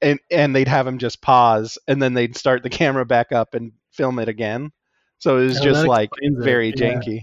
and 0.00 0.20
and 0.30 0.54
they'd 0.54 0.68
have 0.68 0.86
him 0.86 0.98
just 0.98 1.22
pause, 1.22 1.78
and 1.88 2.02
then 2.02 2.14
they'd 2.14 2.36
start 2.36 2.62
the 2.62 2.70
camera 2.70 3.04
back 3.04 3.32
up 3.32 3.54
and 3.54 3.72
film 3.92 4.18
it 4.18 4.28
again. 4.28 4.70
So 5.18 5.38
it 5.38 5.44
was 5.46 5.60
Oh, 5.60 5.64
just 5.64 5.86
like 5.86 6.10
explains 6.12 6.38
it, 6.38 6.44
very 6.44 6.68
yeah. 6.68 6.74
janky. 6.74 7.20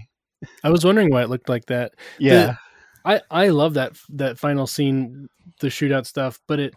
I 0.62 0.70
was 0.70 0.84
wondering 0.84 1.10
why 1.10 1.22
it 1.22 1.30
looked 1.30 1.48
like 1.48 1.66
that. 1.66 1.92
Yeah. 2.18 2.56
I 3.04 3.20
I 3.30 3.48
love 3.48 3.74
that 3.74 3.92
that 4.10 4.38
final 4.38 4.66
scene, 4.66 5.28
the 5.60 5.68
shootout 5.68 6.06
stuff, 6.06 6.40
but 6.48 6.58
it 6.58 6.74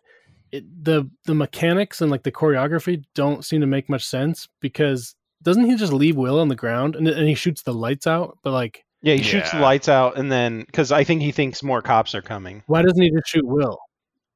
it 0.52 0.64
the 0.84 1.10
the 1.26 1.36
mechanics 1.36 2.00
and 2.02 2.12
like 2.12 2.24
the 2.24 2.32
choreography 2.32 3.04
don't 3.16 3.44
seem 3.44 3.62
to 3.62 3.68
make 3.68 3.90
much 3.90 4.06
sense 4.06 4.48
because 4.62 5.16
doesn't 5.44 5.66
he 5.66 5.76
just 5.76 5.94
leave 5.94 6.16
Will 6.16 6.40
on 6.40 6.48
the 6.48 6.56
ground 6.56 6.96
and 6.96 7.08
and 7.08 7.28
he 7.28 7.36
shoots 7.36 7.62
the 7.64 7.74
lights 7.74 8.08
out? 8.08 8.38
But 8.44 8.52
like, 8.52 8.84
Yeah, 9.02 9.16
he 9.16 9.24
shoots 9.24 9.52
the 9.52 9.60
lights 9.60 9.88
out, 9.90 10.18
and 10.18 10.32
then 10.32 10.62
because 10.62 10.92
I 10.92 11.04
think 11.04 11.22
he 11.22 11.32
thinks 11.32 11.62
more 11.64 11.82
cops 11.82 12.14
are 12.16 12.22
coming. 12.22 12.64
why 12.68 12.82
doesn't 12.82 13.02
he 13.02 13.12
just 13.12 13.28
shoot 13.30 13.46
Will? 13.46 13.78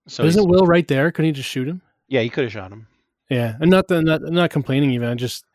So 0.08 0.24
Isn't 0.24 0.48
Will 0.50 0.66
right 0.66 0.88
there? 0.88 1.12
Couldn't 1.12 1.28
he 1.28 1.32
just 1.32 1.50
shoot 1.50 1.68
him? 1.68 1.82
yeah, 2.08 2.22
he 2.22 2.30
could 2.30 2.44
have 2.44 2.54
shot 2.54 2.72
him. 2.72 2.88
Yeah, 3.30 3.56
and 3.62 3.70
not 3.72 3.88
the 3.88 4.02
not, 4.02 4.22
I'm 4.28 4.34
not 4.34 4.50
complaining 4.50 4.92
even. 4.92 5.08
I 5.08 5.16
just 5.16 5.46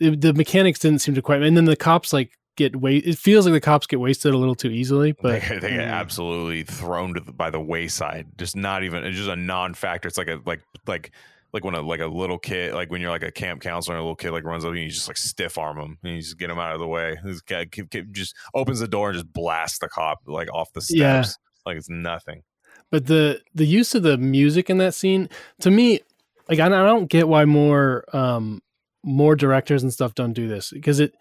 it, 0.00 0.20
the 0.20 0.32
mechanics 0.32 0.78
didn't 0.78 1.00
seem 1.00 1.14
to 1.14 1.22
quite. 1.22 1.42
And 1.42 1.56
then 1.56 1.66
the 1.66 1.76
cops 1.76 2.12
like 2.12 2.30
get 2.56 2.74
wa 2.76 2.88
It 2.90 3.18
feels 3.18 3.44
like 3.44 3.52
the 3.52 3.60
cops 3.60 3.86
get 3.86 4.00
wasted 4.00 4.32
a 4.32 4.38
little 4.38 4.54
too 4.54 4.70
easily. 4.70 5.12
But 5.12 5.42
they, 5.42 5.58
they 5.58 5.70
get 5.70 5.88
Mm. 5.88 5.90
absolutely 5.90 6.62
thrown 6.62 7.12
to 7.14 7.20
the, 7.20 7.32
by 7.32 7.50
the 7.50 7.60
wayside. 7.60 8.26
Just 8.38 8.56
not 8.56 8.82
even. 8.82 9.04
It's 9.04 9.16
just 9.18 9.28
a 9.28 9.36
non-factor. 9.36 10.08
It's 10.08 10.16
like 10.16 10.28
a 10.28 10.40
like 10.46 10.62
like 10.86 11.10
like 11.52 11.64
when 11.64 11.74
a 11.74 11.80
like 11.80 12.00
a 12.00 12.06
little 12.06 12.38
kid 12.38 12.74
like 12.74 12.90
when 12.90 13.00
you're 13.00 13.10
like 13.10 13.22
a 13.22 13.30
camp 13.32 13.62
counselor 13.62 13.96
and 13.96 14.00
a 14.00 14.04
little 14.04 14.16
kid 14.16 14.30
like 14.32 14.44
runs 14.44 14.64
up 14.64 14.72
and 14.72 14.80
you 14.80 14.90
just 14.90 15.08
like 15.08 15.16
stiff 15.16 15.56
arm 15.58 15.78
him 15.78 15.98
and 16.02 16.14
you 16.14 16.20
just 16.20 16.38
get 16.38 16.50
him 16.50 16.58
out 16.58 16.74
of 16.74 16.80
the 16.80 16.86
way. 16.86 17.16
This 17.24 17.40
guy 17.40 17.64
just 18.12 18.34
opens 18.54 18.80
the 18.80 18.88
door 18.88 19.10
and 19.10 19.14
just 19.18 19.32
blasts 19.32 19.78
the 19.78 19.88
cop 19.88 20.18
like 20.26 20.52
off 20.52 20.72
the 20.72 20.80
steps. 20.82 20.96
Yeah. 20.98 21.24
Like 21.64 21.76
it's 21.78 21.88
nothing. 21.90 22.42
but 22.90 23.06
the 23.06 23.40
the 23.54 23.64
use 23.66 23.94
of 23.94 24.02
the 24.02 24.16
music 24.18 24.70
in 24.70 24.78
that 24.78 24.94
scene 24.94 25.28
to 25.60 25.70
me 25.70 26.00
like 26.48 26.60
i, 26.60 26.66
I 26.66 26.68
don't 26.68 27.06
get 27.06 27.26
why 27.26 27.44
more 27.44 28.04
um 28.14 28.62
more 29.02 29.34
directors 29.34 29.82
and 29.82 29.92
stuff 29.92 30.14
don't 30.14 30.32
do 30.32 30.46
this 30.48 30.70
because 30.70 31.00
it 31.00 31.14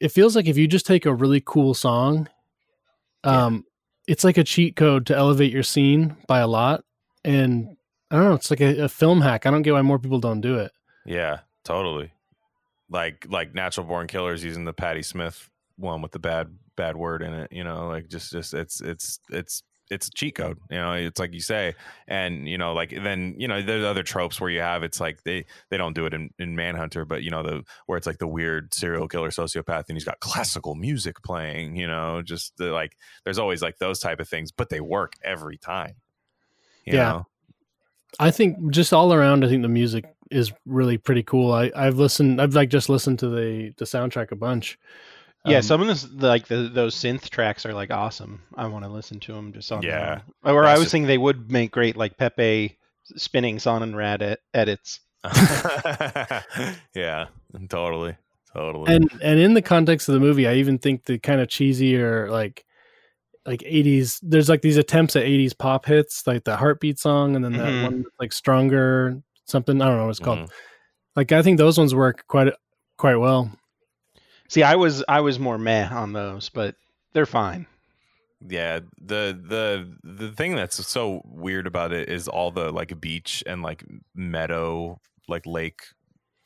it 0.00 0.08
feels 0.08 0.36
like 0.36 0.46
if 0.46 0.56
you 0.58 0.66
just 0.68 0.86
take 0.86 1.06
a 1.06 1.14
really 1.14 1.42
cool 1.44 1.72
song 1.72 2.28
um 3.24 3.64
it's 4.06 4.24
like 4.24 4.36
a 4.36 4.44
cheat 4.44 4.76
code 4.76 5.06
to 5.06 5.16
elevate 5.16 5.52
your 5.52 5.62
scene 5.62 6.16
by 6.28 6.40
a 6.40 6.46
lot 6.46 6.84
and 7.24 7.76
i 8.10 8.16
don't 8.16 8.24
know 8.24 8.34
it's 8.34 8.50
like 8.50 8.60
a, 8.60 8.84
a 8.84 8.88
film 8.88 9.20
hack 9.20 9.46
i 9.46 9.50
don't 9.50 9.62
get 9.62 9.72
why 9.72 9.82
more 9.82 9.98
people 9.98 10.20
don't 10.20 10.40
do 10.40 10.58
it 10.58 10.72
Yeah, 11.04 11.40
totally. 11.64 12.12
Like 12.90 13.26
like 13.28 13.54
natural 13.54 13.86
born 13.86 14.06
killers 14.06 14.44
using 14.44 14.64
the 14.64 14.72
Patti 14.72 15.02
Smith 15.02 15.50
one 15.76 16.02
with 16.02 16.12
the 16.12 16.18
bad 16.18 16.56
bad 16.76 16.96
word 16.96 17.22
in 17.22 17.34
it. 17.34 17.52
You 17.52 17.64
know, 17.64 17.88
like 17.88 18.08
just 18.08 18.32
just 18.32 18.54
it's 18.54 18.80
it's 18.80 19.18
it's 19.30 19.62
it's 19.90 20.08
a 20.08 20.10
cheat 20.12 20.36
code. 20.36 20.58
You 20.70 20.78
know, 20.78 20.92
it's 20.92 21.18
like 21.20 21.32
you 21.34 21.40
say, 21.40 21.74
and 22.08 22.48
you 22.48 22.58
know, 22.58 22.74
like 22.74 22.90
then 22.90 23.34
you 23.38 23.48
know 23.48 23.62
there's 23.62 23.84
other 23.84 24.04
tropes 24.04 24.40
where 24.40 24.50
you 24.50 24.60
have 24.60 24.82
it's 24.84 25.00
like 25.00 25.22
they 25.24 25.46
they 25.70 25.76
don't 25.76 25.94
do 25.94 26.06
it 26.06 26.14
in, 26.14 26.30
in 26.38 26.56
Manhunter, 26.56 27.04
but 27.04 27.22
you 27.24 27.30
know 27.30 27.42
the 27.42 27.64
where 27.86 27.98
it's 27.98 28.06
like 28.06 28.18
the 28.18 28.28
weird 28.28 28.72
serial 28.74 29.08
killer 29.08 29.30
sociopath 29.30 29.84
and 29.88 29.96
he's 29.96 30.04
got 30.04 30.20
classical 30.20 30.74
music 30.76 31.22
playing. 31.22 31.76
You 31.76 31.88
know, 31.88 32.22
just 32.22 32.56
the, 32.56 32.66
like 32.66 32.96
there's 33.24 33.38
always 33.38 33.62
like 33.62 33.78
those 33.78 34.00
type 34.00 34.20
of 34.20 34.28
things, 34.28 34.52
but 34.52 34.68
they 34.70 34.80
work 34.80 35.14
every 35.24 35.58
time. 35.58 35.96
You 36.84 36.94
Yeah. 36.94 36.98
know? 36.98 37.26
I 38.20 38.30
think 38.30 38.70
just 38.70 38.92
all 38.92 39.12
around 39.12 39.44
i 39.44 39.48
think 39.48 39.62
the 39.62 39.68
music 39.68 40.04
is 40.30 40.52
really 40.64 40.98
pretty 40.98 41.22
cool 41.22 41.52
i 41.52 41.70
i've 41.76 41.96
listened 41.98 42.40
i've 42.40 42.54
like 42.54 42.68
just 42.70 42.88
listened 42.88 43.18
to 43.18 43.28
the 43.28 43.72
the 43.76 43.84
soundtrack 43.84 44.32
a 44.32 44.36
bunch 44.36 44.78
Yeah, 45.44 45.58
Um, 45.58 45.62
some 45.62 45.80
of 45.80 45.86
this 45.86 46.08
like 46.12 46.48
the, 46.48 46.68
those 46.68 46.96
synth 46.96 47.28
tracks 47.30 47.64
are 47.64 47.72
like 47.72 47.92
awesome. 47.92 48.42
I 48.56 48.66
want 48.66 48.84
to 48.84 48.90
listen 48.90 49.20
to 49.20 49.32
them 49.32 49.52
just 49.52 49.70
on. 49.70 49.82
Yeah. 49.84 50.22
own. 50.44 50.54
Or 50.56 50.62
That's 50.64 50.70
I 50.70 50.78
was 50.78 50.86
just- 50.86 50.92
thinking 50.92 51.06
they 51.06 51.18
would 51.18 51.52
make 51.52 51.70
great 51.70 51.96
like 51.96 52.16
Pepe 52.16 52.76
spinning 53.14 53.58
Sonnenrad 53.58 54.22
ed- 54.22 54.38
edits. 54.52 54.98
yeah, 56.94 57.26
totally, 57.68 58.16
totally. 58.52 58.92
and 58.94 59.08
and 59.22 59.38
in 59.40 59.54
the 59.54 59.62
context 59.62 60.08
of 60.08 60.14
the 60.14 60.20
movie 60.20 60.46
i 60.48 60.54
even 60.54 60.78
think 60.78 61.04
the 61.04 61.18
kind 61.18 61.40
of 61.40 61.48
cheesy 61.48 61.96
or 61.96 62.28
like 62.30 62.64
like 63.46 63.60
80s 63.62 64.18
there's 64.22 64.48
like 64.48 64.62
these 64.62 64.76
attempts 64.76 65.14
at 65.16 65.22
80s 65.24 65.56
pop 65.56 65.86
hits 65.86 66.26
like 66.26 66.44
the 66.44 66.56
heartbeat 66.56 66.98
song 66.98 67.36
and 67.36 67.44
then 67.44 67.52
that 67.52 67.72
Mhm. 67.72 67.82
one 67.82 68.02
that's, 68.02 68.14
like 68.20 68.32
stronger 68.32 69.20
something 69.46 69.80
i 69.80 69.86
don't 69.86 69.96
know 69.96 70.04
what 70.04 70.10
it's 70.10 70.18
called 70.18 70.38
Mhm. 70.40 70.50
like 71.14 71.32
i 71.32 71.42
think 71.42 71.58
those 71.58 71.78
ones 71.78 71.94
work 71.94 72.24
quite 72.28 72.52
quite 72.98 73.16
well 73.16 73.50
See, 74.48 74.62
I 74.62 74.76
was 74.76 75.02
I 75.08 75.20
was 75.22 75.40
more 75.40 75.58
meh 75.58 75.88
on 75.88 76.12
those, 76.12 76.50
but 76.50 76.76
they're 77.12 77.26
fine. 77.26 77.66
yeah, 78.48 78.78
the 79.00 79.36
the 79.42 79.96
the 80.04 80.30
thing 80.30 80.54
that's 80.54 80.86
so 80.86 81.20
weird 81.24 81.66
about 81.66 81.92
it 81.92 82.08
is 82.08 82.28
all 82.28 82.52
the 82.52 82.70
like 82.70 83.00
beach 83.00 83.42
and 83.44 83.62
like 83.62 83.84
meadow, 84.14 85.00
like 85.26 85.44
lake 85.46 85.80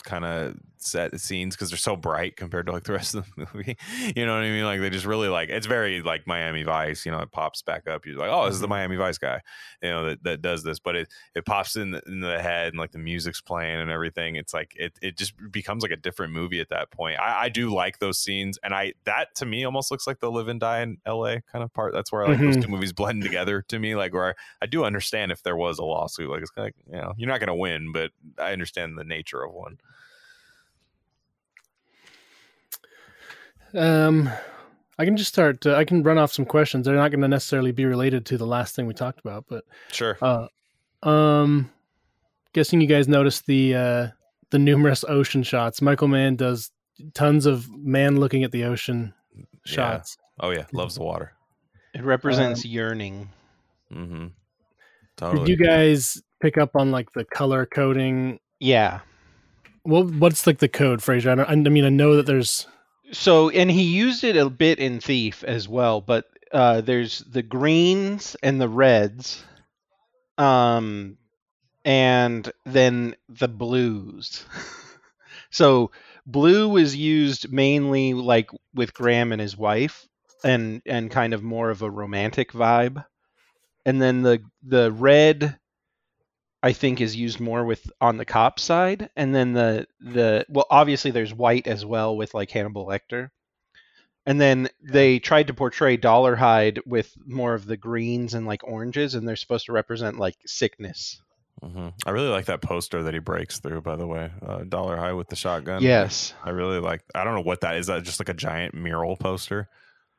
kind 0.05 0.25
of 0.25 0.57
set 0.83 1.21
scenes 1.21 1.55
because 1.55 1.69
they're 1.69 1.77
so 1.77 1.95
bright 1.95 2.37
compared 2.37 2.65
to 2.65 2.73
like 2.73 2.85
the 2.85 2.93
rest 2.95 3.15
of 3.15 3.27
the 3.37 3.47
movie. 3.55 3.77
You 4.17 4.25
know 4.27 4.33
what 4.35 4.43
I 4.43 4.49
mean? 4.51 4.65
Like 4.65 4.81
they 4.81 4.89
just 4.91 5.05
really 5.07 5.29
like 5.29 5.49
it's 5.51 5.67
very 5.67 6.01
like 6.03 6.27
Miami 6.27 6.63
Vice. 6.63 7.05
You 7.05 7.13
know, 7.13 7.21
it 7.21 7.31
pops 7.31 7.61
back 7.63 7.87
up. 7.87 8.07
You're 8.07 8.17
like, 8.17 8.31
oh, 8.31 8.47
this 8.47 8.55
is 8.55 8.61
the 8.61 8.69
Miami 8.69 8.97
Vice 8.97 9.19
guy. 9.19 9.41
You 9.83 9.91
know 9.91 10.07
that 10.11 10.23
that 10.25 10.43
does 10.43 10.63
this, 10.65 10.79
but 10.79 10.97
it 10.97 11.09
it 11.35 11.45
pops 11.45 11.77
in 11.77 11.91
the, 11.93 12.03
in 12.07 12.21
the 12.21 12.41
head 12.41 12.69
and 12.69 12.79
like 12.79 12.93
the 12.93 12.99
music's 12.99 13.41
playing 13.41 13.79
and 13.79 13.91
everything. 13.91 14.37
It's 14.37 14.55
like 14.55 14.73
it 14.77 14.99
it 15.03 15.17
just 15.19 15.35
becomes 15.53 15.83
like 15.83 15.93
a 15.93 15.97
different 15.97 16.33
movie 16.33 16.61
at 16.61 16.71
that 16.71 16.91
point. 16.91 17.21
I, 17.21 17.43
I 17.45 17.49
do 17.51 17.73
like 17.73 17.99
those 17.99 18.19
scenes, 18.19 18.59
and 18.63 18.75
I 18.75 18.95
that 19.05 19.35
to 19.37 19.47
me 19.47 19.65
almost 19.65 19.91
looks 19.91 20.07
like 20.07 20.21
the 20.21 20.31
Live 20.31 20.49
and 20.49 20.59
Die 20.61 20.81
in 20.81 20.99
L.A. 21.07 21.43
kind 21.43 21.63
of 21.63 21.73
part. 21.75 21.93
That's 21.93 22.11
where 22.11 22.27
like 22.27 22.39
those 22.39 22.57
Mhm. 22.57 22.63
two 22.65 22.69
movies 22.71 22.93
blend 22.95 23.23
together 23.23 23.63
to 23.69 23.79
me. 23.79 23.95
Like 23.97 24.15
where 24.15 24.31
I, 24.31 24.35
I 24.63 24.67
do 24.67 24.85
understand 24.85 25.31
if 25.31 25.43
there 25.43 25.57
was 25.57 25.79
a 25.79 25.85
lawsuit. 25.85 26.31
Like 26.31 26.41
it's 26.43 26.51
kind 26.51 26.69
of 26.69 26.75
like, 26.87 26.95
you 26.97 27.01
know 27.03 27.13
you're 27.19 27.29
not 27.29 27.41
gonna 27.41 27.55
win, 27.55 27.93
but 27.93 28.13
I 28.39 28.53
understand 28.53 28.97
the 28.99 29.05
nature 29.05 29.43
of 29.43 29.53
one. 29.53 29.79
Um 33.75 34.31
i 34.99 35.05
can 35.07 35.17
just 35.17 35.33
start 35.33 35.65
uh, 35.67 35.75
i 35.77 35.85
can 35.85 36.03
run 36.03 36.19
off 36.19 36.31
some 36.33 36.45
questions 36.45 36.85
they're 36.85 36.95
not 36.95 37.11
going 37.11 37.23
to 37.23 37.29
necessarily 37.29 37.73
be 37.73 37.87
related 37.87 38.27
to 38.27 38.37
the 38.37 38.47
last 38.47 38.75
thing 38.77 38.87
we 38.87 38.93
talked 38.93 39.19
about 39.21 39.47
but 39.49 39.65
Sure. 39.93 40.19
uh 40.21 40.47
um 41.03 41.71
guessing 42.53 42.81
you 42.83 42.87
guys 42.87 43.09
noticed 43.09 43.47
the 43.47 43.75
uh 43.75 44.07
the 44.51 44.59
numerous 44.59 45.03
ocean 45.09 45.43
shots 45.43 45.81
michael 45.81 46.09
mann 46.09 46.37
does 46.37 46.71
tons 47.15 47.47
of 47.47 47.67
man 47.75 48.21
looking 48.21 48.45
at 48.45 48.53
the 48.53 48.65
ocean 48.65 49.15
shots 49.65 50.17
Oh 50.43 50.51
yeah, 50.51 50.65
loves 50.73 50.95
the 50.95 51.03
water. 51.03 51.35
It 51.95 52.03
represents 52.03 52.65
yearning. 52.65 53.29
Mm-hmm. 53.93 54.29
Did 55.37 55.49
you 55.49 55.57
guys 55.57 56.23
pick 56.41 56.57
up 56.57 56.75
on 56.77 56.91
like 56.91 57.13
the 57.13 57.27
color 57.27 57.67
coding? 57.67 58.41
Yeah. 58.59 59.01
Well, 59.85 60.05
what's 60.05 60.47
like 60.47 60.61
the 60.61 60.69
code, 60.69 61.01
Frasier? 61.01 61.33
I, 61.33 61.35
don't, 61.35 61.67
I 61.67 61.71
mean, 61.71 61.85
I 61.85 61.91
know 61.91 62.17
that 62.17 62.25
there's 62.25 62.67
So, 63.13 63.51
and 63.51 63.71
he 63.71 63.83
used 63.83 64.25
it 64.25 64.37
a 64.37 64.49
bit 64.49 64.79
in 64.79 65.01
Thief 65.01 65.43
as 65.45 65.69
well, 65.69 66.01
but 66.01 66.27
uh, 66.53 66.81
there's 66.81 67.21
the 67.21 67.43
greens 67.43 68.37
and 68.43 68.61
the 68.61 68.69
reds, 68.69 69.43
um, 70.39 71.19
and 71.85 72.51
then 72.67 73.17
the 73.29 73.49
blues. 73.49 74.45
so, 75.51 75.93
blue 76.27 76.77
is 76.77 76.97
used 76.97 77.53
mainly 77.53 78.15
like 78.15 78.51
with 78.75 78.95
Graham 78.95 79.33
and 79.33 79.41
his 79.41 79.57
wife, 79.57 80.07
and 80.45 80.83
and 80.87 81.11
kind 81.11 81.35
of 81.35 81.43
more 81.43 81.71
of 81.71 81.83
a 81.83 81.91
romantic 81.91 82.53
vibe, 82.53 83.05
and 83.87 84.03
then 84.03 84.23
the 84.23 84.43
the 84.65 84.93
red. 84.93 85.60
I 86.63 86.73
think 86.73 87.01
is 87.01 87.17
used 87.17 87.41
more 87.41 87.65
with 87.65 87.91
on 88.01 88.19
the 88.19 88.25
cop 88.25 88.61
side, 88.61 89.09
and 89.17 89.35
then 89.35 89.53
the 89.55 89.87
the 90.01 90.45
well, 90.49 90.67
obviously 90.71 91.11
there's 91.11 91.33
white 91.33 91.67
as 91.67 91.85
well 91.87 92.17
with 92.17 92.35
like 92.35 92.51
Hannibal 92.51 92.87
Lecter, 92.87 93.31
and 94.27 94.41
then 94.41 94.69
they 94.83 95.19
tried 95.19 95.47
to 95.47 95.55
portray 95.55 95.97
Dollar 95.97 96.37
Dolarhyde 96.37 96.87
with 96.87 97.15
more 97.27 97.55
of 97.55 97.67
the 97.67 97.79
greens 97.79 98.35
and 98.35 98.47
like 98.47 98.63
oranges, 98.63 99.15
and 99.15 99.27
they're 99.27 99.37
supposed 99.37 99.67
to 99.67 99.73
represent 99.73 100.19
like 100.19 100.37
sickness. 100.47 101.23
hmm 101.63 101.89
I 102.05 102.11
really 102.11 102.29
like 102.29 102.45
that 102.47 102.61
poster 102.61 103.05
that 103.05 103.15
he 103.15 103.21
breaks 103.21 103.61
through. 103.61 103.81
By 103.81 103.97
the 103.97 104.07
way, 104.07 104.31
uh, 104.47 104.59
Dolarhyde 104.59 105.17
with 105.17 105.29
the 105.29 105.37
shotgun. 105.37 105.83
Yes, 105.83 106.35
I 106.45 106.51
really 106.51 106.79
like. 106.79 107.03
I 107.15 107.25
don't 107.25 107.35
know 107.35 107.43
what 107.43 107.63
that 107.63 107.77
is. 107.77 107.87
That 107.87 108.03
just 108.03 108.21
like 108.21 108.29
a 108.29 108.35
giant 108.35 108.75
mural 108.75 109.17
poster 109.17 109.69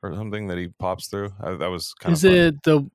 or 0.02 0.16
something 0.16 0.48
that 0.48 0.58
he 0.58 0.70
pops 0.70 1.08
through. 1.08 1.34
I, 1.40 1.54
that 1.54 1.70
was 1.70 1.94
kind 2.00 2.14
is 2.14 2.24
of. 2.24 2.34
it 2.34 2.64
the 2.64 2.90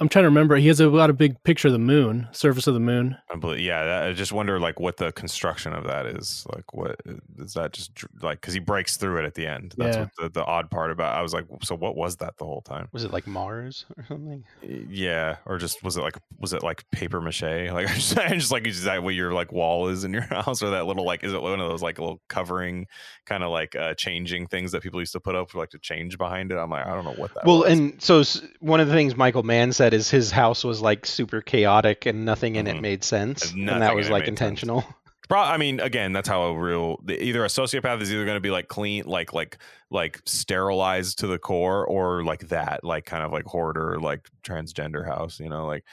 I'm 0.00 0.08
trying 0.08 0.22
to 0.22 0.28
remember. 0.28 0.56
He 0.56 0.68
has 0.68 0.80
a 0.80 0.88
lot 0.88 1.10
of 1.10 1.18
big 1.18 1.42
picture 1.44 1.68
of 1.68 1.72
the 1.72 1.78
moon, 1.78 2.26
surface 2.32 2.66
of 2.66 2.72
the 2.74 2.80
moon. 2.80 3.16
I 3.30 3.36
believe, 3.36 3.60
yeah, 3.60 3.84
that, 3.84 4.02
I 4.04 4.12
just 4.14 4.32
wonder 4.32 4.58
like 4.58 4.80
what 4.80 4.96
the 4.96 5.12
construction 5.12 5.74
of 5.74 5.84
that 5.84 6.06
is. 6.06 6.46
Like, 6.54 6.72
what 6.72 6.98
is 7.38 7.52
that? 7.54 7.72
Just 7.72 7.92
like 8.22 8.40
because 8.40 8.54
he 8.54 8.60
breaks 8.60 8.96
through 8.96 9.18
it 9.18 9.26
at 9.26 9.34
the 9.34 9.46
end. 9.46 9.74
That's 9.76 9.96
Yeah. 9.96 10.02
what 10.04 10.10
the, 10.18 10.40
the 10.40 10.44
odd 10.44 10.70
part 10.70 10.90
about. 10.90 11.14
I 11.14 11.20
was 11.22 11.34
like, 11.34 11.44
so 11.62 11.74
what 11.76 11.96
was 11.96 12.16
that 12.16 12.38
the 12.38 12.44
whole 12.46 12.62
time? 12.62 12.88
Was 12.92 13.04
it 13.04 13.12
like 13.12 13.26
Mars 13.26 13.84
or 13.98 14.04
something? 14.06 14.42
Yeah, 14.62 15.36
or 15.44 15.58
just 15.58 15.82
was 15.84 15.96
it 15.98 16.00
like 16.00 16.16
was 16.38 16.52
it 16.54 16.62
like 16.62 16.90
paper 16.90 17.20
mache? 17.20 17.42
Like 17.70 17.88
I 17.90 17.94
just, 17.94 18.18
I 18.18 18.28
just 18.34 18.50
like 18.50 18.66
is 18.66 18.84
that 18.84 19.02
what 19.02 19.14
your 19.14 19.32
like 19.34 19.52
wall 19.52 19.88
is 19.88 20.04
in 20.04 20.12
your 20.14 20.22
house, 20.30 20.62
or 20.62 20.70
that 20.70 20.86
little 20.86 21.04
like 21.04 21.22
is 21.24 21.32
it 21.34 21.42
one 21.42 21.60
of 21.60 21.68
those 21.68 21.82
like 21.82 21.98
little 21.98 22.22
covering 22.28 22.86
kind 23.26 23.44
of 23.44 23.50
like 23.50 23.76
uh 23.76 23.92
changing 23.94 24.46
things 24.46 24.72
that 24.72 24.82
people 24.82 24.98
used 24.98 25.12
to 25.12 25.20
put 25.20 25.34
up 25.34 25.50
for 25.50 25.58
like 25.58 25.70
to 25.70 25.78
change 25.78 26.16
behind 26.16 26.52
it? 26.52 26.56
I'm 26.56 26.70
like 26.70 26.86
I 26.86 26.94
don't 26.94 27.04
know 27.04 27.12
what 27.12 27.34
that. 27.34 27.44
well, 27.44 27.58
was. 27.60 27.78
and 27.78 28.00
so 28.02 28.22
one 28.60 28.80
of 28.80 28.88
the 28.88 28.94
things 28.94 29.14
Michael 29.14 29.42
Mann 29.42 29.72
said 29.72 29.89
is 29.94 30.10
his 30.10 30.30
house 30.30 30.64
was 30.64 30.80
like 30.80 31.06
super 31.06 31.40
chaotic 31.40 32.06
and 32.06 32.24
nothing 32.24 32.56
in 32.56 32.66
it 32.66 32.76
Mhm. 32.76 32.80
made 32.82 33.04
sense, 33.04 33.52
And 33.52 33.68
and 33.70 33.82
that 33.82 33.94
was 33.94 34.08
it 34.08 34.12
like 34.12 34.22
made 34.22 34.26
sense. 34.38 34.40
intentional. 34.62 34.84
Pro- 35.28 35.40
I 35.40 35.58
mean, 35.58 35.78
again, 35.78 36.12
that's 36.12 36.28
how 36.28 36.42
a 36.42 36.58
real 36.58 36.98
either 37.08 37.44
a 37.44 37.48
sociopath 37.48 38.00
is 38.02 38.12
either 38.12 38.24
going 38.24 38.36
to 38.36 38.40
be 38.40 38.50
like 38.50 38.66
clean, 38.68 39.04
like 39.06 39.32
like 39.32 39.58
like 39.90 40.20
sterilized 40.26 41.20
to 41.20 41.26
the 41.28 41.38
core, 41.38 41.86
or 41.86 42.24
like 42.24 42.48
that, 42.48 42.82
like 42.82 43.04
kind 43.06 43.22
of 43.22 43.30
like 43.30 43.44
hoarder, 43.44 44.00
like 44.00 44.28
transgender 44.42 45.06
house. 45.06 45.38
You 45.38 45.48
know, 45.48 45.66
like 45.66 45.84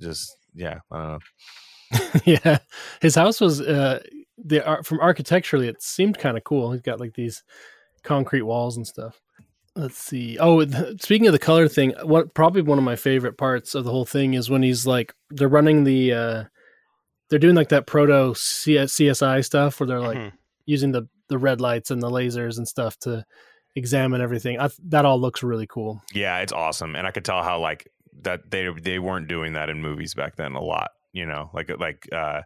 just 0.00 0.36
yeah, 0.54 0.78
I 0.92 0.96
don't 0.98 1.08
know. 1.12 2.20
yeah, 2.24 2.58
his 3.00 3.14
house 3.16 3.40
was 3.40 3.60
uh, 3.60 4.00
the 4.38 4.64
ar- 4.64 4.82
from 4.84 5.00
architecturally, 5.00 5.66
it 5.68 5.82
seemed 5.82 6.18
kind 6.18 6.36
of 6.36 6.44
cool. 6.44 6.70
He's 6.72 6.80
got 6.82 7.00
like 7.00 7.14
these 7.14 7.42
concrete 8.04 8.42
walls 8.42 8.76
and 8.76 8.86
stuff. 8.86 9.20
Let's 9.76 9.98
see. 9.98 10.38
Oh, 10.38 10.64
th- 10.64 11.02
speaking 11.02 11.26
of 11.26 11.32
the 11.32 11.38
color 11.38 11.66
thing, 11.68 11.94
what 12.04 12.32
probably 12.34 12.62
one 12.62 12.78
of 12.78 12.84
my 12.84 12.94
favorite 12.96 13.36
parts 13.36 13.74
of 13.74 13.84
the 13.84 13.90
whole 13.90 14.04
thing 14.04 14.34
is 14.34 14.48
when 14.48 14.62
he's 14.62 14.86
like 14.86 15.14
they're 15.30 15.48
running 15.48 15.82
the 15.84 16.12
uh 16.12 16.44
they're 17.28 17.38
doing 17.40 17.56
like 17.56 17.70
that 17.70 17.86
proto 17.86 18.34
CSI 18.34 19.44
stuff 19.44 19.80
where 19.80 19.86
they're 19.88 20.00
like 20.00 20.18
Mhm. 20.18 20.32
using 20.66 20.92
the 20.92 21.08
the 21.28 21.38
red 21.38 21.60
lights 21.60 21.90
and 21.90 22.00
the 22.02 22.10
lasers 22.10 22.58
and 22.58 22.68
stuff 22.68 22.96
to 23.00 23.24
examine 23.74 24.20
everything. 24.20 24.60
I, 24.60 24.68
that 24.90 25.04
all 25.04 25.20
looks 25.20 25.42
really 25.42 25.66
cool. 25.66 26.02
Yeah, 26.12 26.38
it's 26.38 26.52
awesome, 26.52 26.94
and 26.94 27.06
I 27.06 27.10
could 27.10 27.24
tell 27.24 27.42
how 27.42 27.58
like 27.58 27.88
that 28.22 28.50
they 28.50 28.68
they 28.80 28.98
weren't 29.00 29.26
doing 29.26 29.54
that 29.54 29.70
in 29.70 29.80
movies 29.80 30.14
back 30.14 30.36
then 30.36 30.52
a 30.52 30.62
lot. 30.62 30.90
You 31.12 31.26
know, 31.26 31.50
like 31.52 31.70
like 31.80 32.06
uh, 32.12 32.42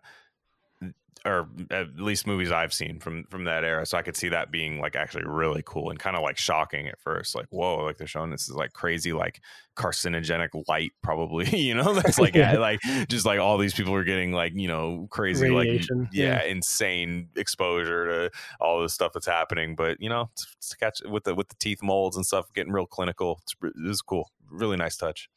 or 1.29 1.49
at 1.71 1.97
least 2.01 2.27
movies 2.27 2.51
I've 2.51 2.73
seen 2.73 2.99
from 2.99 3.25
from 3.25 3.45
that 3.45 3.65
era. 3.65 3.85
So 3.85 3.99
I 3.99 4.03
could 4.03 4.17
see 4.17 4.31
that 4.31 4.51
being 4.51 4.81
like 4.81 4.97
actually 4.97 5.25
really 5.25 5.63
cool 5.65 5.91
and 5.91 5.99
kind 5.99 6.17
of 6.17 6.23
like 6.23 6.39
shocking 6.39 6.89
at 6.89 6.99
first. 7.01 7.35
Like 7.35 7.47
whoa, 7.51 7.85
like 7.85 7.99
they're 7.99 8.07
showing 8.07 8.31
this 8.31 8.49
is 8.49 8.55
like 8.55 8.73
crazy 8.73 9.13
like 9.13 9.41
carcinogenic 9.77 10.65
light, 10.69 10.93
probably. 11.03 11.47
You 11.69 11.75
know, 11.75 11.93
that's 11.93 12.19
like 12.19 12.35
Yeah. 12.39 12.57
like 12.57 12.81
just 13.09 13.27
like 13.27 13.41
all 13.41 13.59
these 13.59 13.75
people 13.75 13.95
are 13.95 14.05
getting 14.05 14.33
like 14.33 14.53
you 14.55 14.69
know 14.69 15.07
crazy 15.11 15.51
Radiation, 15.51 16.01
like 16.01 16.09
yeah, 16.13 16.43
yeah. 16.43 16.45
insane 16.45 17.29
exposure 17.37 18.07
to 18.07 18.31
all 18.61 18.81
this 18.81 18.95
stuff 18.95 19.13
that's 19.13 19.27
happening. 19.27 19.77
But 19.77 20.01
you 20.01 20.09
know, 20.09 20.31
to, 20.37 20.77
catch 20.79 21.03
with 21.05 21.25
the 21.25 21.35
with 21.35 21.49
the 21.49 21.57
teeth 21.57 21.83
molds 21.83 22.17
and 22.17 22.25
stuff, 22.25 22.47
getting 22.55 22.73
real 22.73 22.87
clinical. 22.87 23.41
It's, 23.43 23.55
re- 23.61 23.71
it 23.71 23.89
was 23.89 24.01
cool. 24.01 24.31
Really 24.51 24.77
nice 24.77 24.97
touch. 24.97 25.29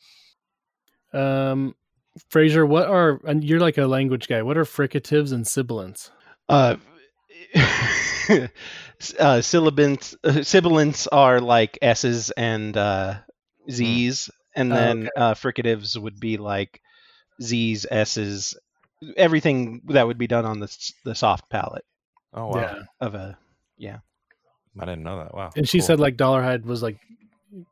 Um, 1.14 1.76
Frasier, 2.32 2.68
what 2.68 2.88
are 2.88 3.20
and 3.26 3.44
you're 3.44 3.60
like 3.60 3.78
a 3.78 3.86
language 3.88 4.28
guy? 4.28 4.42
What 4.42 4.58
are 4.58 4.66
fricatives 4.66 5.32
and 5.32 5.46
sibilants? 5.48 6.12
Uh, 6.50 6.76
uh, 9.20 9.42
sibilants, 9.42 10.16
uh, 10.24 10.44
sibilants 10.44 11.08
are 11.08 11.40
like 11.40 11.78
S's 11.82 12.30
and 12.32 12.76
uh, 12.76 13.16
Z's, 13.70 14.30
and 14.56 14.72
Oh, 14.72 14.76
then 14.76 15.10
uh, 15.16 15.34
fricatives 15.34 15.98
would 15.98 16.20
be 16.20 16.38
like 16.38 16.82
Z's, 17.42 17.86
S's, 17.90 18.56
everything 19.18 19.82
that 19.90 20.06
would 20.08 20.18
be 20.18 20.28
done 20.28 20.46
on 20.46 20.60
the 20.60 20.92
the 21.06 21.16
soft 21.16 21.50
palate 21.50 21.86
Oh 22.34 22.48
wow, 22.48 22.78
of 23.00 23.16
a 23.16 23.38
Yeah, 23.78 24.00
I 24.80 24.86
didn't 24.86 25.04
know 25.04 25.20
that. 25.24 25.34
Wow. 25.34 25.50
and 25.56 25.68
she 25.68 25.80
cool. 25.80 25.88
said 25.88 26.00
like 26.00 26.18
Dolarhyde 26.18 26.66
was 26.66 26.84
like 26.84 26.98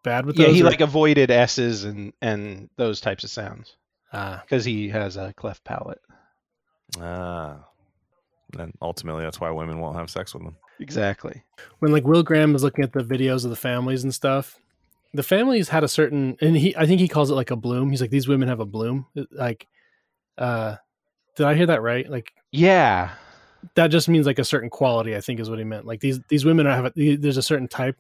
bad 0.04 0.26
with 0.26 0.38
Yeah, 0.38 0.48
those. 0.48 0.56
he 0.56 0.62
or- 0.62 0.66
like 0.66 0.82
avoided 0.82 1.30
S's 1.32 1.84
and 1.84 2.14
and 2.22 2.70
those 2.78 3.02
types 3.02 3.24
of 3.24 3.30
sounds 3.30 3.76
ah, 4.14 4.42
because 4.44 4.66
he 4.66 4.90
has 4.90 5.18
a 5.18 5.34
cleft 5.34 5.64
palate. 5.64 6.02
ah. 7.00 7.58
and 8.58 8.74
ultimately, 8.82 9.24
that's 9.24 9.40
why 9.40 9.50
women 9.52 9.80
won't 9.80 9.96
have 9.98 10.10
sex 10.10 10.34
with 10.34 10.44
them. 10.44 10.56
Exactly. 10.80 11.44
when 11.80 11.92
like 11.92 12.06
Will 12.06 12.24
Graham 12.24 12.56
is 12.56 12.64
looking 12.64 12.84
at 12.84 12.94
the 12.94 13.04
videos 13.04 13.44
of 13.44 13.50
the 13.50 13.56
families 13.56 14.04
and 14.04 14.14
stuff, 14.14 14.58
the 15.14 15.24
families 15.24 15.70
had 15.70 15.84
a 15.84 15.88
certain, 15.88 16.38
and 16.42 16.56
he 16.56 16.76
I 16.78 16.86
think 16.86 17.02
he 17.02 17.08
calls 17.08 17.30
it 17.32 17.36
like 17.36 17.52
a 17.52 17.56
bloom. 17.56 17.90
He's 17.92 18.02
like 18.02 18.12
these 18.12 18.28
women 18.28 18.48
have 18.48 18.60
a 18.62 18.66
bloom. 18.66 19.06
Like, 19.32 19.68
uh, 20.38 20.76
did 21.36 21.46
I 21.48 21.54
hear 21.56 21.66
that 21.68 21.82
right? 21.82 22.10
Like 22.10 22.32
Yeah. 22.52 23.12
that 23.76 23.88
just 23.88 24.08
means 24.08 24.26
like 24.26 24.40
a 24.40 24.44
certain 24.46 24.70
quality. 24.70 25.16
I 25.16 25.22
think 25.22 25.40
is 25.40 25.50
what 25.50 25.60
he 25.60 25.66
meant. 25.66 25.86
Like 25.86 26.00
these 26.00 26.20
these 26.30 26.46
women 26.46 26.66
have 26.66 26.86
a, 26.96 27.16
there's 27.18 27.38
a 27.38 27.42
certain 27.44 27.68
type, 27.68 27.98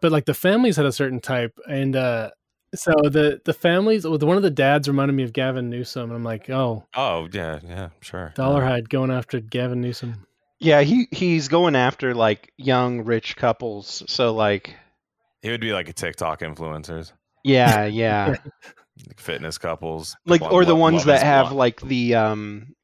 but 0.00 0.10
like 0.10 0.24
the 0.24 0.34
families 0.34 0.76
had 0.76 0.86
a 0.86 0.92
certain 0.92 1.20
type, 1.20 1.58
and 1.68 1.94
uh, 1.96 2.30
so 2.78 2.92
the 3.02 3.40
the 3.44 3.52
families. 3.52 4.04
well, 4.06 4.18
One 4.18 4.36
of 4.36 4.42
the 4.42 4.50
dads 4.50 4.88
reminded 4.88 5.14
me 5.14 5.22
of 5.22 5.32
Gavin 5.32 5.70
Newsom, 5.70 6.04
and 6.10 6.12
I'm 6.14 6.24
like, 6.24 6.48
oh, 6.50 6.84
Oh 6.94 7.28
yeah, 7.32 7.60
yeah, 7.66 7.88
sure. 8.00 8.32
Dolarhyde 8.36 8.88
going 8.88 9.10
after 9.10 9.40
Gavin 9.40 9.80
Newsom. 9.80 10.26
Yeah, 10.58 10.82
he 10.82 11.08
he's 11.10 11.48
going 11.48 11.76
after 11.76 12.14
like 12.14 12.52
young 12.56 13.02
rich 13.04 13.36
couples. 13.36 14.02
So 14.08 14.32
like, 14.34 14.74
He 15.42 15.50
would 15.50 15.60
be 15.60 15.72
like 15.72 15.88
a 15.88 15.92
TikTok 15.92 16.40
influencers, 16.40 17.12
yeah, 17.44 17.84
yeah. 17.86 18.36
fitness 19.16 19.58
couples, 19.58 20.16
like 20.24 20.40
People 20.40 20.56
or 20.56 20.64
the 20.64 20.76
ones 20.76 21.04
that 21.04 21.22
have 21.22 21.46
Blind. 21.46 21.58
like 21.58 21.80
the 21.82 22.14
um 22.14 22.74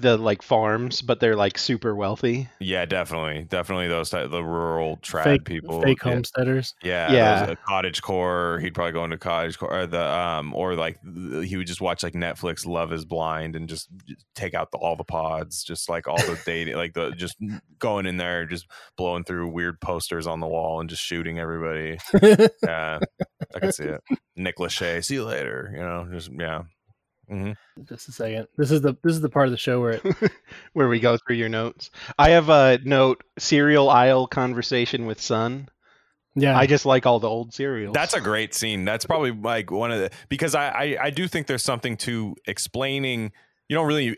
the 0.00 0.16
like 0.16 0.42
farms 0.42 1.02
but 1.02 1.20
they're 1.20 1.36
like 1.36 1.58
super 1.58 1.94
wealthy 1.94 2.48
Yeah, 2.60 2.84
definitely, 2.84 3.44
definitely 3.44 3.88
those 3.88 4.10
type, 4.10 4.30
the 4.30 4.42
rural 4.44 4.96
trad 4.98 5.24
Fake 5.24 5.44
people, 5.44 5.82
fake 5.82 5.98
yeah. 6.04 6.10
homesteaders. 6.12 6.74
Yeah, 6.82 7.12
Yeah. 7.12 7.46
those, 7.46 7.50
uh, 7.50 7.54
cottage 7.66 8.02
core. 8.02 8.58
He'd 8.60 8.74
probably 8.74 8.92
go 8.92 9.04
into 9.04 9.18
cottage 9.18 9.58
core, 9.58 9.72
or 9.72 9.86
the 9.86 10.04
um, 10.04 10.54
or 10.54 10.74
like 10.74 10.98
he 11.42 11.56
would 11.56 11.66
just 11.66 11.80
watch 11.80 12.02
like 12.02 12.14
Netflix 12.14 12.66
Love 12.66 12.92
Is 12.92 13.04
Blind 13.04 13.56
and 13.56 13.68
just 13.68 13.88
take 14.34 14.54
out 14.54 14.70
the, 14.70 14.78
all 14.78 14.96
the 14.96 15.04
pods, 15.04 15.62
just 15.64 15.88
like 15.88 16.06
all 16.08 16.16
the 16.16 16.38
dating, 16.46 16.76
like 16.84 16.94
the 16.94 17.10
just 17.12 17.36
going 17.78 18.06
in 18.06 18.16
there, 18.16 18.46
just 18.46 18.66
blowing 18.96 19.24
through 19.24 19.48
weird 19.48 19.80
posters 19.80 20.26
on 20.26 20.40
the 20.40 20.46
wall 20.48 20.80
and 20.80 20.88
just 20.90 21.02
shooting 21.02 21.38
everybody. 21.38 21.98
Yeah, 22.62 22.98
I 23.54 23.58
can 23.60 23.72
see 23.72 23.84
it. 23.84 24.00
Nick 24.36 24.56
Lachey, 24.56 25.04
see 25.04 25.14
you 25.14 25.24
later. 25.24 25.70
You 25.74 25.80
know, 25.80 26.08
just 26.10 26.30
yeah. 26.32 26.62
Hmm 27.28 27.52
Just 27.88 28.08
a 28.08 28.12
second. 28.12 28.46
This 28.56 28.70
is 28.70 28.80
the 28.80 28.94
this 29.02 29.14
is 29.14 29.20
the 29.20 29.28
part 29.28 29.46
of 29.46 29.52
the 29.52 29.58
show 29.58 29.80
where 29.80 29.92
it 29.92 30.32
where 30.72 30.88
we 30.88 31.00
go 31.00 31.16
through 31.16 31.36
your 31.36 31.48
notes 31.48 31.90
i 32.18 32.30
have 32.30 32.48
a 32.48 32.78
note 32.84 33.22
cereal 33.38 33.88
aisle 33.90 34.26
conversation 34.26 35.06
with 35.06 35.20
son 35.20 35.68
yeah 36.34 36.58
i 36.58 36.66
just 36.66 36.84
like 36.84 37.06
all 37.06 37.20
the 37.20 37.28
old 37.28 37.54
cereals 37.54 37.94
That's 37.94 38.14
a 38.14 38.20
great 38.20 38.54
scene. 38.54 38.84
That's 38.84 39.04
probably 39.04 39.30
like 39.30 39.70
one 39.70 39.92
of 39.92 40.00
the 40.00 40.10
because 40.28 40.54
I, 40.54 40.68
I 40.68 40.96
I 41.04 41.10
do 41.10 41.28
think 41.28 41.46
there's 41.46 41.62
something 41.62 41.96
to 41.98 42.34
explaining. 42.46 43.32
You 43.68 43.76
don't 43.76 43.86
really 43.86 44.16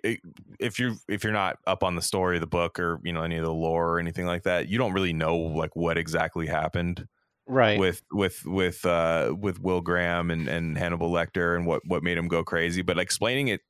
if 0.58 0.78
you 0.78 0.96
if 1.08 1.22
you're 1.22 1.32
not 1.32 1.58
up 1.66 1.84
on 1.84 1.94
the 1.94 2.02
story 2.02 2.36
of 2.36 2.40
the 2.40 2.46
book 2.46 2.80
or 2.80 3.00
you 3.04 3.12
know 3.12 3.22
any 3.22 3.36
of 3.36 3.44
the 3.44 3.52
lore 3.52 3.90
or 3.90 3.98
anything 4.00 4.26
like 4.26 4.44
that, 4.44 4.68
you 4.68 4.78
don't 4.78 4.92
really 4.92 5.12
know 5.12 5.36
like 5.36 5.76
what 5.76 5.98
exactly 5.98 6.46
happened 6.46 7.06
right 7.46 7.78
with 7.78 8.02
with 8.12 8.44
with 8.44 8.84
uh 8.84 9.34
with 9.38 9.60
Will 9.60 9.80
Graham 9.80 10.30
and 10.30 10.48
and 10.48 10.76
Hannibal 10.76 11.10
Lecter 11.10 11.56
and 11.56 11.66
what 11.66 11.82
what 11.86 12.02
made 12.02 12.18
him 12.18 12.28
go 12.28 12.42
crazy. 12.44 12.82
But 12.82 12.98
explaining 12.98 13.48
it 13.48 13.60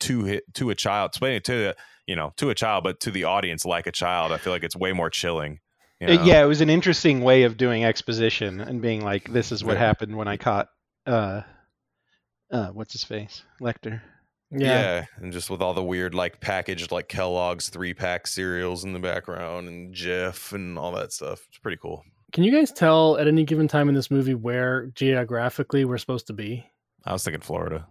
to 0.00 0.40
to 0.54 0.70
a 0.70 0.74
child, 0.74 1.10
explaining 1.10 1.38
it 1.38 1.44
to 1.44 1.52
the 1.52 1.76
you 2.06 2.16
know 2.16 2.32
to 2.36 2.50
a 2.50 2.54
child, 2.54 2.84
but 2.84 3.00
to 3.00 3.10
the 3.10 3.24
audience 3.24 3.64
like 3.64 3.86
a 3.86 3.92
child, 3.92 4.32
I 4.32 4.36
feel 4.38 4.52
like 4.52 4.62
it's 4.64 4.76
way 4.76 4.92
more 4.92 5.10
chilling. 5.10 5.60
you 6.00 6.06
know? 6.08 6.22
yeah 6.24 6.42
it 6.42 6.46
was 6.46 6.60
an 6.60 6.68
interesting 6.70 7.22
way 7.22 7.44
of 7.44 7.56
doing 7.56 7.84
exposition 7.84 8.60
and 8.60 8.82
being 8.82 9.02
like 9.02 9.32
this 9.32 9.50
is 9.50 9.64
what 9.64 9.76
Right. 9.76 9.86
happened 9.86 10.14
when 10.14 10.28
i 10.28 10.36
caught 10.36 10.68
uh 11.06 11.40
uh 12.52 12.68
what's 12.68 12.92
his 12.92 13.02
face 13.02 13.42
lecter 13.62 14.02
yeah. 14.50 15.06
and 15.16 15.32
just 15.32 15.48
with 15.48 15.62
all 15.62 15.72
the 15.74 15.82
weird 15.82 16.14
like 16.14 16.38
packaged 16.40 16.92
like 16.92 17.08
Kellogg's 17.08 17.68
three 17.70 17.94
pack 17.94 18.26
cereals 18.26 18.84
in 18.84 18.92
the 18.92 18.98
background 19.00 19.68
and 19.68 19.94
Jif 19.94 20.52
and 20.52 20.78
all 20.78 20.92
that 20.92 21.12
stuff. 21.12 21.44
It's 21.48 21.58
pretty 21.58 21.78
cool. 21.82 22.04
Can 22.32 22.44
you 22.44 22.52
guys 22.52 22.72
tell 22.72 23.16
at 23.18 23.28
any 23.28 23.44
given 23.44 23.68
time 23.68 23.88
in 23.88 23.94
this 23.94 24.10
movie 24.10 24.34
where 24.34 24.86
geographically 24.86 25.84
we're 25.84 25.98
supposed 25.98 26.26
to 26.26 26.32
be? 26.32 26.66
I 27.04 27.12
was 27.12 27.24
thinking 27.24 27.40
Florida. 27.40 27.86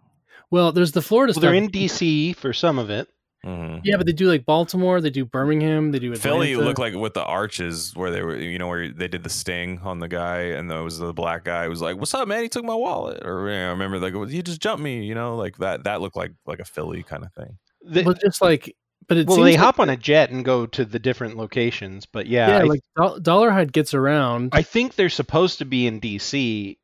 Well, 0.52 0.72
there's 0.72 0.92
the 0.92 1.02
Florida 1.02 1.34
well 1.36 1.42
they're 1.42 1.54
in 1.54 1.70
dc 1.70 2.36
for 2.36 2.54
some 2.54 2.78
of 2.78 2.90
it 2.90 3.10
hmm 3.46 3.78
yeah, 3.84 3.98
but 3.98 4.08
they 4.08 4.12
do 4.12 4.28
like 4.28 4.44
Baltimore, 4.46 5.00
they 5.00 5.12
do 5.12 5.24
Birmingham, 5.24 5.92
they 5.92 6.00
do 6.00 6.08
Atlanta. 6.08 6.22
Philly 6.22 6.56
looked 6.56 6.80
like 6.80 6.96
with 6.96 7.14
the 7.14 7.24
arches 7.24 7.96
where 7.96 8.10
they 8.10 8.24
were, 8.24 8.36
you 8.36 8.58
know, 8.58 8.68
where 8.68 8.92
they 8.92 9.08
did 9.08 9.24
the 9.24 9.30
sting 9.30 9.80
on 9.84 10.00
the 10.00 10.08
guy, 10.08 10.40
and 10.40 10.70
there 10.70 10.82
was 10.82 10.98
the 10.98 11.14
black 11.14 11.44
guy 11.44 11.66
who 11.66 11.70
was 11.70 11.82
like, 11.82 11.98
"What's 11.98 12.14
up, 12.16 12.28
man? 12.28 12.42
He 12.42 12.50
took 12.50 12.66
my 12.66 12.74
wallet." 12.74 13.24
Or 13.24 13.48
you 13.48 13.56
know, 13.56 13.68
I 13.68 13.70
remember 13.70 14.00
like, 14.00 14.30
"He 14.32 14.42
just 14.42 14.62
jumped 14.62 14.82
me," 14.84 15.06
you 15.06 15.14
know, 15.14 15.36
like 15.36 15.58
that. 15.58 15.84
That 15.84 16.02
looked 16.02 16.16
like 16.16 16.32
like 16.48 16.60
a 16.60 16.66
Philly 16.66 17.04
kind 17.04 17.24
of 17.24 17.32
thing. 17.34 17.60
The- 17.84 18.04
well, 18.04 18.16
just 18.16 18.42
like, 18.42 18.76
but 19.08 19.18
it 19.18 19.28
well 19.28 19.38
seems 19.38 19.46
they 19.46 19.52
like- 19.54 19.60
hop 19.60 19.80
on 19.80 19.90
a 19.90 19.98
jet 19.98 20.30
and 20.32 20.44
go 20.46 20.66
to 20.66 20.86
the 20.86 21.00
different 21.00 21.38
locations 21.38 22.06
but 22.06 22.28
yeah, 22.28 22.48
Yeah, 22.50 22.58
I, 22.60 22.62
like 22.64 22.82
Do- 22.96 23.20
Dolarhyde 23.22 23.72
gets 23.72 23.94
around. 23.94 24.50
I 24.54 24.62
think 24.62 24.96
they're 24.96 25.10
supposed 25.10 25.60
to 25.60 25.66
be 25.66 25.88
in 25.88 26.02
dc 26.02 26.78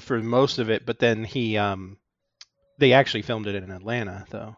for 0.00 0.22
most 0.22 0.58
of 0.58 0.70
it 0.70 0.84
but 0.86 0.98
then 0.98 1.24
he 1.24 1.56
um 1.56 1.98
they 2.78 2.92
actually 2.92 3.22
filmed 3.22 3.46
it 3.46 3.54
in 3.54 3.70
Atlanta, 3.70 4.26
though. 4.28 4.54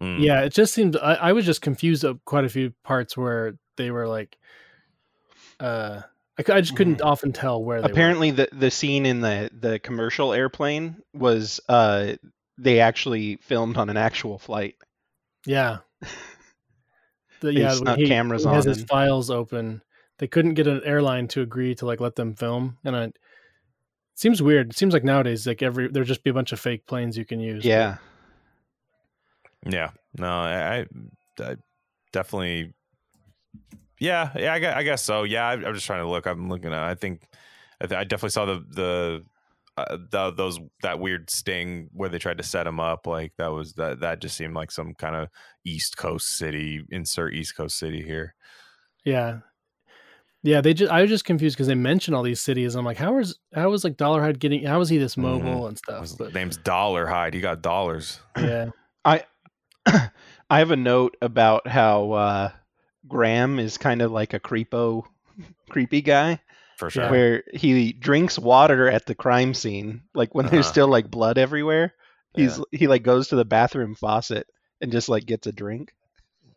Mm. 0.00 0.20
Yeah, 0.20 0.40
it 0.44 0.52
just 0.54 0.72
seemed 0.72 0.96
I, 0.96 1.14
I 1.14 1.32
was 1.32 1.44
just 1.44 1.60
confused 1.60 2.04
at 2.04 2.16
quite 2.24 2.44
a 2.44 2.48
few 2.48 2.72
parts 2.84 3.16
where 3.16 3.58
they 3.76 3.90
were 3.90 4.08
like, 4.08 4.38
uh, 5.60 6.00
I, 6.38 6.52
I 6.52 6.60
just 6.60 6.76
couldn't 6.76 7.02
often 7.02 7.32
tell 7.32 7.62
where 7.62 7.82
they 7.82 7.90
Apparently, 7.90 8.30
the 8.30 8.48
the 8.52 8.70
scene 8.70 9.04
in 9.06 9.20
the 9.20 9.50
the 9.52 9.78
commercial 9.78 10.32
airplane 10.32 11.02
was 11.12 11.60
uh 11.68 12.14
they 12.56 12.80
actually 12.80 13.36
filmed 13.42 13.76
on 13.76 13.90
an 13.90 13.96
actual 13.96 14.38
flight. 14.38 14.76
Yeah. 15.44 15.78
The, 17.40 17.52
They 17.52 17.60
yeah, 17.60 17.70
snuck 17.74 17.98
he, 17.98 18.08
cameras 18.08 18.42
he 18.42 18.48
has 18.50 18.66
on 18.66 18.70
his 18.70 18.78
and- 18.80 18.88
files 18.88 19.30
open. 19.30 19.80
They 20.18 20.26
couldn't 20.26 20.54
get 20.54 20.66
an 20.66 20.80
airline 20.84 21.28
to 21.28 21.40
agree 21.42 21.76
to 21.76 21.86
like 21.86 22.00
let 22.00 22.16
them 22.16 22.34
film, 22.34 22.78
and 22.84 22.96
I, 22.96 23.04
it 23.04 23.16
seems 24.16 24.42
weird. 24.42 24.70
It 24.70 24.76
seems 24.76 24.92
like 24.92 25.04
nowadays, 25.04 25.46
like 25.46 25.62
every 25.62 25.86
there'd 25.86 26.08
just 26.08 26.24
be 26.24 26.30
a 26.30 26.34
bunch 26.34 26.50
of 26.50 26.58
fake 26.58 26.84
planes 26.86 27.16
you 27.16 27.24
can 27.24 27.38
use. 27.38 27.62
but- 27.62 27.68
Yeah, 27.68 27.96
Yeah. 29.64 29.90
No, 30.18 30.26
I, 30.28 30.78
I, 30.80 30.86
I 31.40 31.56
definitely. 32.12 32.72
Yeah, 34.00 34.32
yeah, 34.36 34.54
I 34.54 34.58
guess, 34.58 34.76
I 34.76 34.82
guess 34.82 35.02
so. 35.04 35.22
Yeah, 35.22 35.46
I, 35.46 35.52
I'm 35.52 35.74
just 35.74 35.86
trying 35.86 36.02
to 36.02 36.08
look. 36.08 36.26
I'm 36.26 36.48
looking 36.48 36.72
at. 36.72 36.82
I 36.82 36.94
think, 36.96 37.22
I, 37.80 37.86
th- 37.86 37.98
I 38.00 38.02
definitely 38.02 38.30
saw 38.30 38.46
the 38.46 38.64
the, 38.68 39.24
uh, 39.78 39.96
the 40.10 40.30
those 40.30 40.58
that 40.82 41.00
weird 41.00 41.30
sting 41.30 41.88
where 41.92 42.08
they 42.08 42.18
tried 42.18 42.38
to 42.38 42.44
set 42.44 42.66
him 42.66 42.80
up. 42.80 43.06
Like 43.06 43.32
that 43.38 43.48
was 43.52 43.74
that 43.74 44.00
that 44.00 44.20
just 44.20 44.36
seemed 44.36 44.54
like 44.54 44.70
some 44.70 44.94
kind 44.94 45.16
of 45.16 45.28
East 45.64 45.96
Coast 45.96 46.36
city. 46.36 46.82
Insert 46.90 47.34
East 47.34 47.56
Coast 47.56 47.78
city 47.78 48.02
here. 48.02 48.34
Yeah. 49.04 49.38
Yeah, 50.44 50.60
they 50.60 50.72
just 50.72 50.92
I 50.92 51.00
was 51.00 51.10
just 51.10 51.24
confused 51.24 51.56
because 51.56 51.66
they 51.66 51.74
mentioned 51.74 52.14
all 52.16 52.22
these 52.22 52.40
cities. 52.40 52.76
I'm 52.76 52.84
like, 52.84 52.96
how 52.96 53.18
is 53.18 53.38
how 53.54 53.72
is 53.72 53.82
like 53.82 53.96
Dolarhyde 53.96 54.38
getting 54.38 54.64
how 54.64 54.80
is 54.80 54.88
he 54.88 54.96
this 54.96 55.16
mobile 55.16 55.66
and 55.66 55.76
stuff? 55.76 56.02
His 56.02 56.14
But 56.14 56.32
name's 56.32 56.56
Dollar 56.56 57.06
Hide. 57.06 57.34
He 57.34 57.40
got 57.40 57.60
dollars. 57.60 58.20
yeah. 58.36 58.70
I 59.04 59.24
I 59.86 60.10
have 60.58 60.70
a 60.70 60.76
note 60.76 61.16
about 61.20 61.66
how 61.66 62.12
uh, 62.12 62.50
Graham 63.06 63.58
is 63.58 63.78
kind 63.78 64.00
of 64.00 64.12
like 64.12 64.32
a 64.32 64.40
creepo, 64.40 65.02
creepy 65.70 66.02
guy, 66.02 66.40
For 66.78 66.88
sure. 66.90 67.10
Where 67.10 67.42
he 67.52 67.92
drinks 67.92 68.38
water 68.38 68.88
at 68.88 69.04
the 69.06 69.14
crime 69.14 69.52
scene, 69.52 70.02
like 70.14 70.34
when 70.34 70.46
there's 70.46 70.64
Uh-huh. 70.66 70.72
still 70.72 70.88
like 70.88 71.10
blood 71.10 71.36
everywhere. 71.36 71.92
He's 72.34 72.60
he 72.72 72.86
like 72.86 73.02
goes 73.02 73.28
to 73.28 73.36
the 73.36 73.44
bathroom 73.44 73.94
faucet 73.96 74.46
and 74.80 74.92
just 74.92 75.08
like 75.08 75.26
gets 75.26 75.46
a 75.48 75.52
drink, 75.52 75.92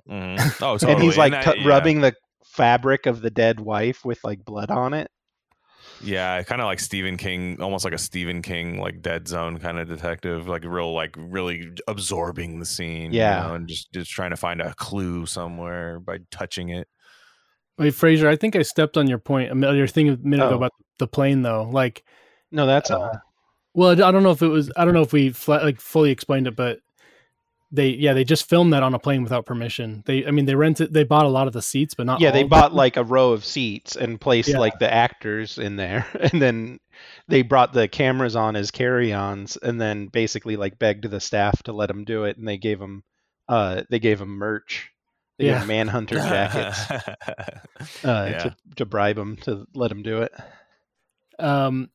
Mhm. 0.07 0.37
Oh, 0.61 0.77
totally. 0.77 0.93
and 0.93 1.01
he's 1.01 1.17
like 1.17 1.31
that- 1.31 1.55
t- 1.55 1.61
yeah. 1.61 1.67
rubbing 1.67 2.01
the 2.01 2.13
fabric 2.45 3.05
of 3.07 3.21
the 3.21 3.31
dead 3.31 3.59
wife 3.59 4.05
with 4.05 4.19
like 4.23 4.45
blood 4.45 4.69
on 4.69 4.93
it. 4.93 5.09
Yeah, 6.03 6.41
kind 6.43 6.61
of 6.61 6.65
like 6.65 6.79
Stephen 6.79 7.17
King, 7.17 7.61
almost 7.61 7.85
like 7.85 7.93
a 7.93 7.97
Stephen 7.99 8.41
King, 8.41 8.79
like 8.79 9.01
Dead 9.01 9.27
Zone 9.27 9.57
kind 9.59 9.79
of 9.79 9.87
detective, 9.87 10.47
like 10.47 10.63
real, 10.65 10.93
like 10.93 11.15
really 11.17 11.71
absorbing 11.87 12.59
the 12.59 12.65
scene. 12.65 13.11
you 13.13 13.19
Yeah. 13.19 13.47
know, 13.47 13.53
and 13.55 13.67
just 13.67 13.91
just 13.93 14.11
trying 14.11 14.31
to 14.31 14.35
find 14.37 14.61
a 14.61 14.73
clue 14.75 15.25
somewhere 15.25 15.99
by 15.99 16.19
touching 16.31 16.69
it. 16.69 16.87
Wait, 17.77 17.93
Frasier, 17.93 18.27
I 18.27 18.35
think 18.35 18.55
I 18.55 18.61
stepped 18.61 18.97
on 18.97 19.07
your 19.07 19.17
point 19.17 19.53
your 19.55 19.87
thing 19.87 20.09
a 20.09 20.17
minute 20.17 20.45
ago 20.45 20.53
Oh. 20.53 20.57
about 20.57 20.73
the 20.99 21.07
plane 21.07 21.41
though. 21.41 21.63
Like 21.63 22.03
No, 22.51 22.65
that's 22.65 22.91
Uh, 22.91 22.97
all. 22.97 23.21
well, 23.73 23.91
I 23.91 24.11
don't 24.11 24.23
know 24.23 24.31
if 24.31 24.41
it 24.41 24.47
was 24.47 24.71
I 24.75 24.85
don't 24.85 24.93
know 24.93 25.01
if 25.01 25.13
we 25.13 25.33
like 25.47 25.79
fully 25.79 26.11
explained 26.11 26.47
it, 26.47 26.55
but 26.55 26.79
they 27.71 27.87
yeah, 27.89 28.11
they 28.13 28.25
just 28.25 28.49
filmed 28.49 28.73
that 28.73 28.83
on 28.83 28.93
a 28.93 28.99
plane 28.99 29.23
without 29.23 29.45
permission. 29.45 30.03
They 30.05 30.25
I 30.27 30.31
mean 30.31 30.45
they 30.45 30.55
rented 30.55 30.93
they 30.93 31.05
bought 31.05 31.25
a 31.25 31.29
lot 31.29 31.47
of 31.47 31.53
the 31.53 31.61
seats, 31.61 31.93
but 31.93 32.05
not 32.05 32.19
Yeah, 32.19 32.31
they 32.31 32.43
bought 32.43 32.73
like 32.73 32.97
a 32.97 33.03
row 33.03 33.31
of 33.31 33.45
seats 33.45 33.95
and 33.95 34.19
placed 34.19 34.49
Yeah. 34.49 34.59
like 34.59 34.77
the 34.79 34.93
actors 34.93 35.57
in 35.57 35.77
there, 35.77 36.05
and 36.19 36.41
then 36.41 36.79
they 37.29 37.41
brought 37.41 37.71
the 37.73 37.87
cameras 37.87 38.35
on 38.35 38.55
as 38.57 38.69
carry-ons, 38.71 39.57
and 39.57 39.79
then 39.79 40.07
basically 40.07 40.57
like 40.57 40.77
begged 40.77 41.09
the 41.09 41.21
staff 41.21 41.63
to 41.63 41.73
let 41.73 41.87
them 41.87 42.03
do 42.03 42.25
it, 42.25 42.37
and 42.37 42.45
they 42.47 42.57
gave 42.57 42.77
them, 42.79 43.03
uh, 43.47 43.83
they 43.89 43.99
gave 43.99 44.19
them 44.19 44.31
merch, 44.37 44.91
they 45.41 45.47
gave 45.47 45.55
Yeah. 45.55 45.61
'em 45.61 45.67
Manhunter 45.67 46.15
jackets 46.19 46.89
uh, 46.89 48.27
Yeah. 48.31 48.37
to 48.39 48.55
to 48.77 48.85
bribe 48.85 49.15
them 49.15 49.37
to 49.37 49.65
let 49.73 49.89
them 49.89 50.01
do 50.03 50.21
it. 50.21 50.31
Um 51.39 51.89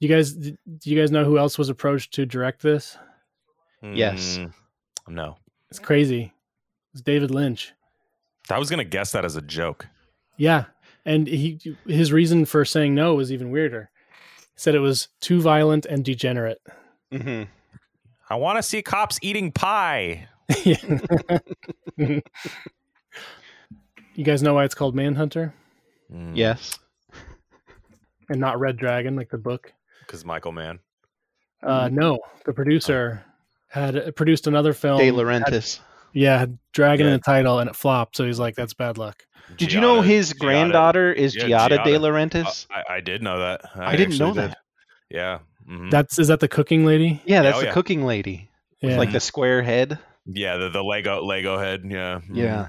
you 0.00 0.08
guys 0.08 0.32
do 0.34 0.56
you 0.84 0.98
guys 1.00 1.10
know 1.10 1.24
who 1.24 1.38
else 1.38 1.56
was 1.58 1.68
approached 1.68 2.12
to 2.14 2.26
direct 2.26 2.62
this? 2.62 2.96
Yes. 3.82 4.38
Mm, 4.38 4.52
no, 5.08 5.36
It's 5.70 5.78
crazy. 5.78 6.32
It's 6.92 7.02
David 7.02 7.30
Lynch. 7.30 7.72
I 8.50 8.58
was 8.58 8.70
gonna 8.70 8.84
guess 8.84 9.12
that 9.12 9.24
as 9.24 9.36
a 9.36 9.42
joke. 9.42 9.86
Yeah, 10.36 10.64
and 11.04 11.26
he 11.26 11.58
his 11.86 12.12
reason 12.12 12.44
for 12.44 12.64
saying 12.64 12.94
no 12.94 13.14
was 13.14 13.32
even 13.32 13.50
weirder. 13.50 13.90
He 14.38 14.44
said 14.60 14.74
it 14.74 14.80
was 14.80 15.08
too 15.20 15.40
violent 15.40 15.86
and 15.86 16.04
degenerate. 16.04 16.60
hmm 17.12 17.44
I 18.28 18.34
want 18.34 18.58
to 18.58 18.62
see 18.62 18.82
cops 18.82 19.18
eating 19.22 19.52
pie. 19.52 20.28
you 21.96 22.22
guys 24.22 24.42
know 24.42 24.54
why 24.54 24.64
it's 24.64 24.74
called 24.74 24.94
Manhunter 24.94 25.52
Mm, 26.12 26.32
Yes. 26.36 26.78
and 28.28 28.38
not 28.40 28.60
Red 28.60 28.76
Dragon 28.76 29.16
like 29.16 29.28
the 29.30 29.38
book? 29.38 29.72
because 30.00 30.24
Michael 30.24 30.52
Mann. 30.52 30.78
Uh, 31.64 31.88
no, 31.90 32.20
the 32.44 32.52
producer 32.52 33.24
had 33.68 34.14
produced 34.14 34.46
another 34.46 34.72
film. 34.72 34.98
De 34.98 35.06
had- 35.06 35.14
Laurentiis. 35.14 35.80
yeah, 36.12 36.38
had 36.38 36.58
Dragon 36.72 37.06
in 37.08 37.12
the 37.14 37.18
title 37.18 37.58
and 37.58 37.68
it 37.68 37.74
flopped. 37.74 38.16
So 38.16 38.24
he's 38.24 38.38
like, 38.38 38.54
"That's 38.54 38.72
bad 38.74 38.98
luck." 38.98 39.26
Did 39.56 39.72
you 39.72 39.80
know 39.80 40.00
his 40.00 40.32
Giada- 40.32 40.38
granddaughter 40.38 41.12
is 41.12 41.34
Yeah, 41.34 41.46
Giada 41.48 41.82
De 41.84 41.90
Giada. 41.90 41.98
Laurentiis? 42.00 42.66
Uh, 42.70 42.82
I, 42.88 42.96
I 42.96 43.00
did 43.00 43.20
know 43.22 43.40
that. 43.40 43.62
I 43.74 43.96
didn't 43.96 44.16
know 44.18 44.28
actually 44.28 44.46
that. 44.46 44.58
did. 45.10 45.16
Yeah. 45.16 45.38
mhm. 45.68 45.90
That's 45.90 46.20
is 46.20 46.28
that 46.28 46.38
the 46.38 46.46
cooking 46.48 46.86
lady? 46.86 47.20
yeah, 47.26 47.42
that's 47.42 47.56
oh, 47.56 47.60
the 47.62 47.66
yeah. 47.66 47.72
cooking 47.72 48.04
lady 48.06 48.48
with 48.80 48.96
like 48.96 49.10
the 49.10 49.18
square 49.18 49.62
head. 49.62 49.98
Yeah, 50.26 50.56
the, 50.56 50.68
the 50.68 50.82
Lego 50.82 51.24
Lego 51.24 51.58
head. 51.58 51.82
Yeah. 51.84 52.20
mhm. 52.28 52.36
Yeah. 52.36 52.68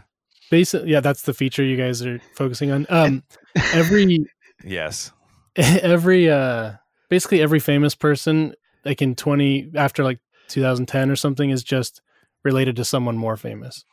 basically, 0.52 0.92
yeah, 0.92 1.00
that's 1.00 1.24
the 1.24 1.34
feature 1.34 1.64
you 1.64 1.78
guys 1.78 2.06
are 2.06 2.20
focusing 2.36 2.72
on. 2.72 2.86
Um, 2.90 3.24
every 3.74 4.26
Yes. 4.64 5.12
every 5.56 6.30
uh 6.30 6.74
basically 7.10 7.42
every 7.42 7.60
famous 7.60 7.96
person 7.96 8.54
like 8.86 9.02
in 9.02 9.16
20 9.16 9.72
after 9.76 10.04
like 10.04 10.20
2010 10.50 11.10
or 11.10 11.16
something 11.16 11.50
is 11.50 11.64
just 11.64 12.02
related 12.44 12.76
to 12.76 12.86
someone 12.86 13.18
more 13.18 13.36
famous 13.36 13.84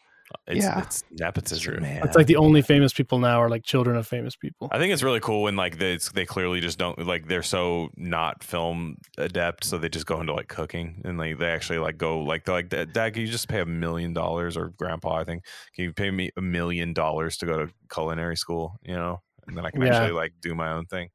It's, 0.47 0.65
Yeah. 0.65 0.82
it's 0.82 1.02
nepotism, 1.11 1.81
man. 1.82 2.02
it's 2.05 2.16
like 2.16 2.27
the 2.27 2.36
only 2.36 2.61
famous 2.62 2.93
people 2.93 3.19
now 3.19 3.40
are 3.40 3.48
like 3.48 3.65
children 3.65 3.97
of 3.97 4.06
famous 4.06 4.36
people 4.36 4.69
I 4.73 4.78
think 4.78 4.93
it's 4.93 5.02
really 5.02 5.20
cool 5.20 5.43
when 5.43 5.56
like 5.56 5.78
they 5.78 5.94
it's- 5.94 6.11
they 6.12 6.27
clearly 6.27 6.61
just 6.61 6.78
don't 6.78 6.98
like 7.06 7.28
they're 7.28 7.43
so 7.43 7.89
not 7.97 8.44
film 8.44 8.97
adept, 9.19 9.65
so 9.65 9.78
they 9.78 9.89
just 9.89 10.06
go 10.06 10.20
into 10.20 10.35
like 10.35 10.48
cooking 10.48 11.01
and 11.05 11.16
like 11.19 11.39
they 11.39 11.47
actually 11.51 11.78
like 11.78 11.97
go 11.98 12.20
like 12.20 12.44
they're 12.44 12.55
like 12.55 12.69
dad, 12.69 12.93
Dad, 12.93 13.15
can 13.15 13.23
you 13.23 13.28
just 13.28 13.48
pay 13.48 13.61
a 13.61 13.66
million 13.66 14.12
dollars 14.12 14.56
or 14.56 14.69
grandpa 14.77 15.16
I 15.16 15.24
think 15.24 15.44
can 15.74 15.85
you 15.85 15.93
pay 15.93 16.11
me 16.11 16.31
a 16.36 16.43
million 16.43 16.93
dollars 16.93 17.36
to 17.39 17.47
go 17.47 17.66
to 17.66 17.73
culinary 17.93 18.36
school 18.36 18.77
you 18.82 18.94
know 18.94 19.20
and 19.47 19.56
then 19.56 19.65
I 19.66 19.70
can 19.70 19.82
Yeah. 19.82 19.94
actually 19.97 20.12
like 20.12 20.32
do 20.43 20.55
my 20.55 20.70
own 20.73 20.86
thing. 20.86 21.09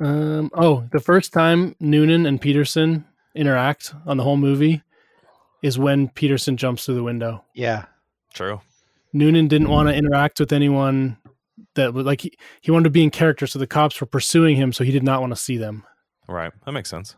um 0.00 0.50
oh 0.54 0.84
the 0.92 1.00
first 1.00 1.32
time 1.32 1.74
noonan 1.80 2.26
and 2.26 2.40
Petersen 2.40 3.04
interact 3.34 3.94
on 4.06 4.16
the 4.16 4.22
whole 4.22 4.36
movie 4.36 4.82
is 5.62 5.78
when 5.78 6.08
Petersen 6.08 6.56
jumps 6.56 6.84
through 6.84 6.94
the 6.96 7.02
window 7.02 7.44
Yeah. 7.54 7.86
True. 8.34 8.60
noonan 9.12 9.48
didn't 9.48 9.68
want 9.70 9.88
to 9.88 9.94
interact 9.94 10.38
with 10.40 10.52
anyone 10.52 11.16
that 11.74 11.92
would 11.94 12.06
like 12.06 12.20
he, 12.20 12.32
he 12.60 12.70
wanted 12.70 12.84
to 12.84 12.90
be 12.90 13.02
in 13.02 13.10
character 13.10 13.46
so 13.46 13.58
the 13.58 13.66
cops 13.66 14.00
were 14.00 14.06
pursuing 14.06 14.54
him 14.56 14.72
so 14.72 14.84
he 14.84 14.92
did 14.92 15.02
not 15.02 15.20
want 15.20 15.32
to 15.32 15.36
see 15.36 15.56
them 15.56 15.84
Right. 16.28 16.52
That 16.66 16.72
makes 16.72 16.90
sense. 16.90 17.16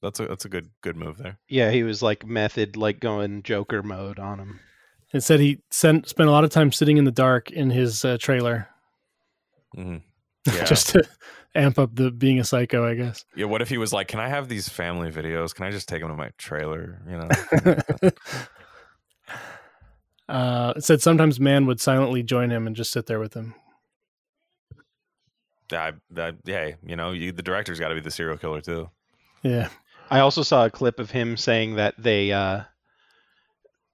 That's 0.00 0.20
a 0.20 0.26
that's 0.26 0.44
a 0.44 0.48
good 0.48 0.70
good 0.82 0.96
move 0.96 1.18
there. 1.18 1.38
Yeah, 1.48 1.72
he 1.72 1.82
was 1.82 2.00
like 2.00 2.24
method, 2.24 2.76
like 2.76 3.00
going 3.00 3.42
Joker 3.42 3.82
mode 3.82 4.18
on 4.20 4.38
him. 4.38 4.60
It 5.12 5.22
said 5.22 5.40
he 5.40 5.62
sent, 5.70 6.08
spent 6.08 6.28
a 6.28 6.32
lot 6.32 6.44
of 6.44 6.50
time 6.50 6.70
sitting 6.72 6.96
in 6.96 7.04
the 7.04 7.10
dark 7.10 7.50
in 7.50 7.70
his 7.70 8.04
uh, 8.04 8.16
trailer 8.20 8.68
hmm 9.74 9.96
Yeah. 10.46 10.62
just 10.64 10.90
to 10.90 11.04
amp 11.54 11.78
up 11.78 11.94
the 11.94 12.10
being 12.10 12.40
a 12.40 12.44
psycho, 12.44 12.86
I 12.88 12.94
guess. 12.94 13.24
yeah. 13.36 13.46
What 13.46 13.62
if 13.62 13.68
he 13.68 13.78
was 13.78 13.92
like, 13.92 14.08
"Can 14.08 14.20
I 14.20 14.28
have 14.28 14.48
these 14.48 14.68
family 14.68 15.10
videos? 15.10 15.54
Can 15.54 15.64
I 15.66 15.70
just 15.70 15.88
take 15.88 16.00
them 16.00 16.10
to 16.10 16.16
my 16.16 16.30
trailer?" 16.38 17.00
You 17.08 17.18
know. 17.18 17.28
uh, 20.28 20.74
it 20.76 20.84
said 20.84 21.00
sometimes 21.00 21.38
Mann 21.40 21.66
would 21.66 21.80
silently 21.80 22.22
join 22.22 22.50
him 22.50 22.66
and 22.66 22.74
just 22.74 22.92
sit 22.92 23.06
there 23.06 23.20
with 23.20 23.34
him. 23.34 23.54
I, 25.72 25.92
I, 26.16 26.32
yeah, 26.44 26.72
you 26.84 26.96
know, 26.96 27.12
you, 27.12 27.32
the 27.32 27.42
director's 27.42 27.80
got 27.80 27.88
to 27.88 27.94
be 27.94 28.00
the 28.00 28.10
serial 28.10 28.36
killer 28.36 28.60
too. 28.60 28.90
Yeah. 29.42 29.68
I 30.10 30.20
also 30.20 30.42
saw 30.42 30.66
a 30.66 30.70
clip 30.70 31.00
of 31.00 31.10
him 31.10 31.36
saying 31.36 31.76
that 31.76 31.94
they 31.98 32.30
uh 32.30 32.62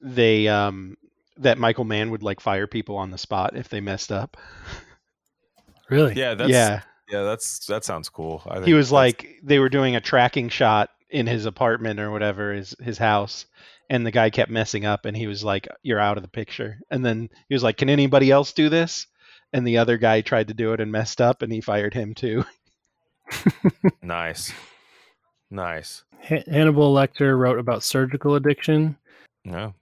they 0.01 0.49
um 0.49 0.97
that 1.37 1.59
Michael 1.59 1.85
Mann 1.85 2.11
would 2.11 2.23
like 2.23 2.41
fire 2.41 2.67
people 2.67 2.97
on 2.97 3.11
the 3.11 3.19
spot 3.19 3.57
if 3.57 3.69
they 3.69 3.81
messed 3.81 4.13
up. 4.13 4.37
Really? 5.89 6.15
Yeah, 6.15 6.35
that's 6.35 6.49
yeah. 6.49 6.83
Yeah, 7.11 7.23
that's 7.23 7.67
that 7.67 7.85
sounds 7.85 8.09
cool. 8.09 8.43
I 8.47 8.61
He 8.63 8.75
was 8.75 8.93
like 8.93 9.41
they 9.43 9.59
were 9.59 9.69
doing 9.69 9.97
a 9.97 10.01
tracking 10.01 10.49
shot 10.49 10.91
in 11.11 11.27
his 11.27 11.45
apartment 11.47 12.01
or 12.01 12.11
whatever, 12.11 12.53
his 12.53 12.75
his 12.81 12.99
house, 12.99 13.47
and 13.91 14.07
the 14.07 14.13
guy 14.13 14.31
kept 14.31 14.51
messing 14.51 14.87
up 14.87 15.05
and 15.05 15.17
he 15.17 15.27
was 15.27 15.45
like, 15.45 15.69
You're 15.83 15.99
out 15.99 16.17
of 16.17 16.23
the 16.23 16.29
picture. 16.29 16.79
And 16.91 17.05
then 17.05 17.29
he 17.49 17.55
was 17.55 17.63
like, 17.63 17.77
Can 17.77 17.91
anybody 17.91 18.31
else 18.31 18.53
do 18.53 18.69
this? 18.69 19.07
And 19.53 19.67
the 19.67 19.79
other 19.79 19.99
guy 19.99 20.21
tried 20.21 20.49
to 20.49 20.55
do 20.55 20.73
it 20.73 20.81
and 20.81 20.93
messed 20.93 21.21
up 21.21 21.43
and 21.43 21.53
he 21.53 21.61
fired 21.61 21.93
him 21.93 22.15
too. 22.15 22.45
nice. 24.03 24.53
Nice. 25.51 26.05
Ha- 26.23 26.45
Hannibal 26.47 26.95
Lecter 26.95 27.37
wrote 27.37 27.59
about 27.59 27.83
surgical 27.83 28.37
addiction. 28.37 28.97
Yeah. 29.45 29.73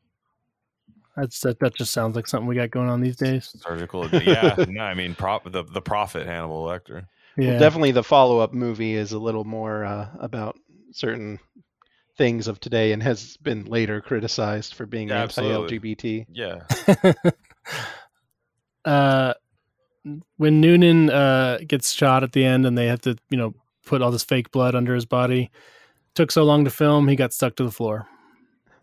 That's 1.15 1.41
that, 1.41 1.59
that 1.61 1.75
just 1.75 1.93
sounds 1.93 2.17
like 2.17 2.27
something 2.27 2.47
we 2.47 2.55
got 2.55 2.71
going 2.71 2.89
on 2.89 3.03
these 3.03 3.17
days. 3.17 3.55
Surgical. 3.61 4.09
yeah. 4.09 4.55
No, 4.69 4.83
I 4.83 4.95
mean, 4.95 5.15
prop 5.15 5.51
the 5.51 5.65
the 5.65 5.83
prophet 5.83 6.27
Hannibal 6.27 6.65
Lecter. 6.65 7.07
Yeah, 7.39 7.51
Well, 7.51 7.61
definitely 7.61 7.93
the 7.93 8.03
follow-up 8.03 8.53
movie 8.53 8.95
is 8.95 9.13
a 9.13 9.19
little 9.19 9.45
more 9.45 9.85
uh, 9.85 10.09
about 10.19 10.59
certain 10.93 11.39
things 12.17 12.49
of 12.49 12.59
today 12.59 12.93
and 12.93 13.03
has 13.03 13.37
been 13.39 13.65
later 13.65 14.01
criticized 14.01 14.75
for 14.75 14.87
being 14.87 15.09
Yeah, 15.09 15.23
anti-LGBT. 15.23 16.27
Yeah. 16.31 16.63
uh, 18.85 19.35
when 20.37 20.61
Noonan 20.61 21.11
uh, 21.11 21.59
gets 21.67 21.93
shot 21.93 22.23
at 22.25 22.33
the 22.33 22.45
end 22.45 22.67
and 22.67 22.77
they 22.77 22.87
have 22.87 23.01
to, 23.03 23.17
you 23.31 23.39
know, 23.39 23.55
put 23.87 24.03
all 24.03 24.11
this 24.11 24.25
fake 24.25 24.51
blood 24.51 24.75
under 24.75 24.95
his 24.95 25.07
body, 25.07 25.51
took 26.15 26.33
so 26.33 26.43
long 26.43 26.65
to 26.65 26.71
film, 26.71 27.07
he 27.09 27.15
got 27.17 27.33
stuck 27.33 27.55
to 27.57 27.65
the 27.65 27.71
floor. 27.71 28.09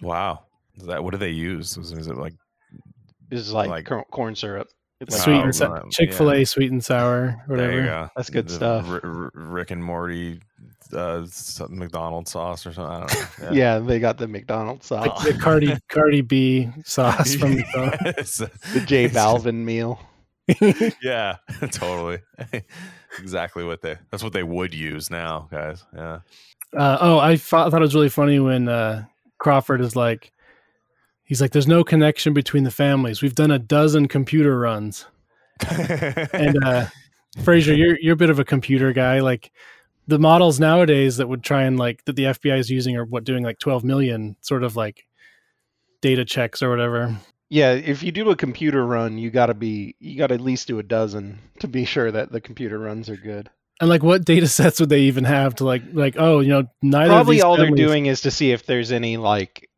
Wow. 0.01 0.45
Is 0.77 0.87
that 0.87 1.03
what 1.03 1.11
do 1.11 1.17
they 1.17 1.29
use? 1.29 1.77
Is, 1.77 1.91
is 1.91 2.07
it 2.07 2.17
like 2.17 2.33
is 3.31 3.51
like, 3.51 3.69
Like- 3.69 4.07
corn 4.11 4.35
syrup. 4.35 4.67
It's 5.01 5.13
like 5.15 5.23
Sweet 5.23 5.41
and 5.41 5.55
sa- 5.55 5.67
right, 5.73 5.91
Chick 5.91 6.13
Fil 6.13 6.31
A, 6.31 6.45
sweet 6.45 6.71
and 6.71 6.83
sour, 6.83 7.41
whatever. 7.47 7.83
go? 7.83 8.09
That's 8.15 8.29
good 8.29 8.47
The 8.47 8.53
stuff. 8.53 8.87
R- 8.87 9.01
R- 9.03 9.31
Rick 9.33 9.71
and 9.71 9.83
Morty, 9.83 10.39
uh, 10.93 11.25
McDonald's 11.69 12.31
sauce 12.31 12.65
or 12.65 12.71
something. 12.71 12.93
I 12.93 13.05
don't 13.39 13.39
know. 13.51 13.51
yeah. 13.51 13.79
they 13.79 13.99
got 13.99 14.17
the 14.17 14.27
McDonald's 14.27 14.85
sauce, 14.85 15.05
Like 15.25 15.33
the 15.33 15.39
Cardi 15.39 15.75
Cardi 15.89 16.21
B 16.21 16.69
sauce 16.85 17.35
from 17.35 17.55
the 17.55 18.13
It's- 18.17 18.37
the 18.73 18.79
J 18.85 19.09
Balvin 19.09 19.63
meal. 19.65 19.99
yeah, 21.01 21.37
totally. 21.71 22.19
exactly 23.19 23.63
what 23.63 23.81
they. 23.81 23.97
That's 24.11 24.23
what 24.23 24.31
they 24.33 24.43
would 24.43 24.73
use 24.73 25.09
now, 25.09 25.47
guys. 25.51 25.83
Yeah. 25.93 26.19
Uh, 26.75 26.97
oh, 27.01 27.19
I 27.19 27.35
thought, 27.37 27.71
thought 27.71 27.81
it 27.81 27.85
was 27.85 27.95
really 27.95 28.09
funny 28.09 28.39
when 28.39 28.67
uh, 28.69 29.05
Crawford 29.39 29.81
is 29.81 29.95
like, 29.95 30.31
he's 31.25 31.41
like, 31.41 31.51
"There's 31.51 31.67
no 31.67 31.83
connection 31.83 32.33
between 32.33 32.63
the 32.63 32.71
families. 32.71 33.21
We've 33.21 33.35
done 33.35 33.51
a 33.51 33.59
dozen 33.59 34.07
computer 34.07 34.57
runs." 34.57 35.05
And 36.33 36.63
uh, 36.63 36.87
Frasier, 37.37 37.77
you're 37.77 37.97
you're 37.99 38.13
a 38.13 38.17
bit 38.17 38.29
of 38.29 38.39
a 38.39 38.45
computer 38.45 38.93
guy. 38.93 39.19
Like 39.19 39.51
the 40.07 40.19
models 40.19 40.59
nowadays 40.59 41.17
that 41.17 41.27
would 41.27 41.43
try 41.43 41.63
and 41.63 41.77
like 41.77 42.03
that 42.05 42.15
the 42.15 42.25
FBI 42.25 42.59
is 42.59 42.69
using 42.69 42.95
are 42.95 43.05
what 43.05 43.23
doing 43.23 43.43
like 43.43 43.59
12 43.59 43.83
million 43.83 44.35
sort 44.41 44.63
of 44.63 44.75
like 44.75 45.05
data 46.01 46.23
checks 46.23 46.61
or 46.61 46.69
whatever. 46.69 47.17
Yeah, 47.49 47.73
if 47.73 48.03
you 48.03 48.11
do 48.11 48.29
a 48.29 48.35
computer 48.35 48.85
run, 48.85 49.17
you 49.17 49.29
got 49.29 49.47
to 49.47 49.53
be 49.53 49.95
you 49.99 50.17
got 50.17 50.27
to 50.27 50.35
at 50.35 50.41
least 50.41 50.67
do 50.67 50.79
a 50.79 50.83
dozen 50.83 51.39
to 51.59 51.67
be 51.67 51.85
sure 51.85 52.11
that 52.11 52.31
the 52.31 52.41
computer 52.41 52.79
runs 52.79 53.09
are 53.09 53.17
good. 53.17 53.49
And 53.81 53.89
like, 53.89 54.03
what 54.03 54.23
data 54.23 54.47
sets 54.47 54.79
would 54.79 54.89
they 54.89 55.01
even 55.01 55.25
have 55.25 55.55
to 55.55 55.65
like 55.65 55.83
like? 55.91 56.15
Oh, 56.17 56.39
you 56.39 56.49
know, 56.49 56.67
neither. 56.81 57.11
of 57.11 57.17
Probably 57.17 57.41
all 57.41 57.57
they're 57.57 57.69
doing 57.71 58.05
is 58.05 58.21
to 58.21 58.31
see 58.31 58.51
if 58.51 58.65
there's 58.65 58.91
any 58.91 59.17
like 59.17 59.69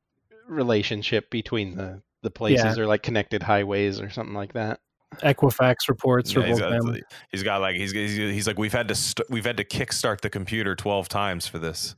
relationship 0.47 1.29
between 1.29 1.75
the 1.75 2.01
the 2.23 2.31
places 2.31 2.77
Yeah. 2.77 2.83
or 2.83 2.87
like 2.87 3.03
connected 3.03 3.43
highways 3.43 4.01
or 4.01 4.09
something 4.09 4.35
like 4.35 4.53
that. 4.53 4.79
Equifax 5.23 5.75
reports 5.87 6.31
for 6.31 6.41
Yeah, 6.41 6.47
he's, 6.47 6.59
both 6.59 6.85
got, 6.85 6.99
he's 7.31 7.43
got 7.43 7.61
like 7.61 7.75
he's, 7.75 7.91
he's 7.91 8.15
he's 8.15 8.47
like 8.47 8.57
we've 8.59 8.73
had 8.73 8.87
to 8.89 8.95
st- 8.95 9.29
we've 9.29 9.45
had 9.45 9.57
to 9.57 9.63
kickstart 9.63 10.21
the 10.21 10.29
computer 10.29 10.75
twelve 10.75 11.07
times 11.07 11.47
for 11.47 11.59
this. 11.59 11.95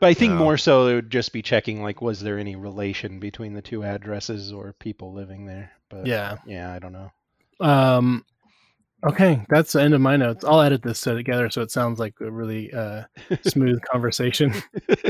But 0.00 0.08
I 0.08 0.14
think 0.14 0.32
Yeah. 0.32 0.38
more 0.38 0.56
so 0.56 0.88
it 0.88 0.94
would 0.94 1.10
just 1.10 1.32
be 1.32 1.42
checking 1.42 1.82
like 1.82 2.00
was 2.02 2.20
there 2.20 2.38
any 2.38 2.56
relation 2.56 3.20
between 3.20 3.54
the 3.54 3.62
two 3.62 3.84
addresses 3.84 4.52
or 4.52 4.72
people 4.80 5.12
living 5.12 5.46
there. 5.46 5.70
But 5.88 6.06
Yeah. 6.06 6.38
yeah, 6.46 6.72
I 6.72 6.78
don't 6.80 6.92
know. 6.92 7.12
Um, 7.60 8.24
okay, 9.06 9.44
that's 9.48 9.72
the 9.72 9.82
end 9.82 9.94
of 9.94 10.00
my 10.00 10.16
notes. 10.16 10.44
I'll 10.44 10.60
edit 10.62 10.82
this 10.82 11.00
together 11.02 11.48
so 11.50 11.62
it 11.62 11.70
sounds 11.70 12.00
like 12.00 12.14
a 12.20 12.30
really 12.30 12.72
uh, 12.72 13.04
smooth 13.46 13.80
conversation. 13.92 14.52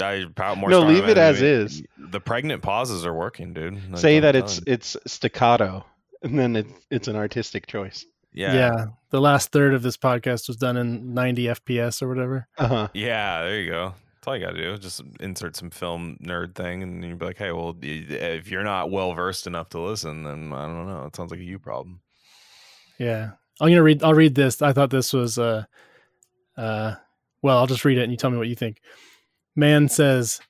I, 0.00 0.24
more 0.54 0.70
No, 0.70 0.80
leave 0.80 1.08
it 1.08 1.18
as 1.18 1.42
is. 1.42 1.82
The 1.98 2.20
pregnant 2.20 2.62
pauses 2.62 3.04
are 3.04 3.14
working, 3.14 3.52
dude. 3.52 3.90
Like, 3.90 4.00
Say 4.00 4.16
I'm 4.16 4.22
that 4.22 4.36
it's 4.36 4.54
telling 4.54 4.72
it's 4.72 4.96
staccato, 5.06 5.84
and 6.22 6.38
then 6.38 6.56
it, 6.56 6.66
it's 6.90 7.08
an 7.08 7.16
artistic 7.16 7.66
choice. 7.66 8.06
Yeah. 8.32 8.54
yeah. 8.54 8.86
the 9.10 9.20
last 9.20 9.52
third 9.52 9.74
of 9.74 9.82
this 9.82 9.98
podcast 9.98 10.48
was 10.48 10.56
done 10.56 10.78
in 10.78 11.12
90 11.12 11.44
FPS 11.44 12.00
or 12.00 12.08
whatever. 12.08 12.48
Uh 12.56 12.66
huh. 12.66 12.88
Yeah, 12.94 13.42
there 13.42 13.60
you 13.60 13.70
go. 13.70 13.94
That's 14.14 14.28
all 14.28 14.36
you 14.36 14.44
gotta 14.46 14.56
do. 14.56 14.78
Just 14.78 15.02
insert 15.20 15.56
some 15.56 15.70
film 15.70 16.16
nerd 16.22 16.54
thing, 16.54 16.82
and 16.82 17.04
you'd 17.04 17.18
be 17.18 17.26
like, 17.26 17.38
"Hey, 17.38 17.50
well, 17.50 17.76
if 17.82 18.48
you're 18.48 18.62
not 18.62 18.90
well 18.90 19.14
versed 19.14 19.48
enough 19.48 19.70
to 19.70 19.80
listen, 19.80 20.22
then 20.22 20.52
I 20.52 20.66
don't 20.66 20.86
know. 20.86 21.06
It 21.06 21.16
sounds 21.16 21.32
like 21.32 21.40
a 21.40 21.44
you 21.44 21.58
problem." 21.58 22.00
Yeah, 22.98 23.32
I'm 23.60 23.68
gonna 23.68 23.82
read. 23.82 24.04
I'll 24.04 24.14
read 24.14 24.36
this. 24.36 24.62
I 24.62 24.72
thought 24.72 24.90
this 24.90 25.12
was 25.12 25.38
uh, 25.38 25.64
uh, 26.56 26.94
well, 27.42 27.58
I'll 27.58 27.66
just 27.66 27.84
read 27.84 27.98
it 27.98 28.02
and 28.02 28.12
you 28.12 28.16
tell 28.16 28.30
me 28.30 28.38
what 28.38 28.48
you 28.48 28.54
think. 28.54 28.80
Mann 29.54 29.88
says, 29.88 30.40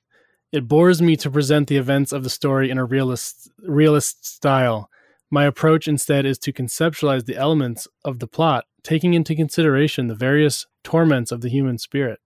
"It 0.51 0.67
bores 0.67 1.01
me 1.01 1.15
to 1.17 1.31
present 1.31 1.67
the 1.67 1.77
events 1.77 2.11
of 2.11 2.23
the 2.23 2.29
story 2.29 2.69
in 2.69 2.77
a 2.77 2.85
realist 2.85 3.49
realist 3.59 4.25
style. 4.25 4.89
My 5.29 5.45
approach 5.45 5.87
instead 5.87 6.25
is 6.25 6.37
to 6.39 6.53
conceptualize 6.53 7.25
the 7.25 7.35
elements 7.35 7.87
of 8.05 8.19
the 8.19 8.27
plot, 8.27 8.65
taking 8.83 9.13
into 9.13 9.35
consideration 9.35 10.07
the 10.07 10.15
various 10.15 10.65
torments 10.83 11.31
of 11.31 11.41
the 11.41 11.49
human 11.49 11.77
spirit. 11.77 12.19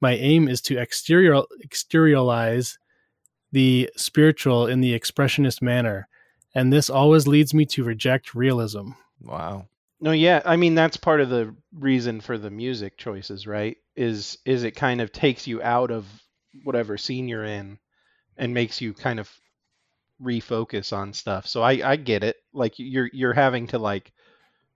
My 0.00 0.12
aim 0.12 0.48
is 0.48 0.60
to 0.62 0.78
exterior 0.78 1.42
exteriorize 1.66 2.78
the 3.50 3.90
spiritual 3.96 4.66
in 4.66 4.80
the 4.80 4.98
expressionist 4.98 5.62
manner, 5.62 6.08
and 6.54 6.72
this 6.72 6.88
always 6.90 7.26
leads 7.26 7.52
me 7.54 7.66
to 7.66 7.84
reject 7.84 8.34
realism." 8.34 8.90
Wow. 9.20 9.68
No, 10.04 10.12
yeah, 10.12 10.42
I 10.44 10.56
mean 10.56 10.74
that's 10.74 10.98
part 10.98 11.22
of 11.22 11.30
the 11.30 11.56
reason 11.72 12.20
for 12.20 12.36
the 12.36 12.50
music 12.50 12.98
choices, 12.98 13.46
right? 13.46 13.78
Is 13.96 14.36
is 14.44 14.62
it 14.62 14.72
kind 14.72 15.00
of 15.00 15.12
takes 15.12 15.46
you 15.46 15.62
out 15.62 15.90
of 15.90 16.04
whatever 16.62 16.98
scene 16.98 17.26
you're 17.26 17.46
in 17.46 17.78
and 18.36 18.52
makes 18.52 18.82
you 18.82 18.92
kind 18.92 19.18
of 19.18 19.30
refocus 20.22 20.94
on 20.94 21.14
stuff. 21.14 21.46
So 21.46 21.62
I 21.62 21.92
I 21.92 21.96
get 21.96 22.22
it. 22.22 22.36
Like 22.52 22.74
you're 22.76 23.08
you're 23.14 23.32
having 23.32 23.66
to 23.68 23.78
like 23.78 24.12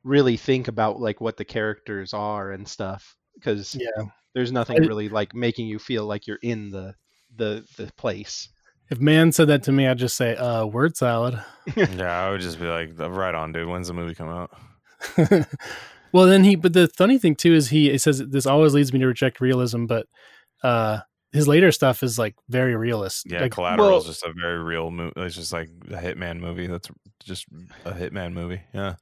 really 0.02 0.38
think 0.38 0.66
about 0.66 0.98
like 0.98 1.20
what 1.20 1.36
the 1.36 1.44
characters 1.44 2.14
are 2.14 2.52
and 2.52 2.66
stuff 2.66 3.14
because 3.34 3.74
Yeah. 3.74 4.06
there's 4.34 4.50
nothing 4.50 4.78
really 4.80 5.10
like 5.10 5.34
making 5.34 5.66
you 5.66 5.78
feel 5.78 6.06
like 6.06 6.26
you're 6.26 6.38
in 6.42 6.70
the 6.70 6.94
the 7.36 7.66
the 7.76 7.92
place. 7.98 8.48
If 8.88 8.98
Mann 8.98 9.32
said 9.32 9.48
that 9.48 9.62
to 9.64 9.72
me, 9.72 9.86
I'd 9.86 9.98
just 9.98 10.16
say, 10.16 10.36
uh, 10.36 10.64
word 10.64 10.96
salad. 10.96 11.38
yeah, 11.76 12.26
I 12.26 12.30
would 12.30 12.40
just 12.40 12.58
be 12.58 12.64
like, 12.64 12.98
"Right 12.98 13.34
on, 13.34 13.52
dude. 13.52 13.68
When's 13.68 13.88
the 13.88 13.92
movie 13.92 14.14
come 14.14 14.30
out?" 14.30 14.50
well, 16.12 16.26
then 16.26 16.44
he, 16.44 16.56
but 16.56 16.72
the 16.72 16.88
funny 16.96 17.18
thing 17.18 17.34
too 17.34 17.54
is 17.54 17.68
he, 17.68 17.90
he 17.90 17.98
says 17.98 18.18
this 18.18 18.46
always 18.46 18.74
leads 18.74 18.92
me 18.92 18.98
to 19.00 19.06
reject 19.06 19.40
realism, 19.40 19.86
but 19.86 20.06
uh, 20.62 21.00
his 21.32 21.46
later 21.46 21.72
stuff 21.72 22.02
is 22.02 22.18
like 22.18 22.34
very 22.48 22.74
realist. 22.76 23.26
Yeah, 23.30 23.42
like, 23.42 23.52
Collateral 23.52 23.88
well- 23.88 23.98
is 23.98 24.06
just 24.06 24.24
a 24.24 24.32
very 24.32 24.62
real 24.62 24.90
movie. 24.90 25.12
It's 25.16 25.34
just 25.34 25.52
like 25.52 25.68
a 25.88 25.96
hitman 25.96 26.40
movie. 26.40 26.66
That's 26.66 26.88
just 27.24 27.46
a 27.84 27.92
hitman 27.92 28.32
movie. 28.32 28.62
Yeah. 28.72 28.96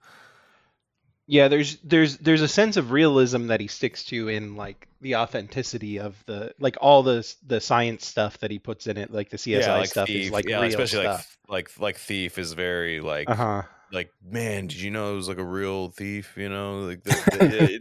Yeah, 1.29 1.49
there's 1.49 1.77
there's 1.79 2.19
there's 2.19 2.43
a 2.43 2.47
sense 2.47 2.77
of 2.77 2.93
realism 2.93 3.49
that 3.49 3.61
he 3.61 3.67
sticks 3.67 4.05
to 4.05 4.29
in 4.29 4.55
like 4.55 4.87
the 5.01 5.17
authenticity 5.17 5.99
of 5.99 6.17
the 6.27 6.55
like 6.61 6.77
all 6.81 7.03
the 7.03 7.35
the 7.45 7.61
science 7.61 8.07
stuff 8.07 8.39
that 8.39 8.53
he 8.53 8.61
puts 8.61 8.87
in 8.87 8.97
it, 8.97 9.13
like 9.13 9.31
the 9.31 9.37
CSI 9.37 9.61
yeah, 9.61 9.77
like 9.77 9.89
stuff 9.89 10.07
Thief. 10.07 10.27
is 10.27 10.31
like 10.31 10.49
yeah, 10.49 10.61
real 10.61 10.69
especially 10.69 11.03
stuff. 11.03 11.37
like 11.49 11.69
like 11.69 11.81
like 11.81 11.97
Thief 11.97 12.39
is 12.39 12.53
very 12.53 13.01
like 13.01 13.29
uh 13.29 13.35
huh. 13.35 13.63
Like 13.93 14.11
man, 14.23 14.67
did 14.67 14.81
you 14.81 14.91
know 14.91 15.13
it 15.13 15.17
was 15.17 15.29
like 15.29 15.39
a 15.39 15.45
real 15.45 15.91
thief? 15.91 16.33
You 16.37 16.49
know, 16.49 16.81
like 16.81 17.05
the, 17.05 17.11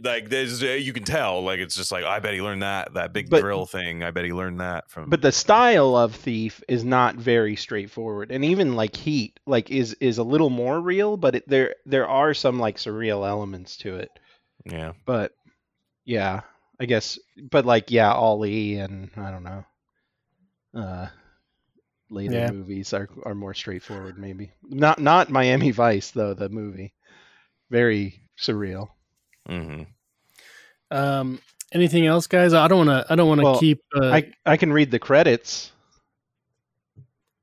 like 0.08 0.28
there's 0.28 0.62
uh, 0.62 0.66
you 0.66 0.92
can 0.92 1.02
tell 1.02 1.42
like 1.42 1.58
it's 1.58 1.74
just 1.74 1.90
like 1.90 2.04
I 2.04 2.20
bet 2.20 2.32
he 2.32 2.40
learned 2.40 2.62
that 2.62 2.94
that 2.94 3.12
big 3.12 3.28
But- 3.28 3.40
drill 3.40 3.66
thing. 3.66 4.04
I 4.04 4.12
bet 4.12 4.24
he 4.24 4.32
learned 4.32 4.60
that 4.60 4.88
from. 4.88 5.10
But 5.10 5.20
the 5.22 5.32
style 5.32 5.96
of 5.96 6.14
Thief 6.14 6.62
is 6.68 6.84
not 6.84 7.16
very 7.16 7.56
straightforward, 7.56 8.30
and 8.30 8.44
even 8.44 8.76
like 8.76 8.94
Heat, 8.94 9.40
like 9.46 9.70
is 9.70 9.94
is 9.94 10.18
a 10.18 10.22
little 10.22 10.50
more 10.50 10.80
real, 10.80 11.16
but 11.16 11.34
it, 11.34 11.48
there 11.48 11.74
there 11.86 12.06
are 12.08 12.34
some 12.34 12.60
like 12.60 12.76
surreal 12.76 13.26
elements 13.28 13.76
to 13.78 13.96
it. 13.96 14.10
yeah, 14.64 14.92
But 15.06 15.32
yeah, 16.04 16.42
I 16.78 16.86
guess. 16.86 17.18
But 17.50 17.66
like 17.66 17.90
yeah, 17.90 18.12
Ali 18.12 18.76
and 18.78 19.10
I 19.16 19.30
don't 19.32 19.42
know. 19.44 19.64
Uh, 20.72 21.08
later 22.10 22.34
Yeah. 22.34 22.50
movies 22.50 22.92
are 22.92 23.08
are 23.24 23.34
more 23.34 23.54
straightforward, 23.54 24.18
maybe. 24.18 24.52
Not 24.68 24.98
not 25.00 25.30
Miami 25.30 25.70
Vice 25.70 26.10
though. 26.12 26.34
The 26.34 26.48
movie, 26.48 26.92
very 27.70 28.20
surreal. 28.38 28.88
hmm 29.46 29.82
um, 30.90 31.40
anything 31.72 32.06
else, 32.06 32.26
guys? 32.28 32.54
I 32.54 32.68
don't 32.68 32.86
want 32.86 33.06
to. 33.06 33.12
I 33.12 33.16
don't 33.16 33.28
want 33.28 33.40
to 33.40 33.44
Well, 33.44 33.58
keep 33.60 33.82
uh, 33.94 34.06
I 34.12 34.32
I 34.44 34.56
can 34.56 34.72
read 34.72 34.90
the 34.90 34.98
credits. 35.00 35.72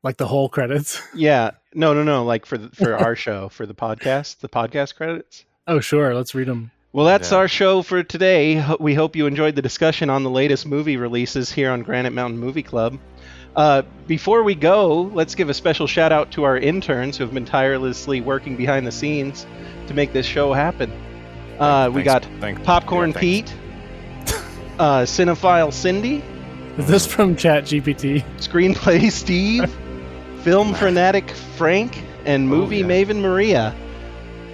like 0.02 0.18
the 0.18 0.28
whole 0.28 0.50
credits. 0.50 1.02
Yeah, 1.16 1.52
no, 1.74 1.94
no, 1.94 2.04
no. 2.04 2.24
Like 2.24 2.46
for 2.46 2.58
the, 2.58 2.70
for 2.70 2.96
our 3.06 3.16
show 3.16 3.50
for 3.50 3.66
the 3.66 3.74
podcast, 3.76 4.40
the 4.40 4.50
podcast 4.50 4.96
credits. 4.96 5.46
Oh, 5.68 5.80
sure. 5.80 6.14
Let's 6.16 6.34
read 6.36 6.48
them. 6.48 6.72
Well, 6.94 7.06
that's 7.06 7.32
Yeah. 7.32 7.40
our 7.40 7.48
show 7.48 7.82
for 7.82 8.04
today. 8.04 8.64
We 8.80 8.94
hope 8.94 9.16
you 9.16 9.26
enjoyed 9.28 9.56
the 9.56 9.62
discussion 9.62 10.10
on 10.10 10.24
the 10.24 10.30
latest 10.30 10.66
movie 10.66 10.98
releases 10.98 11.52
here 11.52 11.72
on 11.72 11.82
Granite 11.82 12.12
Mountain 12.14 12.40
Movie 12.40 12.64
Club. 12.64 13.00
Uh, 13.56 13.84
before 14.08 14.44
we 14.44 14.56
go, 14.56 15.04
let's 15.14 15.36
give 15.36 15.50
a 15.50 15.54
special 15.54 15.88
shout 15.88 16.12
out 16.12 16.32
to 16.32 16.44
our 16.44 16.58
interns 16.58 17.18
who 17.18 17.24
have 17.24 17.34
been 17.34 17.46
tirelessly 17.46 18.20
working 18.22 18.56
behind 18.56 18.88
the 18.88 18.92
scenes 18.92 19.46
to 19.88 19.94
make 19.94 20.12
this 20.12 20.26
show 20.26 20.54
happen. 20.54 20.92
Uh, 21.60 21.90
we 21.94 22.02
got 22.04 22.26
Thanks- 22.40 22.62
Popcorn 22.64 23.12
yeah. 23.12 23.20
Pete, 23.20 23.54
uh, 24.80 25.04
Cinephile 25.04 25.72
Cindy, 25.72 26.24
Is 26.78 26.88
this 26.88 27.06
from 27.06 27.36
ChatGPT? 27.36 28.24
Screenplay 28.38 29.12
Steve, 29.12 29.72
Film 30.42 30.74
Fanatic 30.74 31.30
Frank, 31.56 32.02
and 32.26 32.50
Movie 32.50 32.78
yeah. 32.78 32.86
Maven 32.86 33.22
Maria. 33.22 33.76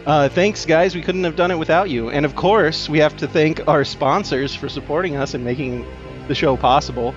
Uh, 0.06 0.28
thanks, 0.28 0.66
guys. 0.66 0.96
We 0.96 1.02
couldn't 1.02 1.24
have 1.24 1.38
done 1.38 1.50
it 1.50 1.58
without 1.58 1.90
you. 1.90 2.10
And 2.10 2.26
of 2.26 2.36
course, 2.36 2.90
we 2.90 3.00
have 3.00 3.16
to 3.18 3.28
thank 3.28 3.66
our 3.70 3.86
sponsors 3.86 4.54
for 4.54 4.68
supporting 4.68 5.16
us 5.16 5.34
and 5.34 5.46
making 5.46 5.86
the 6.28 6.36
show 6.36 6.58
possible. 6.58 7.16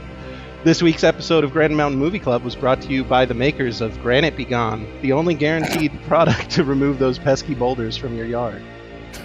This 0.64 0.80
week's 0.80 1.02
episode 1.02 1.42
of 1.42 1.50
Granite 1.50 1.74
Mountain 1.74 1.98
Movie 1.98 2.20
Club 2.20 2.44
was 2.44 2.54
brought 2.54 2.80
to 2.82 2.88
you 2.88 3.02
by 3.02 3.24
the 3.24 3.34
makers 3.34 3.80
of 3.80 4.00
Granite 4.00 4.36
Be 4.36 4.44
Gone, 4.44 4.86
the 5.02 5.10
only 5.10 5.34
guaranteed 5.34 5.90
product 6.06 6.50
to 6.50 6.62
remove 6.62 7.00
those 7.00 7.18
pesky 7.18 7.56
boulders 7.56 7.96
from 7.96 8.14
your 8.14 8.26
yard. 8.26 8.62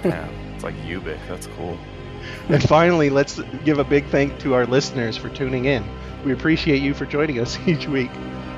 Yeah, 0.03 0.27
it's 0.55 0.63
like 0.63 0.73
Ubik. 0.77 1.19
That's 1.27 1.45
cool. 1.55 1.77
And 2.49 2.63
finally, 2.63 3.11
let's 3.11 3.39
give 3.63 3.77
a 3.77 3.83
big 3.83 4.07
thank 4.07 4.39
to 4.39 4.55
our 4.55 4.65
listeners 4.65 5.15
for 5.15 5.29
tuning 5.29 5.65
in. 5.65 5.85
We 6.25 6.33
appreciate 6.33 6.81
you 6.81 6.95
for 6.95 7.05
joining 7.05 7.37
us 7.39 7.59
each 7.67 7.87
week 7.87 8.09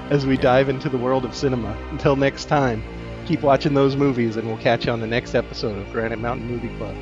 as 0.09 0.25
we 0.25 0.37
dive 0.37 0.69
into 0.69 0.87
the 0.87 0.97
world 0.97 1.25
of 1.25 1.35
cinema. 1.35 1.77
Until 1.91 2.15
next 2.15 2.45
time, 2.45 2.81
keep 3.25 3.41
watching 3.41 3.73
those 3.73 3.97
movies, 3.97 4.37
and 4.37 4.47
we'll 4.47 4.57
catch 4.57 4.85
you 4.85 4.93
on 4.93 5.01
the 5.01 5.07
next 5.07 5.35
episode 5.35 5.77
of 5.77 5.91
Granite 5.91 6.19
Mountain 6.19 6.47
Movie 6.47 6.73
Club. 6.77 6.95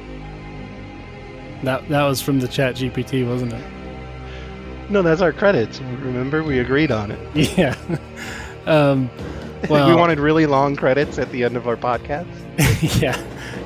That 1.62 1.88
that 1.90 2.04
was 2.04 2.20
from 2.20 2.40
the 2.40 2.48
Chat 2.48 2.78
GPT, 2.78 3.30
wasn't 3.30 3.54
it? 3.54 3.77
No, 4.89 5.01
that's 5.01 5.22
our 5.22 5.34
credits. 5.34 5.81
Remember, 5.81 6.43
we 6.43 6.59
agreed 6.59 6.91
on 6.91 7.11
it. 7.11 7.57
Yeah. 7.57 7.76
um, 8.65 9.09
well, 9.69 9.89
we 9.89 9.95
wanted 9.95 10.19
really 10.19 10.45
long 10.45 10.76
credits 10.76 11.18
at 11.18 11.31
the 11.31 11.43
end 11.43 11.57
of 11.57 11.68
our 11.68 11.76
podcast. 11.76 12.27
yeah, 13.01 13.19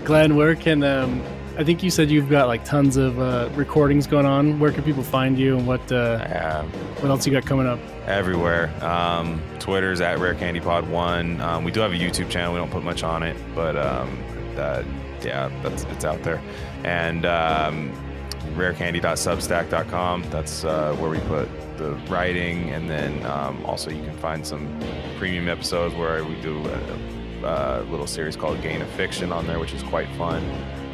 Glen, 0.05 0.35
where 0.35 0.55
can 0.55 0.83
um, 0.83 1.21
I 1.57 1.63
think 1.65 1.83
you 1.83 1.89
said 1.89 2.09
you've 2.09 2.29
got 2.29 2.47
like 2.47 2.63
tons 2.63 2.95
of 2.97 3.19
uh, 3.19 3.49
recordings 3.55 4.07
going 4.07 4.25
on. 4.25 4.57
Where 4.59 4.71
can 4.71 4.83
people 4.83 5.03
find 5.03 5.37
you, 5.37 5.57
and 5.57 5.67
what 5.67 5.91
uh, 5.91 6.17
Yeah, 6.21 6.63
what 6.63 7.09
else 7.09 7.27
you 7.27 7.33
got 7.33 7.45
coming 7.45 7.67
up? 7.67 7.79
everywhere. 8.07 8.71
Um, 8.83 9.41
Twitter's 9.59 10.01
at 10.01 10.17
Rare 10.19 10.33
Candy 10.33 10.59
Pod 10.59 10.87
One. 10.89 11.39
Um, 11.41 11.63
we 11.63 11.71
do 11.71 11.81
have 11.81 11.91
a 11.91 11.95
YouTube 11.97 12.29
channel. 12.29 12.53
We 12.53 12.59
don't 12.59 12.71
put 12.71 12.83
much 12.83 13.03
on 13.03 13.21
it, 13.21 13.37
but 13.53 13.75
um, 13.77 14.17
that, 14.55 14.85
yeah, 15.23 15.49
that's 15.61 15.83
it's 15.83 16.05
out 16.05 16.23
there. 16.23 16.41
And 16.83 17.25
um, 17.25 17.91
rarecandy.substack.com. 18.55 20.23
That's 20.29 20.63
uh, 20.63 20.95
where 20.95 21.09
we 21.09 21.19
put 21.21 21.49
the 21.77 21.91
writing, 22.09 22.71
and 22.71 22.89
then 22.89 23.25
um, 23.25 23.65
also 23.65 23.89
you 23.89 24.03
can 24.03 24.17
find 24.17 24.45
some 24.45 24.79
premium 25.17 25.49
episodes 25.49 25.95
where 25.95 26.23
we 26.23 26.39
do 26.41 26.59
a, 27.43 27.81
a 27.81 27.83
little 27.89 28.07
series 28.07 28.35
called 28.35 28.61
Gain 28.61 28.81
of 28.81 28.89
Fiction 28.89 29.31
on 29.31 29.47
there, 29.47 29.59
which 29.59 29.73
is 29.73 29.83
quite 29.83 30.09
fun. 30.15 30.43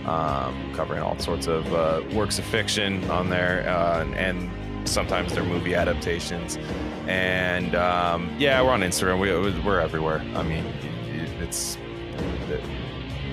Um, 0.05 0.73
covering 0.73 1.01
all 1.01 1.19
sorts 1.19 1.47
of 1.47 1.73
uh, 1.73 2.01
works 2.13 2.39
of 2.39 2.45
fiction 2.45 3.03
on 3.09 3.29
there, 3.29 3.67
uh, 3.67 4.05
and 4.15 4.49
sometimes 4.87 5.33
they're 5.33 5.43
movie 5.43 5.75
adaptations. 5.75 6.57
And 7.07 7.75
um, 7.75 8.33
yeah, 8.39 8.61
we're 8.61 8.71
on 8.71 8.81
Instagram. 8.81 9.19
We, 9.19 9.59
we're 9.61 9.81
everywhere. 9.81 10.19
I 10.33 10.43
mean, 10.43 10.63
it's 11.41 11.75
it, 11.75 11.86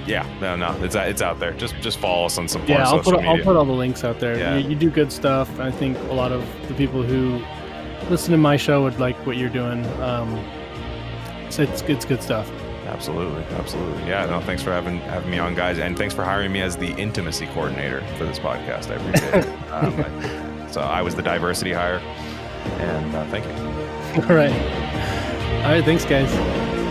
yeah, 0.06 0.26
no, 0.40 0.56
no, 0.56 0.72
it's 0.85 0.94
it's 0.94 1.22
out 1.22 1.39
there. 1.40 1.52
Just 1.52 1.74
just 1.81 1.98
follow 1.98 2.26
us 2.26 2.39
on 2.39 2.48
some 2.48 2.64
Yeah, 2.66 2.89
I'll 2.89 3.02
put 3.02 3.14
I'll 3.24 3.39
put 3.39 3.56
all 3.56 3.64
the 3.64 3.72
links 3.72 4.05
out 4.05 4.20
there. 4.20 4.39
Yeah. 4.39 4.56
You, 4.56 4.70
you 4.70 4.74
do 4.76 4.90
good 4.90 5.10
stuff. 5.12 5.59
I 5.60 5.70
think 5.70 5.97
a 6.10 6.14
lot 6.14 6.32
of 6.32 6.44
the 6.68 6.74
people 6.74 7.02
who 7.02 7.43
listen 8.10 8.32
to 8.32 8.39
my 8.39 8.56
show 8.56 8.82
would 8.82 8.98
like 9.01 9.16
what 9.26 9.36
you're 9.36 9.48
doing. 9.48 9.85
Um, 10.02 10.43
so 11.51 11.62
it's 11.62 11.82
it's 11.82 12.05
good 12.05 12.22
stuff. 12.22 12.51
Absolutely, 12.86 13.43
absolutely. 13.56 14.05
Yeah, 14.06 14.26
no, 14.26 14.40
thanks 14.40 14.62
for 14.62 14.70
having 14.70 14.98
having 15.01 15.31
me 15.31 15.39
on, 15.39 15.55
guys, 15.55 15.78
and 15.78 15.97
thanks 15.97 16.14
for 16.14 16.22
hiring 16.22 16.52
me 16.52 16.60
as 16.60 16.76
the 16.76 16.90
intimacy 16.97 17.47
coordinator 17.47 18.02
for 18.18 18.24
this 18.24 18.39
podcast. 18.39 18.90
I 18.90 18.94
appreciate 18.94 19.44
it. 19.44 19.59
Um, 19.74 20.01
I- 20.01 20.70
so 20.70 20.81
I 20.81 21.02
was 21.02 21.14
the 21.14 21.22
diversity 21.22 21.72
hire, 21.72 21.98
and 22.78 23.14
uh, 23.14 23.24
thank 23.26 23.44
you. 23.44 23.52
All 24.28 24.36
right. 24.36 24.52
All 25.64 25.72
right. 25.72 25.85
Thanks, 25.85 26.05
guys. 26.05 26.84